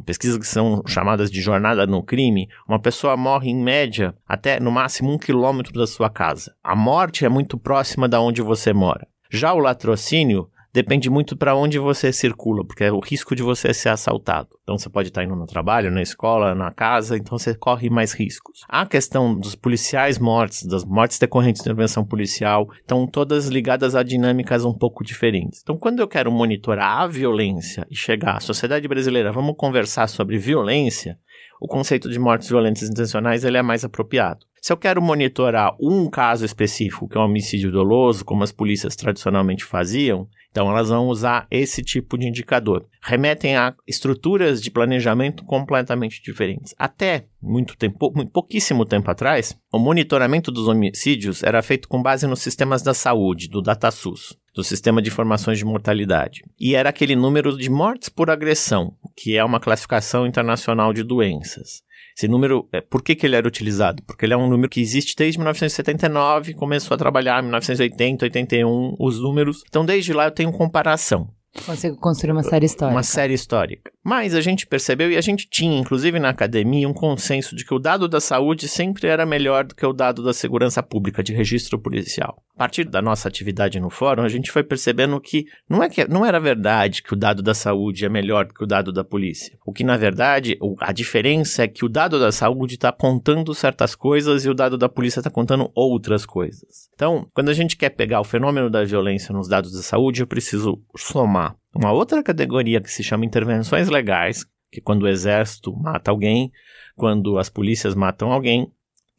pesquisas 0.06 0.38
que 0.38 0.46
são 0.46 0.82
chamadas 0.86 1.30
de 1.30 1.42
jornada 1.42 1.86
no 1.86 2.02
crime, 2.02 2.48
uma 2.66 2.80
pessoa 2.80 3.16
morre 3.16 3.50
em 3.50 3.62
média 3.62 4.14
até 4.26 4.58
no 4.58 4.70
máximo 4.70 5.12
um 5.12 5.18
quilômetro 5.18 5.74
da 5.74 5.86
sua 5.86 6.08
casa. 6.08 6.54
A 6.64 6.74
morte 6.74 7.24
é 7.24 7.28
muito 7.28 7.58
próxima 7.58 8.08
da 8.08 8.20
onde 8.20 8.40
você 8.40 8.72
mora. 8.72 9.06
Já 9.28 9.52
o 9.52 9.58
latrocínio 9.58 10.48
depende 10.72 11.10
muito 11.10 11.36
para 11.36 11.54
onde 11.54 11.78
você 11.78 12.12
circula, 12.12 12.64
porque 12.64 12.84
é 12.84 12.92
o 12.92 13.00
risco 13.00 13.36
de 13.36 13.42
você 13.42 13.74
ser 13.74 13.90
assaltado. 13.90 14.48
Então 14.62 14.78
você 14.78 14.88
pode 14.88 15.08
estar 15.08 15.22
indo 15.22 15.36
no 15.36 15.46
trabalho, 15.46 15.90
na 15.90 16.00
escola, 16.00 16.54
na 16.54 16.70
casa, 16.70 17.16
então 17.16 17.38
você 17.38 17.54
corre 17.54 17.90
mais 17.90 18.12
riscos. 18.12 18.60
A 18.68 18.86
questão 18.86 19.38
dos 19.38 19.54
policiais 19.54 20.18
mortos, 20.18 20.62
das 20.62 20.84
mortes 20.84 21.18
decorrentes 21.18 21.62
de 21.62 21.68
intervenção 21.68 22.04
policial, 22.04 22.68
estão 22.80 23.06
todas 23.06 23.48
ligadas 23.48 23.94
a 23.94 24.02
dinâmicas 24.02 24.64
um 24.64 24.72
pouco 24.72 25.04
diferentes. 25.04 25.60
Então 25.62 25.76
quando 25.76 26.00
eu 26.00 26.08
quero 26.08 26.32
monitorar 26.32 27.02
a 27.02 27.06
violência 27.06 27.86
e 27.90 27.94
chegar 27.94 28.36
à 28.36 28.40
sociedade 28.40 28.88
brasileira, 28.88 29.32
vamos 29.32 29.56
conversar 29.56 30.08
sobre 30.08 30.38
violência, 30.38 31.18
o 31.60 31.68
conceito 31.68 32.10
de 32.10 32.18
mortes 32.18 32.48
violentas 32.48 32.88
intencionais 32.88 33.44
ele 33.44 33.56
é 33.56 33.62
mais 33.62 33.84
apropriado. 33.84 34.44
Se 34.60 34.72
eu 34.72 34.76
quero 34.76 35.02
monitorar 35.02 35.74
um 35.80 36.08
caso 36.08 36.44
específico, 36.44 37.08
que 37.08 37.16
é 37.16 37.20
um 37.20 37.24
homicídio 37.24 37.70
doloso, 37.70 38.24
como 38.24 38.44
as 38.44 38.52
polícias 38.52 38.96
tradicionalmente 38.96 39.64
faziam, 39.64 40.28
então, 40.52 40.70
elas 40.70 40.90
vão 40.90 41.08
usar 41.08 41.46
esse 41.50 41.82
tipo 41.82 42.18
de 42.18 42.28
indicador. 42.28 42.84
Remetem 43.02 43.56
a 43.56 43.74
estruturas 43.88 44.62
de 44.62 44.70
planejamento 44.70 45.44
completamente 45.44 46.22
diferentes. 46.22 46.74
Até 46.78 47.24
muito 47.40 47.74
tempo, 47.74 48.12
pouquíssimo 48.30 48.84
tempo 48.84 49.10
atrás, 49.10 49.58
o 49.72 49.78
monitoramento 49.78 50.52
dos 50.52 50.68
homicídios 50.68 51.42
era 51.42 51.62
feito 51.62 51.88
com 51.88 52.02
base 52.02 52.26
nos 52.26 52.40
sistemas 52.42 52.82
da 52.82 52.92
saúde, 52.92 53.48
do 53.48 53.62
DataSUS, 53.62 54.36
do 54.54 54.62
Sistema 54.62 55.00
de 55.00 55.08
Informações 55.08 55.56
de 55.56 55.64
Mortalidade. 55.64 56.42
E 56.60 56.74
era 56.74 56.90
aquele 56.90 57.16
número 57.16 57.56
de 57.56 57.70
mortes 57.70 58.10
por 58.10 58.28
agressão, 58.28 58.94
que 59.16 59.36
é 59.36 59.42
uma 59.42 59.58
classificação 59.58 60.26
internacional 60.26 60.92
de 60.92 61.02
doenças. 61.02 61.82
Esse 62.16 62.28
número, 62.28 62.68
é, 62.72 62.80
por 62.80 63.02
que, 63.02 63.14
que 63.14 63.26
ele 63.26 63.36
era 63.36 63.46
utilizado? 63.46 64.02
Porque 64.06 64.26
ele 64.26 64.34
é 64.34 64.36
um 64.36 64.48
número 64.48 64.68
que 64.68 64.80
existe 64.80 65.14
desde 65.16 65.38
1979, 65.38 66.54
começou 66.54 66.94
a 66.94 66.98
trabalhar 66.98 67.40
em 67.40 67.42
1980, 67.42 68.26
81, 68.26 68.96
os 68.98 69.20
números. 69.20 69.62
Então, 69.68 69.84
desde 69.84 70.12
lá 70.12 70.26
eu 70.26 70.30
tenho 70.30 70.52
comparação. 70.52 71.28
Consigo 71.66 71.96
construir 71.96 72.32
uma 72.32 72.42
série 72.42 72.64
histórica. 72.64 72.94
Uma 72.94 73.02
série 73.02 73.34
histórica. 73.34 73.92
Mas 74.04 74.34
a 74.34 74.40
gente 74.40 74.66
percebeu, 74.66 75.10
e 75.12 75.16
a 75.16 75.20
gente 75.20 75.48
tinha, 75.48 75.78
inclusive 75.78 76.18
na 76.18 76.30
academia, 76.30 76.88
um 76.88 76.92
consenso 76.92 77.54
de 77.54 77.64
que 77.64 77.72
o 77.72 77.78
dado 77.78 78.08
da 78.08 78.20
saúde 78.20 78.66
sempre 78.68 79.06
era 79.06 79.24
melhor 79.24 79.64
do 79.64 79.74
que 79.74 79.86
o 79.86 79.92
dado 79.92 80.24
da 80.24 80.32
segurança 80.32 80.82
pública, 80.82 81.22
de 81.22 81.32
registro 81.32 81.78
policial. 81.78 82.42
A 82.54 82.58
partir 82.58 82.84
da 82.84 83.00
nossa 83.00 83.28
atividade 83.28 83.78
no 83.78 83.90
fórum, 83.90 84.24
a 84.24 84.28
gente 84.28 84.50
foi 84.50 84.64
percebendo 84.64 85.20
que 85.20 85.46
não, 85.68 85.82
é 85.82 85.88
que 85.88 86.04
não 86.06 86.26
era 86.26 86.40
verdade 86.40 87.02
que 87.02 87.12
o 87.12 87.16
dado 87.16 87.42
da 87.42 87.54
saúde 87.54 88.04
é 88.04 88.08
melhor 88.08 88.46
do 88.46 88.54
que 88.54 88.64
o 88.64 88.66
dado 88.66 88.92
da 88.92 89.04
polícia. 89.04 89.56
O 89.64 89.72
que, 89.72 89.84
na 89.84 89.96
verdade, 89.96 90.58
a 90.80 90.92
diferença 90.92 91.62
é 91.62 91.68
que 91.68 91.84
o 91.84 91.88
dado 91.88 92.18
da 92.18 92.32
saúde 92.32 92.74
está 92.74 92.90
contando 92.90 93.54
certas 93.54 93.94
coisas 93.94 94.44
e 94.44 94.50
o 94.50 94.54
dado 94.54 94.76
da 94.76 94.88
polícia 94.88 95.20
está 95.20 95.30
contando 95.30 95.70
outras 95.74 96.26
coisas. 96.26 96.88
Então, 96.94 97.26
quando 97.32 97.48
a 97.50 97.54
gente 97.54 97.76
quer 97.76 97.90
pegar 97.90 98.20
o 98.20 98.24
fenômeno 98.24 98.68
da 98.68 98.84
violência 98.84 99.32
nos 99.32 99.48
dados 99.48 99.72
da 99.72 99.82
saúde, 99.82 100.22
eu 100.22 100.26
preciso 100.26 100.80
somar 100.96 101.56
uma 101.74 101.92
outra 101.92 102.22
categoria 102.22 102.80
que 102.80 102.90
se 102.90 103.02
chama 103.02 103.24
intervenções 103.24 103.88
legais, 103.88 104.44
que 104.70 104.80
é 104.80 104.82
quando 104.82 105.02
o 105.02 105.08
exército 105.08 105.74
mata 105.76 106.10
alguém, 106.10 106.50
quando 106.96 107.38
as 107.38 107.48
polícias 107.48 107.94
matam 107.94 108.32
alguém, 108.32 108.70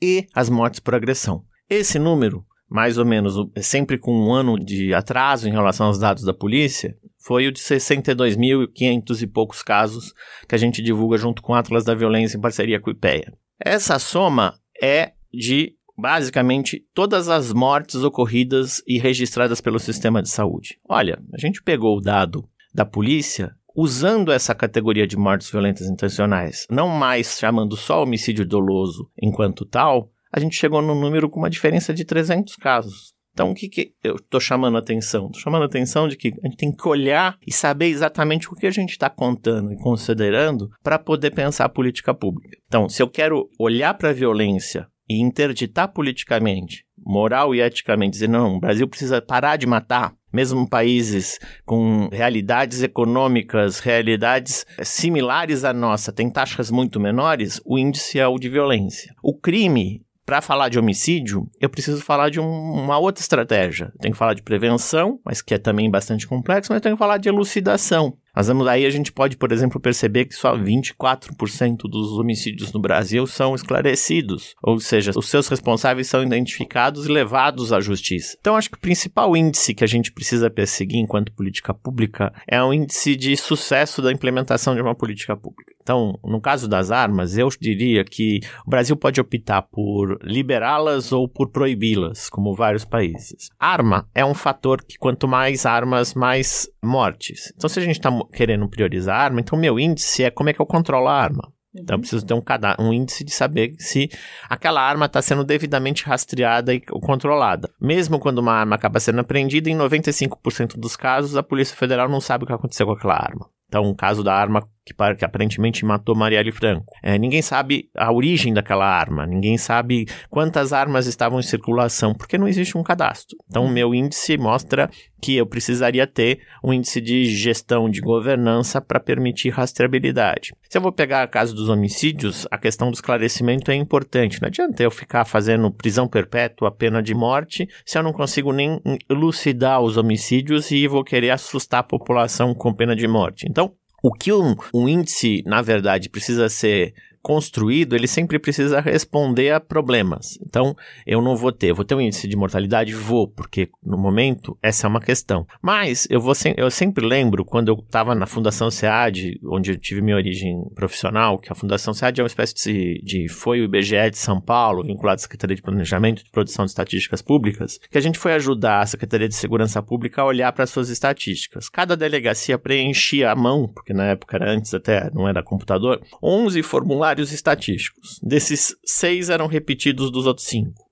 e 0.02 0.28
as 0.34 0.50
mortes 0.50 0.80
por 0.80 0.96
agressão. 0.96 1.46
Esse 1.70 1.98
número, 1.98 2.46
mais 2.70 2.98
ou 2.98 3.06
menos 3.06 3.36
sempre 3.62 3.98
com 3.98 4.14
um 4.14 4.34
ano 4.34 4.60
de 4.60 4.94
atraso 4.94 5.48
em 5.48 5.52
relação 5.52 5.88
aos 5.88 6.00
dados 6.00 6.24
da 6.24 6.34
polícia, 6.34 6.98
foi 7.18 7.48
o 7.48 7.52
de 7.52 7.62
62.500 7.62 9.22
e 9.22 9.28
poucos 9.28 9.64
casos 9.64 10.14
que 10.48 10.56
a 10.56 10.58
gente 10.58 10.82
divulga 10.82 11.18
junto 11.18 11.42
com 11.42 11.54
o 11.54 11.56
Atlas 11.56 11.86
da 11.86 11.96
Violência 11.96 12.38
em 12.38 12.42
parceria 12.42 12.80
com 12.80 12.90
o 12.90 12.94
IPEA. 12.94 13.34
Essa 13.60 13.98
soma 13.98 14.60
é 14.82 15.14
de 15.34 15.76
basicamente 15.98 16.86
todas 16.94 17.30
as 17.30 17.54
mortes 17.54 18.04
ocorridas 18.04 18.82
e 18.88 18.98
registradas 18.98 19.62
pelo 19.62 19.80
sistema 19.80 20.22
de 20.22 20.30
saúde. 20.30 20.80
Olha, 20.88 21.22
a 21.34 21.38
gente 21.38 21.62
pegou 21.62 21.98
o 21.98 22.02
dado 22.02 22.48
da 22.74 22.86
polícia 22.86 23.56
usando 23.76 24.32
essa 24.32 24.54
categoria 24.54 25.08
de 25.08 25.18
mortes 25.18 25.50
violentas 25.50 25.88
intencionais, 25.88 26.68
não 26.70 26.88
mais 26.88 27.38
chamando 27.40 27.76
só 27.76 28.04
homicídio 28.04 28.46
doloso 28.46 29.10
enquanto 29.22 29.66
tal, 29.66 30.12
a 30.32 30.40
gente 30.40 30.56
chegou 30.56 30.82
num 30.82 31.00
número 31.00 31.30
com 31.30 31.40
uma 31.40 31.50
diferença 31.50 31.94
de 31.94 32.06
300 32.06 32.56
casos. 32.56 33.14
Então, 33.34 33.50
o 33.50 33.56
que, 33.56 33.68
que 33.68 33.94
eu 34.04 34.16
estou 34.16 34.40
chamando 34.40 34.76
a 34.76 34.80
atenção? 34.80 35.26
Estou 35.26 35.42
chamando 35.42 35.64
a 35.64 35.66
atenção 35.66 36.08
de 36.08 36.16
que 36.16 36.28
a 36.44 36.48
gente 36.48 36.58
tem 36.58 36.72
que 36.72 36.88
olhar 36.88 37.36
e 37.46 37.52
saber 37.52 37.88
exatamente 37.88 38.48
o 38.48 38.56
que 38.56 38.68
a 38.68 38.72
gente 38.72 38.92
está 38.92 39.10
contando 39.10 39.74
e 39.74 39.78
considerando 39.78 40.70
para 40.84 41.00
poder 41.00 41.32
pensar 41.32 41.66
a 41.66 41.70
política 41.70 42.14
pública. 42.14 42.56
Então, 42.68 42.88
se 42.88 43.02
eu 43.02 43.10
quero 43.10 43.50
olhar 43.60 43.96
para 43.96 44.12
a 44.12 44.14
violência 44.14 44.88
e 45.10 45.20
interditar 45.20 45.90
politicamente, 45.90 46.86
moral 46.98 47.54
e 47.54 47.62
eticamente, 47.62 48.14
dizer, 48.14 48.30
não, 48.30 48.56
o 48.56 48.60
Brasil 48.60 48.88
precisa 48.88 49.22
parar 49.22 49.58
de 49.58 49.68
matar, 49.68 50.14
mesmo 50.32 50.68
países 50.68 51.40
com 51.66 52.10
realidades 52.12 52.82
econômicas, 52.82 53.80
realidades 53.80 54.66
similares 54.82 55.64
à 55.64 55.74
nossa, 55.74 56.12
têm 56.12 56.30
taxas 56.30 56.72
muito 56.72 57.00
menores, 57.00 57.62
o 57.66 57.78
índice 57.78 58.20
é 58.20 58.28
o 58.28 58.40
de 58.40 58.50
violência. 58.50 59.14
O 59.22 59.34
crime 59.36 60.02
para 60.26 60.42
falar 60.42 60.70
de 60.70 60.80
homicídio, 60.80 61.50
eu 61.60 61.70
preciso 61.70 62.02
falar 62.02 62.30
de 62.30 62.40
um, 62.40 62.46
uma 62.46 62.98
outra 62.98 63.22
estratégia. 63.22 63.92
Tenho 64.00 64.14
que 64.14 64.18
falar 64.18 64.34
de 64.34 64.42
prevenção, 64.42 65.20
mas 65.26 65.42
que 65.42 65.54
é 65.54 65.58
também 65.58 65.92
bastante 65.92 66.26
complexo, 66.26 66.72
mas 66.72 66.82
tenho 66.82 66.96
que 66.96 67.00
falar 67.00 67.18
de 67.18 67.28
elucidação. 67.28 68.18
Mas 68.36 68.50
aí 68.50 68.86
a 68.86 68.90
gente 68.90 69.12
pode, 69.12 69.38
por 69.38 69.52
exemplo, 69.52 69.80
perceber 69.80 70.26
que 70.26 70.36
só 70.36 70.58
24% 70.58 71.78
dos 71.90 72.14
homicídios 72.14 72.72
no 72.74 72.80
Brasil 72.80 73.28
são 73.28 73.54
esclarecidos, 73.56 74.56
ou 74.62 74.80
seja, 74.80 75.12
os 75.16 75.30
seus 75.30 75.48
responsáveis 75.48 76.08
são 76.08 76.24
identificados 76.24 77.06
e 77.06 77.12
levados 77.12 77.72
à 77.72 77.80
justiça. 77.80 78.36
Então 78.40 78.56
acho 78.56 78.70
que 78.70 78.78
o 78.78 78.82
principal 78.82 79.36
índice 79.38 79.74
que 79.74 79.84
a 79.84 79.88
gente 79.88 80.12
precisa 80.12 80.50
perseguir 80.50 81.00
enquanto 81.00 81.34
política 81.34 81.74
pública 81.74 82.34
é 82.48 82.62
o 82.62 82.74
índice 82.74 83.16
de 83.16 83.38
sucesso 83.38 84.02
da 84.02 84.12
implementação 84.12 84.76
de 84.76 84.82
uma 84.82 84.96
política 84.96 85.36
pública. 85.36 85.74
Então, 85.84 86.18
no 86.24 86.40
caso 86.40 86.68
das 86.68 86.92
armas, 86.92 87.38
eu 87.38 87.50
diria 87.60 88.06
que 88.06 88.40
o 88.66 88.70
Brasil 88.70 88.96
pode 88.96 89.20
optar 89.20 89.62
por 89.64 90.18
liberá-las 90.24 91.12
ou 91.12 91.28
por 91.28 91.50
proibi-las, 91.50 92.30
como 92.30 92.56
vários 92.56 92.86
países. 92.86 93.50
Arma 93.60 94.08
é 94.16 94.24
um 94.24 94.34
fator 94.34 94.82
que 94.82 94.98
quanto 94.98 95.28
mais 95.28 95.66
armas, 95.66 96.14
mais 96.14 96.70
mortes. 96.82 97.52
Então, 97.56 97.70
se 97.70 97.80
a 97.80 97.82
gente 97.84 97.98
está 97.98 98.10
querendo 98.28 98.68
priorizar 98.68 99.20
a 99.20 99.24
arma, 99.24 99.40
então 99.40 99.58
meu 99.58 99.80
índice 99.80 100.24
é 100.24 100.32
como 100.32 100.50
é 100.50 100.54
que 100.54 100.60
eu 100.60 100.66
controlo 100.66 101.08
a 101.08 101.14
arma. 101.14 101.52
Então 101.76 101.96
eu 101.96 102.00
preciso 102.02 102.26
ter 102.26 102.36
um, 102.36 102.44
um 102.80 102.94
índice 102.94 103.24
de 103.24 103.32
saber 103.32 103.76
se 103.80 104.10
aquela 104.48 104.82
arma 104.82 105.08
está 105.08 105.22
sendo 105.22 105.44
devidamente 105.44 106.06
rastreada 106.06 106.74
e 106.74 106.80
controlada. 106.80 107.70
Mesmo 107.82 108.20
quando 108.20 108.38
uma 108.38 108.54
arma 108.54 108.76
acaba 108.76 109.00
sendo 109.00 109.20
apreendida, 109.20 109.70
em 109.70 109.78
95% 109.78 110.78
dos 110.78 110.96
casos 110.96 111.36
a 111.36 111.42
Polícia 111.42 111.76
Federal 111.76 112.08
não 112.08 112.22
sabe 112.22 112.44
o 112.44 112.48
que 112.48 112.54
aconteceu 112.54 112.86
com 112.86 112.94
aquela 112.94 113.16
arma. 113.16 113.50
Então, 113.68 113.90
o 113.90 113.96
caso 113.96 114.24
da 114.24 114.36
arma 114.36 114.70
que, 114.86 114.94
que 115.16 115.26
aparentemente 115.26 115.86
matou 115.86 116.16
Marielle 116.16 116.52
Franco. 116.52 116.94
É, 117.02 117.18
ninguém 117.18 117.42
sabe 117.42 117.90
a 117.96 118.12
origem 118.12 118.54
daquela 118.54 118.86
arma, 118.86 119.26
ninguém 119.26 119.58
sabe 119.58 120.06
quantas 120.30 120.74
armas 120.74 121.08
estavam 121.08 121.40
em 121.40 121.44
circulação, 121.44 122.14
porque 122.14 122.38
não 122.38 122.48
existe 122.48 122.78
um 122.78 122.84
cadastro. 122.84 123.38
Então, 123.50 123.66
o 123.66 123.70
meu 123.70 123.94
índice 123.94 124.38
mostra 124.38 124.90
que 125.22 125.38
eu 125.38 125.46
precisaria 125.46 126.06
ter 126.06 126.42
um 126.62 126.74
índice 126.74 127.00
de 127.00 127.24
gestão 127.24 127.90
de 127.90 128.02
governança 128.02 128.82
para 128.82 129.00
permitir 129.00 129.50
rastreabilidade. 129.50 130.54
Se 130.70 130.78
eu 130.78 130.82
vou 130.82 130.92
pegar 130.92 131.24
a 131.24 131.28
caso 131.28 131.56
dos 131.56 131.70
homicídios, 131.70 132.46
a 132.52 132.58
questão 132.58 132.92
do 132.92 132.96
esclarecimento 132.96 133.72
é 133.72 133.76
importante. 133.76 134.42
Não 134.42 134.48
adianta 134.48 134.84
eu 134.84 134.92
ficar 134.92 135.24
fazendo 135.24 135.72
prisão 135.72 136.10
perpétua, 136.10 136.72
pena 136.72 137.02
de 137.02 137.14
morte, 137.14 137.70
se 137.86 137.98
eu 137.98 138.04
não 138.04 138.12
consigo 138.12 138.52
nem 138.52 138.82
elucidar 139.10 139.82
os 139.82 139.96
homicídios 139.96 140.72
e 140.72 140.88
vou 140.88 141.06
querer 141.06 141.30
assustar 141.30 141.80
a 141.80 141.84
população 141.84 142.54
com 142.54 142.74
pena 142.74 142.94
de 142.94 143.08
morte. 143.08 143.46
Então, 143.50 143.74
o 144.04 144.12
que 144.12 144.34
um, 144.34 144.54
um 144.74 144.90
índice, 144.90 145.42
na 145.46 145.62
verdade, 145.62 146.10
precisa 146.10 146.50
ser 146.50 146.94
construído, 147.24 147.96
ele 147.96 148.06
sempre 148.06 148.38
precisa 148.38 148.82
responder 148.82 149.52
a 149.52 149.60
problemas. 149.60 150.38
Então, 150.46 150.76
eu 151.08 151.22
não 151.22 151.38
vou 151.38 151.54
ter, 151.54 151.74
vou 151.74 151.86
ter 151.86 151.96
um 151.96 152.02
índice 152.02 152.28
de 152.28 152.36
mortalidade? 152.36 152.94
Vou, 152.94 153.28
porque 153.28 153.70
no 153.84 153.98
momento 153.98 154.58
essa 154.62 154.86
é 154.86 154.90
uma 154.90 155.00
questão. 155.00 155.48
Mas 155.62 156.06
eu, 156.10 156.20
vou 156.20 156.34
eu 156.58 156.70
sempre 156.70 157.06
lembro 157.06 157.46
quando 157.46 157.70
eu 157.70 157.76
estava 157.76 158.14
na 158.14 158.26
Fundação 158.26 158.70
SEAD, 158.70 159.40
onde 159.46 159.72
eu 159.72 159.78
tive 159.78 160.02
minha 160.02 160.18
origem 160.18 160.62
profissional, 160.76 161.40
que 161.40 161.52
a 161.52 161.56
Fundação 161.56 161.94
SEAD 161.94 162.20
é 162.20 162.24
uma 162.24 162.28
espécie 162.28 162.54
de, 162.54 163.02
de 163.04 163.30
foi 163.30 163.62
o 163.62 163.64
IBGE 163.64 164.12
de 164.12 164.18
São 164.18 164.42
Paulo, 164.42 164.84
vinculado 164.84 165.16
à 165.16 165.20
Secretaria 165.20 165.56
de 165.56 165.62
Planejamento 165.62 166.22
e 166.22 166.30
Produção 166.30 166.66
de 166.66 166.72
Estatísticas 166.72 167.22
Públicas, 167.22 167.80
que 167.90 167.98
a 167.98 168.02
gente 168.02 168.20
foi 168.20 168.34
ajudar 168.34 168.82
a 168.82 168.86
Secretaria 168.86 169.30
de 169.30 169.36
Segurança 169.36 169.82
Pública 169.82 170.22
a 170.22 170.26
olhar 170.26 170.52
para 170.52 170.68
suas 170.68 170.90
estatísticas. 170.90 171.70
Cada 171.70 171.96
delegacia 171.96 172.58
preenchia 172.58 173.32
à 173.32 173.36
mão, 173.36 173.68
porque 173.68 173.94
na 173.94 174.08
época 174.08 174.36
era 174.36 174.52
antes 174.52 174.74
até, 174.74 175.10
não 175.14 175.26
era 175.26 175.42
computador, 175.42 176.02
11 176.22 176.62
formulários 176.64 177.13
estatísticos. 177.32 178.20
Desses, 178.22 178.76
seis 178.86 179.30
eram 179.30 179.48
repetidos 179.48 180.12
dos 180.12 180.26
outros 180.26 180.48
cinco. 180.48 180.84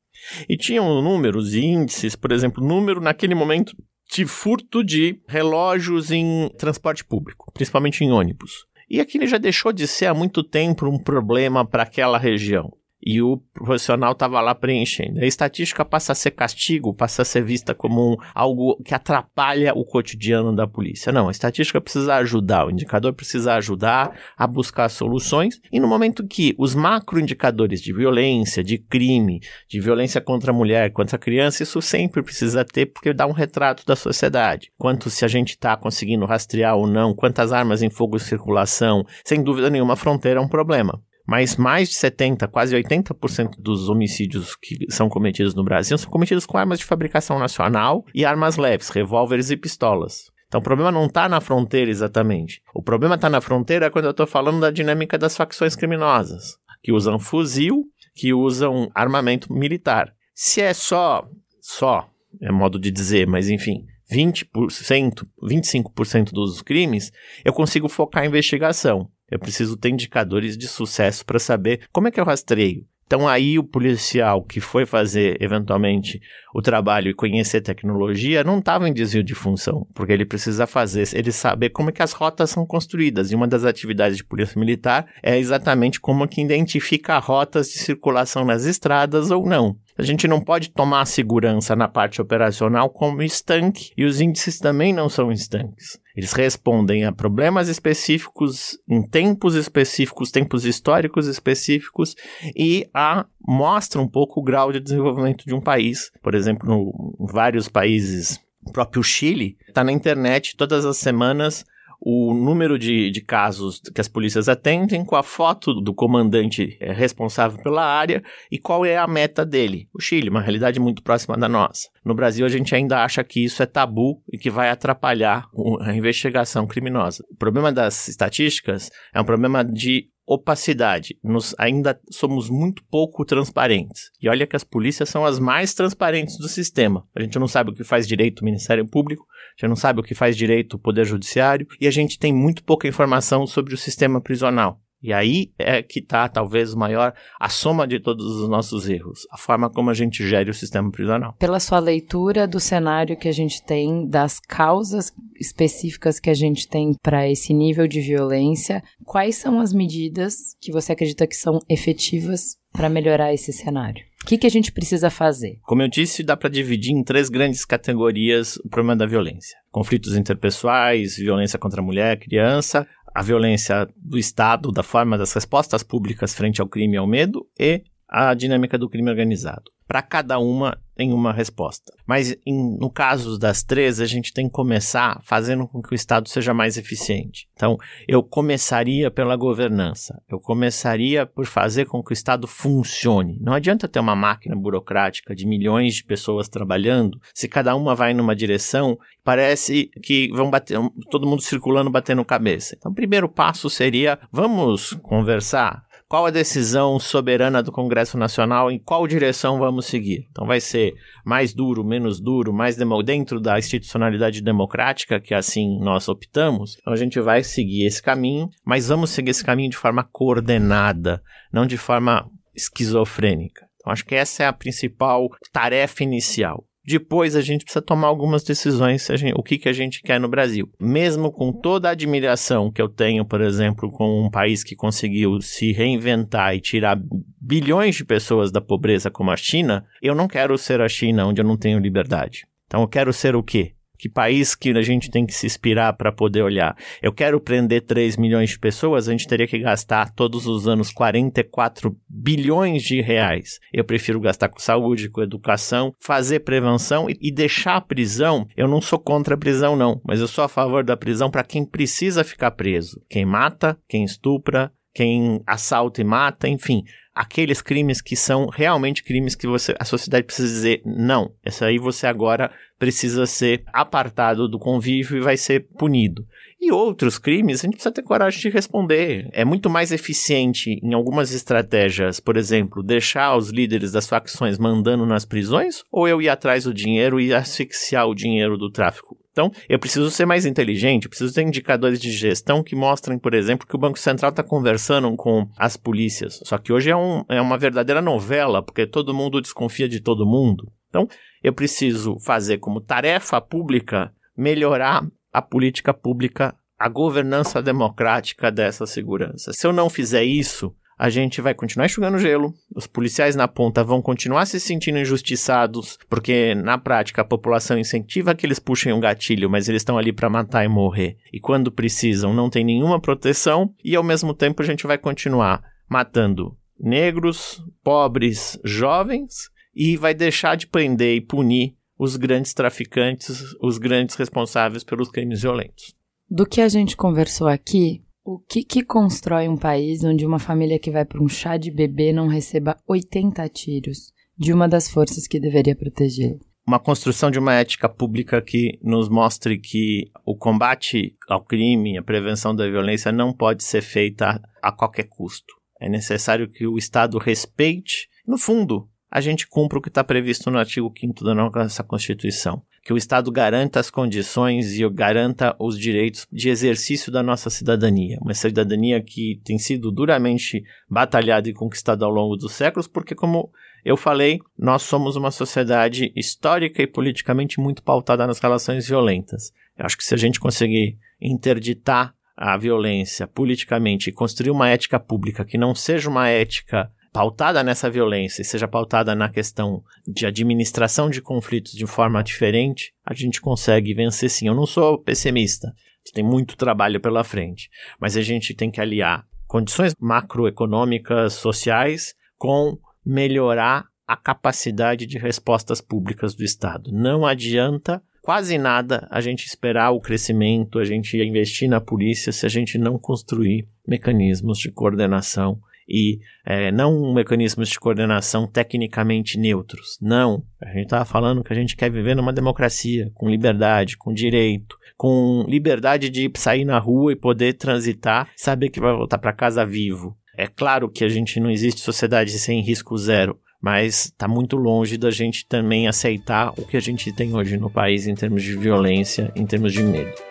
E 0.48 0.56
tinham 0.56 1.02
números 1.02 1.54
e 1.54 1.62
índices, 1.62 2.16
por 2.16 2.32
exemplo, 2.32 2.66
número 2.66 3.02
naquele 3.02 3.34
momento 3.34 3.76
de 4.12 4.26
furto 4.26 4.84
de 4.84 5.20
relógios 5.28 6.12
em 6.12 6.50
transporte 6.58 7.04
público, 7.04 7.52
principalmente 7.54 8.04
em 8.04 8.12
ônibus. 8.12 8.66
E 8.90 9.00
aquilo 9.00 9.26
já 9.26 9.38
deixou 9.38 9.72
de 9.72 9.88
ser 9.88 10.08
há 10.08 10.14
muito 10.14 10.44
tempo 10.44 10.88
um 10.88 11.02
problema 11.02 11.66
para 11.66 11.84
aquela 11.84 12.18
região 12.18 12.72
e 13.04 13.22
o 13.22 13.38
profissional 13.54 14.12
estava 14.12 14.40
lá 14.42 14.54
preenchendo. 14.54 15.20
A 15.20 15.26
estatística 15.26 15.84
passa 15.84 16.12
a 16.12 16.16
ser 16.16 16.32
castigo, 16.32 16.94
passa 16.94 17.24
a 17.24 17.26
ser 17.26 17.44
vista 17.44 17.74
como 17.74 18.14
um, 18.14 18.18
algo 18.34 18.82
que 18.84 18.94
atrapalha 18.94 19.74
o 19.74 19.84
cotidiano 19.84 20.56
da 20.56 20.68
polícia. 20.68 21.12
Não, 21.12 21.28
a 21.28 21.32
estatística 21.32 21.82
precisa 21.82 22.16
ajudar, 22.16 22.68
o 22.68 22.72
indicador 22.72 23.14
precisa 23.14 23.56
ajudar 23.56 24.18
a 24.38 24.46
buscar 24.46 24.90
soluções. 24.90 25.60
E 25.72 25.80
no 25.80 25.88
momento 25.88 26.28
que 26.28 26.56
os 26.58 26.76
macroindicadores 26.76 27.82
de 27.82 27.94
violência, 27.94 28.64
de 28.64 28.78
crime, 28.78 29.40
de 29.68 29.80
violência 29.80 30.22
contra 30.22 30.52
a 30.52 30.56
mulher, 30.56 30.92
contra 30.92 31.16
a 31.16 31.20
criança, 31.20 31.64
isso 31.64 31.82
sempre 31.82 32.22
precisa 32.22 32.64
ter 32.64 32.88
porque 32.88 33.14
dá 33.14 33.26
um 33.26 33.32
retrato 33.32 33.86
da 33.86 33.96
sociedade. 33.96 34.72
Quanto 34.78 35.10
se 35.10 35.26
a 35.26 35.28
gente 35.28 35.52
está 35.52 35.76
conseguindo 35.76 36.26
rastrear 36.26 36.76
ou 36.76 36.88
não, 36.88 37.16
quantas 37.16 37.52
armas 37.52 37.82
em 37.82 37.90
fogo 37.90 38.18
em 38.18 38.20
circulação, 38.20 39.04
sem 39.26 39.42
dúvida 39.44 39.70
nenhuma, 39.70 39.94
a 39.94 39.98
fronteira 39.98 40.40
é 40.40 40.44
um 40.44 40.48
problema. 40.48 41.02
Mas 41.32 41.56
mais 41.56 41.88
de 41.88 41.96
70%, 41.96 42.50
quase 42.50 42.76
80% 42.76 43.52
dos 43.58 43.88
homicídios 43.88 44.54
que 44.54 44.76
são 44.90 45.08
cometidos 45.08 45.56
no 45.56 45.64
Brasil 45.64 45.98
são 45.98 46.12
cometidos 46.12 46.46
com 46.46 46.58
armas 46.58 46.80
de 46.80 46.84
fabricação 46.84 47.40
nacional 47.40 48.04
e 48.14 48.26
armas 48.26 48.58
leves, 48.58 48.90
revólveres 48.90 49.50
e 49.50 49.56
pistolas. 49.56 50.30
Então 50.50 50.60
o 50.60 50.64
problema 50.64 50.92
não 50.92 51.06
está 51.06 51.30
na 51.30 51.40
fronteira 51.40 51.90
exatamente. 51.90 52.62
O 52.76 52.84
problema 52.84 53.16
está 53.16 53.30
na 53.30 53.40
fronteira 53.40 53.90
quando 53.90 54.04
eu 54.04 54.12
estou 54.12 54.28
falando 54.28 54.60
da 54.60 54.70
dinâmica 54.72 55.18
das 55.18 55.38
facções 55.38 55.74
criminosas, 55.74 56.58
que 56.84 56.92
usam 56.92 57.18
fuzil, 57.18 57.86
que 58.14 58.34
usam 58.34 58.92
armamento 58.94 59.54
militar. 59.54 60.14
Se 60.36 60.60
é 60.60 60.74
só, 60.74 61.26
só, 61.62 62.10
é 62.42 62.52
modo 62.52 62.78
de 62.78 62.92
dizer, 62.92 63.26
mas 63.26 63.48
enfim, 63.48 63.86
20%, 64.12 65.26
25% 65.42 66.32
dos 66.34 66.62
crimes, 66.62 67.10
eu 67.46 67.54
consigo 67.54 67.88
focar 67.88 68.24
a 68.24 68.28
investigação. 68.28 69.10
Eu 69.32 69.40
preciso 69.40 69.78
ter 69.78 69.90
indicadores 69.90 70.58
de 70.58 70.68
sucesso 70.68 71.26
para 71.26 71.40
saber 71.40 71.88
como 71.92 72.08
é 72.08 72.12
que 72.12 72.20
eu 72.20 72.26
rastreio. 72.26 72.86
Então 73.12 73.28
aí 73.28 73.60
o 73.60 73.64
policial 73.66 74.42
que 74.42 74.62
foi 74.62 74.86
fazer 74.86 75.36
eventualmente 75.42 76.22
o 76.56 76.62
trabalho 76.62 77.10
e 77.10 77.14
conhecer 77.14 77.60
tecnologia 77.60 78.42
não 78.42 78.60
estava 78.60 78.88
em 78.88 78.94
desvio 78.94 79.22
de 79.22 79.36
função, 79.36 79.86
porque 79.94 80.14
ele 80.14 80.26
precisa 80.26 80.66
fazer, 80.66 81.10
ele 81.14 81.30
saber 81.30 81.72
como 81.72 81.90
é 81.90 81.92
que 81.92 82.02
as 82.02 82.14
rotas 82.14 82.50
são 82.50 82.66
construídas. 82.66 83.30
E 83.30 83.36
uma 83.36 83.50
das 83.50 83.66
atividades 83.66 84.16
de 84.16 84.24
polícia 84.24 84.58
militar 84.58 85.06
é 85.22 85.38
exatamente 85.38 86.00
como 86.00 86.26
que 86.26 86.42
identifica 86.42 87.20
rotas 87.20 87.68
de 87.68 87.80
circulação 87.80 88.46
nas 88.46 88.64
estradas 88.64 89.30
ou 89.30 89.46
não. 89.46 89.76
A 89.98 90.04
gente 90.04 90.26
não 90.26 90.40
pode 90.40 90.72
tomar 90.72 91.02
a 91.02 91.06
segurança 91.06 91.76
na 91.76 91.90
parte 91.90 92.22
operacional 92.22 92.90
como 92.90 93.22
estanque, 93.22 93.92
e 93.98 94.06
os 94.06 94.22
índices 94.22 94.58
também 94.58 94.94
não 94.94 95.10
são 95.10 95.34
estanques. 95.34 96.00
Eles 96.16 96.34
respondem 96.34 97.06
a 97.06 97.12
problemas 97.12 97.68
específicos, 97.68 98.78
em 98.88 99.02
tempos 99.02 99.56
específicos, 99.56 100.32
tempos 100.32 100.66
históricos 100.66 101.28
específicos, 101.28 102.16
e 102.56 102.88
a 102.94 103.26
mostra 103.40 104.02
um 104.02 104.08
pouco 104.08 104.40
o 104.40 104.44
grau 104.44 104.72
de 104.72 104.80
desenvolvimento 104.80 105.46
de 105.46 105.54
um 105.54 105.62
país. 105.62 106.12
Por 106.22 106.36
exemplo, 106.36 107.16
em 107.20 107.26
vários 107.32 107.68
países, 107.68 108.40
o 108.66 108.72
próprio 108.72 109.04
Chile, 109.04 109.58
está 109.68 109.84
na 109.84 109.92
internet 109.92 110.56
todas 110.56 110.86
as 110.86 110.98
semanas 110.98 111.66
o 112.02 112.34
número 112.34 112.80
de, 112.80 113.12
de 113.12 113.22
casos 113.22 113.80
que 113.94 114.02
as 114.02 114.08
polícias 114.08 114.50
atendem, 114.50 115.06
com 115.06 115.16
a 115.16 115.22
foto 115.22 115.80
do 115.80 115.94
comandante 115.94 116.76
é, 116.82 116.92
responsável 116.92 117.62
pela 117.62 117.86
área 117.86 118.24
e 118.52 118.58
qual 118.58 118.84
é 118.84 118.98
a 118.98 119.08
meta 119.08 119.46
dele. 119.46 119.88
O 119.94 120.02
Chile, 120.02 120.30
uma 120.30 120.42
realidade 120.42 120.80
muito 120.80 121.04
próxima 121.04 121.38
da 121.38 121.48
nossa. 121.48 121.88
No 122.04 122.16
Brasil, 122.16 122.44
a 122.44 122.50
gente 122.50 122.74
ainda 122.74 123.04
acha 123.04 123.24
que 123.24 123.44
isso 123.44 123.62
é 123.62 123.68
tabu 123.68 124.24
e 124.34 124.38
que 124.38 124.50
vai 124.50 124.70
atrapalhar 124.70 125.46
a 125.82 125.94
investigação 125.94 126.66
criminosa. 126.66 127.24
O 127.32 127.36
problema 127.36 127.72
das 127.72 128.08
estatísticas 128.08 128.90
é 129.14 129.22
um 129.22 129.26
problema 129.26 129.64
de 129.64 130.10
opacidade. 130.34 131.18
Nós 131.22 131.54
ainda 131.58 132.00
somos 132.10 132.50
muito 132.50 132.82
pouco 132.90 133.26
transparentes. 133.26 134.12
E 134.22 134.30
olha 134.30 134.48
que 134.48 134.56
as 134.56 134.64
polícias 134.64 135.10
são 135.10 135.26
as 135.26 135.40
mais 135.40 135.74
transparentes 135.74 136.38
do 136.38 136.48
sistema. 136.48 137.06
A 137.14 137.22
gente 137.22 137.38
não 137.38 137.50
sabe 137.50 137.72
o 137.72 137.74
que 137.74 137.84
faz 137.84 138.08
direito 138.08 138.40
o 138.40 138.46
Ministério 138.46 138.88
Público, 138.88 139.26
a 139.26 139.60
gente 139.60 139.70
não 139.70 139.76
sabe 139.76 140.00
o 140.00 140.04
que 140.04 140.16
faz 140.16 140.38
direito 140.38 140.76
o 140.76 140.80
Poder 140.80 141.06
Judiciário, 141.06 141.68
e 141.80 141.86
a 141.86 141.92
gente 141.92 142.18
tem 142.18 142.34
muito 142.34 142.64
pouca 142.64 142.88
informação 142.88 143.46
sobre 143.46 143.74
o 143.74 143.78
sistema 143.78 144.22
prisional. 144.22 144.81
E 145.02 145.12
aí 145.12 145.52
é 145.58 145.82
que 145.82 146.00
está, 146.00 146.30
talvez, 146.30 146.76
maior, 146.76 147.14
a 147.40 147.50
soma 147.50 147.88
de 147.88 148.00
todos 148.00 148.26
os 148.26 148.48
nossos 148.48 148.88
erros, 148.88 149.28
a 149.32 149.38
forma 149.38 149.70
como 149.70 149.90
a 149.90 149.94
gente 149.94 150.28
gere 150.28 150.50
o 150.50 150.54
sistema 150.54 150.92
prisional. 150.92 151.36
Pela 151.40 151.60
sua 151.60 151.80
leitura 151.80 152.48
do 152.48 152.60
cenário 152.60 153.18
que 153.18 153.28
a 153.28 153.32
gente 153.32 153.64
tem, 153.64 154.08
das 154.08 154.40
causas 154.40 155.12
específicas 155.40 156.20
que 156.20 156.30
a 156.30 156.36
gente 156.36 156.68
tem 156.68 156.94
para 157.02 157.28
esse 157.28 157.54
nível 157.54 157.88
de 157.88 158.00
violência, 158.00 158.84
quais 159.04 159.36
são 159.36 159.60
as 159.60 159.74
medidas 159.74 160.56
que 160.62 160.72
você 160.72 160.92
acredita 160.92 161.26
que 161.26 161.36
são 161.36 161.60
efetivas 161.68 162.58
para 162.72 162.90
melhorar 162.90 163.34
esse 163.34 163.52
cenário? 163.52 164.04
O 164.24 164.26
que, 164.28 164.38
que 164.38 164.46
a 164.46 164.52
gente 164.52 164.72
precisa 164.72 165.10
fazer? 165.10 165.58
Como 165.64 165.82
eu 165.82 165.88
disse, 165.88 166.24
dá 166.24 166.38
para 166.38 166.50
dividir 166.50 166.92
em 166.92 167.04
três 167.04 167.28
grandes 167.28 167.66
categorias 167.66 168.56
o 168.58 168.70
problema 168.70 168.96
da 168.96 169.08
violência: 169.08 169.58
conflitos 169.72 170.16
interpessoais, 170.16 171.18
violência 171.18 171.58
contra 171.58 171.82
a 171.82 171.84
mulher, 171.84 172.20
criança, 172.20 172.88
a 173.14 173.22
violência 173.22 173.88
do 173.96 174.18
Estado, 174.18 174.72
da 174.72 174.84
forma 174.84 175.18
das 175.18 175.34
respostas 175.34 175.84
públicas 175.84 176.34
frente 176.34 176.62
ao 176.62 176.68
crime 176.68 176.96
e 176.96 176.98
ao 176.98 177.08
medo 177.08 177.46
e 177.60 177.84
a 178.08 178.34
dinâmica 178.34 178.78
do 178.78 178.90
crime 178.90 179.10
organizado. 179.10 179.72
Para 179.92 180.02
cada 180.02 180.40
uma 180.40 180.78
tem 180.96 181.12
uma 181.12 181.34
resposta. 181.34 181.92
Mas 182.08 182.34
em, 182.46 182.78
no 182.80 182.90
caso 182.90 183.38
das 183.38 183.62
três, 183.62 184.00
a 184.00 184.06
gente 184.06 184.32
tem 184.32 184.46
que 184.46 184.54
começar 184.54 185.20
fazendo 185.22 185.68
com 185.68 185.82
que 185.82 185.92
o 185.92 185.96
Estado 185.96 186.30
seja 186.30 186.54
mais 186.54 186.78
eficiente. 186.78 187.50
Então, 187.54 187.78
eu 188.08 188.24
começaria 188.24 189.12
pela 189.12 189.36
governança. 189.36 190.22
Eu 190.30 190.40
começaria 190.40 191.26
por 191.26 191.46
fazer 191.46 191.88
com 191.88 192.02
que 192.02 192.14
o 192.14 192.14
Estado 192.14 192.48
funcione. 192.48 193.38
Não 193.42 193.52
adianta 193.52 193.86
ter 193.86 194.00
uma 194.00 194.16
máquina 194.16 194.56
burocrática 194.56 195.36
de 195.36 195.46
milhões 195.46 195.96
de 195.96 196.06
pessoas 196.06 196.48
trabalhando, 196.48 197.20
se 197.34 197.50
cada 197.50 197.76
uma 197.76 197.94
vai 197.94 198.14
numa 198.14 198.34
direção, 198.34 198.98
parece 199.26 199.92
que 200.02 200.30
vão 200.32 200.50
bater, 200.50 200.80
todo 201.10 201.28
mundo 201.28 201.42
circulando 201.42 201.90
batendo 201.90 202.24
cabeça. 202.24 202.76
Então, 202.78 202.94
o 202.94 202.96
primeiro 202.96 203.28
passo 203.28 203.70
seria: 203.70 204.18
vamos 204.32 204.94
conversar, 205.04 205.84
qual 206.12 206.26
a 206.26 206.30
decisão 206.30 207.00
soberana 207.00 207.64
do 207.64 207.72
Congresso 207.72 208.18
Nacional, 208.18 208.70
em 208.70 208.78
qual 208.78 209.08
direção 209.08 209.58
vamos 209.58 209.86
seguir. 209.86 210.28
Então 210.30 210.46
vai 210.46 210.60
ser 210.60 210.94
mais 211.24 211.54
duro, 211.54 211.86
menos 211.86 212.20
duro, 212.20 212.52
mais 212.52 212.76
dentro 213.06 213.40
da 213.40 213.58
institucionalidade 213.58 214.42
democrática, 214.42 215.22
que 215.22 215.34
assim 215.34 215.80
nós 215.80 216.10
optamos. 216.10 216.76
Então 216.82 216.92
a 216.92 216.98
gente 216.98 217.18
vai 217.22 217.44
seguir 217.44 217.86
esse 217.86 218.04
caminho, 218.04 218.50
mas 218.66 218.90
vamos 218.90 219.12
seguir 219.12 219.30
esse 219.30 219.42
caminho 219.42 219.70
de 219.70 219.78
forma 219.78 220.04
coordenada, 220.04 221.24
não 221.50 221.66
de 221.66 221.78
forma 221.78 222.30
esquizofrênica. 222.54 223.66
Então 223.78 223.94
acho 223.94 224.04
que 224.04 224.14
essa 224.14 224.44
é 224.44 224.48
a 224.48 224.52
principal 224.52 225.30
tarefa 225.54 226.04
inicial. 226.04 226.66
Depois 226.86 227.36
a 227.36 227.42
gente 227.42 227.64
precisa 227.64 227.82
tomar 227.82 228.08
algumas 228.08 228.44
decisões, 228.44 229.06
gente, 229.06 229.34
o 229.38 229.44
que, 229.44 229.58
que 229.58 229.70
a 229.70 229.74
gente 229.74 230.02
quer 230.02 230.20
no 230.20 230.28
Brasil. 230.28 230.70
Mesmo 230.80 231.32
com 231.32 231.52
toda 231.52 231.90
a 231.90 231.92
admiração 231.92 232.72
que 232.72 232.82
eu 232.82 232.90
tenho, 232.90 233.24
por 233.24 233.42
exemplo, 233.42 233.92
com 233.92 234.26
um 234.26 234.30
país 234.30 234.64
que 234.64 234.76
conseguiu 234.76 235.40
se 235.42 235.72
reinventar 235.72 236.56
e 236.56 236.62
tirar 236.62 237.00
bilhões 237.40 237.96
de 237.96 238.06
pessoas 238.06 238.52
da 238.52 238.62
pobreza 238.62 239.12
como 239.12 239.32
a 239.32 239.38
China, 239.38 239.86
eu 240.02 240.16
não 240.16 240.28
quero 240.28 240.58
ser 240.58 240.82
a 240.82 240.90
China 240.90 241.28
onde 241.28 241.42
eu 241.42 241.46
não 241.46 241.58
tenho 241.58 241.80
liberdade. 241.80 242.48
Então 242.66 242.82
eu 242.82 242.88
quero 242.88 243.14
ser 243.14 243.36
o 243.36 243.44
quê? 243.44 243.74
Que 244.02 244.10
país 244.10 244.56
que 244.56 244.72
a 244.72 244.82
gente 244.82 245.12
tem 245.12 245.28
que 245.28 245.34
se 245.34 245.46
inspirar 245.46 245.94
para 245.94 246.12
poder 246.12 246.42
olhar? 246.42 246.76
Eu 247.04 247.14
quero 247.14 247.40
prender 247.40 247.86
3 247.86 248.18
milhões 248.18 248.50
de 248.50 248.58
pessoas, 248.58 249.08
a 249.08 249.12
gente 249.12 249.28
teria 249.28 249.46
que 249.46 249.60
gastar 249.60 250.12
todos 250.12 250.48
os 250.48 250.68
anos 250.68 250.92
44 250.92 251.96
bilhões 252.10 252.82
de 252.82 253.00
reais. 253.00 253.60
Eu 253.72 253.84
prefiro 253.84 254.20
gastar 254.20 254.50
com 254.50 254.58
saúde, 254.58 255.08
com 255.08 255.22
educação, 255.22 255.94
fazer 256.00 256.40
prevenção 256.40 257.06
e, 257.12 257.32
deixar 257.32 257.76
a 257.76 257.82
prisão. 257.82 258.48
Eu 258.58 258.68
não 258.68 258.82
sou 258.82 258.98
contra 258.98 259.36
a 259.36 259.38
prisão, 259.38 259.76
não, 259.76 260.02
mas 260.04 260.20
eu 260.20 260.28
sou 260.28 260.44
a 260.44 260.50
favor 260.50 260.84
da 260.84 260.98
prisão 260.98 261.30
para 261.30 261.44
quem 261.44 261.64
precisa 261.64 262.24
ficar 262.24 262.50
preso. 262.50 263.00
Quem 263.08 263.24
mata, 263.24 263.78
quem 263.88 264.04
estupra, 264.04 264.72
quem 264.96 265.44
assalta 265.46 266.02
e 266.02 266.04
mata, 266.04 266.48
enfim, 266.48 266.84
aqueles 267.14 267.62
crimes 267.62 268.02
que 268.02 268.16
são 268.16 268.48
realmente 268.48 269.04
crimes 269.04 269.36
que 269.36 269.46
você, 269.46 269.76
a 269.80 269.86
sociedade 269.86 270.26
precisa 270.26 270.48
dizer 270.48 270.82
não, 270.86 271.34
essa 271.44 271.66
aí 271.66 271.78
você 271.78 272.08
agora 272.08 272.52
precisa 272.82 273.28
ser 273.28 273.64
apartado 273.72 274.48
do 274.48 274.58
convívio 274.58 275.16
e 275.16 275.22
vai 275.22 275.38
ser 275.38 275.68
punido. 275.78 276.26
E 276.60 276.72
outros 276.72 277.20
crimes, 277.20 277.60
a 277.60 277.68
gente 277.68 277.74
precisa 277.74 277.94
ter 277.94 278.02
coragem 278.02 278.42
de 278.42 278.50
responder. 278.50 279.30
É 279.34 279.46
muito 279.46 279.70
mais 279.70 279.92
eficiente 279.92 280.80
em 280.82 280.92
algumas 280.92 281.32
estratégias, 281.32 282.20
por 282.20 282.36
exemplo, 282.36 282.82
deixar 282.82 283.38
os 283.38 283.52
líderes 283.52 283.92
das 283.92 284.08
facções 284.08 284.58
mandando 284.58 285.06
nas 285.06 285.26
prisões 285.26 285.84
ou 285.92 286.08
eu 286.08 286.20
ir 286.24 286.30
atrás 286.30 286.64
do 286.64 286.74
dinheiro 286.74 287.20
e 287.20 287.32
asfixiar 287.32 288.08
o 288.08 288.16
dinheiro 288.16 288.58
do 288.58 288.72
tráfico? 288.72 289.16
Então, 289.32 289.52
eu 289.70 289.78
preciso 289.78 290.10
ser 290.10 290.26
mais 290.26 290.48
inteligente, 290.48 291.08
preciso 291.08 291.36
ter 291.36 291.44
indicadores 291.44 292.02
de 292.02 292.10
gestão 292.10 292.64
que 292.64 292.76
mostrem, 292.76 293.20
por 293.20 293.36
exemplo, 293.36 293.68
que 293.68 293.76
o 293.76 293.80
Banco 293.80 294.00
Central 294.00 294.32
está 294.32 294.42
conversando 294.42 295.16
com 295.16 295.48
as 295.56 295.78
polícias. 295.78 296.40
Só 296.44 296.58
que 296.58 296.74
hoje 296.74 296.90
é, 296.90 296.96
um, 296.96 297.24
é 297.30 297.40
uma 297.40 297.60
verdadeira 297.60 298.02
novela, 298.02 298.64
porque 298.64 298.88
todo 298.88 299.14
mundo 299.14 299.40
desconfia 299.40 299.88
de 299.88 300.00
todo 300.00 300.26
mundo. 300.26 300.72
Então, 300.92 301.08
eu 301.42 301.54
preciso 301.54 302.20
fazer 302.20 302.58
como 302.58 302.82
tarefa 302.82 303.40
pública 303.40 304.14
melhorar 304.38 305.02
a 305.32 305.42
política 305.42 305.94
pública, 305.94 306.54
a 306.78 306.90
governança 306.90 307.62
democrática 307.62 308.52
dessa 308.52 308.86
segurança. 308.86 309.54
Se 309.54 309.66
eu 309.66 309.72
não 309.72 309.90
fizer 309.90 310.24
isso, 310.26 310.76
a 311.00 311.10
gente 311.10 311.40
vai 311.42 311.54
continuar 311.54 311.86
enxugando 311.86 312.20
gelo, 312.20 312.54
os 312.76 312.86
policiais 312.86 313.36
na 313.36 313.48
ponta 313.48 313.84
vão 313.84 314.02
continuar 314.02 314.46
se 314.46 314.60
sentindo 314.60 315.00
injustiçados, 315.00 315.98
porque 316.10 316.54
na 316.54 316.78
prática 316.78 317.22
a 317.22 317.26
população 317.26 317.80
incentiva 317.80 318.36
que 318.36 318.46
eles 318.46 318.60
puxem 318.60 318.92
um 318.92 319.00
gatilho, 319.00 319.50
mas 319.50 319.70
eles 319.70 319.82
estão 319.82 319.98
ali 319.98 320.12
para 320.12 320.30
matar 320.30 320.66
e 320.66 320.68
morrer. 320.68 321.18
E 321.32 321.40
quando 321.40 321.72
precisam, 321.72 322.34
não 322.34 322.50
tem 322.50 322.66
nenhuma 322.66 323.00
proteção, 323.00 323.74
e 323.84 323.96
ao 323.96 324.04
mesmo 324.04 324.34
tempo 324.34 324.62
a 324.62 324.66
gente 324.66 324.86
vai 324.86 324.98
continuar 324.98 325.64
matando 325.90 326.58
negros, 326.80 327.64
pobres, 327.84 328.60
jovens, 328.64 329.50
e 329.74 329.98
vai 329.98 330.14
deixar 330.14 330.56
de 330.56 330.68
prender 330.68 331.16
e 331.16 331.22
punir 331.22 331.76
os 331.98 332.16
grandes 332.16 332.54
traficantes, 332.54 333.56
os 333.62 333.78
grandes 333.78 334.16
responsáveis 334.16 334.84
pelos 334.84 335.10
crimes 335.10 335.42
violentos. 335.42 335.94
Do 336.30 336.46
que 336.46 336.62
a 336.62 336.68
gente 336.68 336.98
conversou 336.98 337.48
aqui, 337.48 338.02
o 338.24 338.40
que, 338.40 338.64
que 338.64 338.84
constrói 338.84 339.48
um 339.48 339.58
país 339.58 340.04
onde 340.04 340.26
uma 340.26 340.40
família 340.40 340.80
que 340.80 340.92
vai 340.92 341.06
para 341.06 341.22
um 341.22 341.28
chá 341.28 341.58
de 341.58 341.72
bebê 341.72 342.14
não 342.14 342.28
receba 342.28 342.78
80 342.88 343.48
tiros 343.50 344.12
de 344.38 344.54
uma 344.54 344.68
das 344.68 344.90
forças 344.90 345.28
que 345.28 345.40
deveria 345.40 345.76
protegê-lo? 345.76 346.40
Uma 346.66 346.80
construção 346.80 347.32
de 347.32 347.40
uma 347.40 347.56
ética 347.56 347.90
pública 347.90 348.42
que 348.42 348.80
nos 348.82 349.10
mostre 349.10 349.58
que 349.58 350.12
o 350.26 350.36
combate 350.36 351.14
ao 351.28 351.44
crime, 351.44 351.98
a 351.98 352.04
prevenção 352.04 352.56
da 352.56 352.68
violência 352.70 353.12
não 353.12 353.34
pode 353.34 353.64
ser 353.64 353.82
feita 353.82 354.42
a 354.62 354.72
qualquer 354.72 355.08
custo. 355.10 355.54
É 355.80 355.90
necessário 355.90 356.48
que 356.48 356.68
o 356.68 356.78
Estado 356.78 357.18
respeite, 357.18 358.08
no 358.28 358.38
fundo, 358.38 358.88
a 359.12 359.20
gente 359.20 359.46
cumpra 359.46 359.78
o 359.78 359.82
que 359.82 359.90
está 359.90 360.04
previsto 360.04 360.50
no 360.50 360.58
artigo 360.58 360.92
5 360.98 361.24
da 361.24 361.36
nossa 361.36 361.84
Constituição 361.84 362.64
que 362.84 362.92
o 362.92 362.98
Estado 362.98 363.32
garanta 363.32 363.80
as 363.80 363.92
condições 363.92 364.74
e 364.74 364.90
garanta 364.90 365.56
os 365.60 365.78
direitos 365.78 366.28
de 366.32 366.50
exercício 366.50 367.12
da 367.12 367.22
nossa 367.22 367.50
cidadania. 367.50 368.18
Uma 368.22 368.34
cidadania 368.34 369.02
que 369.02 369.40
tem 369.44 369.60
sido 369.60 369.92
duramente 369.92 370.64
batalhada 370.90 371.48
e 371.48 371.54
conquistada 371.54 372.06
ao 372.06 372.12
longo 372.12 372.36
dos 372.36 372.54
séculos, 372.54 372.88
porque, 372.88 373.14
como 373.14 373.52
eu 373.86 373.96
falei, 373.96 374.40
nós 374.58 374.82
somos 374.82 375.16
uma 375.16 375.30
sociedade 375.30 376.12
histórica 376.16 376.82
e 376.82 376.88
politicamente 376.88 377.60
muito 377.60 377.84
pautada 377.84 378.26
nas 378.26 378.40
relações 378.40 378.88
violentas. 378.88 379.52
Eu 379.78 379.86
acho 379.86 379.98
que 379.98 380.04
se 380.04 380.16
a 380.16 380.18
gente 380.18 380.40
conseguir 380.40 380.98
interditar 381.22 382.16
a 382.36 382.58
violência 382.58 383.28
politicamente 383.28 384.10
e 384.10 384.14
construir 384.14 384.50
uma 384.50 384.70
ética 384.70 385.00
pública 385.00 385.46
que 385.46 385.58
não 385.58 385.76
seja 385.76 386.10
uma 386.10 386.28
ética 386.30 386.92
pautada 387.12 387.64
nessa 387.64 387.90
violência 387.90 388.42
e 388.42 388.46
seja 388.46 388.68
pautada 388.68 389.14
na 389.14 389.30
questão 389.30 389.84
de 390.08 390.26
administração 390.26 391.10
de 391.10 391.22
conflitos 391.22 391.74
de 391.74 391.86
forma 391.86 392.24
diferente, 392.24 392.94
a 393.06 393.14
gente 393.14 393.42
consegue 393.42 393.94
vencer 393.94 394.30
sim. 394.30 394.48
Eu 394.48 394.56
não 394.56 394.66
sou 394.66 394.98
pessimista, 394.98 395.74
tem 396.14 396.24
muito 396.24 396.58
trabalho 396.58 397.00
pela 397.00 397.24
frente, 397.24 397.70
mas 398.00 398.18
a 398.18 398.22
gente 398.22 398.54
tem 398.54 398.72
que 398.72 398.82
aliar 398.82 399.26
condições 399.48 399.94
macroeconômicas, 400.00 401.34
sociais, 401.34 402.16
com 402.38 402.78
melhorar 403.06 403.86
a 404.08 404.16
capacidade 404.16 405.06
de 405.06 405.18
respostas 405.18 405.82
públicas 405.82 406.34
do 406.34 406.44
Estado. 406.44 406.92
Não 406.92 407.26
adianta 407.26 408.02
quase 408.22 408.58
nada 408.58 409.08
a 409.12 409.20
gente 409.20 409.46
esperar 409.46 409.92
o 409.92 410.00
crescimento, 410.00 410.80
a 410.80 410.86
gente 410.86 411.18
investir 411.18 411.70
na 411.70 411.82
polícia 411.82 412.32
se 412.32 412.46
a 412.46 412.50
gente 412.50 412.78
não 412.78 412.98
construir 412.98 413.68
mecanismos 413.88 414.58
de 414.58 414.72
coordenação 414.72 415.60
e 415.92 416.20
é, 416.46 416.72
não 416.72 417.14
mecanismos 417.14 417.70
de 417.70 417.80
coordenação 417.80 418.48
tecnicamente 418.48 419.38
neutros. 419.38 419.98
Não. 420.02 420.44
A 420.62 420.70
gente 420.70 420.86
estava 420.86 421.04
falando 421.04 421.44
que 421.44 421.52
a 421.52 421.56
gente 421.56 421.76
quer 421.76 421.92
viver 421.92 422.16
numa 422.16 422.32
democracia, 422.32 423.12
com 423.14 423.30
liberdade, 423.30 423.98
com 423.98 424.14
direito, 424.14 424.78
com 424.98 425.46
liberdade 425.48 426.10
de 426.10 426.32
sair 426.36 426.64
na 426.64 426.80
rua 426.80 427.12
e 427.12 427.16
poder 427.16 427.54
transitar, 427.54 428.30
saber 428.36 428.70
que 428.70 428.80
vai 428.80 428.94
voltar 428.94 429.18
para 429.18 429.34
casa 429.34 429.66
vivo. 429.66 430.16
É 430.38 430.48
claro 430.48 430.90
que 430.90 431.04
a 431.04 431.10
gente 431.10 431.40
não 431.40 431.52
existe 431.52 431.82
sociedade 431.82 432.32
sem 432.32 432.62
risco 432.62 432.98
zero, 432.98 433.38
mas 433.62 434.06
está 434.06 434.28
muito 434.28 434.56
longe 434.56 434.98
da 434.98 435.12
gente 435.12 435.46
também 435.46 435.88
aceitar 435.88 436.54
o 436.58 436.66
que 436.66 436.78
a 436.78 436.80
gente 436.80 437.12
tem 437.14 437.36
hoje 437.36 437.58
no 437.58 437.70
país 437.70 438.08
em 438.08 438.16
termos 438.16 438.42
de 438.42 438.56
violência, 438.56 439.32
em 439.36 439.46
termos 439.46 439.74
de 439.74 439.84
medo. 439.84 440.31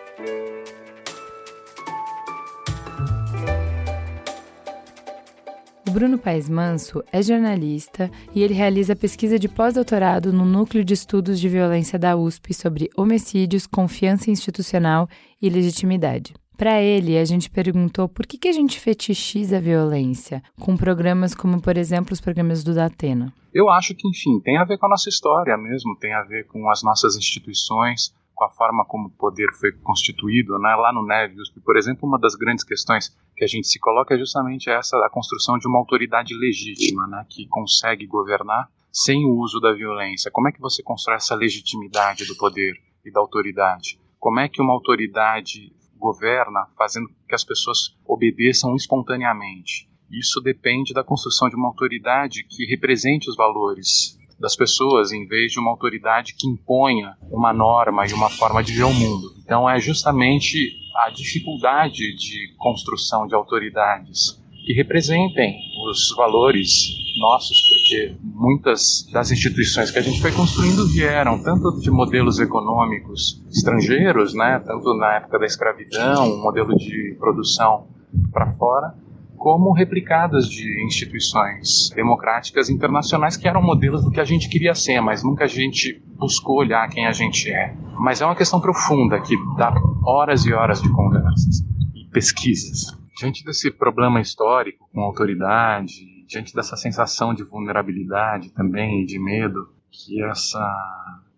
O 5.91 5.93
Bruno 5.93 6.17
Paes 6.17 6.47
Manso 6.47 7.03
é 7.11 7.21
jornalista 7.21 8.09
e 8.33 8.41
ele 8.41 8.53
realiza 8.53 8.95
pesquisa 8.95 9.37
de 9.37 9.49
pós-doutorado 9.49 10.31
no 10.31 10.45
Núcleo 10.45 10.85
de 10.85 10.93
Estudos 10.93 11.37
de 11.37 11.49
Violência 11.49 11.99
da 11.99 12.15
USP 12.15 12.53
sobre 12.53 12.89
homicídios, 12.95 13.67
confiança 13.67 14.31
institucional 14.31 15.09
e 15.41 15.49
legitimidade. 15.49 16.33
Para 16.57 16.81
ele, 16.81 17.17
a 17.17 17.25
gente 17.25 17.49
perguntou 17.49 18.07
por 18.07 18.25
que, 18.25 18.37
que 18.37 18.47
a 18.47 18.53
gente 18.53 18.79
fetichiza 18.79 19.57
a 19.57 19.59
violência 19.59 20.41
com 20.57 20.77
programas 20.77 21.35
como, 21.35 21.61
por 21.61 21.75
exemplo, 21.75 22.13
os 22.13 22.21
programas 22.21 22.63
do 22.63 22.73
Datena. 22.73 23.33
Eu 23.53 23.69
acho 23.69 23.93
que, 23.93 24.07
enfim, 24.07 24.39
tem 24.39 24.57
a 24.57 24.63
ver 24.63 24.77
com 24.77 24.85
a 24.85 24.91
nossa 24.91 25.09
história 25.09 25.57
mesmo, 25.57 25.97
tem 25.99 26.13
a 26.13 26.23
ver 26.23 26.47
com 26.47 26.69
as 26.69 26.81
nossas 26.81 27.17
instituições, 27.17 28.13
com 28.41 28.45
a 28.45 28.49
forma 28.49 28.83
como 28.85 29.07
o 29.07 29.11
poder 29.11 29.53
foi 29.53 29.71
constituído. 29.71 30.57
Né? 30.57 30.73
Lá 30.75 30.91
no 30.91 31.05
NEV 31.05 31.35
por 31.63 31.77
exemplo, 31.77 32.07
uma 32.07 32.19
das 32.19 32.33
grandes 32.33 32.63
questões 32.63 33.15
que 33.35 33.43
a 33.43 33.47
gente 33.47 33.67
se 33.67 33.79
coloca 33.79 34.15
é 34.15 34.17
justamente 34.17 34.67
essa, 34.67 34.97
a 35.05 35.09
construção 35.11 35.59
de 35.59 35.67
uma 35.67 35.77
autoridade 35.77 36.33
legítima, 36.33 37.05
né? 37.05 37.23
que 37.29 37.47
consegue 37.47 38.07
governar 38.07 38.67
sem 38.91 39.25
o 39.25 39.37
uso 39.37 39.59
da 39.59 39.71
violência. 39.71 40.31
Como 40.31 40.47
é 40.47 40.51
que 40.51 40.59
você 40.59 40.81
constrói 40.81 41.17
essa 41.17 41.35
legitimidade 41.35 42.25
do 42.25 42.35
poder 42.35 42.73
e 43.05 43.11
da 43.11 43.19
autoridade? 43.19 43.99
Como 44.19 44.39
é 44.39 44.49
que 44.49 44.59
uma 44.59 44.73
autoridade 44.73 45.71
governa 45.95 46.65
fazendo 46.75 47.09
que 47.27 47.35
as 47.35 47.43
pessoas 47.43 47.95
obedeçam 48.07 48.75
espontaneamente? 48.75 49.87
Isso 50.09 50.41
depende 50.41 50.95
da 50.95 51.03
construção 51.03 51.47
de 51.47 51.55
uma 51.55 51.67
autoridade 51.67 52.43
que 52.43 52.65
represente 52.65 53.29
os 53.29 53.35
valores 53.35 54.19
das 54.41 54.55
pessoas 54.55 55.11
em 55.11 55.25
vez 55.27 55.51
de 55.51 55.59
uma 55.59 55.71
autoridade 55.71 56.33
que 56.35 56.47
imponha 56.47 57.15
uma 57.31 57.53
norma 57.53 58.05
e 58.05 58.13
uma 58.13 58.29
forma 58.29 58.63
de 58.63 58.73
ver 58.73 58.83
o 58.83 58.93
mundo. 58.93 59.27
Então 59.43 59.69
é 59.69 59.79
justamente 59.79 60.57
a 61.05 61.09
dificuldade 61.11 62.15
de 62.15 62.53
construção 62.57 63.27
de 63.27 63.35
autoridades 63.35 64.41
que 64.65 64.73
representem 64.73 65.55
os 65.89 66.13
valores 66.15 66.89
nossos, 67.17 67.57
porque 67.69 68.15
muitas 68.21 69.07
das 69.11 69.31
instituições 69.31 69.91
que 69.91 69.99
a 69.99 70.01
gente 70.01 70.21
foi 70.21 70.31
construindo 70.31 70.87
vieram 70.87 71.41
tanto 71.41 71.79
de 71.79 71.89
modelos 71.89 72.39
econômicos 72.39 73.41
estrangeiros, 73.49 74.33
né, 74.33 74.61
tanto 74.65 74.93
na 74.95 75.17
época 75.17 75.39
da 75.39 75.45
escravidão, 75.45 76.33
um 76.33 76.41
modelo 76.41 76.75
de 76.75 77.15
produção 77.19 77.87
para 78.31 78.53
fora, 78.53 78.95
como 79.41 79.73
replicadas 79.73 80.47
de 80.47 80.85
instituições 80.85 81.89
democráticas 81.95 82.69
internacionais 82.69 83.35
que 83.35 83.47
eram 83.47 83.59
modelos 83.59 84.03
do 84.03 84.11
que 84.11 84.19
a 84.19 84.23
gente 84.23 84.47
queria 84.47 84.75
ser, 84.75 85.01
mas 85.01 85.23
nunca 85.23 85.45
a 85.45 85.47
gente 85.47 85.99
buscou 86.15 86.59
olhar 86.59 86.87
quem 86.89 87.07
a 87.07 87.11
gente 87.11 87.51
é. 87.51 87.75
Mas 87.97 88.21
é 88.21 88.25
uma 88.25 88.35
questão 88.35 88.61
profunda 88.61 89.19
que 89.19 89.35
dá 89.57 89.73
horas 90.05 90.45
e 90.45 90.53
horas 90.53 90.79
de 90.79 90.91
conversas 90.91 91.65
e 91.95 92.05
pesquisas. 92.11 92.95
Diante 93.17 93.43
desse 93.43 93.71
problema 93.71 94.21
histórico 94.21 94.87
com 94.93 95.01
autoridade, 95.01 96.23
diante 96.27 96.53
dessa 96.53 96.77
sensação 96.77 97.33
de 97.33 97.43
vulnerabilidade 97.43 98.51
também 98.51 99.03
de 99.05 99.17
medo, 99.17 99.73
que 99.89 100.23
essa 100.23 100.63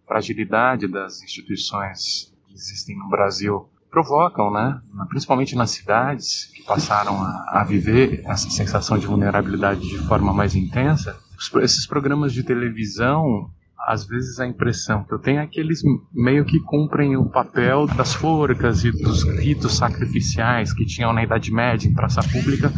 fragilidade 0.06 0.90
das 0.90 1.24
instituições 1.24 2.36
que 2.48 2.54
existem 2.54 2.98
no 2.98 3.08
Brasil 3.08 3.70
provocam, 3.94 4.52
né? 4.52 4.82
principalmente 5.08 5.56
nas 5.56 5.70
cidades 5.70 6.46
que 6.56 6.64
passaram 6.64 7.22
a, 7.22 7.62
a, 7.62 7.64
viver 7.64 8.24
essa 8.26 8.50
sensação 8.50 8.98
de 8.98 9.06
vulnerabilidade 9.06 9.82
de 9.82 10.00
forma 10.08 10.34
mais 10.34 10.56
intensa, 10.56 11.16
esses 11.62 11.86
programas 11.86 12.34
de 12.34 12.42
televisão, 12.42 13.52
às 13.88 14.04
vezes 14.04 14.40
a 14.40 14.48
impressão 14.48 15.04
que 15.04 15.14
eu 15.14 15.20
tenho 15.20 15.42
é 15.42 15.48
que 15.48 15.60
eles 15.60 15.82
meio 16.12 16.44
que 16.44 16.60
cumprem 16.62 17.16
o 17.16 17.26
papel 17.26 17.86
das 17.86 18.16
forcas 18.16 18.84
e 18.84 18.92
dos 18.92 19.24
ritos 19.40 19.78
sacrificiais 19.78 20.74
que 20.74 20.86
tinham 20.86 21.14
na 21.14 21.24
Idade 21.24 21.52
Média 21.52 21.88
em 21.88 21.94
praça 21.94 22.22
pública, 22.24 22.74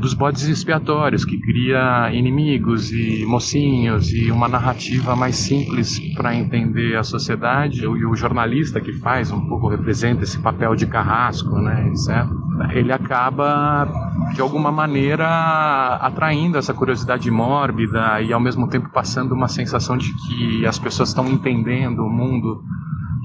dos 0.00 0.14
bodes 0.14 0.42
expiatórios, 0.48 1.24
que 1.24 1.38
cria 1.38 2.10
inimigos 2.12 2.90
e 2.90 3.24
mocinhos 3.26 4.12
e 4.12 4.30
uma 4.30 4.48
narrativa 4.48 5.14
mais 5.14 5.36
simples 5.36 6.00
para 6.14 6.34
entender 6.34 6.96
a 6.96 7.04
sociedade. 7.04 7.82
E 7.84 7.86
o 7.86 8.16
jornalista 8.16 8.80
que 8.80 8.92
faz, 8.94 9.30
um 9.30 9.46
pouco 9.46 9.68
representa 9.68 10.24
esse 10.24 10.38
papel 10.38 10.74
de 10.74 10.86
carrasco, 10.86 11.54
né, 11.58 11.88
etc. 11.88 12.26
Ele 12.72 12.92
acaba, 12.92 13.88
de 14.34 14.40
alguma 14.40 14.72
maneira, 14.72 15.96
atraindo 15.96 16.58
essa 16.58 16.74
curiosidade 16.74 17.30
mórbida 17.30 18.20
e, 18.20 18.32
ao 18.32 18.40
mesmo 18.40 18.68
tempo, 18.68 18.88
passando 18.90 19.32
uma 19.32 19.48
sensação 19.48 19.96
de 19.96 20.12
que 20.26 20.66
as 20.66 20.78
pessoas 20.78 21.10
estão 21.10 21.26
entendendo 21.28 22.00
o 22.00 22.10
mundo 22.10 22.62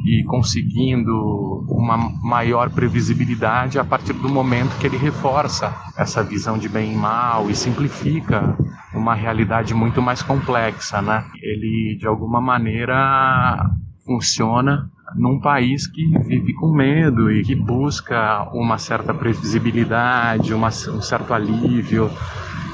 e 0.06 0.24
conseguindo 0.24 1.66
uma 1.68 1.98
maior 1.98 2.70
previsibilidade 2.70 3.80
a 3.80 3.84
partir 3.84 4.14
do 4.14 4.30
momento 4.30 4.78
que 4.78 4.86
ele 4.86 4.98
reforça 4.98 5.74
essa 5.98 6.24
visão 6.24 6.58
de 6.58 6.70
bem 6.70 6.94
e 6.94 6.96
mal 6.96 7.50
e 7.50 7.56
simplifica 7.56 8.56
uma 8.94 9.16
realidade 9.16 9.74
muito 9.74 10.02
mais 10.02 10.22
complexa, 10.22 11.02
né? 11.02 11.26
Ele 11.42 11.98
de 12.00 12.06
alguma 12.06 12.40
maneira 12.40 13.70
funciona 14.06 14.92
num 15.16 15.40
país 15.40 15.88
que 15.88 16.06
vive 16.20 16.54
com 16.54 16.72
medo 16.72 17.32
e 17.32 17.42
que 17.42 17.56
busca 17.56 18.48
uma 18.54 18.78
certa 18.78 19.14
previsibilidade, 19.14 20.54
uma, 20.54 20.68
um 20.68 21.02
certo 21.02 21.34
alívio 21.34 22.12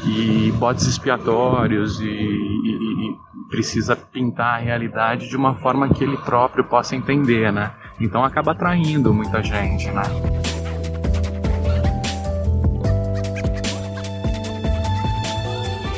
e 0.05 0.51
botes 0.57 0.85
expiatórios 0.87 2.01
e, 2.01 2.05
e, 2.05 2.09
e 2.09 3.15
precisa 3.51 3.97
pintar 3.97 4.55
a 4.55 4.63
realidade 4.63 5.27
de 5.27 5.35
uma 5.35 5.53
forma 5.55 5.93
que 5.93 6.03
ele 6.03 6.17
próprio 6.17 6.63
possa 6.63 6.95
entender, 6.95 7.51
né? 7.51 7.73
Então 7.99 8.23
acaba 8.23 8.53
atraindo 8.53 9.13
muita 9.13 9.43
gente, 9.43 9.91
né? 9.91 10.03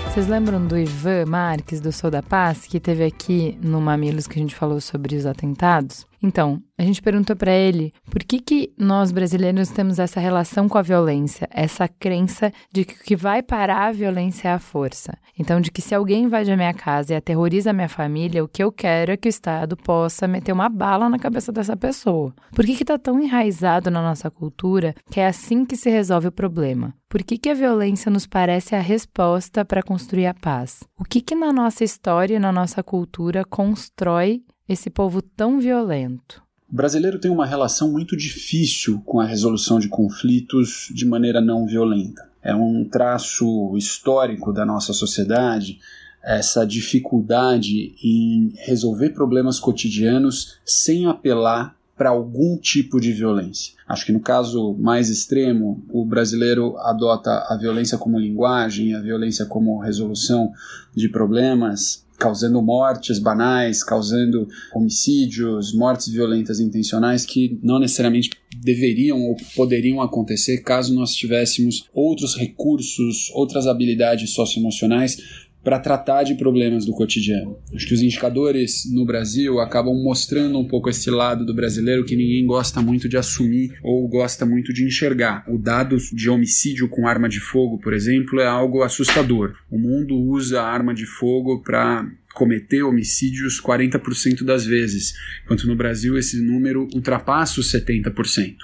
Vocês 0.09 0.27
lembram 0.27 0.65
do 0.65 0.77
Ivan 0.77 1.25
Marques, 1.25 1.79
do 1.79 1.91
Sou 1.91 2.11
da 2.11 2.21
Paz, 2.21 2.67
que 2.67 2.79
teve 2.79 3.03
aqui 3.03 3.57
no 3.61 3.79
Mamilos 3.79 4.27
que 4.27 4.37
a 4.37 4.41
gente 4.41 4.55
falou 4.55 4.81
sobre 4.81 5.15
os 5.15 5.25
atentados? 5.25 6.05
Então, 6.23 6.63
a 6.77 6.83
gente 6.83 7.01
perguntou 7.01 7.35
para 7.35 7.51
ele 7.51 7.93
por 8.09 8.23
que, 8.23 8.39
que 8.39 8.73
nós 8.77 9.11
brasileiros 9.11 9.69
temos 9.69 9.99
essa 9.99 10.21
relação 10.21 10.69
com 10.69 10.77
a 10.77 10.81
violência, 10.81 11.49
essa 11.51 11.85
crença 11.85 12.51
de 12.71 12.85
que 12.85 12.93
o 12.93 13.03
que 13.03 13.15
vai 13.15 13.43
parar 13.43 13.87
a 13.87 13.91
violência 13.91 14.47
é 14.47 14.53
a 14.53 14.59
força. 14.59 15.17
Então, 15.37 15.59
de 15.59 15.69
que 15.69 15.81
se 15.81 15.93
alguém 15.93 16.23
invade 16.23 16.49
a 16.49 16.55
minha 16.55 16.73
casa 16.73 17.13
e 17.13 17.15
aterroriza 17.17 17.71
a 17.71 17.73
minha 17.73 17.89
família, 17.89 18.43
o 18.43 18.47
que 18.47 18.63
eu 18.63 18.71
quero 18.71 19.11
é 19.11 19.17
que 19.17 19.27
o 19.27 19.29
Estado 19.29 19.75
possa 19.75 20.25
meter 20.25 20.53
uma 20.53 20.69
bala 20.69 21.09
na 21.09 21.19
cabeça 21.19 21.51
dessa 21.51 21.75
pessoa. 21.75 22.33
Por 22.55 22.65
que, 22.65 22.75
que 22.75 22.85
tá 22.85 22.97
tão 22.97 23.19
enraizado 23.19 23.91
na 23.91 24.01
nossa 24.01 24.31
cultura 24.31 24.95
que 25.11 25.19
é 25.19 25.27
assim 25.27 25.65
que 25.65 25.75
se 25.75 25.89
resolve 25.89 26.29
o 26.29 26.31
problema? 26.31 26.93
Por 27.09 27.21
que, 27.21 27.37
que 27.37 27.49
a 27.49 27.53
violência 27.53 28.09
nos 28.09 28.25
parece 28.25 28.75
a 28.75 28.79
resposta 28.79 29.63
para 29.63 29.83
construir 29.83 30.25
a 30.25 30.33
paz? 30.33 30.83
O 30.97 31.03
que, 31.03 31.21
que 31.21 31.35
na 31.35 31.51
nossa 31.51 31.83
história 31.83 32.37
e 32.37 32.39
na 32.39 32.51
nossa 32.51 32.81
cultura 32.81 33.43
constrói 33.45 34.41
esse 34.67 34.89
povo 34.89 35.21
tão 35.21 35.59
violento? 35.59 36.41
O 36.71 36.75
brasileiro 36.75 37.19
tem 37.19 37.29
uma 37.29 37.45
relação 37.45 37.91
muito 37.91 38.17
difícil 38.17 39.01
com 39.05 39.19
a 39.19 39.25
resolução 39.25 39.79
de 39.79 39.87
conflitos 39.87 40.89
de 40.93 41.05
maneira 41.05 41.39
não 41.39 41.65
violenta. 41.65 42.29
É 42.41 42.55
um 42.55 42.83
traço 42.83 43.75
histórico 43.77 44.51
da 44.51 44.65
nossa 44.65 44.91
sociedade 44.91 45.79
essa 46.23 46.65
dificuldade 46.65 47.95
em 48.01 48.53
resolver 48.55 49.09
problemas 49.09 49.59
cotidianos 49.59 50.57
sem 50.65 51.05
apelar 51.05 51.75
para 51.97 52.09
algum 52.09 52.57
tipo 52.57 52.99
de 52.99 53.11
violência. 53.11 53.73
Acho 53.87 54.05
que 54.05 54.11
no 54.11 54.19
caso 54.19 54.73
mais 54.79 55.09
extremo, 55.09 55.83
o 55.89 56.03
brasileiro 56.05 56.75
adota 56.77 57.45
a 57.49 57.57
violência 57.57 57.97
como 57.97 58.17
linguagem, 58.17 58.95
a 58.95 59.01
violência 59.01 59.45
como 59.45 59.79
resolução 59.79 60.51
de 60.95 61.07
problemas 61.09 62.03
causando 62.23 62.61
mortes 62.61 63.19
banais, 63.19 63.83
causando 63.83 64.47
homicídios, 64.73 65.73
mortes 65.73 66.07
violentas 66.07 66.61
intencionais 66.61 67.25
que 67.25 67.59
não 67.61 67.79
necessariamente 67.79 68.29
deveriam 68.63 69.21
ou 69.21 69.35
poderiam 69.53 70.01
acontecer 70.01 70.59
caso 70.59 70.95
nós 70.95 71.13
tivéssemos 71.13 71.89
outros 71.93 72.37
recursos, 72.37 73.29
outras 73.33 73.67
habilidades 73.67 74.29
socioemocionais 74.33 75.17
para 75.63 75.79
tratar 75.79 76.23
de 76.23 76.35
problemas 76.35 76.85
do 76.85 76.91
cotidiano. 76.91 77.57
Acho 77.73 77.87
que 77.87 77.93
os 77.93 78.01
indicadores 78.01 78.83
no 78.91 79.05
Brasil 79.05 79.59
acabam 79.59 79.95
mostrando 79.95 80.59
um 80.59 80.67
pouco 80.67 80.89
esse 80.89 81.09
lado 81.09 81.45
do 81.45 81.53
brasileiro 81.53 82.03
que 82.03 82.15
ninguém 82.15 82.45
gosta 82.45 82.81
muito 82.81 83.07
de 83.07 83.15
assumir 83.15 83.73
ou 83.81 84.07
gosta 84.07 84.45
muito 84.45 84.73
de 84.73 84.85
enxergar. 84.85 85.45
O 85.47 85.57
dado 85.57 85.97
de 86.11 86.29
homicídio 86.29 86.89
com 86.89 87.07
arma 87.07 87.29
de 87.29 87.39
fogo, 87.39 87.79
por 87.79 87.93
exemplo, 87.93 88.39
é 88.39 88.45
algo 88.45 88.83
assustador. 88.83 89.55
O 89.71 89.77
mundo 89.77 90.15
usa 90.15 90.61
arma 90.61 90.93
de 90.93 91.05
fogo 91.05 91.61
para 91.61 92.05
cometer 92.33 92.83
homicídios 92.83 93.61
40% 93.61 94.43
das 94.43 94.65
vezes, 94.65 95.13
enquanto 95.45 95.67
no 95.67 95.75
Brasil 95.75 96.17
esse 96.17 96.41
número 96.41 96.87
ultrapassa 96.93 97.59
os 97.59 97.71
70%. 97.71 98.55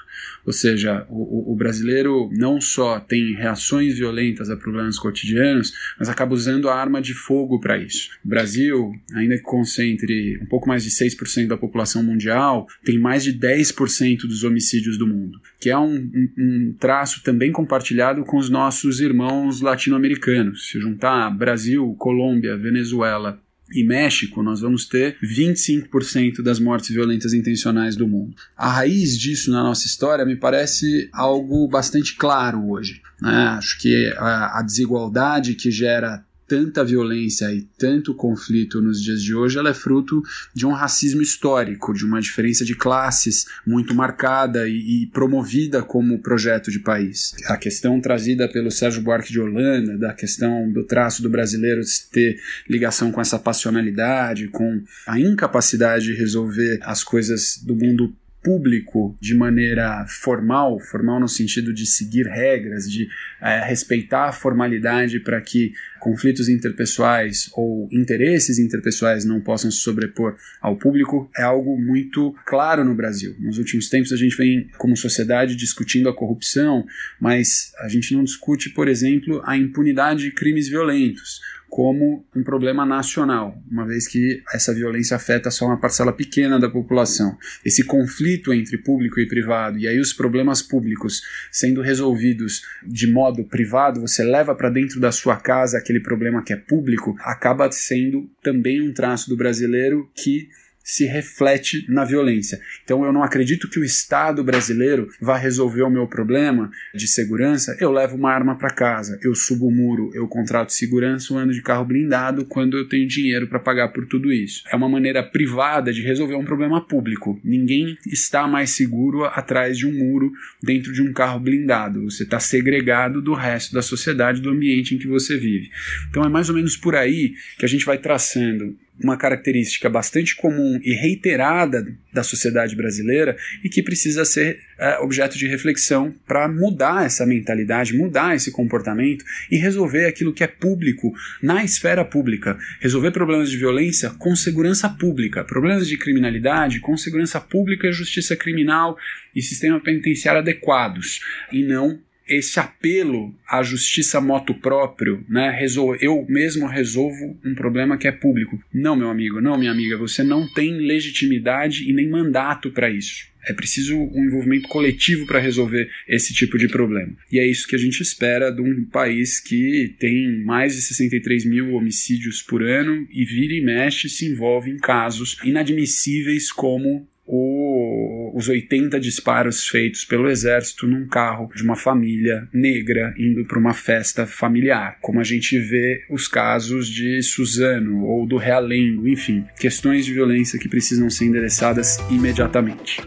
Ou 0.49 0.53
seja, 0.53 1.05
o, 1.11 1.53
o, 1.53 1.55
brasileiro 1.55 2.27
não 2.31 2.59
só 2.59 2.99
tem 2.99 3.35
reações 3.35 3.99
violentas 3.99 4.49
a 4.49 4.57
problemas 4.57 4.97
cotidianos, 4.97 5.71
mas 5.99 6.09
acaba 6.09 6.33
usando 6.33 6.67
a 6.67 6.75
arma 6.75 6.99
de 6.99 7.13
fogo 7.13 7.59
para 7.59 7.77
isso. 7.77 8.09
O 8.25 8.27
Brasil, 8.27 8.91
ainda 9.13 9.35
que 9.35 9.43
concentre 9.43 10.39
um 10.41 10.47
pouco 10.47 10.67
mais 10.67 10.83
de 10.83 10.89
6% 10.89 11.45
da 11.45 11.55
população 11.55 12.01
mundial, 12.01 12.65
tem 12.83 12.97
mais 12.97 13.23
de 13.23 13.31
10% 13.31 14.21
dos 14.21 14.43
homicídios 14.43 14.97
do 14.97 15.05
mundo, 15.05 15.39
que 15.59 15.69
é 15.69 15.77
um, 15.77 15.97
um, 15.97 16.29
um 16.39 16.75
traço 16.79 17.21
também 17.21 17.51
compartilhado 17.51 18.23
com 18.23 18.37
os 18.37 18.49
nossos 18.49 18.99
irmãos 19.01 19.61
latino-americanos. 19.61 20.67
Se 20.71 20.79
juntar 20.79 21.29
Brasil, 21.29 21.93
Colômbia, 21.99 22.57
Venezuela, 22.57 23.39
e 23.71 23.83
México, 23.83 24.41
nós 24.41 24.61
vamos 24.61 24.85
ter 24.85 25.17
25% 25.23 26.41
das 26.41 26.59
mortes 26.59 26.89
violentas 26.89 27.33
intencionais 27.33 27.95
do 27.95 28.07
mundo. 28.07 28.35
A 28.57 28.69
raiz 28.69 29.17
disso 29.17 29.51
na 29.51 29.63
nossa 29.63 29.85
história 29.85 30.25
me 30.25 30.35
parece 30.35 31.09
algo 31.13 31.67
bastante 31.67 32.15
claro 32.15 32.69
hoje. 32.69 33.01
Né? 33.21 33.31
Acho 33.31 33.79
que 33.79 34.13
a, 34.17 34.59
a 34.59 34.61
desigualdade 34.61 35.55
que 35.55 35.69
gera 35.71 36.23
tanta 36.49 36.83
violência 36.83 37.53
e 37.53 37.61
tanto 37.77 38.15
conflito 38.15 38.81
nos 38.81 39.01
dias 39.01 39.21
de 39.21 39.35
hoje, 39.35 39.59
ela 39.59 39.69
é 39.69 39.73
fruto 39.73 40.23
de 40.53 40.65
um 40.65 40.71
racismo 40.71 41.21
histórico, 41.21 41.93
de 41.93 42.03
uma 42.03 42.19
diferença 42.19 42.65
de 42.65 42.75
classes 42.75 43.45
muito 43.65 43.93
marcada 43.93 44.67
e, 44.67 45.03
e 45.03 45.05
promovida 45.05 45.83
como 45.83 46.19
projeto 46.19 46.71
de 46.71 46.79
país. 46.79 47.35
A 47.45 47.55
questão 47.55 48.01
trazida 48.01 48.49
pelo 48.49 48.71
Sérgio 48.71 49.03
Buarque 49.03 49.31
de 49.31 49.39
Holanda, 49.39 49.95
da 49.95 50.11
questão 50.11 50.71
do 50.71 50.83
traço 50.83 51.21
do 51.21 51.29
brasileiro 51.29 51.81
ter 52.11 52.39
ligação 52.67 53.11
com 53.11 53.21
essa 53.21 53.37
passionalidade, 53.37 54.47
com 54.47 54.81
a 55.05 55.19
incapacidade 55.19 56.05
de 56.05 56.13
resolver 56.15 56.79
as 56.81 57.03
coisas 57.03 57.61
do 57.63 57.75
mundo 57.75 58.11
público 58.41 59.17
de 59.19 59.35
maneira 59.35 60.05
formal, 60.07 60.79
formal 60.79 61.19
no 61.19 61.27
sentido 61.27 61.73
de 61.73 61.85
seguir 61.85 62.25
regras, 62.25 62.89
de 62.89 63.07
é, 63.41 63.63
respeitar 63.65 64.29
a 64.29 64.31
formalidade 64.31 65.19
para 65.19 65.39
que 65.41 65.73
conflitos 65.99 66.47
interpessoais 66.47 67.49
ou 67.53 67.87
interesses 67.91 68.57
interpessoais 68.57 69.25
não 69.25 69.41
possam 69.41 69.69
se 69.69 69.79
sobrepor 69.79 70.35
ao 70.61 70.77
público, 70.77 71.29
é 71.37 71.43
algo 71.43 71.77
muito 71.77 72.33
claro 72.45 72.83
no 72.85 72.95
Brasil. 72.95 73.35
Nos 73.39 73.57
últimos 73.57 73.89
tempos 73.89 74.13
a 74.13 74.17
gente 74.17 74.37
vem, 74.37 74.69
como 74.77 74.95
sociedade, 74.95 75.55
discutindo 75.55 76.07
a 76.07 76.15
corrupção, 76.15 76.85
mas 77.19 77.73
a 77.79 77.89
gente 77.89 78.13
não 78.13 78.23
discute, 78.23 78.69
por 78.69 78.87
exemplo, 78.87 79.41
a 79.45 79.57
impunidade 79.57 80.23
de 80.23 80.31
crimes 80.31 80.69
violentos 80.69 81.41
como 81.69 82.25
um 82.35 82.43
problema 82.43 82.85
nacional, 82.85 83.55
uma 83.69 83.85
vez 83.85 84.07
que 84.07 84.41
essa 84.53 84.73
violência 84.73 85.15
afeta 85.15 85.51
só 85.51 85.67
uma 85.67 85.79
parcela 85.79 86.11
pequena 86.11 86.59
da 86.59 86.69
população. 86.69 87.37
Esse 87.63 87.83
conflito 87.83 88.51
entre 88.51 88.77
público 88.77 89.19
e 89.19 89.27
privado, 89.27 89.77
e 89.77 89.87
aí 89.87 89.99
os 89.99 90.11
problemas 90.11 90.61
públicos 90.61 91.21
sendo 91.51 91.81
resolvidos 91.81 92.63
de 92.85 93.11
modo 93.11 93.43
privado, 93.43 94.01
você 94.01 94.23
leva 94.23 94.55
para 94.55 94.69
dentro 94.69 94.99
da 94.99 95.11
sua 95.11 95.37
casa 95.37 95.77
aquele 95.77 95.99
problema 95.99 96.43
que 96.43 96.53
é 96.53 96.57
público, 96.57 97.15
acaba 97.19 97.71
sendo 97.71 98.29
também 98.41 98.81
um 98.81 98.91
traço 98.91 99.29
do 99.29 99.37
brasileiro 99.37 100.09
que 100.15 100.49
se 100.89 101.05
reflete 101.05 101.85
na 101.87 102.03
violência. 102.03 102.59
Então 102.83 103.05
eu 103.05 103.13
não 103.13 103.21
acredito 103.21 103.69
que 103.69 103.79
o 103.79 103.83
Estado 103.83 104.43
brasileiro 104.43 105.07
vá 105.21 105.37
resolver 105.37 105.83
o 105.83 105.89
meu 105.89 106.07
problema 106.07 106.71
de 106.95 107.07
segurança. 107.07 107.77
Eu 107.79 107.91
levo 107.91 108.15
uma 108.15 108.31
arma 108.31 108.57
para 108.57 108.71
casa, 108.71 109.19
eu 109.21 109.35
subo 109.35 109.67
o 109.67 109.71
muro, 109.71 110.09
eu 110.15 110.27
contrato 110.27 110.73
segurança, 110.73 111.31
eu 111.31 111.37
ando 111.37 111.53
de 111.53 111.61
carro 111.61 111.85
blindado 111.85 112.43
quando 112.43 112.75
eu 112.75 112.89
tenho 112.89 113.07
dinheiro 113.07 113.47
para 113.47 113.59
pagar 113.59 113.89
por 113.89 114.07
tudo 114.07 114.33
isso. 114.33 114.63
É 114.71 114.75
uma 114.75 114.89
maneira 114.89 115.21
privada 115.21 115.93
de 115.93 116.01
resolver 116.01 116.33
um 116.33 116.43
problema 116.43 116.83
público. 116.83 117.39
Ninguém 117.43 117.95
está 118.07 118.47
mais 118.47 118.71
seguro 118.71 119.25
atrás 119.25 119.77
de 119.77 119.85
um 119.85 119.93
muro 119.93 120.31
dentro 120.63 120.91
de 120.91 121.03
um 121.03 121.13
carro 121.13 121.39
blindado. 121.39 122.01
Você 122.05 122.23
está 122.23 122.39
segregado 122.39 123.21
do 123.21 123.35
resto 123.35 123.75
da 123.75 123.83
sociedade, 123.83 124.41
do 124.41 124.49
ambiente 124.49 124.95
em 124.95 124.97
que 124.97 125.07
você 125.07 125.37
vive. 125.37 125.69
Então 126.09 126.23
é 126.23 126.29
mais 126.29 126.49
ou 126.49 126.55
menos 126.55 126.75
por 126.75 126.95
aí 126.95 127.35
que 127.59 127.65
a 127.65 127.69
gente 127.69 127.85
vai 127.85 127.99
traçando 127.99 128.75
uma 129.01 129.17
característica 129.17 129.89
bastante 129.89 130.35
comum 130.35 130.79
e 130.83 130.93
reiterada 130.93 131.85
da 132.13 132.23
sociedade 132.23 132.75
brasileira 132.75 133.37
e 133.63 133.69
que 133.69 133.83
precisa 133.83 134.25
ser 134.25 134.59
é, 134.77 134.99
objeto 134.99 135.37
de 135.37 135.47
reflexão 135.47 136.13
para 136.27 136.47
mudar 136.47 137.05
essa 137.05 137.25
mentalidade, 137.25 137.95
mudar 137.95 138.35
esse 138.35 138.51
comportamento 138.51 139.23
e 139.49 139.57
resolver 139.57 140.05
aquilo 140.05 140.33
que 140.33 140.43
é 140.43 140.47
público 140.47 141.13
na 141.41 141.63
esfera 141.63 142.03
pública. 142.03 142.57
Resolver 142.79 143.11
problemas 143.11 143.49
de 143.49 143.57
violência 143.57 144.09
com 144.11 144.35
segurança 144.35 144.89
pública, 144.89 145.43
problemas 145.43 145.87
de 145.87 145.97
criminalidade 145.97 146.79
com 146.79 146.97
segurança 146.97 147.39
pública, 147.39 147.91
justiça 147.91 148.35
criminal 148.35 148.97
e 149.35 149.41
sistema 149.41 149.79
penitenciário 149.79 150.41
adequados 150.41 151.19
e 151.51 151.63
não 151.63 151.99
esse 152.29 152.59
apelo 152.59 153.33
à 153.47 153.63
justiça 153.63 154.21
moto 154.21 154.53
próprio, 154.53 155.25
né? 155.27 155.59
Eu 155.99 156.25
mesmo 156.29 156.67
resolvo 156.67 157.37
um 157.43 157.55
problema 157.55 157.97
que 157.97 158.07
é 158.07 158.11
público. 158.11 158.61
Não, 158.73 158.95
meu 158.95 159.09
amigo, 159.09 159.41
não, 159.41 159.57
minha 159.57 159.71
amiga, 159.71 159.97
você 159.97 160.23
não 160.23 160.47
tem 160.53 160.77
legitimidade 160.77 161.89
e 161.89 161.93
nem 161.93 162.09
mandato 162.09 162.71
para 162.71 162.89
isso. 162.89 163.29
É 163.47 163.53
preciso 163.53 163.97
um 163.97 164.25
envolvimento 164.25 164.67
coletivo 164.67 165.25
para 165.25 165.39
resolver 165.39 165.89
esse 166.07 166.33
tipo 166.33 166.57
de 166.57 166.67
problema. 166.67 167.13
E 167.31 167.39
é 167.39 167.47
isso 167.47 167.67
que 167.67 167.75
a 167.75 167.79
gente 167.79 168.01
espera 168.01 168.51
de 168.51 168.61
um 168.61 168.85
país 168.85 169.39
que 169.39 169.95
tem 169.97 170.43
mais 170.43 170.75
de 170.75 170.81
63 170.81 171.45
mil 171.45 171.73
homicídios 171.73 172.41
por 172.41 172.61
ano 172.61 173.07
e 173.09 173.25
vira 173.25 173.53
e 173.53 173.61
mexe 173.61 174.09
se 174.09 174.25
envolve 174.25 174.69
em 174.69 174.77
casos 174.77 175.37
inadmissíveis 175.43 176.51
como 176.51 177.07
o, 177.31 178.35
os 178.35 178.49
80 178.49 178.99
disparos 178.99 179.67
feitos 179.67 180.03
pelo 180.03 180.27
exército 180.27 180.87
num 180.87 181.07
carro 181.07 181.47
de 181.55 181.61
uma 181.61 181.75
família 181.75 182.49
negra 182.51 183.13
indo 183.19 183.45
para 183.45 183.59
uma 183.59 183.73
festa 183.73 184.25
familiar, 184.25 184.97
como 184.99 185.19
a 185.19 185.23
gente 185.23 185.59
vê 185.59 186.03
os 186.09 186.27
casos 186.27 186.89
de 186.89 187.21
Suzano 187.21 188.03
ou 188.03 188.25
do 188.25 188.37
Realengo, 188.37 189.07
enfim, 189.07 189.45
questões 189.59 190.05
de 190.05 190.13
violência 190.13 190.57
que 190.57 190.67
precisam 190.67 191.07
ser 191.07 191.25
endereçadas 191.25 191.99
imediatamente. 192.09 192.99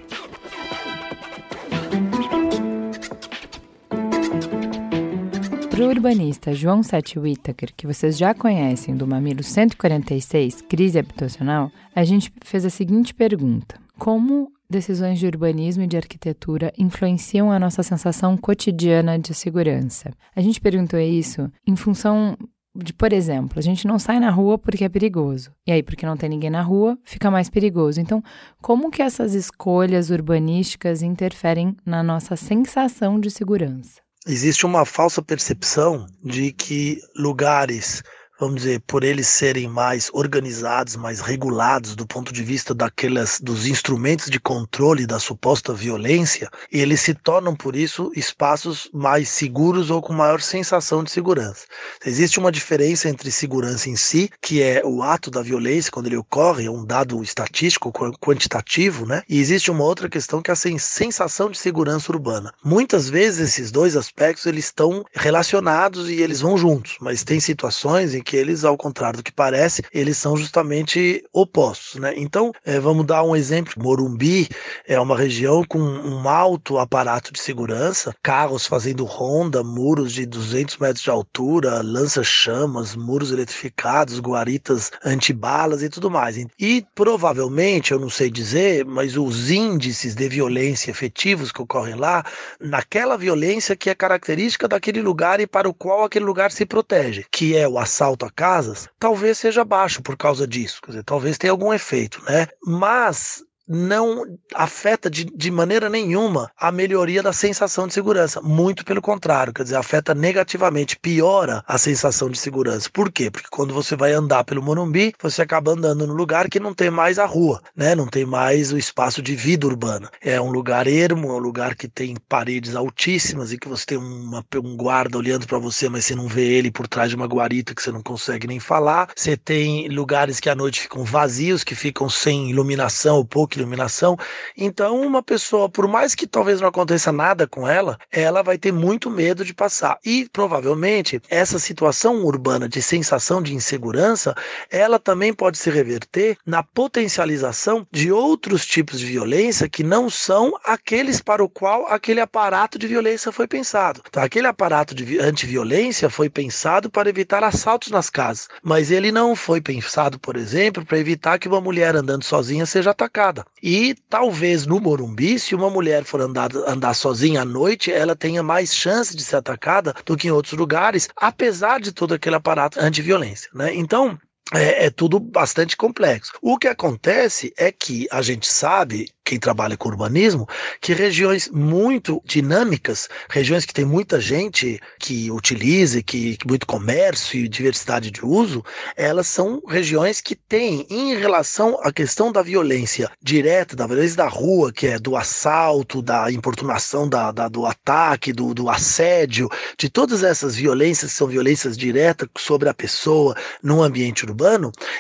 Para 5.69 5.85
o 5.85 5.89
urbanista 5.89 6.55
João 6.55 6.85
Sete 6.85 7.19
Whittaker, 7.19 7.71
que 7.77 7.89
vocês 7.89 8.17
já 8.17 8.33
conhecem 8.33 8.95
do 8.95 9.05
Mamilo 9.05 9.43
146, 9.43 10.63
Crise 10.69 11.01
Habitacional, 11.01 11.73
a 11.93 12.05
gente 12.05 12.33
fez 12.45 12.65
a 12.65 12.71
seguinte 12.71 13.13
pergunta. 13.13 13.82
Como 13.99 14.53
decisões 14.69 15.19
de 15.19 15.27
urbanismo 15.27 15.83
e 15.83 15.87
de 15.87 15.97
arquitetura 15.97 16.73
influenciam 16.79 17.53
a 17.53 17.59
nossa 17.59 17.83
sensação 17.83 18.37
cotidiana 18.37 19.19
de 19.19 19.35
segurança? 19.35 20.11
A 20.35 20.41
gente 20.41 20.61
perguntou 20.61 20.99
isso 20.99 21.51
em 21.67 21.77
função 21.77 22.37
de, 22.75 22.93
por 22.93 23.13
exemplo, 23.13 23.59
a 23.59 23.63
gente 23.63 23.87
não 23.87 23.99
sai 23.99 24.19
na 24.19 24.31
rua 24.31 24.57
porque 24.57 24.85
é 24.85 24.89
perigoso. 24.89 25.53
E 25.67 25.73
aí, 25.73 25.83
porque 25.83 26.07
não 26.07 26.17
tem 26.17 26.31
ninguém 26.31 26.51
na 26.51 26.63
rua, 26.63 26.99
fica 27.05 27.31
mais 27.31 27.51
perigoso. 27.51 28.01
Então, 28.01 28.23
como 28.63 28.91
que 28.91 29.03
essas 29.03 29.35
escolhas 29.35 30.11
urbanísticas 30.11 31.03
interferem 31.03 31.77
na 31.85 32.03
nossa 32.03 32.35
sensação 32.35 33.21
de 33.21 33.31
segurança? 33.31 34.01
Existe 34.27 34.65
uma 34.65 34.85
falsa 34.85 35.21
percepção 35.21 36.07
de 36.25 36.53
que 36.53 36.99
lugares 37.17 38.03
vamos 38.43 38.63
dizer, 38.63 38.83
por 38.89 39.05
eles 39.05 39.29
serem 39.29 39.69
mais 39.69 40.11
organizados, 40.13 40.97
mais 40.97 41.21
regulados 41.21 41.95
do 41.95 42.05
ponto 42.05 42.33
de 42.33 42.43
vista 42.43 42.75
daquelas 42.75 43.39
dos 43.41 43.69
instrumentos 43.69 44.29
de 44.29 44.41
controle 44.41 45.07
da 45.07 45.21
suposta 45.21 45.73
violência, 45.73 46.51
eles 46.71 47.01
se 47.01 47.15
tornam 47.15 47.55
por 47.55 47.77
isso 47.77 48.11
espaços 48.17 48.91
mais 48.93 49.29
seguros 49.29 49.91
ou 49.91 50.03
com 50.03 50.13
maior 50.13 50.41
sensação 50.41 51.05
de 51.05 51.13
segurança. 51.13 51.67
Existe 52.05 52.41
uma 52.41 52.51
diferença 52.51 53.09
entre 53.09 53.31
segurança 53.31 53.89
em 53.89 53.95
si, 53.95 54.29
que 54.41 54.61
é 54.61 54.83
o 54.85 55.05
ato 55.05 55.31
da 55.31 55.41
violência 55.41 55.93
quando 55.93 56.09
ele 56.09 56.17
ocorre, 56.17 56.67
é 56.67 56.71
um 56.71 56.85
dado 56.85 57.23
estatístico 57.23 57.93
quantitativo, 58.21 59.07
né? 59.07 59.23
E 59.29 59.39
existe 59.39 59.71
uma 59.71 59.85
outra 59.85 60.09
questão 60.09 60.43
que 60.43 60.51
é 60.51 60.55
a 60.55 60.57
sensação 60.57 61.49
de 61.49 61.59
segurança 61.59 62.11
urbana. 62.11 62.53
Muitas 62.65 63.09
vezes 63.09 63.51
esses 63.51 63.71
dois 63.71 63.97
aspectos 63.97 64.47
eles 64.47 64.65
estão 64.65 65.05
relacionados 65.13 66.11
e 66.11 66.21
eles 66.21 66.41
vão 66.41 66.59
juntos, 66.59 66.97
mas 67.01 67.23
tem 67.23 67.39
situações 67.39 68.17
em 68.17 68.21
que 68.21 68.32
porque 68.33 68.37
eles, 68.39 68.65
ao 68.65 68.79
contrário 68.79 69.19
do 69.19 69.23
que 69.23 69.31
parece, 69.31 69.83
eles 69.93 70.17
são 70.17 70.39
justamente 70.39 71.23
opostos, 71.35 72.01
né? 72.01 72.15
Então, 72.17 72.51
é, 72.65 72.81
vamos 72.81 73.05
dar 73.05 73.23
um 73.23 73.37
exemplo. 73.37 73.75
Morumbi 73.77 74.49
é 74.89 74.99
uma 74.99 75.15
região 75.15 75.63
com 75.65 75.79
um 75.79 76.27
alto 76.27 76.79
aparato 76.79 77.31
de 77.31 77.39
segurança, 77.39 78.15
carros 78.23 78.67
fazendo 78.67 79.05
ronda, 79.05 79.63
muros 79.63 80.15
de 80.15 80.25
200 80.25 80.79
metros 80.79 81.03
de 81.03 81.11
altura, 81.11 81.83
lança-chamas, 81.83 82.97
muros 82.97 83.31
eletrificados, 83.31 84.19
guaritas 84.19 84.91
antibalas 85.05 85.83
e 85.83 85.91
tudo 85.91 86.11
mais. 86.11 86.43
E 86.59 86.87
provavelmente, 86.95 87.93
eu 87.93 88.01
não 88.01 88.09
sei 88.09 88.31
dizer, 88.31 88.87
mas 88.87 89.15
os 89.15 89.51
índices 89.51 90.15
de 90.15 90.27
violência 90.27 90.91
efetivos 90.91 91.53
que 91.53 91.61
ocorrem 91.61 91.97
lá, 91.97 92.25
naquela 92.59 93.19
violência 93.19 93.77
que 93.77 93.91
é 93.91 93.95
característica 93.95 94.67
daquele 94.67 95.03
lugar 95.03 95.39
e 95.39 95.47
para 95.47 95.69
o 95.69 95.75
qual 95.75 96.05
aquele 96.05 96.25
lugar 96.25 96.51
se 96.51 96.65
protege, 96.65 97.27
que 97.31 97.55
é 97.55 97.69
o 97.69 97.79
assalto 97.79 98.22
a 98.25 98.31
casas, 98.31 98.89
talvez 98.99 99.39
seja 99.39 99.65
baixo 99.65 100.03
por 100.03 100.17
causa 100.17 100.47
disso. 100.47 100.81
Quer 100.83 100.93
dizer, 100.93 101.05
talvez 101.05 101.39
tenha 101.39 101.51
algum 101.51 101.73
efeito, 101.73 102.23
né? 102.25 102.47
Mas 102.65 103.45
não 103.67 104.25
afeta 104.55 105.09
de, 105.09 105.25
de 105.25 105.51
maneira 105.51 105.89
nenhuma 105.89 106.51
a 106.59 106.73
melhoria 106.73 107.23
da 107.23 107.33
sensação 107.33 107.87
de 107.87 107.95
segurança. 107.95 108.41
Muito 108.41 108.85
pelo 108.85 109.01
contrário, 109.01 109.53
quer 109.53 109.63
dizer, 109.63 109.77
afeta 109.77 110.15
negativamente, 110.15 110.99
piora 110.99 111.63
a 111.67 111.79
sensação 111.79 112.29
de 112.29 112.39
segurança. 112.39 112.91
Por 112.93 113.11
quê? 113.11 113.31
Porque 113.31 113.49
quando 113.51 113.73
você 113.73 113.97
vai 113.97 114.13
andar 114.13 114.45
pelo 114.45 114.63
Morumbi, 114.63 115.13
você 115.21 115.43
acaba 115.43 115.73
andando 115.73 116.07
no 116.07 116.15
lugar 116.15 116.49
que 116.49 116.61
não 116.61 116.75
tem 116.75 116.91
mais 116.91 117.19
a 117.19 117.27
rua, 117.27 117.63
né? 117.77 117.95
Não 117.95 118.07
tem 118.07 118.25
mais 118.25 118.73
o 118.73 118.79
espaço 118.79 119.23
de 119.23 119.35
vida 119.35 119.67
urbana. 119.67 120.11
É 120.21 120.41
um 120.41 120.51
lugar 120.51 120.87
ermo, 120.87 121.29
é 121.29 121.33
um 121.33 121.39
lugar 121.39 121.75
que 121.75 121.89
tem 121.89 122.17
paredes 122.29 122.75
altíssimas 122.75 123.53
e 123.53 123.59
que 123.59 123.69
você 123.69 123.87
tem 123.87 123.99
uma, 123.99 124.45
um 124.57 124.77
guarda 124.77 125.19
olhando 125.19 125.47
para 125.47 125.59
você, 125.59 125.89
mas 125.89 126.05
você 126.05 126.15
não 126.15 126.27
vê 126.27 126.45
ele 126.45 126.71
por 126.71 126.89
trás 126.89 127.11
de 127.11 127.17
uma 127.17 127.27
guarita 127.27 127.75
que 127.75 127.83
você 127.83 127.93
não 127.93 128.03
consegue 128.03 128.47
nem 128.47 128.61
falar. 128.61 129.11
Você 129.17 129.37
tem 129.37 129.89
lugares 129.89 130.41
que 130.41 130.51
à 130.51 130.55
noite 130.55 130.81
ficam 130.81 131.05
vazios, 131.05 131.65
que 131.65 131.75
ficam 131.75 132.09
sem 132.09 132.51
iluminação 132.51 133.17
ou 133.17 133.25
pouco 133.25 133.52
iluminação. 133.59 134.17
Então, 134.57 135.01
uma 135.01 135.23
pessoa, 135.23 135.69
por 135.69 135.87
mais 135.89 136.15
que 136.15 136.27
talvez 136.27 136.61
não 136.61 136.69
aconteça 136.69 137.13
nada 137.13 137.47
com 137.47 137.67
ela, 137.67 137.99
ela 138.11 138.43
vai 138.43 138.59
ter 138.59 138.73
muito 138.73 139.11
medo 139.11 139.45
de 139.45 139.55
passar. 139.55 139.99
E 140.05 140.29
provavelmente 140.33 141.21
essa 141.29 141.59
situação 141.59 142.25
urbana 142.25 142.69
de 142.69 142.83
sensação 142.83 143.43
de 143.43 143.55
insegurança, 143.55 144.35
ela 144.71 144.99
também 144.99 145.33
pode 145.33 145.59
se 145.59 145.71
reverter 145.71 146.37
na 146.47 146.63
potencialização 146.63 147.87
de 147.91 148.13
outros 148.13 148.67
tipos 148.67 148.99
de 148.99 149.07
violência 149.07 149.69
que 149.69 149.83
não 149.83 150.09
são 150.09 150.53
aqueles 150.65 151.21
para 151.21 151.43
o 151.43 151.49
qual 151.49 151.87
aquele 151.87 152.21
aparato 152.21 152.79
de 152.79 152.87
violência 152.87 153.33
foi 153.33 153.47
pensado. 153.47 154.03
Então, 154.09 154.23
aquele 154.23 154.47
aparato 154.47 154.95
de 154.95 155.19
antiviolência 155.19 156.11
foi 156.11 156.29
pensado 156.29 156.91
para 156.91 157.09
evitar 157.09 157.45
assaltos 157.45 157.91
nas 157.91 158.11
casas, 158.11 158.49
mas 158.63 158.91
ele 158.91 159.13
não 159.13 159.35
foi 159.35 159.61
pensado, 159.61 160.19
por 160.19 160.37
exemplo, 160.37 160.85
para 160.85 160.99
evitar 160.99 161.39
que 161.39 161.49
uma 161.49 161.61
mulher 161.61 161.95
andando 161.97 162.25
sozinha 162.25 162.67
seja 162.67 162.91
atacada. 162.91 163.42
E 163.63 163.95
talvez 164.09 164.67
no 164.67 164.81
Morumbi, 164.81 165.39
se 165.39 165.55
uma 165.55 165.71
mulher 165.71 166.05
for 166.05 166.21
andar, 166.21 166.51
andar 166.67 166.95
sozinha 166.95 167.43
à 167.43 167.45
noite, 167.45 167.93
ela 167.93 168.17
tenha 168.17 168.43
mais 168.43 168.75
chance 168.75 169.17
de 169.17 169.23
ser 169.23 169.37
atacada 169.37 169.95
do 170.05 170.17
que 170.17 170.29
em 170.29 170.31
outros 170.31 170.59
lugares, 170.59 171.09
apesar 171.17 171.81
de 171.81 171.93
todo 171.93 172.15
aquele 172.15 172.37
aparato 172.37 172.81
anti-violência. 172.81 173.51
Né? 173.55 173.75
Então, 173.75 174.19
é, 174.53 174.87
é, 174.87 174.91
tudo 174.91 175.19
bastante 175.19 175.77
complexo. 175.77 176.33
O 176.41 176.59
que 176.59 176.69
acontece 176.69 177.53
é 177.57 177.73
que 177.73 178.07
a 178.11 178.21
gente 178.23 178.47
sabe 178.47 179.09
quem 179.25 179.39
trabalha 179.39 179.77
com 179.77 179.89
urbanismo, 179.89 180.49
que 180.81 180.93
regiões 180.93 181.49
muito 181.49 182.21
dinâmicas, 182.25 183.09
regiões 183.31 183.65
que 183.65 183.73
tem 183.73 183.85
muita 183.85 184.21
gente 184.21 184.81
que 184.99 185.31
utiliza, 185.31 186.03
que, 186.03 186.37
que 186.37 186.47
muito 186.47 186.67
comércio 186.67 187.39
e 187.39 187.49
diversidade 187.49 188.11
de 188.11 188.25
uso, 188.25 188.65
elas 188.97 189.29
são 189.29 189.63
regiões 189.67 190.21
que 190.21 190.35
têm, 190.35 190.87
em 190.91 191.15
relação 191.15 191.79
à 191.83 191.93
questão 191.93 192.33
da 192.33 192.43
violência 192.43 193.11
direta, 193.23 193.77
da 193.77 193.87
violência 193.87 194.17
da 194.17 194.29
rua, 194.29 194.73
que 194.73 194.89
é 194.89 194.99
do 194.99 195.17
assalto, 195.17 196.03
da 196.03 196.31
importunação, 196.31 197.09
da, 197.09 197.31
da 197.31 197.49
do 197.49 197.65
ataque, 197.65 198.33
do, 198.33 198.53
do 198.53 198.69
assédio, 198.69 199.49
de 199.79 199.89
todas 199.89 200.23
essas 200.23 200.57
violências 200.57 201.13
que 201.13 201.17
são 201.17 201.29
violências 201.29 201.77
diretas 201.77 202.29
sobre 202.39 202.69
a 202.69 202.75
pessoa 202.75 203.37
no 203.63 203.83
ambiente 203.83 204.25
urbano, 204.25 204.42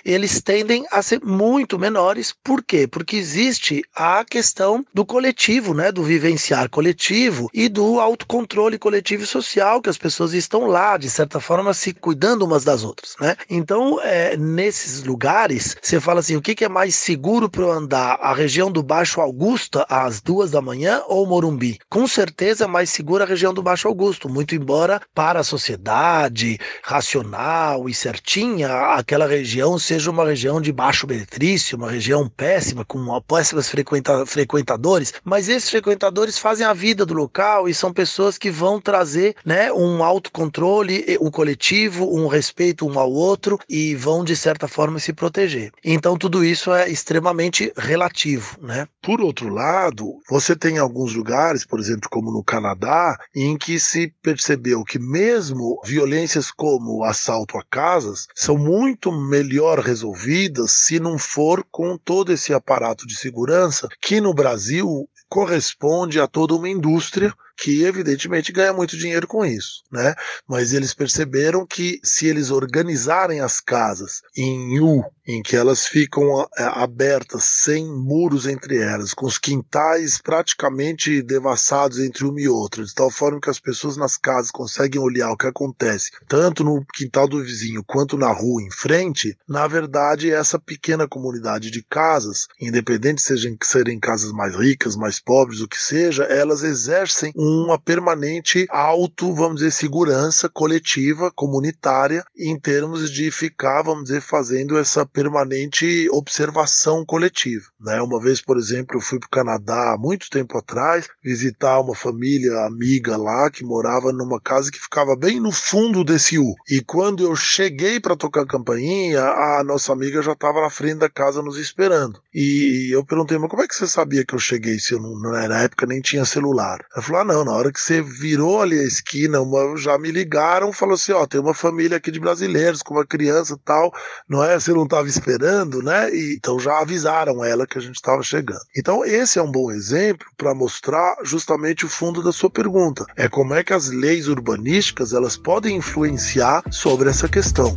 eles 0.04 0.40
tendem 0.40 0.86
a 0.90 1.02
ser 1.02 1.20
muito 1.24 1.78
menores. 1.78 2.32
Por 2.42 2.62
quê? 2.62 2.86
Porque 2.86 3.16
existe 3.16 3.82
a 3.94 4.12
a 4.12 4.24
questão 4.24 4.84
do 4.92 5.06
coletivo, 5.06 5.72
né, 5.72 5.90
do 5.90 6.02
vivenciar 6.02 6.68
coletivo 6.68 7.50
e 7.52 7.68
do 7.68 7.98
autocontrole 7.98 8.78
coletivo 8.78 9.24
e 9.24 9.26
social, 9.26 9.80
que 9.80 9.88
as 9.88 9.96
pessoas 9.96 10.34
estão 10.34 10.66
lá, 10.66 10.96
de 10.96 11.08
certa 11.08 11.40
forma, 11.40 11.72
se 11.72 11.94
cuidando 11.94 12.44
umas 12.44 12.62
das 12.62 12.84
outras, 12.84 13.16
né? 13.20 13.36
Então, 13.48 14.00
é, 14.02 14.36
nesses 14.36 15.02
lugares, 15.02 15.76
você 15.80 15.98
fala 15.98 16.20
assim, 16.20 16.36
o 16.36 16.42
que, 16.42 16.54
que 16.54 16.64
é 16.64 16.68
mais 16.68 16.94
seguro 16.94 17.48
para 17.48 17.62
eu 17.62 17.72
andar? 17.72 18.18
A 18.20 18.34
região 18.34 18.70
do 18.70 18.82
Baixo 18.82 19.20
Augusta 19.20 19.86
às 19.88 20.20
duas 20.20 20.50
da 20.50 20.60
manhã 20.60 21.02
ou 21.08 21.26
Morumbi? 21.26 21.78
Com 21.88 22.06
certeza 22.06 22.64
é 22.64 22.66
mais 22.66 22.90
segura 22.90 23.24
a 23.24 23.26
região 23.26 23.54
do 23.54 23.62
Baixo 23.62 23.88
Augusto, 23.88 24.28
muito 24.28 24.54
embora 24.54 25.00
para 25.14 25.40
a 25.40 25.44
sociedade 25.44 26.58
racional 26.82 27.88
e 27.88 27.94
certinha, 27.94 28.68
aquela 28.94 29.21
região 29.26 29.78
seja 29.78 30.10
uma 30.10 30.24
região 30.24 30.60
de 30.60 30.72
baixo 30.72 31.06
benefício, 31.06 31.76
uma 31.76 31.90
região 31.90 32.28
péssima, 32.28 32.84
com 32.84 32.98
frequências 33.20 33.68
frequenta, 33.68 34.26
frequentadores, 34.26 35.12
mas 35.24 35.48
esses 35.48 35.70
frequentadores 35.70 36.38
fazem 36.38 36.66
a 36.66 36.72
vida 36.72 37.04
do 37.04 37.14
local 37.14 37.68
e 37.68 37.74
são 37.74 37.92
pessoas 37.92 38.38
que 38.38 38.50
vão 38.50 38.80
trazer 38.80 39.34
né, 39.44 39.72
um 39.72 40.02
autocontrole, 40.02 41.18
um 41.20 41.30
coletivo, 41.30 42.14
um 42.14 42.26
respeito 42.26 42.86
um 42.86 42.98
ao 42.98 43.12
outro 43.12 43.58
e 43.68 43.94
vão, 43.94 44.24
de 44.24 44.36
certa 44.36 44.66
forma, 44.66 44.98
se 44.98 45.12
proteger. 45.12 45.72
Então, 45.84 46.16
tudo 46.16 46.44
isso 46.44 46.72
é 46.72 46.88
extremamente 46.88 47.72
relativo. 47.76 48.56
Né? 48.60 48.86
Por 49.02 49.20
outro 49.20 49.48
lado, 49.48 50.20
você 50.28 50.56
tem 50.56 50.78
alguns 50.78 51.14
lugares, 51.14 51.64
por 51.64 51.78
exemplo, 51.78 52.08
como 52.10 52.32
no 52.32 52.42
Canadá, 52.42 53.18
em 53.34 53.56
que 53.56 53.78
se 53.78 54.12
percebeu 54.22 54.84
que 54.84 54.98
mesmo 54.98 55.80
violências 55.84 56.50
como 56.50 57.04
assalto 57.04 57.58
a 57.58 57.64
casas 57.64 58.26
são 58.34 58.56
muito 58.56 59.11
melhor 59.12 59.78
resolvidas 59.78 60.72
se 60.72 60.98
não 60.98 61.18
for 61.18 61.64
com 61.70 61.96
todo 61.96 62.32
esse 62.32 62.52
aparato 62.52 63.06
de 63.06 63.16
segurança 63.16 63.88
que 64.00 64.20
no 64.20 64.34
Brasil 64.34 65.08
corresponde 65.28 66.20
a 66.20 66.26
toda 66.26 66.54
uma 66.54 66.68
indústria 66.68 67.34
que 67.56 67.84
evidentemente 67.84 68.52
ganha 68.52 68.72
muito 68.72 68.96
dinheiro 68.96 69.26
com 69.26 69.44
isso, 69.44 69.82
né? 69.90 70.14
Mas 70.48 70.72
eles 70.72 70.94
perceberam 70.94 71.66
que 71.66 72.00
se 72.02 72.26
eles 72.26 72.50
organizarem 72.50 73.40
as 73.40 73.60
casas 73.60 74.20
em 74.36 74.80
U, 74.80 75.04
em 75.26 75.42
que 75.42 75.56
elas 75.56 75.86
ficam 75.86 76.42
é, 76.58 76.64
abertas 76.64 77.44
sem 77.44 77.86
muros 77.86 78.46
entre 78.46 78.78
elas, 78.78 79.14
com 79.14 79.26
os 79.26 79.38
quintais 79.38 80.20
praticamente 80.20 81.22
devassados 81.22 81.98
entre 81.98 82.24
uma 82.24 82.40
e 82.40 82.48
outra, 82.48 82.84
de 82.84 82.94
tal 82.94 83.10
forma 83.10 83.40
que 83.40 83.50
as 83.50 83.60
pessoas 83.60 83.96
nas 83.96 84.16
casas 84.16 84.50
conseguem 84.50 85.00
olhar 85.00 85.30
o 85.30 85.36
que 85.36 85.46
acontece, 85.46 86.10
tanto 86.28 86.64
no 86.64 86.84
quintal 86.92 87.28
do 87.28 87.42
vizinho 87.42 87.84
quanto 87.84 88.16
na 88.16 88.32
rua 88.32 88.62
em 88.62 88.70
frente, 88.70 89.36
na 89.48 89.66
verdade 89.66 90.30
essa 90.30 90.58
pequena 90.58 91.06
comunidade 91.06 91.70
de 91.70 91.82
casas, 91.82 92.46
independente 92.60 93.22
sejam 93.22 93.56
serem 93.62 94.00
casas 94.00 94.32
mais 94.32 94.56
ricas, 94.56 94.96
mais 94.96 95.20
pobres, 95.20 95.60
o 95.60 95.68
que 95.68 95.78
seja, 95.78 96.24
elas 96.24 96.62
exercem 96.62 97.32
uma 97.42 97.76
permanente 97.76 98.66
auto, 98.70 99.34
vamos 99.34 99.56
dizer, 99.56 99.72
segurança 99.72 100.48
coletiva, 100.48 101.32
comunitária, 101.34 102.24
em 102.38 102.58
termos 102.58 103.10
de 103.10 103.32
ficar, 103.32 103.82
vamos 103.82 104.04
dizer, 104.04 104.20
fazendo 104.20 104.78
essa 104.78 105.04
permanente 105.04 106.08
observação 106.12 107.04
coletiva. 107.04 107.64
Né? 107.80 108.00
Uma 108.00 108.20
vez, 108.20 108.40
por 108.40 108.56
exemplo, 108.56 108.96
eu 108.96 109.00
fui 109.00 109.18
para 109.18 109.26
o 109.26 109.30
Canadá 109.30 109.92
há 109.92 109.98
muito 109.98 110.30
tempo 110.30 110.56
atrás 110.56 111.08
visitar 111.22 111.80
uma 111.80 111.96
família 111.96 112.64
amiga 112.64 113.16
lá 113.16 113.50
que 113.50 113.64
morava 113.64 114.12
numa 114.12 114.40
casa 114.40 114.70
que 114.70 114.78
ficava 114.78 115.16
bem 115.16 115.40
no 115.40 115.50
fundo 115.50 116.04
desse 116.04 116.38
U. 116.38 116.54
E 116.70 116.80
quando 116.80 117.24
eu 117.24 117.34
cheguei 117.34 117.98
para 117.98 118.14
tocar 118.14 118.42
a 118.42 118.46
campainha, 118.46 119.20
a 119.20 119.64
nossa 119.64 119.92
amiga 119.92 120.22
já 120.22 120.32
estava 120.32 120.60
na 120.60 120.70
frente 120.70 120.98
da 120.98 121.10
casa 121.10 121.42
nos 121.42 121.58
esperando. 121.58 122.20
E 122.32 122.94
eu 122.94 123.04
perguntei, 123.04 123.36
mas 123.36 123.50
como 123.50 123.62
é 123.62 123.66
que 123.66 123.74
você 123.74 123.88
sabia 123.88 124.24
que 124.24 124.34
eu 124.34 124.38
cheguei 124.38 124.78
se 124.78 124.94
eu 124.94 125.00
não, 125.00 125.18
na 125.18 125.62
época 125.62 125.86
nem 125.86 126.00
tinha 126.00 126.24
celular? 126.24 126.78
Ela 126.94 127.02
falou, 127.02 127.20
ah, 127.20 127.24
não, 127.24 127.31
na 127.32 127.52
hora 127.52 127.72
que 127.72 127.80
você 127.80 128.02
virou 128.02 128.60
ali 128.60 128.78
a 128.78 128.84
esquina, 128.84 129.40
uma, 129.40 129.76
já 129.76 129.98
me 129.98 130.10
ligaram, 130.10 130.72
falou 130.72 130.94
assim, 130.94 131.12
ó, 131.12 131.26
tem 131.26 131.40
uma 131.40 131.54
família 131.54 131.96
aqui 131.96 132.10
de 132.10 132.20
brasileiros 132.20 132.82
com 132.82 132.94
uma 132.94 133.06
criança 133.06 133.58
tal, 133.64 133.92
não 134.28 134.44
é? 134.44 134.58
Você 134.58 134.72
não 134.72 134.84
estava 134.84 135.08
esperando, 135.08 135.82
né? 135.82 136.14
E, 136.14 136.36
então 136.36 136.58
já 136.58 136.78
avisaram 136.78 137.44
ela 137.44 137.66
que 137.66 137.78
a 137.78 137.80
gente 137.80 137.96
estava 137.96 138.22
chegando. 138.22 138.60
Então 138.76 139.04
esse 139.04 139.38
é 139.38 139.42
um 139.42 139.50
bom 139.50 139.70
exemplo 139.70 140.26
para 140.36 140.54
mostrar 140.54 141.16
justamente 141.24 141.86
o 141.86 141.88
fundo 141.88 142.22
da 142.22 142.32
sua 142.32 142.50
pergunta. 142.50 143.04
É 143.16 143.28
como 143.28 143.54
é 143.54 143.64
que 143.64 143.72
as 143.72 143.88
leis 143.88 144.28
urbanísticas 144.28 145.12
elas 145.12 145.36
podem 145.36 145.76
influenciar 145.76 146.62
sobre 146.70 147.08
essa 147.08 147.28
questão. 147.28 147.74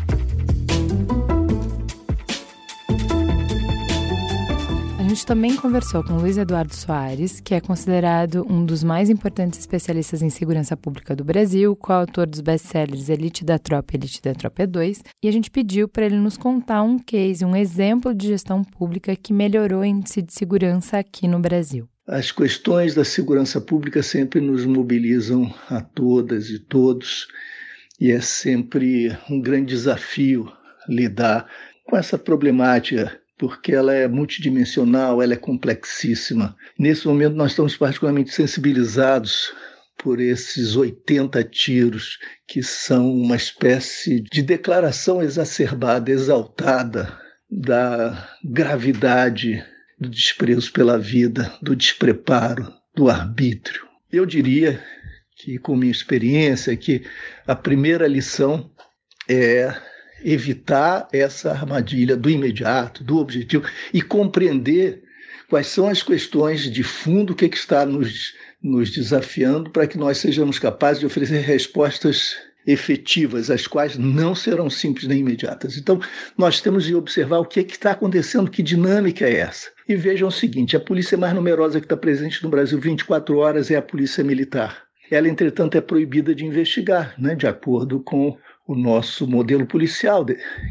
Gente 5.16 5.26
também 5.26 5.56
conversou 5.56 6.04
com 6.04 6.18
Luiz 6.18 6.38
Eduardo 6.38 6.76
Soares, 6.76 7.40
que 7.40 7.56
é 7.56 7.62
considerado 7.62 8.46
um 8.50 8.66
dos 8.66 8.84
mais 8.84 9.10
importantes 9.10 9.58
especialistas 9.58 10.22
em 10.22 10.30
segurança 10.30 10.76
pública 10.76 11.16
do 11.16 11.24
Brasil, 11.24 11.74
coautor 11.74 12.28
dos 12.28 12.42
best-sellers 12.42 13.08
Elite 13.08 13.46
da 13.46 13.58
Tropa 13.58 13.94
e 13.94 13.96
Elite 13.96 14.22
da 14.22 14.34
Tropa 14.34 14.68
2, 14.68 15.04
e 15.24 15.30
a 15.30 15.32
gente 15.32 15.50
pediu 15.50 15.88
para 15.88 16.06
ele 16.06 16.18
nos 16.18 16.36
contar 16.36 16.84
um 16.84 17.00
case, 17.00 17.46
um 17.46 17.56
exemplo 17.56 18.14
de 18.14 18.28
gestão 18.28 18.62
pública 18.62 19.16
que 19.16 19.32
melhorou 19.32 19.80
o 19.80 19.86
índice 19.86 20.22
de 20.22 20.34
segurança 20.34 20.98
aqui 20.98 21.30
no 21.30 21.40
Brasil. 21.40 21.88
As 22.06 22.34
questões 22.34 22.94
da 22.94 23.06
segurança 23.06 23.62
pública 23.62 24.04
sempre 24.04 24.42
nos 24.42 24.66
mobilizam 24.66 25.50
a 25.70 25.80
todas 25.80 26.50
e 26.50 26.60
todos, 26.60 27.30
e 28.02 28.12
é 28.12 28.20
sempre 28.20 29.18
um 29.30 29.40
grande 29.40 29.68
desafio 29.68 30.52
lidar 30.90 31.50
com 31.86 31.96
essa 31.96 32.18
problemática, 32.18 33.18
porque 33.38 33.74
ela 33.74 33.94
é 33.94 34.08
multidimensional, 34.08 35.22
ela 35.22 35.34
é 35.34 35.38
complexíssima. 35.38 36.56
Nesse 36.78 37.08
momento, 37.08 37.36
nós 37.36 37.52
estamos 37.52 37.76
particularmente 37.76 38.34
sensibilizados 38.34 39.54
por 39.98 40.20
esses 40.20 40.76
80 40.76 41.44
tiros, 41.46 42.20
que 42.48 42.62
são 42.62 43.12
uma 43.12 43.36
espécie 43.36 44.22
de 44.22 44.42
declaração 44.42 45.22
exacerbada, 45.22 46.12
exaltada 46.12 47.18
da 47.50 48.30
gravidade 48.44 49.64
do 50.00 50.10
desprezo 50.10 50.72
pela 50.72 50.98
vida, 50.98 51.52
do 51.62 51.76
despreparo, 51.76 52.72
do 52.94 53.10
arbítrio. 53.10 53.86
Eu 54.12 54.26
diria 54.26 54.84
que, 55.38 55.58
com 55.58 55.76
minha 55.76 55.92
experiência, 55.92 56.76
que 56.76 57.04
a 57.48 57.56
primeira 57.56 58.08
lição 58.08 58.70
é 59.28 59.74
evitar 60.26 61.08
essa 61.14 61.52
armadilha 61.52 62.18
do 62.18 62.30
imediato, 62.30 63.04
do 63.04 63.18
objetivo 63.18 63.64
e 63.94 64.02
compreender 64.02 65.04
quais 65.48 65.68
são 65.68 65.88
as 65.88 66.02
questões 66.02 66.64
de 66.72 66.82
fundo, 66.82 67.34
o 67.34 67.36
que, 67.36 67.46
é 67.46 67.50
que 67.50 67.58
está 67.58 67.86
nos, 67.86 68.34
nos 68.62 68.90
desafiando 68.90 69.70
para 69.70 69.86
que 69.86 69.98
nós 69.98 70.18
sejamos 70.18 70.58
capazes 70.58 71.00
de 71.00 71.06
oferecer 71.06 71.42
respostas 71.42 72.36
efetivas, 72.66 73.52
as 73.52 73.68
quais 73.68 73.96
não 73.96 74.34
serão 74.34 74.72
simples 74.72 75.08
nem 75.08 75.20
imediatas. 75.20 75.78
Então, 75.78 76.00
nós 76.36 76.60
temos 76.60 76.86
de 76.86 76.96
observar 76.96 77.38
o 77.38 77.46
que 77.46 77.60
é 77.60 77.64
está 77.64 77.92
acontecendo, 77.92 78.50
que 78.50 78.64
dinâmica 78.64 79.26
é 79.26 79.36
essa. 79.36 79.70
E 79.88 79.96
vejam 79.96 80.30
o 80.30 80.32
seguinte: 80.32 80.76
a 80.76 80.80
polícia 80.80 81.16
mais 81.16 81.36
numerosa 81.36 81.80
que 81.80 81.86
está 81.86 81.96
presente 81.96 82.44
no 82.44 82.50
Brasil 82.50 82.80
24 82.80 83.38
horas 83.38 83.70
é 83.70 83.76
a 83.76 83.82
polícia 83.84 84.24
militar. 84.24 84.84
Ela, 85.12 85.28
entretanto, 85.28 85.78
é 85.78 85.82
proibida 85.82 86.34
de 86.34 86.44
investigar, 86.44 87.14
né, 87.20 87.36
de 87.36 87.46
acordo 87.46 88.00
com 88.00 88.36
o 88.68 88.76
nosso 88.76 89.28
modelo 89.28 89.66
policial, 89.66 90.26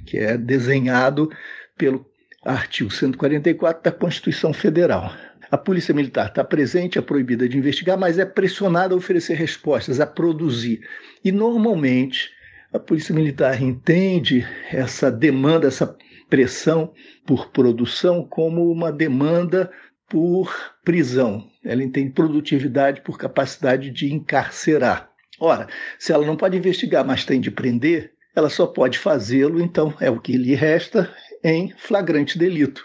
que 0.04 0.18
é 0.18 0.36
desenhado 0.36 1.30
pelo 1.76 2.04
artigo 2.44 2.90
144 2.90 3.82
da 3.82 3.92
Constituição 3.92 4.52
Federal. 4.52 5.12
A 5.50 5.56
Polícia 5.56 5.94
Militar 5.94 6.28
está 6.28 6.42
presente, 6.42 6.98
é 6.98 7.02
proibida 7.02 7.48
de 7.48 7.56
investigar, 7.56 7.96
mas 7.98 8.18
é 8.18 8.24
pressionada 8.24 8.94
a 8.94 8.96
oferecer 8.96 9.34
respostas, 9.34 10.00
a 10.00 10.06
produzir. 10.06 10.80
E, 11.24 11.30
normalmente, 11.30 12.30
a 12.72 12.78
Polícia 12.78 13.14
Militar 13.14 13.62
entende 13.62 14.44
essa 14.72 15.10
demanda, 15.12 15.68
essa 15.68 15.96
pressão 16.28 16.92
por 17.24 17.50
produção 17.50 18.26
como 18.26 18.70
uma 18.70 18.90
demanda 18.90 19.70
por 20.08 20.52
prisão. 20.84 21.48
Ela 21.64 21.84
entende 21.84 22.10
produtividade 22.10 23.00
por 23.02 23.16
capacidade 23.16 23.90
de 23.90 24.12
encarcerar. 24.12 25.13
Ora, 25.44 25.68
se 25.98 26.10
ela 26.10 26.24
não 26.24 26.36
pode 26.36 26.56
investigar, 26.56 27.04
mas 27.04 27.24
tem 27.24 27.38
de 27.38 27.50
prender, 27.50 28.12
ela 28.34 28.48
só 28.48 28.66
pode 28.66 28.98
fazê-lo, 28.98 29.60
então 29.60 29.94
é 30.00 30.10
o 30.10 30.18
que 30.18 30.36
lhe 30.38 30.54
resta 30.54 31.14
em 31.42 31.72
flagrante 31.76 32.38
delito. 32.38 32.82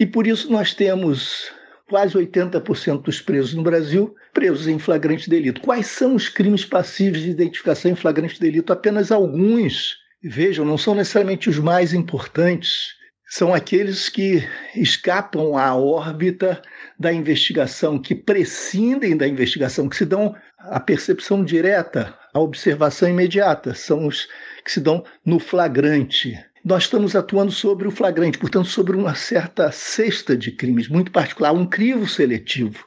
E 0.00 0.06
por 0.06 0.26
isso 0.26 0.50
nós 0.50 0.72
temos 0.72 1.52
quase 1.86 2.14
80% 2.14 3.02
dos 3.02 3.20
presos 3.20 3.52
no 3.52 3.62
Brasil 3.62 4.14
presos 4.32 4.66
em 4.66 4.78
flagrante 4.78 5.28
delito. 5.28 5.60
Quais 5.60 5.86
são 5.86 6.14
os 6.14 6.28
crimes 6.28 6.64
passíveis 6.64 7.22
de 7.22 7.30
identificação 7.30 7.90
em 7.90 7.94
flagrante 7.94 8.40
delito? 8.40 8.72
Apenas 8.72 9.12
alguns. 9.12 9.98
Vejam, 10.22 10.64
não 10.64 10.78
são 10.78 10.94
necessariamente 10.94 11.50
os 11.50 11.58
mais 11.58 11.92
importantes. 11.92 12.94
São 13.28 13.52
aqueles 13.52 14.08
que 14.08 14.42
escapam 14.74 15.56
à 15.56 15.76
órbita 15.76 16.62
da 16.98 17.12
investigação, 17.12 17.98
que 17.98 18.14
prescindem 18.14 19.16
da 19.16 19.26
investigação, 19.26 19.88
que 19.88 19.96
se 19.96 20.04
dão 20.04 20.34
a 20.58 20.80
percepção 20.80 21.44
direta, 21.44 22.14
a 22.32 22.40
observação 22.40 23.08
imediata. 23.08 23.74
São 23.74 24.06
os 24.06 24.28
que 24.64 24.70
se 24.70 24.80
dão 24.80 25.04
no 25.24 25.38
flagrante 25.38 26.38
nós 26.64 26.84
estamos 26.84 27.14
atuando 27.14 27.52
sobre 27.52 27.86
o 27.86 27.90
flagrante, 27.90 28.38
portanto, 28.38 28.68
sobre 28.68 28.96
uma 28.96 29.14
certa 29.14 29.70
cesta 29.70 30.34
de 30.34 30.50
crimes 30.50 30.88
muito 30.88 31.12
particular, 31.12 31.52
um 31.52 31.66
crivo 31.66 32.08
seletivo, 32.08 32.86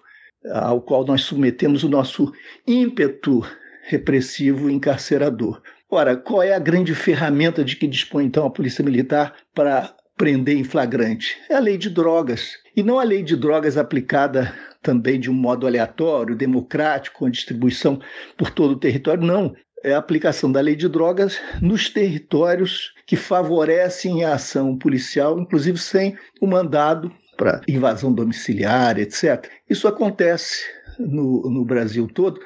ao 0.52 0.82
qual 0.82 1.06
nós 1.06 1.22
submetemos 1.22 1.84
o 1.84 1.90
nosso 1.90 2.34
ímpeto 2.66 3.46
repressivo 3.84 4.68
e 4.68 4.74
encarcerador. 4.74 5.62
Ora, 5.90 6.18
qual 6.18 6.42
é 6.42 6.54
a 6.54 6.60
grande 6.60 6.96
ferramenta 6.96 7.64
de 7.64 7.76
que 7.76 7.88
dispõe 7.88 8.26
então 8.26 8.48
a 8.48 8.50
Polícia 8.50 8.84
Militar 8.84 9.36
para 9.54 9.94
prender 10.18 10.58
em 10.58 10.64
flagrante? 10.64 11.38
É 11.48 11.56
a 11.56 11.60
lei 11.60 11.78
de 11.78 11.90
drogas. 11.92 12.54
E 12.78 12.84
não 12.84 13.00
a 13.00 13.04
lei 13.04 13.24
de 13.24 13.36
drogas 13.36 13.76
aplicada 13.76 14.54
também 14.84 15.20
de 15.20 15.32
um 15.32 15.34
modo 15.34 15.66
aleatório, 15.66 16.36
democrático, 16.36 17.18
com 17.18 17.30
distribuição 17.30 18.00
por 18.38 18.52
todo 18.52 18.74
o 18.74 18.80
território, 18.80 19.24
não 19.26 19.56
é 19.84 19.96
a 19.96 19.98
aplicação 19.98 20.52
da 20.52 20.62
lei 20.62 20.76
de 20.76 20.88
drogas 20.88 21.42
nos 21.60 21.90
territórios 21.90 22.94
que 23.08 23.16
favorecem 23.16 24.24
a 24.24 24.36
ação 24.36 24.78
policial, 24.78 25.40
inclusive 25.40 25.80
sem 25.80 26.16
o 26.40 26.46
mandado 26.46 27.12
para 27.36 27.62
invasão 27.68 28.14
domiciliar, 28.14 29.00
etc. 29.00 29.50
Isso 29.68 29.88
acontece 29.88 30.64
no, 31.00 31.50
no 31.50 31.66
Brasil 31.66 32.08
todo. 32.08 32.40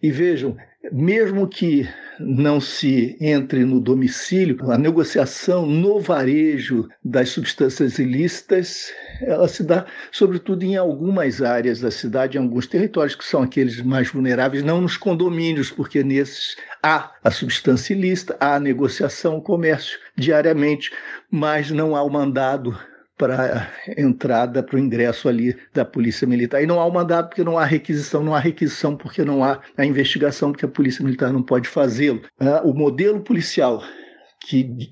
E 0.00 0.12
vejam, 0.12 0.56
mesmo 0.90 1.46
que 1.46 1.88
não 2.18 2.60
se 2.60 3.16
entre 3.20 3.64
no 3.64 3.80
domicílio, 3.80 4.58
a 4.70 4.78
negociação 4.78 5.66
no 5.66 6.00
varejo 6.00 6.88
das 7.04 7.30
substâncias 7.30 7.98
ilícitas, 7.98 8.92
ela 9.20 9.48
se 9.48 9.62
dá 9.62 9.86
sobretudo 10.10 10.64
em 10.64 10.76
algumas 10.76 11.40
áreas 11.40 11.80
da 11.80 11.90
cidade, 11.90 12.36
em 12.36 12.40
alguns 12.40 12.66
territórios 12.66 13.14
que 13.14 13.24
são 13.24 13.42
aqueles 13.42 13.80
mais 13.80 14.10
vulneráveis, 14.10 14.62
não 14.62 14.80
nos 14.80 14.96
condomínios, 14.96 15.70
porque 15.70 16.02
nesses 16.02 16.56
há 16.82 17.12
a 17.22 17.30
substância 17.30 17.94
ilícita, 17.94 18.36
há 18.40 18.56
a 18.56 18.60
negociação, 18.60 19.36
o 19.36 19.42
comércio 19.42 19.98
diariamente, 20.16 20.90
mas 21.30 21.70
não 21.70 21.94
há 21.94 22.02
o 22.02 22.10
mandado 22.10 22.76
para 23.16 23.70
entrada, 23.96 24.62
para 24.62 24.76
o 24.76 24.78
ingresso 24.78 25.28
ali 25.28 25.56
da 25.72 25.84
Polícia 25.84 26.26
Militar. 26.26 26.62
E 26.62 26.66
não 26.66 26.80
há 26.80 26.86
o 26.86 26.92
mandado 26.92 27.28
porque 27.28 27.44
não 27.44 27.58
há 27.58 27.64
requisição, 27.64 28.22
não 28.22 28.34
há 28.34 28.38
requisição 28.38 28.96
porque 28.96 29.24
não 29.24 29.44
há 29.44 29.60
a 29.76 29.84
investigação, 29.84 30.50
porque 30.50 30.64
a 30.64 30.68
Polícia 30.68 31.04
Militar 31.04 31.32
não 31.32 31.42
pode 31.42 31.68
fazê-lo. 31.68 32.22
Ah, 32.40 32.62
o 32.64 32.72
modelo 32.74 33.20
policial 33.20 33.82
que 34.46 34.90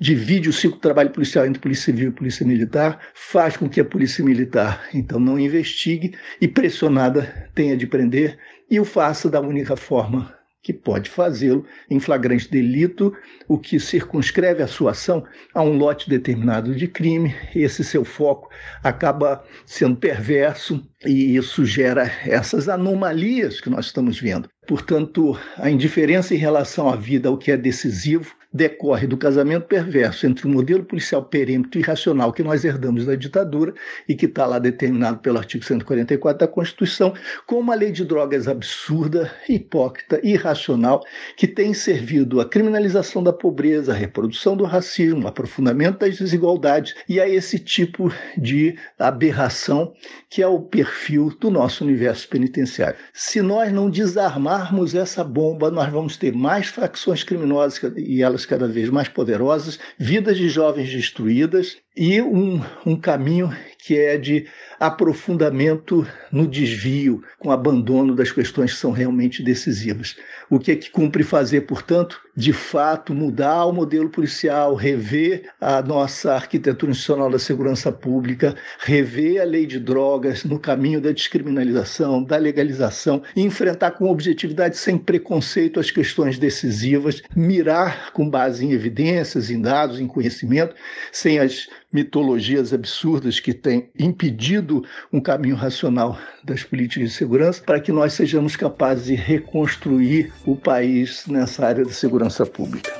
divide 0.00 0.48
o 0.48 0.52
ciclo 0.52 0.76
de 0.76 0.82
trabalho 0.82 1.10
policial 1.10 1.46
entre 1.46 1.60
Polícia 1.60 1.92
Civil 1.92 2.08
e 2.08 2.12
Polícia 2.12 2.44
Militar, 2.44 2.98
faz 3.14 3.56
com 3.56 3.68
que 3.68 3.80
a 3.80 3.84
Polícia 3.84 4.24
Militar, 4.24 4.88
então, 4.92 5.20
não 5.20 5.38
investigue 5.38 6.16
e, 6.40 6.48
pressionada, 6.48 7.50
tenha 7.54 7.76
de 7.76 7.86
prender 7.86 8.36
e 8.70 8.80
o 8.80 8.84
faça 8.84 9.30
da 9.30 9.40
única 9.40 9.76
forma 9.76 10.33
que 10.64 10.72
pode 10.72 11.10
fazê-lo 11.10 11.66
em 11.90 12.00
flagrante 12.00 12.50
delito, 12.50 13.14
o 13.46 13.58
que 13.58 13.78
circunscreve 13.78 14.62
a 14.62 14.66
sua 14.66 14.92
ação 14.92 15.22
a 15.52 15.62
um 15.62 15.76
lote 15.76 16.08
determinado 16.08 16.74
de 16.74 16.88
crime. 16.88 17.34
Esse 17.54 17.84
seu 17.84 18.02
foco 18.02 18.48
acaba 18.82 19.44
sendo 19.66 19.94
perverso 19.94 20.82
e 21.04 21.36
isso 21.36 21.66
gera 21.66 22.10
essas 22.24 22.66
anomalias 22.66 23.60
que 23.60 23.68
nós 23.68 23.86
estamos 23.86 24.18
vendo. 24.18 24.48
Portanto, 24.66 25.38
a 25.58 25.68
indiferença 25.68 26.34
em 26.34 26.38
relação 26.38 26.88
à 26.88 26.96
vida, 26.96 27.30
o 27.30 27.36
que 27.36 27.52
é 27.52 27.56
decisivo, 27.58 28.34
decorre 28.54 29.08
do 29.08 29.16
casamento 29.16 29.66
perverso 29.66 30.28
entre 30.28 30.46
o 30.46 30.48
modelo 30.48 30.84
policial 30.84 31.24
perêmito 31.24 31.76
e 31.76 31.80
irracional 31.80 32.32
que 32.32 32.44
nós 32.44 32.64
herdamos 32.64 33.04
da 33.04 33.16
ditadura 33.16 33.74
e 34.08 34.14
que 34.14 34.26
está 34.26 34.46
lá 34.46 34.60
determinado 34.60 35.18
pelo 35.18 35.38
artigo 35.38 35.64
144 35.64 36.38
da 36.38 36.46
Constituição, 36.46 37.12
com 37.48 37.58
uma 37.58 37.74
lei 37.74 37.90
de 37.90 38.04
drogas 38.04 38.46
absurda, 38.46 39.28
hipócrita, 39.48 40.20
irracional, 40.22 41.02
que 41.36 41.48
tem 41.48 41.74
servido 41.74 42.40
à 42.40 42.48
criminalização 42.48 43.24
da 43.24 43.32
pobreza, 43.32 43.92
à 43.92 43.94
reprodução 43.96 44.56
do 44.56 44.62
racismo, 44.62 45.26
aprofundamento 45.26 45.98
das 45.98 46.16
desigualdades 46.16 46.94
e 47.08 47.20
a 47.20 47.28
esse 47.28 47.58
tipo 47.58 48.12
de 48.38 48.78
aberração 48.96 49.92
que 50.30 50.42
é 50.42 50.46
o 50.46 50.60
perfil 50.60 51.34
do 51.40 51.50
nosso 51.50 51.82
universo 51.82 52.28
penitenciário. 52.28 52.96
Se 53.12 53.42
nós 53.42 53.72
não 53.72 53.90
desarmarmos 53.90 54.94
essa 54.94 55.24
bomba, 55.24 55.70
nós 55.70 55.90
vamos 55.90 56.16
ter 56.16 56.32
mais 56.32 56.68
facções 56.68 57.24
criminosas 57.24 57.92
e 57.96 58.22
elas 58.22 58.43
cada 58.46 58.66
vez 58.66 58.90
mais 58.90 59.08
poderosas, 59.08 59.78
vidas 59.98 60.36
de 60.36 60.48
jovens 60.48 60.90
destruídas 60.90 61.76
e 61.96 62.20
um, 62.20 62.60
um 62.84 62.96
caminho 62.96 63.50
que 63.84 63.98
é 63.98 64.16
de 64.16 64.46
aprofundamento 64.80 66.06
no 66.32 66.46
desvio, 66.46 67.22
com 67.38 67.50
abandono 67.50 68.14
das 68.14 68.32
questões 68.32 68.72
que 68.72 68.78
são 68.78 68.90
realmente 68.90 69.42
decisivas. 69.42 70.16
O 70.48 70.58
que 70.58 70.72
é 70.72 70.76
que 70.76 70.90
cumpre 70.90 71.22
fazer, 71.22 71.62
portanto? 71.62 72.18
De 72.34 72.52
fato, 72.52 73.14
mudar 73.14 73.66
o 73.66 73.72
modelo 73.72 74.08
policial, 74.08 74.74
rever 74.74 75.50
a 75.60 75.82
nossa 75.82 76.32
arquitetura 76.32 76.92
institucional 76.92 77.30
da 77.30 77.38
segurança 77.38 77.92
pública, 77.92 78.56
rever 78.80 79.40
a 79.40 79.44
lei 79.44 79.66
de 79.66 79.78
drogas 79.78 80.44
no 80.44 80.58
caminho 80.58 81.00
da 81.00 81.12
descriminalização, 81.12 82.24
da 82.24 82.36
legalização, 82.36 83.22
enfrentar 83.36 83.92
com 83.92 84.10
objetividade, 84.10 84.78
sem 84.78 84.96
preconceito, 84.96 85.78
as 85.78 85.90
questões 85.90 86.38
decisivas, 86.38 87.22
mirar 87.36 88.12
com 88.12 88.28
base 88.28 88.64
em 88.64 88.72
evidências, 88.72 89.50
em 89.50 89.60
dados, 89.60 90.00
em 90.00 90.06
conhecimento, 90.06 90.74
sem 91.12 91.38
as 91.38 91.68
mitologias 91.94 92.72
absurdas 92.72 93.38
que 93.38 93.54
têm 93.54 93.88
impedido 93.96 94.84
um 95.12 95.20
caminho 95.20 95.54
racional 95.54 96.18
das 96.42 96.64
políticas 96.64 97.10
de 97.10 97.14
segurança, 97.14 97.62
para 97.64 97.80
que 97.80 97.92
nós 97.92 98.12
sejamos 98.12 98.56
capazes 98.56 99.06
de 99.06 99.14
reconstruir 99.14 100.32
o 100.44 100.56
país 100.56 101.24
nessa 101.28 101.64
área 101.64 101.84
da 101.84 101.92
segurança 101.92 102.44
pública. 102.44 102.92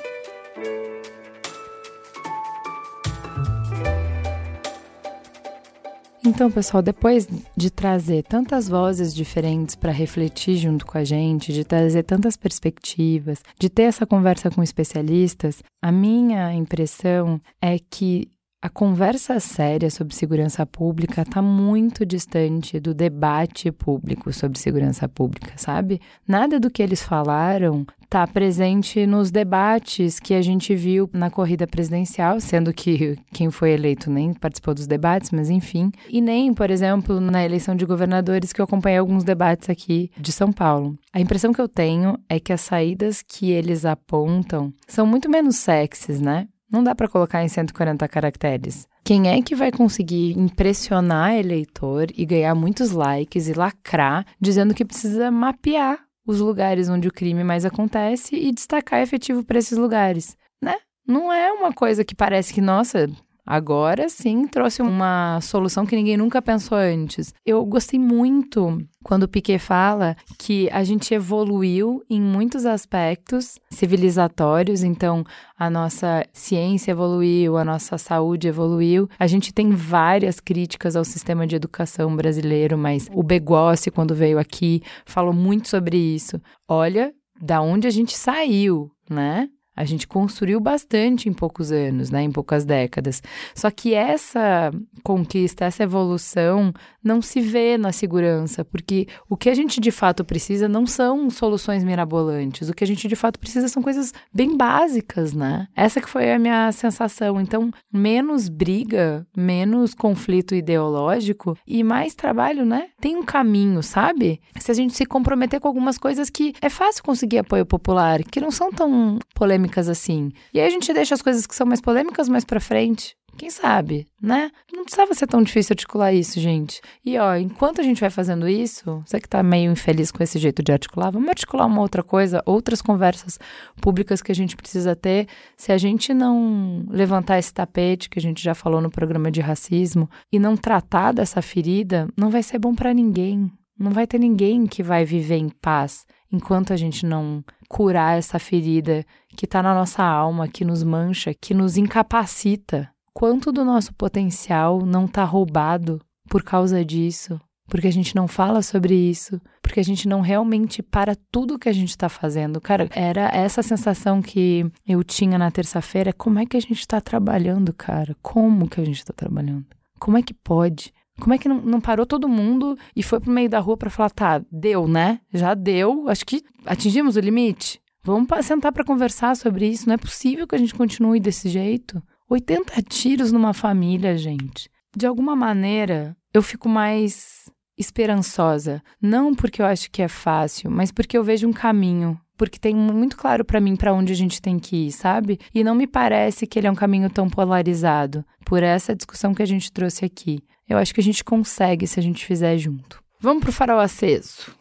Então, 6.27 6.51
pessoal, 6.51 6.83
depois 6.83 7.29
de 7.55 7.71
trazer 7.71 8.25
tantas 8.25 8.67
vozes 8.67 9.15
diferentes 9.15 9.77
para 9.77 9.93
refletir 9.93 10.57
junto 10.57 10.87
com 10.87 10.97
a 10.97 11.05
gente, 11.05 11.53
de 11.53 11.65
trazer 11.65 12.03
tantas 12.03 12.35
perspectivas, 12.35 13.43
de 13.61 13.69
ter 13.69 13.83
essa 13.83 14.07
conversa 14.07 14.51
com 14.51 14.63
especialistas, 14.63 15.63
a 15.83 15.93
minha 15.93 16.53
impressão 16.55 17.41
é 17.61 17.79
que 17.79 18.29
a 18.65 18.71
conversa 18.71 19.39
séria 19.41 19.91
sobre 19.91 20.15
segurança 20.15 20.65
pública 20.65 21.21
está 21.21 21.43
muito 21.43 22.07
distante 22.07 22.81
do 22.81 22.95
debate 22.95 23.71
público 23.71 24.33
sobre 24.33 24.59
segurança 24.59 25.07
pública, 25.07 25.53
sabe? 25.55 26.01
Nada 26.27 26.59
do 26.59 26.71
que 26.71 26.83
eles 26.83 27.03
falaram 27.03 27.85
está 28.03 28.27
presente 28.27 29.07
nos 29.07 29.31
debates 29.31 30.19
que 30.19 30.33
a 30.33 30.41
gente 30.41 30.75
viu 30.75 31.11
na 31.13 31.31
corrida 31.31 31.67
presidencial, 31.67 32.41
sendo 32.41 32.73
que 32.73 33.19
quem 33.35 33.51
foi 33.51 33.73
eleito 33.73 34.11
nem 34.11 34.33
participou 34.33 34.73
dos 34.73 34.87
debates, 34.87 35.31
mas 35.31 35.51
enfim. 35.51 35.93
E 36.09 36.23
nem, 36.23 36.55
por 36.55 36.71
exemplo, 36.71 37.21
na 37.21 37.45
eleição 37.45 37.77
de 37.77 37.85
governadores, 37.85 38.51
que 38.51 38.63
eu 38.63 38.65
acompanhei 38.65 38.99
alguns 38.99 39.25
debates 39.25 39.69
aqui 39.69 40.11
de 40.19 40.33
São 40.33 40.51
Paulo. 40.51 40.97
A 41.13 41.21
impressão 41.21 41.53
que 41.53 41.61
eu 41.61 41.69
tenho 41.69 42.17
é 42.31 42.41
que 42.41 42.53
as 42.53 42.63
saídas 42.63 43.21
que 43.21 43.51
eles 43.51 43.85
apontam 43.85 44.73
são 44.89 45.05
muito 45.05 45.29
menos 45.29 45.57
sexys, 45.57 46.19
né? 46.19 46.49
Não 46.71 46.83
dá 46.83 46.95
para 46.95 47.09
colocar 47.09 47.43
em 47.45 47.49
140 47.49 48.09
caracteres. 48.09 48.87
Quem 49.05 49.29
é 49.29 49.41
que 49.43 49.55
vai 49.55 49.71
conseguir 49.71 50.39
impressionar 50.39 51.35
eleitor 51.35 52.07
e 52.17 52.25
ganhar 52.25 52.55
muitos 52.55 52.91
likes 52.91 53.49
e 53.49 53.53
lacrar 53.53 54.27
dizendo 54.41 54.75
que 54.75 54.85
precisa 54.85 55.31
mapear 55.31 55.99
os 56.27 56.41
lugares 56.41 56.89
onde 56.89 57.07
o 57.07 57.13
crime 57.13 57.45
mais 57.45 57.65
acontece 57.65 58.35
e 58.35 58.51
destacar 58.51 59.03
efetivo 59.03 59.45
para 59.45 59.59
esses 59.59 59.77
lugares, 59.77 60.37
né? 60.63 60.77
Não 61.07 61.31
é 61.31 61.53
uma 61.53 61.73
coisa 61.73 62.03
que 62.03 62.15
parece 62.15 62.55
que, 62.55 62.63
nossa, 62.63 63.11
Agora 63.47 64.09
sim 64.09 64.47
trouxe 64.47 64.81
uma 64.81 65.39
solução 65.43 65.85
que 65.85 65.95
ninguém 65.95 66.17
nunca 66.17 66.41
pensou 66.41 66.79
antes. 66.79 67.35
Eu 67.45 67.65
gostei 67.65 67.99
muito 67.99 68.79
quando 69.03 69.25
o 69.25 69.29
Piquet 69.29 69.59
fala 69.59 70.17
que 70.39 70.69
a 70.71 70.83
gente 70.83 71.13
evoluiu 71.13 72.03
em 72.09 72.21
muitos 72.21 72.65
aspectos 72.65 73.59
civilizatórios, 73.71 74.83
então 74.83 75.25
a 75.59 75.69
nossa 75.69 76.25
ciência 76.33 76.93
evoluiu, 76.93 77.59
a 77.59 77.65
nossa 77.65 77.99
saúde 77.99 78.49
evoluiu. 78.49 79.09
A 79.19 79.27
gente 79.27 79.53
tem 79.53 79.71
várias 79.71 80.41
críticas 80.41 80.97
ao 80.97 81.05
sistema 81.05 81.47
de 81.47 81.57
educação 81.57 82.17
brasileiro, 82.17 82.79
mas 82.79 83.09
o 83.13 83.23
Begossi, 83.23 83.91
quando 83.91 84.15
veio 84.15 84.39
aqui, 84.39 84.83
falou 85.05 85.35
muito 85.35 85.69
sobre 85.69 85.99
isso. 85.99 86.41
Olha 86.67 87.13
da 87.41 87.61
onde 87.61 87.87
a 87.87 87.91
gente 87.91 88.17
saiu, 88.17 88.91
né? 89.11 89.49
A 89.77 89.85
gente 89.85 90.07
construiu 90.07 90.61
bastante 90.61 91.29
em 91.29 91.33
poucos 91.33 91.73
anos, 91.73 92.11
né, 92.11 92.23
em 92.23 92.31
poucas 92.31 92.65
décadas. 92.65 93.23
Só 93.55 93.71
que 93.71 93.95
essa 93.95 94.71
conquista, 95.03 95.65
essa 95.65 95.83
evolução 95.83 96.73
não 97.03 97.21
se 97.21 97.41
vê 97.41 97.77
na 97.77 97.93
segurança, 97.93 98.65
porque 98.65 99.07
o 99.29 99.37
que 99.37 99.51
a 99.51 99.55
gente 99.55 99.81
de 99.81 99.91
fato 99.91 100.25
precisa 100.25 100.69
não 100.69 100.87
são 100.87 101.29
soluções 101.29 101.85
mirabolantes. 101.85 102.69
O 102.69 102.75
que 102.75 102.85
a 102.85 102.87
gente 102.87 103.09
de 103.09 103.17
fato 103.17 103.39
precisa 103.39 103.69
são 103.69 103.83
coisas 103.83 104.13
bem 104.33 104.57
básicas, 104.57 105.35
né? 105.35 105.69
Essa 105.77 106.01
que 106.01 106.09
foi 106.09 106.33
a 106.33 106.39
minha 106.39 106.71
sensação. 106.73 107.41
Então, 107.41 107.71
menos 107.93 108.49
briga, 108.49 109.27
menos 109.37 109.95
conflito 109.95 110.55
ideológico 110.55 111.57
e 111.67 111.83
mais 111.83 112.15
trabalho, 112.15 112.65
né? 112.65 112.89
Tem 113.01 113.17
um 113.17 113.25
caminho, 113.25 113.83
sabe? 113.83 114.41
Se 114.59 114.71
a 114.71 114.75
gente 114.75 114.95
se 114.95 115.05
comprometer 115.05 115.61
com 115.61 115.69
algumas 115.69 115.99
coisas 115.99 116.31
que 116.31 116.55
é 116.63 116.71
fácil 116.71 117.03
conseguir 117.03 117.39
apoio 117.39 117.67
popular, 117.67 118.23
que 118.23 118.41
não 118.41 118.51
são 118.51 118.71
tão 118.73 119.19
polêmicas 119.35 119.64
polêmicas 119.65 119.89
assim. 119.89 120.31
E 120.53 120.61
aí 120.61 120.67
a 120.67 120.71
gente 120.71 120.93
deixa 120.93 121.15
as 121.15 121.23
coisas 121.23 121.47
que 121.47 121.55
são 121.55 121.67
mais 121.67 121.81
polêmicas 121.81 122.29
mais 122.29 122.45
para 122.45 122.61
frente. 122.61 123.17
Quem 123.37 123.51
sabe, 123.51 124.07
né? 124.23 124.49
Não 124.73 124.85
precisava 124.85 125.13
ser 125.13 125.27
tão 125.27 125.43
difícil 125.43 125.73
articular 125.73 126.13
isso, 126.13 126.39
gente. 126.39 126.81
E 127.05 127.19
ó, 127.19 127.35
enquanto 127.35 127.81
a 127.81 127.83
gente 127.83 128.01
vai 128.01 128.09
fazendo 128.09 128.49
isso, 128.49 129.03
você 129.05 129.19
que 129.19 129.29
tá 129.29 129.43
meio 129.43 129.73
infeliz 129.73 130.13
com 130.13 130.23
esse 130.23 130.39
jeito 130.39 130.63
de 130.63 130.71
articular, 130.71 131.11
vamos 131.11 131.29
articular 131.29 131.67
uma 131.67 131.81
outra 131.81 132.01
coisa, 132.05 132.41
outras 132.47 132.81
conversas 132.81 133.37
públicas 133.81 134.23
que 134.23 134.31
a 134.31 134.35
gente 134.35 134.57
precisa 134.57 134.95
ter. 134.95 135.27
Se 135.57 135.73
a 135.73 135.79
gente 135.79 136.15
não 136.15 136.87
levantar 136.89 137.37
esse 137.37 137.53
tapete 137.53 138.09
que 138.09 138.21
a 138.21 138.23
gente 138.23 138.41
já 138.41 138.55
falou 138.55 138.81
no 138.81 138.91
programa 138.91 139.33
de 139.33 139.41
racismo 139.41 140.09
e 140.31 140.39
não 140.39 140.57
tratar 140.57 141.11
dessa 141.11 141.43
ferida, 141.43 142.09
não 142.17 142.31
vai 142.31 142.43
ser 142.43 142.61
bom 142.61 142.73
para 142.73 142.95
ninguém. 142.95 143.51
Não 143.77 143.91
vai 143.91 144.07
ter 144.07 144.21
ninguém 144.21 144.65
que 144.65 144.81
vai 144.81 145.05
viver 145.05 145.39
em 145.39 145.49
paz 145.49 146.07
enquanto 146.35 146.73
a 146.73 146.77
gente 146.77 147.07
não 147.07 147.45
curar 147.69 148.19
essa 148.19 148.39
ferida 148.39 149.05
que 149.37 149.45
está 149.45 149.63
na 149.63 149.75
nossa 149.75 150.03
alma, 150.03 150.49
que 150.49 150.65
nos 150.65 150.83
mancha, 150.83 151.33
que 151.33 151.55
nos 151.55 151.77
incapacita. 151.77 152.91
Quanto 153.13 153.53
do 153.53 153.65
nosso 153.65 153.95
potencial 153.95 154.85
não 154.85 155.05
está 155.05 155.25
roubado 155.25 156.01
por 156.29 156.43
causa 156.43 156.85
disso? 156.85 157.41
Porque 157.67 157.87
a 157.87 157.93
gente 157.93 158.15
não 158.15 158.29
fala 158.29 158.61
sobre 158.61 158.95
isso, 158.95 159.41
porque 159.63 159.81
a 159.81 159.85
gente 159.85 160.07
não 160.07 160.21
realmente 160.21 160.83
para 160.83 161.17
tudo 161.33 161.59
que 161.59 161.69
a 161.69 161.73
gente 161.73 161.91
está 161.91 162.09
fazendo. 162.09 162.61
Cara, 162.61 162.89
era 162.93 163.31
essa 163.33 163.63
sensação 163.63 164.21
que 164.21 164.71
eu 164.87 165.03
tinha 165.03 165.39
na 165.39 165.51
terça-feira. 165.51 166.13
Como 166.13 166.39
é 166.39 166.45
que 166.45 166.57
a 166.57 166.61
gente 166.61 166.81
está 166.81 167.01
trabalhando, 167.01 167.73
cara? 167.73 168.15
Como 168.21 168.69
que 168.69 168.81
a 168.81 168.85
gente 168.85 168.99
está 168.99 169.15
trabalhando? 169.15 169.65
Como 169.99 170.19
é 170.19 170.23
que 170.23 170.35
pode? 170.35 170.93
Como 171.21 171.33
é 171.33 171.39
que 171.39 171.49
não, 171.49 171.61
não, 171.61 171.81
parou 171.81 172.05
todo 172.05 172.29
mundo 172.29 172.77
e 172.95 173.03
foi 173.03 173.21
pro 173.21 173.31
meio 173.31 173.49
da 173.49 173.61
rua 173.61 173.77
para 173.77 173.91
falar, 173.91 174.11
tá, 174.11 174.43
deu, 174.51 174.89
né? 174.89 175.21
Já 175.33 175.55
deu, 175.55 176.09
acho 176.09 176.27
que 176.27 176.43
atingimos 176.67 177.17
o 177.17 177.21
limite. 177.21 177.81
Vamos 178.03 178.29
sentar 178.45 178.73
para 178.73 178.85
conversar 178.85 179.35
sobre 179.37 179.67
isso. 179.67 179.87
Não 179.87 179.95
é 179.95 179.99
possível 179.99 180.47
que 180.47 180.55
a 180.55 180.59
gente 180.59 180.75
continue 180.75 181.21
desse 181.21 181.49
jeito. 181.49 182.03
80 182.29 182.83
tiros 182.83 183.33
numa 183.33 183.55
família, 183.55 184.19
gente. 184.19 184.69
De 184.95 185.07
alguma 185.07 185.35
maneira, 185.35 186.17
eu 186.33 186.43
fico 186.43 186.69
mais 186.69 187.51
esperançosa. 187.79 188.83
Não 189.01 189.35
porque 189.35 189.63
eu 189.63 189.67
acho 189.67 189.91
que 189.91 190.03
é 190.03 190.09
fácil, 190.09 190.71
mas 190.71 190.93
porque 190.93 191.17
eu 191.17 191.25
vejo 191.25 191.49
um 191.49 191.53
caminho. 191.53 192.21
Porque 192.37 192.59
tem 192.59 192.75
muito 192.75 193.17
claro 193.17 193.45
para 193.45 193.61
mim 193.61 193.77
para 193.77 193.93
onde 193.93 194.13
a 194.13 194.17
gente 194.17 194.43
tem 194.43 194.59
que 194.59 194.89
ir, 194.89 194.93
sabe? 194.93 195.39
E 195.55 195.63
não 195.63 195.75
me 195.75 195.87
parece 195.87 196.47
que 196.47 196.59
ele 196.59 196.67
é 196.67 196.71
um 196.71 196.75
caminho 196.75 197.09
tão 197.09 197.31
polarizado 197.31 198.25
por 198.45 198.63
essa 198.63 198.95
discussão 198.95 199.33
que 199.33 199.43
a 199.43 199.47
gente 199.47 199.73
trouxe 199.73 200.05
aqui. 200.05 200.43
Eu 200.69 200.79
acho 200.79 200.95
que 200.95 201.01
a 201.01 201.05
gente 201.05 201.23
consegue 201.23 201.87
se 201.87 202.01
a 202.01 202.03
gente 202.03 202.25
fizer 202.25 202.57
junto. 202.57 203.03
Vamos 203.21 203.43
pro 203.43 203.53
farol 203.53 203.81
aceso. 203.81 204.55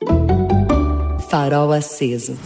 Farol 1.29 1.71
aceso. 1.71 2.37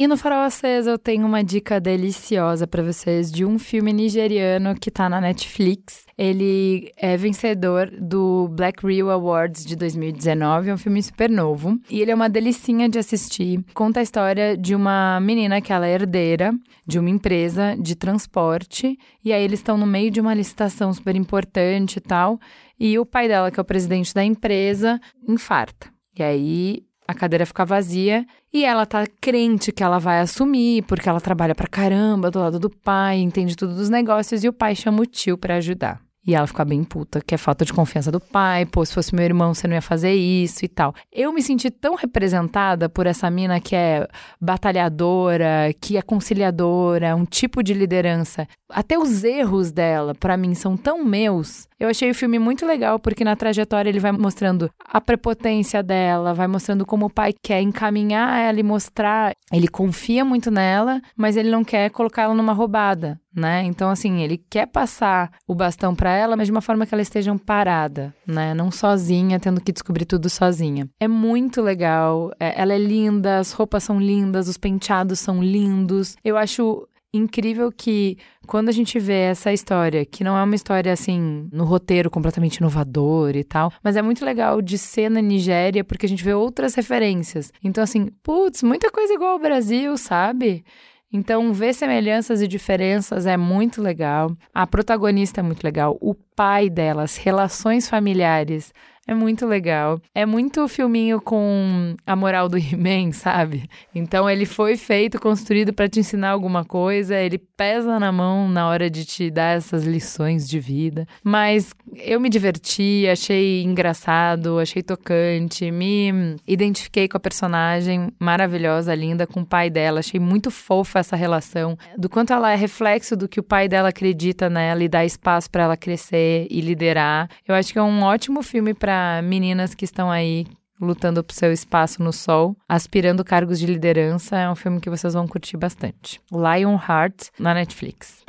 E 0.00 0.08
no 0.08 0.16
Farol 0.16 0.40
Aceso 0.40 0.88
eu 0.88 0.98
tenho 0.98 1.26
uma 1.26 1.44
dica 1.44 1.78
deliciosa 1.78 2.66
para 2.66 2.82
vocês 2.82 3.30
de 3.30 3.44
um 3.44 3.58
filme 3.58 3.92
nigeriano 3.92 4.74
que 4.74 4.90
tá 4.90 5.10
na 5.10 5.20
Netflix. 5.20 6.06
Ele 6.16 6.90
é 6.96 7.18
vencedor 7.18 7.90
do 8.00 8.48
Black 8.48 8.82
Reel 8.82 9.10
Awards 9.10 9.62
de 9.62 9.76
2019, 9.76 10.70
é 10.70 10.72
um 10.72 10.78
filme 10.78 11.02
super 11.02 11.28
novo. 11.28 11.78
E 11.90 12.00
ele 12.00 12.10
é 12.10 12.14
uma 12.14 12.30
delicinha 12.30 12.88
de 12.88 12.98
assistir. 12.98 13.62
Conta 13.74 14.00
a 14.00 14.02
história 14.02 14.56
de 14.56 14.74
uma 14.74 15.20
menina 15.20 15.60
que 15.60 15.70
ela 15.70 15.86
é 15.86 15.92
herdeira 15.92 16.54
de 16.86 16.98
uma 16.98 17.10
empresa 17.10 17.76
de 17.78 17.94
transporte. 17.94 18.98
E 19.22 19.34
aí 19.34 19.44
eles 19.44 19.58
estão 19.58 19.76
no 19.76 19.86
meio 19.86 20.10
de 20.10 20.18
uma 20.18 20.32
licitação 20.32 20.94
super 20.94 21.14
importante 21.14 21.98
e 21.98 22.00
tal. 22.00 22.40
E 22.78 22.98
o 22.98 23.04
pai 23.04 23.28
dela, 23.28 23.50
que 23.50 23.60
é 23.60 23.62
o 23.62 23.66
presidente 23.66 24.14
da 24.14 24.24
empresa, 24.24 24.98
infarta. 25.28 25.92
E 26.18 26.22
aí 26.22 26.89
a 27.10 27.14
cadeira 27.14 27.44
fica 27.44 27.64
vazia 27.64 28.24
e 28.52 28.64
ela 28.64 28.86
tá 28.86 29.06
crente 29.20 29.72
que 29.72 29.82
ela 29.82 29.98
vai 29.98 30.20
assumir, 30.20 30.82
porque 30.82 31.08
ela 31.08 31.20
trabalha 31.20 31.54
pra 31.54 31.66
caramba 31.66 32.30
do 32.30 32.38
lado 32.38 32.58
do 32.58 32.70
pai, 32.70 33.18
entende 33.18 33.56
tudo 33.56 33.74
dos 33.74 33.90
negócios 33.90 34.44
e 34.44 34.48
o 34.48 34.52
pai 34.52 34.74
chama 34.74 35.02
o 35.02 35.06
tio 35.06 35.36
para 35.36 35.56
ajudar. 35.56 36.00
E 36.26 36.34
ela 36.34 36.46
fica 36.46 36.64
bem 36.64 36.84
puta, 36.84 37.20
que 37.20 37.34
é 37.34 37.38
falta 37.38 37.64
de 37.64 37.72
confiança 37.72 38.12
do 38.12 38.20
pai, 38.20 38.66
pô, 38.66 38.84
se 38.84 38.92
fosse 38.92 39.14
meu 39.14 39.24
irmão 39.24 39.54
você 39.54 39.66
não 39.66 39.74
ia 39.74 39.80
fazer 39.80 40.12
isso 40.12 40.64
e 40.64 40.68
tal. 40.68 40.94
Eu 41.10 41.32
me 41.32 41.42
senti 41.42 41.70
tão 41.70 41.94
representada 41.94 42.90
por 42.90 43.06
essa 43.06 43.30
mina 43.30 43.58
que 43.58 43.74
é 43.74 44.06
batalhadora, 44.38 45.74
que 45.80 45.96
é 45.96 46.02
conciliadora, 46.02 47.16
um 47.16 47.24
tipo 47.24 47.62
de 47.62 47.72
liderança. 47.72 48.46
Até 48.68 48.98
os 48.98 49.24
erros 49.24 49.72
dela, 49.72 50.14
para 50.14 50.36
mim, 50.36 50.54
são 50.54 50.76
tão 50.76 51.02
meus 51.02 51.69
Eu 51.80 51.88
achei 51.88 52.10
o 52.10 52.14
filme 52.14 52.38
muito 52.38 52.66
legal 52.66 52.98
porque 52.98 53.24
na 53.24 53.34
trajetória 53.34 53.88
ele 53.88 53.98
vai 53.98 54.12
mostrando 54.12 54.70
a 54.78 55.00
prepotência 55.00 55.82
dela, 55.82 56.34
vai 56.34 56.46
mostrando 56.46 56.84
como 56.84 57.06
o 57.06 57.10
pai 57.10 57.32
quer 57.42 57.62
encaminhar 57.62 58.38
ela 58.38 58.60
e 58.60 58.62
mostrar. 58.62 59.32
Ele 59.50 59.66
confia 59.66 60.22
muito 60.22 60.50
nela, 60.50 61.00
mas 61.16 61.38
ele 61.38 61.50
não 61.50 61.64
quer 61.64 61.88
colocar 61.88 62.24
ela 62.24 62.34
numa 62.34 62.52
roubada, 62.52 63.18
né? 63.34 63.62
Então, 63.64 63.88
assim, 63.88 64.20
ele 64.20 64.36
quer 64.50 64.66
passar 64.66 65.30
o 65.48 65.54
bastão 65.54 65.94
para 65.94 66.12
ela, 66.12 66.36
mas 66.36 66.48
de 66.48 66.52
uma 66.52 66.60
forma 66.60 66.84
que 66.84 66.94
ela 66.94 67.00
esteja 67.00 67.34
parada, 67.38 68.14
né? 68.26 68.52
Não 68.52 68.70
sozinha, 68.70 69.40
tendo 69.40 69.60
que 69.60 69.72
descobrir 69.72 70.04
tudo 70.04 70.28
sozinha. 70.28 70.86
É 71.00 71.08
muito 71.08 71.62
legal, 71.62 72.30
é, 72.38 72.60
ela 72.60 72.74
é 72.74 72.78
linda, 72.78 73.38
as 73.38 73.52
roupas 73.52 73.84
são 73.84 73.98
lindas, 73.98 74.48
os 74.48 74.58
penteados 74.58 75.18
são 75.18 75.42
lindos. 75.42 76.14
Eu 76.22 76.36
acho 76.36 76.86
incrível 77.12 77.70
que 77.72 78.16
quando 78.46 78.68
a 78.68 78.72
gente 78.72 78.98
vê 78.98 79.20
essa 79.20 79.52
história, 79.52 80.04
que 80.04 80.22
não 80.24 80.36
é 80.36 80.42
uma 80.42 80.54
história 80.54 80.92
assim, 80.92 81.48
no 81.52 81.64
roteiro 81.64 82.10
completamente 82.10 82.56
inovador 82.56 83.36
e 83.36 83.44
tal, 83.44 83.72
mas 83.82 83.96
é 83.96 84.02
muito 84.02 84.24
legal 84.24 84.62
de 84.62 84.78
ser 84.78 85.10
na 85.10 85.20
Nigéria 85.20 85.84
porque 85.84 86.06
a 86.06 86.08
gente 86.08 86.24
vê 86.24 86.34
outras 86.34 86.74
referências. 86.74 87.52
Então, 87.62 87.82
assim, 87.82 88.08
putz, 88.22 88.62
muita 88.62 88.90
coisa 88.90 89.12
igual 89.12 89.32
ao 89.32 89.38
Brasil, 89.38 89.96
sabe? 89.96 90.64
Então, 91.12 91.52
ver 91.52 91.74
semelhanças 91.74 92.40
e 92.40 92.46
diferenças 92.46 93.26
é 93.26 93.36
muito 93.36 93.82
legal. 93.82 94.30
A 94.54 94.64
protagonista 94.64 95.40
é 95.40 95.42
muito 95.42 95.64
legal. 95.64 95.98
O 96.00 96.14
pai 96.14 96.70
delas, 96.70 97.16
relações 97.16 97.88
familiares 97.88 98.72
é 99.10 99.14
muito 99.14 99.44
legal. 99.44 100.00
É 100.14 100.24
muito 100.24 100.68
filminho 100.68 101.20
com 101.20 101.96
a 102.06 102.14
moral 102.14 102.48
do 102.48 102.56
He-Man, 102.56 103.10
sabe? 103.10 103.68
Então 103.92 104.30
ele 104.30 104.46
foi 104.46 104.76
feito, 104.76 105.20
construído 105.20 105.72
para 105.72 105.88
te 105.88 105.98
ensinar 105.98 106.30
alguma 106.30 106.64
coisa, 106.64 107.16
ele 107.16 107.36
pesa 107.36 107.98
na 107.98 108.12
mão 108.12 108.48
na 108.48 108.68
hora 108.68 108.88
de 108.88 109.04
te 109.04 109.28
dar 109.28 109.56
essas 109.56 109.84
lições 109.84 110.48
de 110.48 110.60
vida. 110.60 111.08
Mas 111.24 111.74
eu 111.96 112.20
me 112.20 112.28
diverti, 112.28 113.04
achei 113.10 113.64
engraçado, 113.64 114.60
achei 114.60 114.80
tocante, 114.80 115.72
me 115.72 116.36
identifiquei 116.46 117.08
com 117.08 117.16
a 117.16 117.20
personagem 117.20 118.12
maravilhosa, 118.16 118.94
linda, 118.94 119.26
com 119.26 119.40
o 119.40 119.46
pai 119.46 119.70
dela. 119.70 119.98
Achei 119.98 120.20
muito 120.20 120.52
fofa 120.52 121.00
essa 121.00 121.16
relação, 121.16 121.76
do 121.98 122.08
quanto 122.08 122.32
ela 122.32 122.52
é 122.52 122.54
reflexo 122.54 123.16
do 123.16 123.28
que 123.28 123.40
o 123.40 123.42
pai 123.42 123.66
dela 123.66 123.88
acredita 123.88 124.48
nela 124.48 124.84
e 124.84 124.88
dá 124.88 125.04
espaço 125.04 125.50
para 125.50 125.64
ela 125.64 125.76
crescer 125.76 126.46
e 126.48 126.60
liderar. 126.60 127.28
Eu 127.44 127.56
acho 127.56 127.72
que 127.72 127.78
é 127.80 127.82
um 127.82 128.02
ótimo 128.02 128.40
filme 128.40 128.72
para 128.72 128.99
meninas 129.22 129.74
que 129.74 129.84
estão 129.84 130.10
aí 130.10 130.46
lutando 130.80 131.22
por 131.22 131.34
seu 131.34 131.52
espaço 131.52 132.02
no 132.02 132.12
sol, 132.12 132.56
aspirando 132.68 133.24
cargos 133.24 133.58
de 133.58 133.66
liderança. 133.66 134.38
É 134.38 134.50
um 134.50 134.56
filme 134.56 134.80
que 134.80 134.88
vocês 134.88 135.12
vão 135.12 135.28
curtir 135.28 135.56
bastante. 135.56 136.20
Lionheart, 136.32 137.28
na 137.38 137.52
Netflix. 137.52 138.24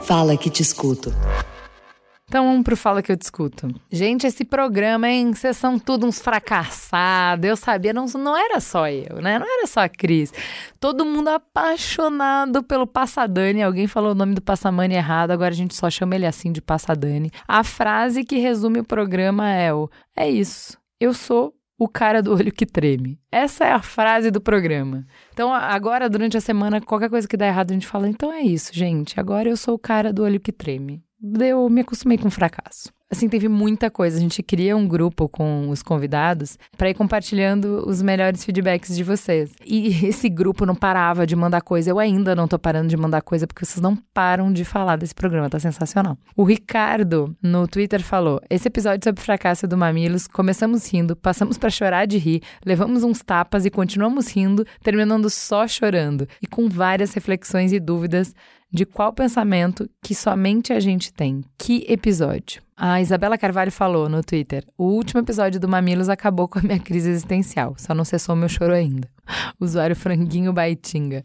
Fala 0.00 0.36
que 0.36 0.50
te 0.50 0.60
escuto. 0.62 1.10
Então 2.34 2.46
vamos 2.46 2.64
pro 2.64 2.76
Fala 2.76 3.00
que 3.00 3.12
eu 3.12 3.16
discuto. 3.16 3.68
Gente, 3.92 4.26
esse 4.26 4.44
programa, 4.44 5.08
hein? 5.08 5.32
Vocês 5.32 5.56
são 5.56 5.78
tudo 5.78 6.04
uns 6.04 6.20
fracassados. 6.20 7.48
Eu 7.48 7.56
sabia, 7.56 7.92
não, 7.92 8.06
não 8.06 8.36
era 8.36 8.58
só 8.58 8.88
eu, 8.88 9.22
né? 9.22 9.38
Não 9.38 9.46
era 9.46 9.68
só 9.68 9.82
a 9.82 9.88
Cris. 9.88 10.32
Todo 10.80 11.04
mundo 11.04 11.28
apaixonado 11.28 12.60
pelo 12.64 12.88
Passadani. 12.88 13.62
Alguém 13.62 13.86
falou 13.86 14.10
o 14.10 14.14
nome 14.16 14.34
do 14.34 14.42
Passamani 14.42 14.96
errado, 14.96 15.30
agora 15.30 15.52
a 15.52 15.56
gente 15.56 15.76
só 15.76 15.88
chama 15.88 16.16
ele 16.16 16.26
assim 16.26 16.50
de 16.50 16.60
Passadani. 16.60 17.30
A 17.46 17.62
frase 17.62 18.24
que 18.24 18.38
resume 18.38 18.80
o 18.80 18.84
programa 18.84 19.48
é 19.48 19.72
o: 19.72 19.88
É 20.16 20.28
isso. 20.28 20.76
Eu 20.98 21.14
sou 21.14 21.54
o 21.78 21.86
cara 21.86 22.20
do 22.20 22.34
olho 22.34 22.50
que 22.50 22.66
treme. 22.66 23.16
Essa 23.30 23.64
é 23.64 23.70
a 23.70 23.80
frase 23.80 24.32
do 24.32 24.40
programa. 24.40 25.06
Então, 25.32 25.54
agora, 25.54 26.10
durante 26.10 26.36
a 26.36 26.40
semana, 26.40 26.80
qualquer 26.80 27.10
coisa 27.10 27.28
que 27.28 27.36
dá 27.36 27.46
errado, 27.46 27.70
a 27.70 27.74
gente 27.74 27.86
fala: 27.86 28.08
então 28.08 28.32
é 28.32 28.42
isso, 28.42 28.74
gente. 28.74 29.20
Agora 29.20 29.48
eu 29.48 29.56
sou 29.56 29.76
o 29.76 29.78
cara 29.78 30.12
do 30.12 30.24
olho 30.24 30.40
que 30.40 30.50
treme 30.50 31.00
eu 31.40 31.68
me 31.68 31.80
acostumei 31.80 32.18
com 32.18 32.30
fracasso. 32.30 32.92
Assim, 33.10 33.28
teve 33.28 33.48
muita 33.48 33.90
coisa. 33.90 34.16
A 34.16 34.20
gente 34.20 34.42
cria 34.42 34.76
um 34.76 34.88
grupo 34.88 35.28
com 35.28 35.68
os 35.68 35.82
convidados 35.82 36.58
para 36.76 36.90
ir 36.90 36.94
compartilhando 36.94 37.84
os 37.86 38.02
melhores 38.02 38.44
feedbacks 38.44 38.96
de 38.96 39.04
vocês. 39.04 39.52
E 39.64 39.88
esse 40.04 40.28
grupo 40.28 40.66
não 40.66 40.74
parava 40.74 41.26
de 41.26 41.36
mandar 41.36 41.60
coisa. 41.60 41.90
Eu 41.90 41.98
ainda 42.00 42.34
não 42.34 42.48
tô 42.48 42.58
parando 42.58 42.88
de 42.88 42.96
mandar 42.96 43.22
coisa 43.22 43.46
porque 43.46 43.64
vocês 43.64 43.80
não 43.80 43.94
param 44.12 44.52
de 44.52 44.64
falar 44.64 44.96
desse 44.96 45.14
programa. 45.14 45.48
Tá 45.48 45.60
sensacional. 45.60 46.18
O 46.36 46.42
Ricardo 46.42 47.36
no 47.40 47.68
Twitter 47.68 48.02
falou: 48.02 48.40
Esse 48.50 48.66
episódio 48.66 49.04
sobre 49.04 49.22
fracasso 49.22 49.68
do 49.68 49.76
Mamilos, 49.76 50.26
começamos 50.26 50.90
rindo, 50.90 51.14
passamos 51.14 51.56
para 51.56 51.70
chorar 51.70 52.06
de 52.06 52.18
rir, 52.18 52.42
levamos 52.64 53.04
uns 53.04 53.22
tapas 53.22 53.64
e 53.64 53.70
continuamos 53.70 54.28
rindo, 54.28 54.66
terminando 54.82 55.30
só 55.30 55.68
chorando 55.68 56.26
e 56.42 56.46
com 56.48 56.68
várias 56.68 57.14
reflexões 57.14 57.72
e 57.72 57.78
dúvidas 57.78 58.34
de 58.74 58.84
qual 58.84 59.12
pensamento 59.12 59.88
que 60.02 60.16
somente 60.16 60.72
a 60.72 60.80
gente 60.80 61.12
tem. 61.12 61.44
Que 61.56 61.86
episódio? 61.88 62.60
A 62.76 63.00
Isabela 63.00 63.38
Carvalho 63.38 63.70
falou 63.70 64.08
no 64.08 64.20
Twitter: 64.20 64.66
o 64.76 64.86
último 64.86 65.20
episódio 65.20 65.60
do 65.60 65.68
Mamilos 65.68 66.08
acabou 66.08 66.48
com 66.48 66.58
a 66.58 66.62
minha 66.62 66.80
crise 66.80 67.08
existencial, 67.08 67.76
só 67.78 67.94
não 67.94 68.04
cessou 68.04 68.34
meu 68.34 68.48
choro 68.48 68.74
ainda. 68.74 69.08
Usuário 69.60 69.94
Franguinho 69.94 70.52
Baitinga. 70.52 71.24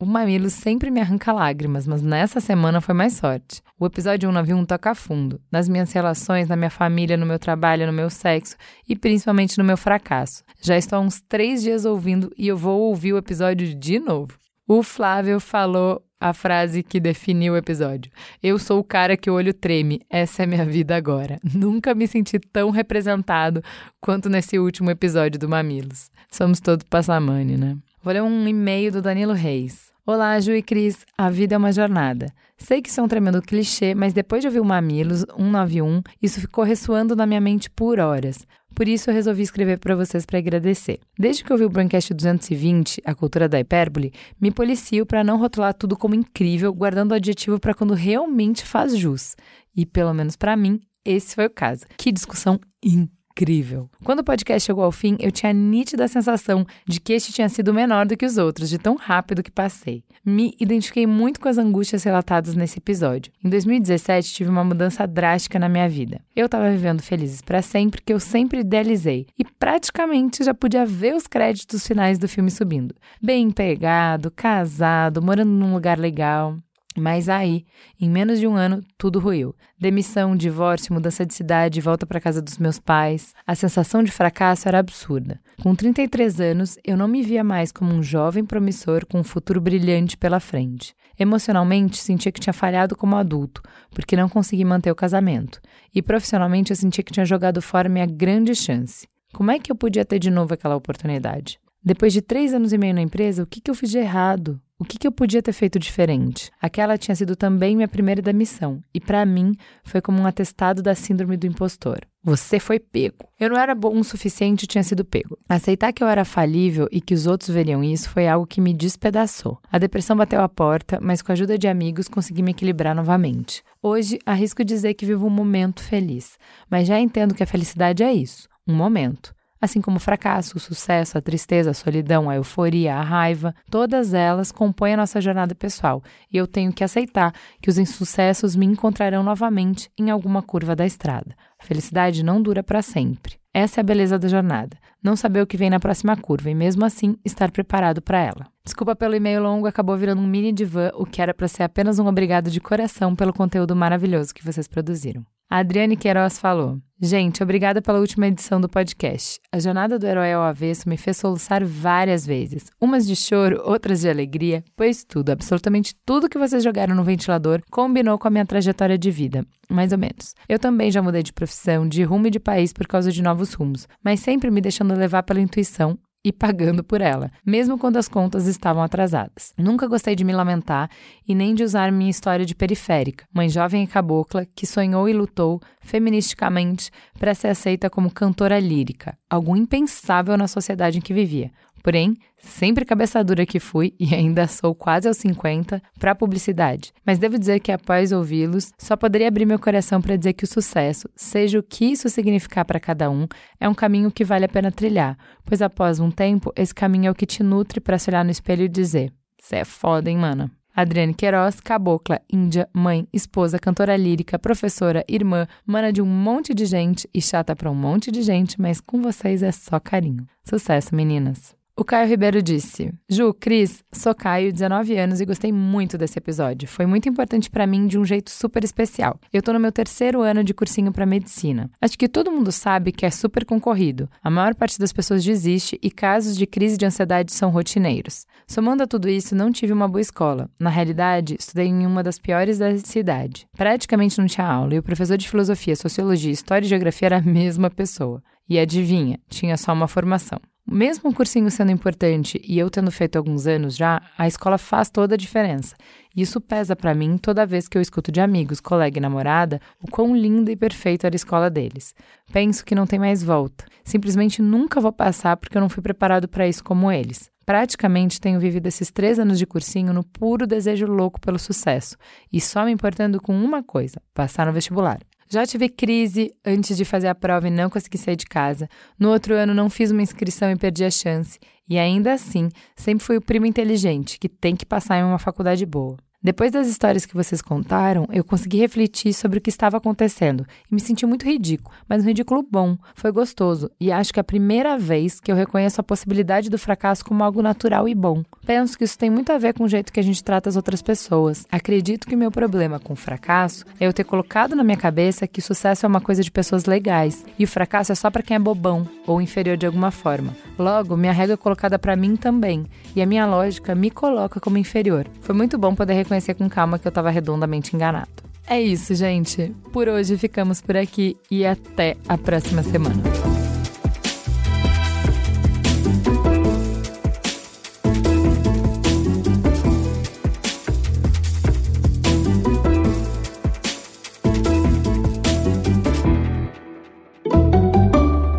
O 0.00 0.04
Mamilos 0.04 0.54
sempre 0.54 0.90
me 0.90 1.00
arranca 1.00 1.32
lágrimas, 1.32 1.86
mas 1.86 2.02
nessa 2.02 2.40
semana 2.40 2.80
foi 2.80 2.96
mais 2.96 3.12
sorte. 3.12 3.62
O 3.78 3.86
episódio 3.86 4.28
191 4.28 4.66
toca 4.66 4.92
fundo, 4.92 5.40
nas 5.52 5.68
minhas 5.68 5.92
relações, 5.92 6.48
na 6.48 6.56
minha 6.56 6.68
família, 6.68 7.16
no 7.16 7.24
meu 7.24 7.38
trabalho, 7.38 7.86
no 7.86 7.92
meu 7.92 8.10
sexo 8.10 8.56
e 8.88 8.96
principalmente 8.96 9.56
no 9.56 9.62
meu 9.62 9.76
fracasso. 9.76 10.42
Já 10.60 10.76
estou 10.76 10.98
há 10.98 11.00
uns 11.00 11.20
três 11.20 11.62
dias 11.62 11.84
ouvindo 11.84 12.32
e 12.36 12.48
eu 12.48 12.56
vou 12.56 12.80
ouvir 12.80 13.12
o 13.12 13.18
episódio 13.18 13.72
de 13.72 14.00
novo. 14.00 14.36
O 14.70 14.82
Flávio 14.82 15.40
falou 15.40 16.04
a 16.20 16.34
frase 16.34 16.82
que 16.82 17.00
definiu 17.00 17.54
o 17.54 17.56
episódio. 17.56 18.12
Eu 18.42 18.58
sou 18.58 18.78
o 18.78 18.84
cara 18.84 19.16
que 19.16 19.30
o 19.30 19.32
olho 19.32 19.54
treme, 19.54 20.02
essa 20.10 20.42
é 20.42 20.46
minha 20.46 20.66
vida 20.66 20.94
agora. 20.94 21.40
Nunca 21.54 21.94
me 21.94 22.06
senti 22.06 22.38
tão 22.38 22.68
representado 22.68 23.64
quanto 23.98 24.28
nesse 24.28 24.58
último 24.58 24.90
episódio 24.90 25.40
do 25.40 25.48
Mamilos. 25.48 26.10
Somos 26.30 26.60
todos 26.60 26.84
passamane, 26.84 27.56
né? 27.56 27.78
Vou 28.02 28.12
ler 28.12 28.22
um 28.22 28.46
e-mail 28.46 28.92
do 28.92 29.00
Danilo 29.00 29.32
Reis. 29.32 29.90
Olá, 30.04 30.38
Ju 30.38 30.52
e 30.52 30.62
Cris. 30.62 31.06
A 31.16 31.30
vida 31.30 31.54
é 31.54 31.58
uma 31.58 31.72
jornada. 31.72 32.30
Sei 32.58 32.82
que 32.82 32.90
isso 32.90 33.00
é 33.00 33.02
um 33.02 33.08
tremendo 33.08 33.40
clichê, 33.40 33.94
mas 33.94 34.12
depois 34.12 34.42
de 34.42 34.48
ouvir 34.48 34.60
o 34.60 34.64
Mamilos 34.66 35.20
191, 35.34 36.02
isso 36.20 36.42
ficou 36.42 36.62
ressoando 36.62 37.16
na 37.16 37.24
minha 37.24 37.40
mente 37.40 37.70
por 37.70 37.98
horas. 37.98 38.46
Por 38.78 38.86
isso 38.86 39.10
eu 39.10 39.14
resolvi 39.14 39.42
escrever 39.42 39.80
para 39.80 39.96
vocês 39.96 40.24
para 40.24 40.38
agradecer. 40.38 41.00
Desde 41.18 41.42
que 41.42 41.52
eu 41.52 41.58
vi 41.58 41.64
o 41.64 41.68
Braincast 41.68 42.14
220, 42.14 43.02
a 43.04 43.12
cultura 43.12 43.48
da 43.48 43.58
hipérbole, 43.58 44.12
me 44.40 44.52
policio 44.52 45.04
para 45.04 45.24
não 45.24 45.36
rotular 45.36 45.74
tudo 45.74 45.96
como 45.96 46.14
incrível, 46.14 46.72
guardando 46.72 47.10
o 47.10 47.14
adjetivo 47.14 47.58
para 47.58 47.74
quando 47.74 47.92
realmente 47.92 48.64
faz 48.64 48.96
jus. 48.96 49.34
E 49.74 49.84
pelo 49.84 50.14
menos 50.14 50.36
para 50.36 50.56
mim, 50.56 50.78
esse 51.04 51.34
foi 51.34 51.46
o 51.46 51.50
caso. 51.50 51.86
Que 51.96 52.12
discussão 52.12 52.60
incrível! 52.80 53.17
Incrível. 53.38 53.88
Quando 54.02 54.20
o 54.20 54.24
podcast 54.24 54.66
chegou 54.66 54.82
ao 54.82 54.90
fim, 54.90 55.16
eu 55.20 55.30
tinha 55.30 55.50
a 55.50 55.54
nítida 55.54 56.08
sensação 56.08 56.66
de 56.86 57.00
que 57.00 57.12
este 57.12 57.32
tinha 57.32 57.48
sido 57.48 57.72
menor 57.72 58.06
do 58.06 58.16
que 58.16 58.26
os 58.26 58.36
outros, 58.36 58.68
de 58.68 58.78
tão 58.78 58.96
rápido 58.96 59.42
que 59.42 59.50
passei. 59.50 60.02
Me 60.24 60.54
identifiquei 60.60 61.06
muito 61.06 61.40
com 61.40 61.48
as 61.48 61.56
angústias 61.56 62.02
relatadas 62.02 62.54
nesse 62.54 62.78
episódio. 62.78 63.32
Em 63.44 63.48
2017, 63.48 64.34
tive 64.34 64.50
uma 64.50 64.64
mudança 64.64 65.06
drástica 65.06 65.58
na 65.58 65.68
minha 65.68 65.88
vida. 65.88 66.20
Eu 66.34 66.46
estava 66.46 66.70
vivendo 66.70 67.00
felizes 67.00 67.40
para 67.40 67.62
sempre, 67.62 68.02
que 68.02 68.12
eu 68.12 68.18
sempre 68.18 68.60
idealizei, 68.60 69.26
e 69.38 69.44
praticamente 69.44 70.42
já 70.42 70.52
podia 70.52 70.84
ver 70.84 71.14
os 71.14 71.26
créditos 71.26 71.86
finais 71.86 72.18
do 72.18 72.28
filme 72.28 72.50
subindo. 72.50 72.94
Bem 73.22 73.44
empregado, 73.44 74.30
casado, 74.30 75.22
morando 75.22 75.50
num 75.50 75.72
lugar 75.72 75.98
legal. 75.98 76.58
Mas 76.98 77.28
aí, 77.28 77.64
em 78.00 78.10
menos 78.10 78.40
de 78.40 78.46
um 78.46 78.56
ano, 78.56 78.82
tudo 78.96 79.20
ruiu. 79.20 79.54
Demissão, 79.78 80.36
divórcio, 80.36 80.92
mudança 80.92 81.24
de 81.24 81.32
cidade, 81.32 81.80
volta 81.80 82.04
para 82.04 82.20
casa 82.20 82.42
dos 82.42 82.58
meus 82.58 82.78
pais. 82.78 83.32
A 83.46 83.54
sensação 83.54 84.02
de 84.02 84.10
fracasso 84.10 84.68
era 84.68 84.78
absurda. 84.78 85.40
Com 85.62 85.74
33 85.74 86.40
anos, 86.40 86.76
eu 86.84 86.96
não 86.96 87.06
me 87.06 87.22
via 87.22 87.44
mais 87.44 87.70
como 87.70 87.92
um 87.92 88.02
jovem 88.02 88.44
promissor 88.44 89.06
com 89.06 89.20
um 89.20 89.24
futuro 89.24 89.60
brilhante 89.60 90.16
pela 90.16 90.40
frente. 90.40 90.94
Emocionalmente, 91.18 91.98
sentia 91.98 92.32
que 92.32 92.40
tinha 92.40 92.52
falhado 92.52 92.96
como 92.96 93.16
adulto, 93.16 93.62
porque 93.90 94.16
não 94.16 94.28
consegui 94.28 94.64
manter 94.64 94.90
o 94.90 94.96
casamento. 94.96 95.60
E 95.94 96.00
profissionalmente, 96.00 96.70
eu 96.70 96.76
sentia 96.76 97.02
que 97.02 97.12
tinha 97.12 97.26
jogado 97.26 97.62
fora 97.62 97.88
minha 97.88 98.06
grande 98.06 98.54
chance. 98.54 99.06
Como 99.32 99.50
é 99.50 99.58
que 99.58 99.70
eu 99.70 99.76
podia 99.76 100.04
ter 100.04 100.18
de 100.18 100.30
novo 100.30 100.54
aquela 100.54 100.76
oportunidade? 100.76 101.60
Depois 101.82 102.12
de 102.12 102.22
três 102.22 102.52
anos 102.54 102.72
e 102.72 102.78
meio 102.78 102.94
na 102.94 103.02
empresa, 103.02 103.42
o 103.42 103.46
que, 103.46 103.60
que 103.60 103.70
eu 103.70 103.74
fiz 103.74 103.90
de 103.90 103.98
errado? 103.98 104.60
O 104.80 104.84
que, 104.84 104.96
que 104.96 105.08
eu 105.08 105.10
podia 105.10 105.42
ter 105.42 105.52
feito 105.52 105.76
diferente? 105.76 106.52
Aquela 106.62 106.96
tinha 106.96 107.14
sido 107.16 107.34
também 107.34 107.74
minha 107.74 107.88
primeira 107.88 108.22
demissão, 108.22 108.80
e 108.94 109.00
para 109.00 109.26
mim 109.26 109.56
foi 109.82 110.00
como 110.00 110.20
um 110.20 110.26
atestado 110.26 110.80
da 110.80 110.94
síndrome 110.94 111.36
do 111.36 111.48
impostor. 111.48 111.98
Você 112.22 112.60
foi 112.60 112.78
pego. 112.78 113.26
Eu 113.40 113.50
não 113.50 113.58
era 113.58 113.74
bom 113.74 113.98
o 113.98 114.04
suficiente 114.04 114.62
e 114.62 114.66
tinha 114.68 114.84
sido 114.84 115.04
pego. 115.04 115.36
Aceitar 115.48 115.92
que 115.92 116.00
eu 116.00 116.06
era 116.06 116.24
falível 116.24 116.86
e 116.92 117.00
que 117.00 117.12
os 117.12 117.26
outros 117.26 117.50
veriam 117.50 117.82
isso 117.82 118.08
foi 118.08 118.28
algo 118.28 118.46
que 118.46 118.60
me 118.60 118.72
despedaçou. 118.72 119.58
A 119.68 119.78
depressão 119.78 120.16
bateu 120.16 120.40
a 120.40 120.48
porta, 120.48 121.00
mas 121.02 121.22
com 121.22 121.32
a 121.32 121.34
ajuda 121.34 121.58
de 121.58 121.66
amigos 121.66 122.06
consegui 122.06 122.42
me 122.42 122.52
equilibrar 122.52 122.94
novamente. 122.94 123.64
Hoje, 123.82 124.20
arrisco 124.24 124.64
dizer 124.64 124.94
que 124.94 125.06
vivo 125.06 125.26
um 125.26 125.30
momento 125.30 125.82
feliz, 125.82 126.38
mas 126.70 126.86
já 126.86 127.00
entendo 127.00 127.34
que 127.34 127.42
a 127.42 127.46
felicidade 127.46 128.04
é 128.04 128.12
isso 128.12 128.48
um 128.68 128.74
momento. 128.74 129.34
Assim 129.60 129.80
como 129.80 129.96
o 129.96 130.00
fracasso, 130.00 130.56
o 130.56 130.60
sucesso, 130.60 131.18
a 131.18 131.20
tristeza, 131.20 131.70
a 131.70 131.74
solidão, 131.74 132.30
a 132.30 132.36
euforia, 132.36 132.94
a 132.94 133.02
raiva, 133.02 133.54
todas 133.70 134.14
elas 134.14 134.52
compõem 134.52 134.94
a 134.94 134.96
nossa 134.98 135.20
jornada 135.20 135.54
pessoal 135.54 136.02
e 136.32 136.36
eu 136.36 136.46
tenho 136.46 136.72
que 136.72 136.84
aceitar 136.84 137.32
que 137.60 137.68
os 137.68 137.78
insucessos 137.78 138.54
me 138.54 138.66
encontrarão 138.66 139.22
novamente 139.22 139.90
em 139.98 140.10
alguma 140.10 140.42
curva 140.42 140.76
da 140.76 140.86
estrada. 140.86 141.34
A 141.60 141.64
felicidade 141.64 142.22
não 142.22 142.40
dura 142.40 142.62
para 142.62 142.82
sempre. 142.82 143.36
Essa 143.52 143.80
é 143.80 143.82
a 143.82 143.84
beleza 143.84 144.18
da 144.18 144.28
jornada. 144.28 144.76
Não 145.02 145.16
saber 145.16 145.42
o 145.42 145.46
que 145.46 145.56
vem 145.56 145.70
na 145.70 145.80
próxima 145.80 146.16
curva 146.16 146.50
e, 146.50 146.54
mesmo 146.54 146.84
assim, 146.84 147.16
estar 147.24 147.50
preparado 147.50 148.00
para 148.00 148.20
ela. 148.20 148.46
Desculpa 148.64 148.94
pelo 148.94 149.16
e-mail 149.16 149.42
longo, 149.42 149.66
acabou 149.66 149.96
virando 149.96 150.20
um 150.20 150.26
mini 150.26 150.52
divã, 150.52 150.90
o 150.94 151.04
que 151.04 151.20
era 151.20 151.34
para 151.34 151.48
ser 151.48 151.64
apenas 151.64 151.98
um 151.98 152.06
obrigado 152.06 152.50
de 152.50 152.60
coração 152.60 153.16
pelo 153.16 153.32
conteúdo 153.32 153.74
maravilhoso 153.74 154.34
que 154.34 154.44
vocês 154.44 154.68
produziram. 154.68 155.24
A 155.50 155.60
Adriane 155.60 155.96
Queiroz 155.96 156.38
falou: 156.38 156.78
Gente, 157.00 157.42
obrigada 157.42 157.80
pela 157.80 158.00
última 158.00 158.26
edição 158.26 158.60
do 158.60 158.68
podcast. 158.68 159.40
A 159.50 159.58
jornada 159.58 159.98
do 159.98 160.06
herói 160.06 160.30
ao 160.30 160.42
avesso 160.42 160.86
me 160.86 160.98
fez 160.98 161.16
soluçar 161.16 161.64
várias 161.64 162.26
vezes, 162.26 162.66
umas 162.78 163.06
de 163.06 163.16
choro, 163.16 163.62
outras 163.64 164.02
de 164.02 164.10
alegria, 164.10 164.62
pois 164.76 165.04
tudo, 165.04 165.30
absolutamente 165.30 165.94
tudo 166.04 166.28
que 166.28 166.36
vocês 166.36 166.62
jogaram 166.62 166.94
no 166.94 167.02
ventilador 167.02 167.62
combinou 167.70 168.18
com 168.18 168.28
a 168.28 168.30
minha 168.30 168.44
trajetória 168.44 168.98
de 168.98 169.10
vida, 169.10 169.42
mais 169.70 169.90
ou 169.90 169.98
menos. 169.98 170.34
Eu 170.46 170.58
também 170.58 170.90
já 170.90 171.00
mudei 171.00 171.22
de 171.22 171.32
profissão, 171.32 171.88
de 171.88 172.02
rumo 172.02 172.26
e 172.26 172.30
de 172.30 172.40
país 172.40 172.70
por 172.70 172.86
causa 172.86 173.10
de 173.10 173.22
novos 173.22 173.54
rumos, 173.54 173.88
mas 174.04 174.20
sempre 174.20 174.50
me 174.50 174.60
deixando 174.60 174.94
levar 174.94 175.22
pela 175.22 175.40
intuição 175.40 175.98
e 176.24 176.32
pagando 176.32 176.82
por 176.82 177.00
ela, 177.00 177.30
mesmo 177.44 177.78
quando 177.78 177.96
as 177.96 178.08
contas 178.08 178.46
estavam 178.46 178.82
atrasadas. 178.82 179.52
Nunca 179.56 179.86
gostei 179.86 180.16
de 180.16 180.24
me 180.24 180.32
lamentar 180.32 180.90
e 181.26 181.34
nem 181.34 181.54
de 181.54 181.62
usar 181.62 181.92
minha 181.92 182.10
história 182.10 182.44
de 182.44 182.54
periférica, 182.54 183.24
mãe 183.32 183.48
jovem 183.48 183.84
e 183.84 183.86
cabocla 183.86 184.44
que 184.44 184.66
sonhou 184.66 185.08
e 185.08 185.12
lutou 185.12 185.60
feministicamente 185.80 186.90
para 187.18 187.34
ser 187.34 187.48
aceita 187.48 187.88
como 187.88 188.10
cantora 188.10 188.58
lírica, 188.58 189.16
algo 189.30 189.56
impensável 189.56 190.36
na 190.36 190.48
sociedade 190.48 190.98
em 190.98 191.00
que 191.00 191.14
vivia. 191.14 191.50
Porém, 191.82 192.16
sempre 192.38 192.84
cabeça 192.84 193.22
dura 193.22 193.46
que 193.46 193.60
fui 193.60 193.94
e 193.98 194.14
ainda 194.14 194.46
sou 194.46 194.74
quase 194.74 195.08
aos 195.08 195.16
50 195.18 195.82
para 195.98 196.14
publicidade. 196.14 196.92
Mas 197.04 197.18
devo 197.18 197.38
dizer 197.38 197.60
que 197.60 197.72
após 197.72 198.12
ouvi-los, 198.12 198.72
só 198.78 198.96
poderia 198.96 199.28
abrir 199.28 199.46
meu 199.46 199.58
coração 199.58 200.00
para 200.00 200.16
dizer 200.16 200.32
que 200.32 200.44
o 200.44 200.48
sucesso, 200.48 201.08
seja 201.16 201.58
o 201.58 201.62
que 201.62 201.86
isso 201.86 202.08
significar 202.08 202.64
para 202.64 202.80
cada 202.80 203.10
um, 203.10 203.26
é 203.60 203.68
um 203.68 203.74
caminho 203.74 204.10
que 204.10 204.24
vale 204.24 204.44
a 204.44 204.48
pena 204.48 204.70
trilhar, 204.70 205.16
pois 205.44 205.62
após 205.62 206.00
um 206.00 206.10
tempo, 206.10 206.52
esse 206.56 206.74
caminho 206.74 207.08
é 207.08 207.10
o 207.10 207.14
que 207.14 207.26
te 207.26 207.42
nutre 207.42 207.80
para 207.80 207.98
se 207.98 208.10
olhar 208.10 208.24
no 208.24 208.30
espelho 208.30 208.64
e 208.64 208.68
dizer: 208.68 209.12
"Você 209.40 209.56
é 209.56 209.64
foda, 209.64 210.10
hein, 210.10 210.18
mana?" 210.18 210.50
Adriane 210.78 211.12
Queiroz, 211.12 211.58
cabocla, 211.58 212.20
índia, 212.32 212.68
mãe, 212.72 213.08
esposa, 213.12 213.58
cantora 213.58 213.96
lírica, 213.96 214.38
professora, 214.38 215.04
irmã, 215.08 215.44
mana 215.66 215.92
de 215.92 216.00
um 216.00 216.06
monte 216.06 216.54
de 216.54 216.66
gente 216.66 217.10
e 217.12 217.20
chata 217.20 217.56
para 217.56 217.68
um 217.68 217.74
monte 217.74 218.12
de 218.12 218.22
gente, 218.22 218.60
mas 218.60 218.80
com 218.80 219.02
vocês 219.02 219.42
é 219.42 219.50
só 219.50 219.80
carinho. 219.80 220.24
Sucesso, 220.44 220.94
meninas! 220.94 221.57
O 221.80 221.84
Caio 221.84 222.08
Ribeiro 222.08 222.42
disse: 222.42 222.92
Ju, 223.08 223.32
Cris, 223.32 223.84
sou 223.92 224.12
Caio, 224.12 224.52
19 224.52 224.98
anos 224.98 225.20
e 225.20 225.24
gostei 225.24 225.52
muito 225.52 225.96
desse 225.96 226.18
episódio. 226.18 226.66
Foi 226.66 226.86
muito 226.86 227.08
importante 227.08 227.48
para 227.48 227.68
mim 227.68 227.86
de 227.86 227.96
um 227.96 228.04
jeito 228.04 228.32
super 228.32 228.64
especial. 228.64 229.16
Eu 229.32 229.40
tô 229.40 229.52
no 229.52 229.60
meu 229.60 229.70
terceiro 229.70 230.20
ano 230.20 230.42
de 230.42 230.52
cursinho 230.52 230.90
para 230.90 231.06
medicina. 231.06 231.70
Acho 231.80 231.96
que 231.96 232.08
todo 232.08 232.32
mundo 232.32 232.50
sabe 232.50 232.90
que 232.90 233.06
é 233.06 233.10
super 233.12 233.44
concorrido. 233.44 234.10
A 234.20 234.28
maior 234.28 234.56
parte 234.56 234.76
das 234.76 234.92
pessoas 234.92 235.24
desiste 235.24 235.78
e 235.80 235.88
casos 235.88 236.36
de 236.36 236.48
crise 236.48 236.76
de 236.76 236.84
ansiedade 236.84 237.32
são 237.32 237.48
rotineiros. 237.48 238.26
Somando 238.44 238.82
a 238.82 238.86
tudo 238.88 239.08
isso, 239.08 239.36
não 239.36 239.52
tive 239.52 239.72
uma 239.72 239.86
boa 239.86 240.00
escola. 240.00 240.50
Na 240.58 240.70
realidade, 240.70 241.36
estudei 241.38 241.68
em 241.68 241.86
uma 241.86 242.02
das 242.02 242.18
piores 242.18 242.58
da 242.58 242.76
cidade. 242.78 243.46
Praticamente 243.56 244.18
não 244.18 244.26
tinha 244.26 244.48
aula 244.48 244.74
e 244.74 244.78
o 244.80 244.82
professor 244.82 245.16
de 245.16 245.28
filosofia, 245.28 245.76
sociologia, 245.76 246.32
história 246.32 246.66
e 246.66 246.68
geografia 246.68 247.06
era 247.06 247.18
a 247.18 247.22
mesma 247.22 247.70
pessoa. 247.70 248.20
E 248.48 248.58
adivinha, 248.58 249.20
tinha 249.28 249.56
só 249.56 249.72
uma 249.72 249.86
formação. 249.86 250.40
Mesmo 250.70 251.08
o 251.08 251.14
cursinho 251.14 251.50
sendo 251.50 251.72
importante 251.72 252.38
e 252.46 252.58
eu 252.58 252.68
tendo 252.68 252.90
feito 252.90 253.16
alguns 253.16 253.46
anos 253.46 253.74
já, 253.74 254.02
a 254.18 254.28
escola 254.28 254.58
faz 254.58 254.90
toda 254.90 255.14
a 255.14 255.18
diferença. 255.18 255.74
Isso 256.14 256.42
pesa 256.42 256.76
para 256.76 256.94
mim 256.94 257.16
toda 257.16 257.46
vez 257.46 257.66
que 257.66 257.78
eu 257.78 257.80
escuto 257.80 258.12
de 258.12 258.20
amigos, 258.20 258.60
colega 258.60 258.98
e 258.98 259.00
namorada 259.00 259.62
o 259.82 259.90
quão 259.90 260.14
linda 260.14 260.52
e 260.52 260.56
perfeita 260.56 261.06
era 261.06 261.14
a 261.14 261.16
escola 261.16 261.48
deles. 261.48 261.94
Penso 262.30 262.66
que 262.66 262.74
não 262.74 262.86
tem 262.86 262.98
mais 262.98 263.22
volta. 263.22 263.64
Simplesmente 263.82 264.42
nunca 264.42 264.78
vou 264.78 264.92
passar 264.92 265.38
porque 265.38 265.56
eu 265.56 265.62
não 265.62 265.70
fui 265.70 265.82
preparado 265.82 266.28
para 266.28 266.46
isso 266.46 266.62
como 266.62 266.92
eles. 266.92 267.30
Praticamente 267.46 268.20
tenho 268.20 268.38
vivido 268.38 268.66
esses 268.66 268.90
três 268.90 269.18
anos 269.18 269.38
de 269.38 269.46
cursinho 269.46 269.94
no 269.94 270.04
puro 270.04 270.46
desejo 270.46 270.84
louco 270.84 271.18
pelo 271.18 271.38
sucesso 271.38 271.96
e 272.30 272.42
só 272.42 272.66
me 272.66 272.72
importando 272.72 273.22
com 273.22 273.32
uma 273.34 273.62
coisa: 273.62 274.02
passar 274.12 274.46
no 274.46 274.52
vestibular. 274.52 275.00
Já 275.30 275.44
tive 275.44 275.68
crise 275.68 276.32
antes 276.42 276.74
de 276.74 276.86
fazer 276.86 277.08
a 277.08 277.14
prova 277.14 277.48
e 277.48 277.50
não 277.50 277.68
consegui 277.68 277.98
sair 277.98 278.16
de 278.16 278.24
casa. 278.24 278.66
No 278.98 279.10
outro 279.10 279.34
ano 279.34 279.52
não 279.52 279.68
fiz 279.68 279.90
uma 279.90 280.00
inscrição 280.00 280.50
e 280.50 280.56
perdi 280.56 280.84
a 280.84 280.90
chance. 280.90 281.38
E 281.68 281.78
ainda 281.78 282.14
assim, 282.14 282.48
sempre 282.74 283.04
fui 283.04 283.18
o 283.18 283.20
primo 283.20 283.44
inteligente 283.44 284.18
que 284.18 284.28
tem 284.28 284.56
que 284.56 284.64
passar 284.64 284.98
em 284.98 285.04
uma 285.04 285.18
faculdade 285.18 285.66
boa. 285.66 285.98
Depois 286.20 286.50
das 286.50 286.66
histórias 286.66 287.06
que 287.06 287.14
vocês 287.14 287.40
contaram, 287.40 288.04
eu 288.12 288.24
consegui 288.24 288.58
refletir 288.58 289.12
sobre 289.12 289.38
o 289.38 289.40
que 289.40 289.50
estava 289.50 289.76
acontecendo 289.76 290.44
e 290.68 290.74
me 290.74 290.80
senti 290.80 291.06
muito 291.06 291.24
ridículo, 291.24 291.72
mas 291.88 292.02
um 292.02 292.08
ridículo 292.08 292.42
bom. 292.42 292.76
Foi 292.96 293.12
gostoso 293.12 293.70
e 293.80 293.92
acho 293.92 294.12
que 294.12 294.18
é 294.18 294.22
a 294.22 294.24
primeira 294.24 294.76
vez 294.76 295.20
que 295.20 295.30
eu 295.30 295.36
reconheço 295.36 295.80
a 295.80 295.84
possibilidade 295.84 296.50
do 296.50 296.58
fracasso 296.58 297.04
como 297.04 297.22
algo 297.22 297.40
natural 297.40 297.88
e 297.88 297.94
bom. 297.94 298.24
Penso 298.44 298.76
que 298.76 298.82
isso 298.82 298.98
tem 298.98 299.08
muito 299.08 299.30
a 299.30 299.38
ver 299.38 299.54
com 299.54 299.62
o 299.62 299.68
jeito 299.68 299.92
que 299.92 300.00
a 300.00 300.02
gente 300.02 300.24
trata 300.24 300.48
as 300.48 300.56
outras 300.56 300.82
pessoas. 300.82 301.46
Acredito 301.52 302.08
que 302.08 302.16
o 302.16 302.18
meu 302.18 302.32
problema 302.32 302.80
com 302.80 302.94
o 302.94 302.96
fracasso 302.96 303.64
é 303.78 303.86
eu 303.86 303.92
ter 303.92 304.02
colocado 304.02 304.56
na 304.56 304.64
minha 304.64 304.76
cabeça 304.76 305.28
que 305.28 305.40
sucesso 305.40 305.86
é 305.86 305.88
uma 305.88 306.00
coisa 306.00 306.24
de 306.24 306.32
pessoas 306.32 306.64
legais 306.64 307.24
e 307.38 307.44
o 307.44 307.48
fracasso 307.48 307.92
é 307.92 307.94
só 307.94 308.10
para 308.10 308.24
quem 308.24 308.34
é 308.34 308.40
bobão 308.40 308.88
ou 309.06 309.22
inferior 309.22 309.56
de 309.56 309.66
alguma 309.66 309.92
forma. 309.92 310.36
Logo, 310.58 310.96
minha 310.96 311.12
regra 311.12 311.34
é 311.34 311.36
colocada 311.36 311.78
para 311.78 311.94
mim 311.94 312.16
também 312.16 312.66
e 312.96 313.00
a 313.00 313.06
minha 313.06 313.24
lógica 313.24 313.72
me 313.72 313.88
coloca 313.88 314.40
como 314.40 314.58
inferior. 314.58 315.06
Foi 315.20 315.32
muito 315.32 315.56
bom 315.56 315.76
poder 315.76 315.94
reconhecer 315.94 316.08
reconhecer 316.18 316.34
com 316.34 316.48
calma 316.48 316.78
que 316.78 316.86
eu 316.86 316.90
estava 316.90 317.10
redondamente 317.10 317.74
enganado. 317.74 318.08
É 318.46 318.60
isso, 318.60 318.94
gente. 318.94 319.54
Por 319.72 319.88
hoje 319.88 320.16
ficamos 320.16 320.60
por 320.60 320.76
aqui 320.76 321.16
e 321.30 321.46
até 321.46 321.96
a 322.08 322.18
próxima 322.18 322.62
semana. 322.62 323.02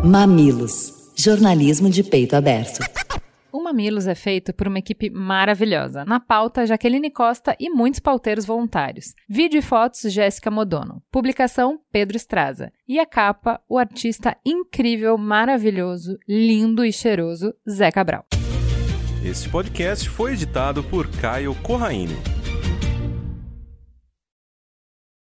Mamilos 0.04 0.92
jornalismo 1.14 1.88
de 1.88 2.02
peito 2.02 2.34
aberto. 2.34 2.99
Mamilos 3.58 4.06
é 4.06 4.14
feito 4.14 4.52
por 4.52 4.68
uma 4.68 4.78
equipe 4.78 5.08
maravilhosa. 5.08 6.04
Na 6.04 6.20
pauta, 6.20 6.66
Jaqueline 6.66 7.10
Costa 7.10 7.56
e 7.58 7.70
muitos 7.70 8.00
pauteiros 8.00 8.44
voluntários. 8.44 9.14
Vídeo 9.26 9.58
e 9.58 9.62
fotos, 9.62 10.12
Jéssica 10.12 10.50
Modono. 10.50 11.02
Publicação, 11.10 11.80
Pedro 11.90 12.16
Estraza. 12.16 12.70
E 12.86 12.98
a 12.98 13.06
capa, 13.06 13.60
o 13.68 13.78
artista 13.78 14.36
incrível, 14.44 15.16
maravilhoso, 15.16 16.18
lindo 16.28 16.84
e 16.84 16.92
cheiroso, 16.92 17.54
Zé 17.68 17.90
Cabral. 17.90 18.26
Este 19.24 19.48
podcast 19.48 20.08
foi 20.08 20.32
editado 20.32 20.82
por 20.84 21.08
Caio 21.20 21.54
Corraine. 21.62 22.39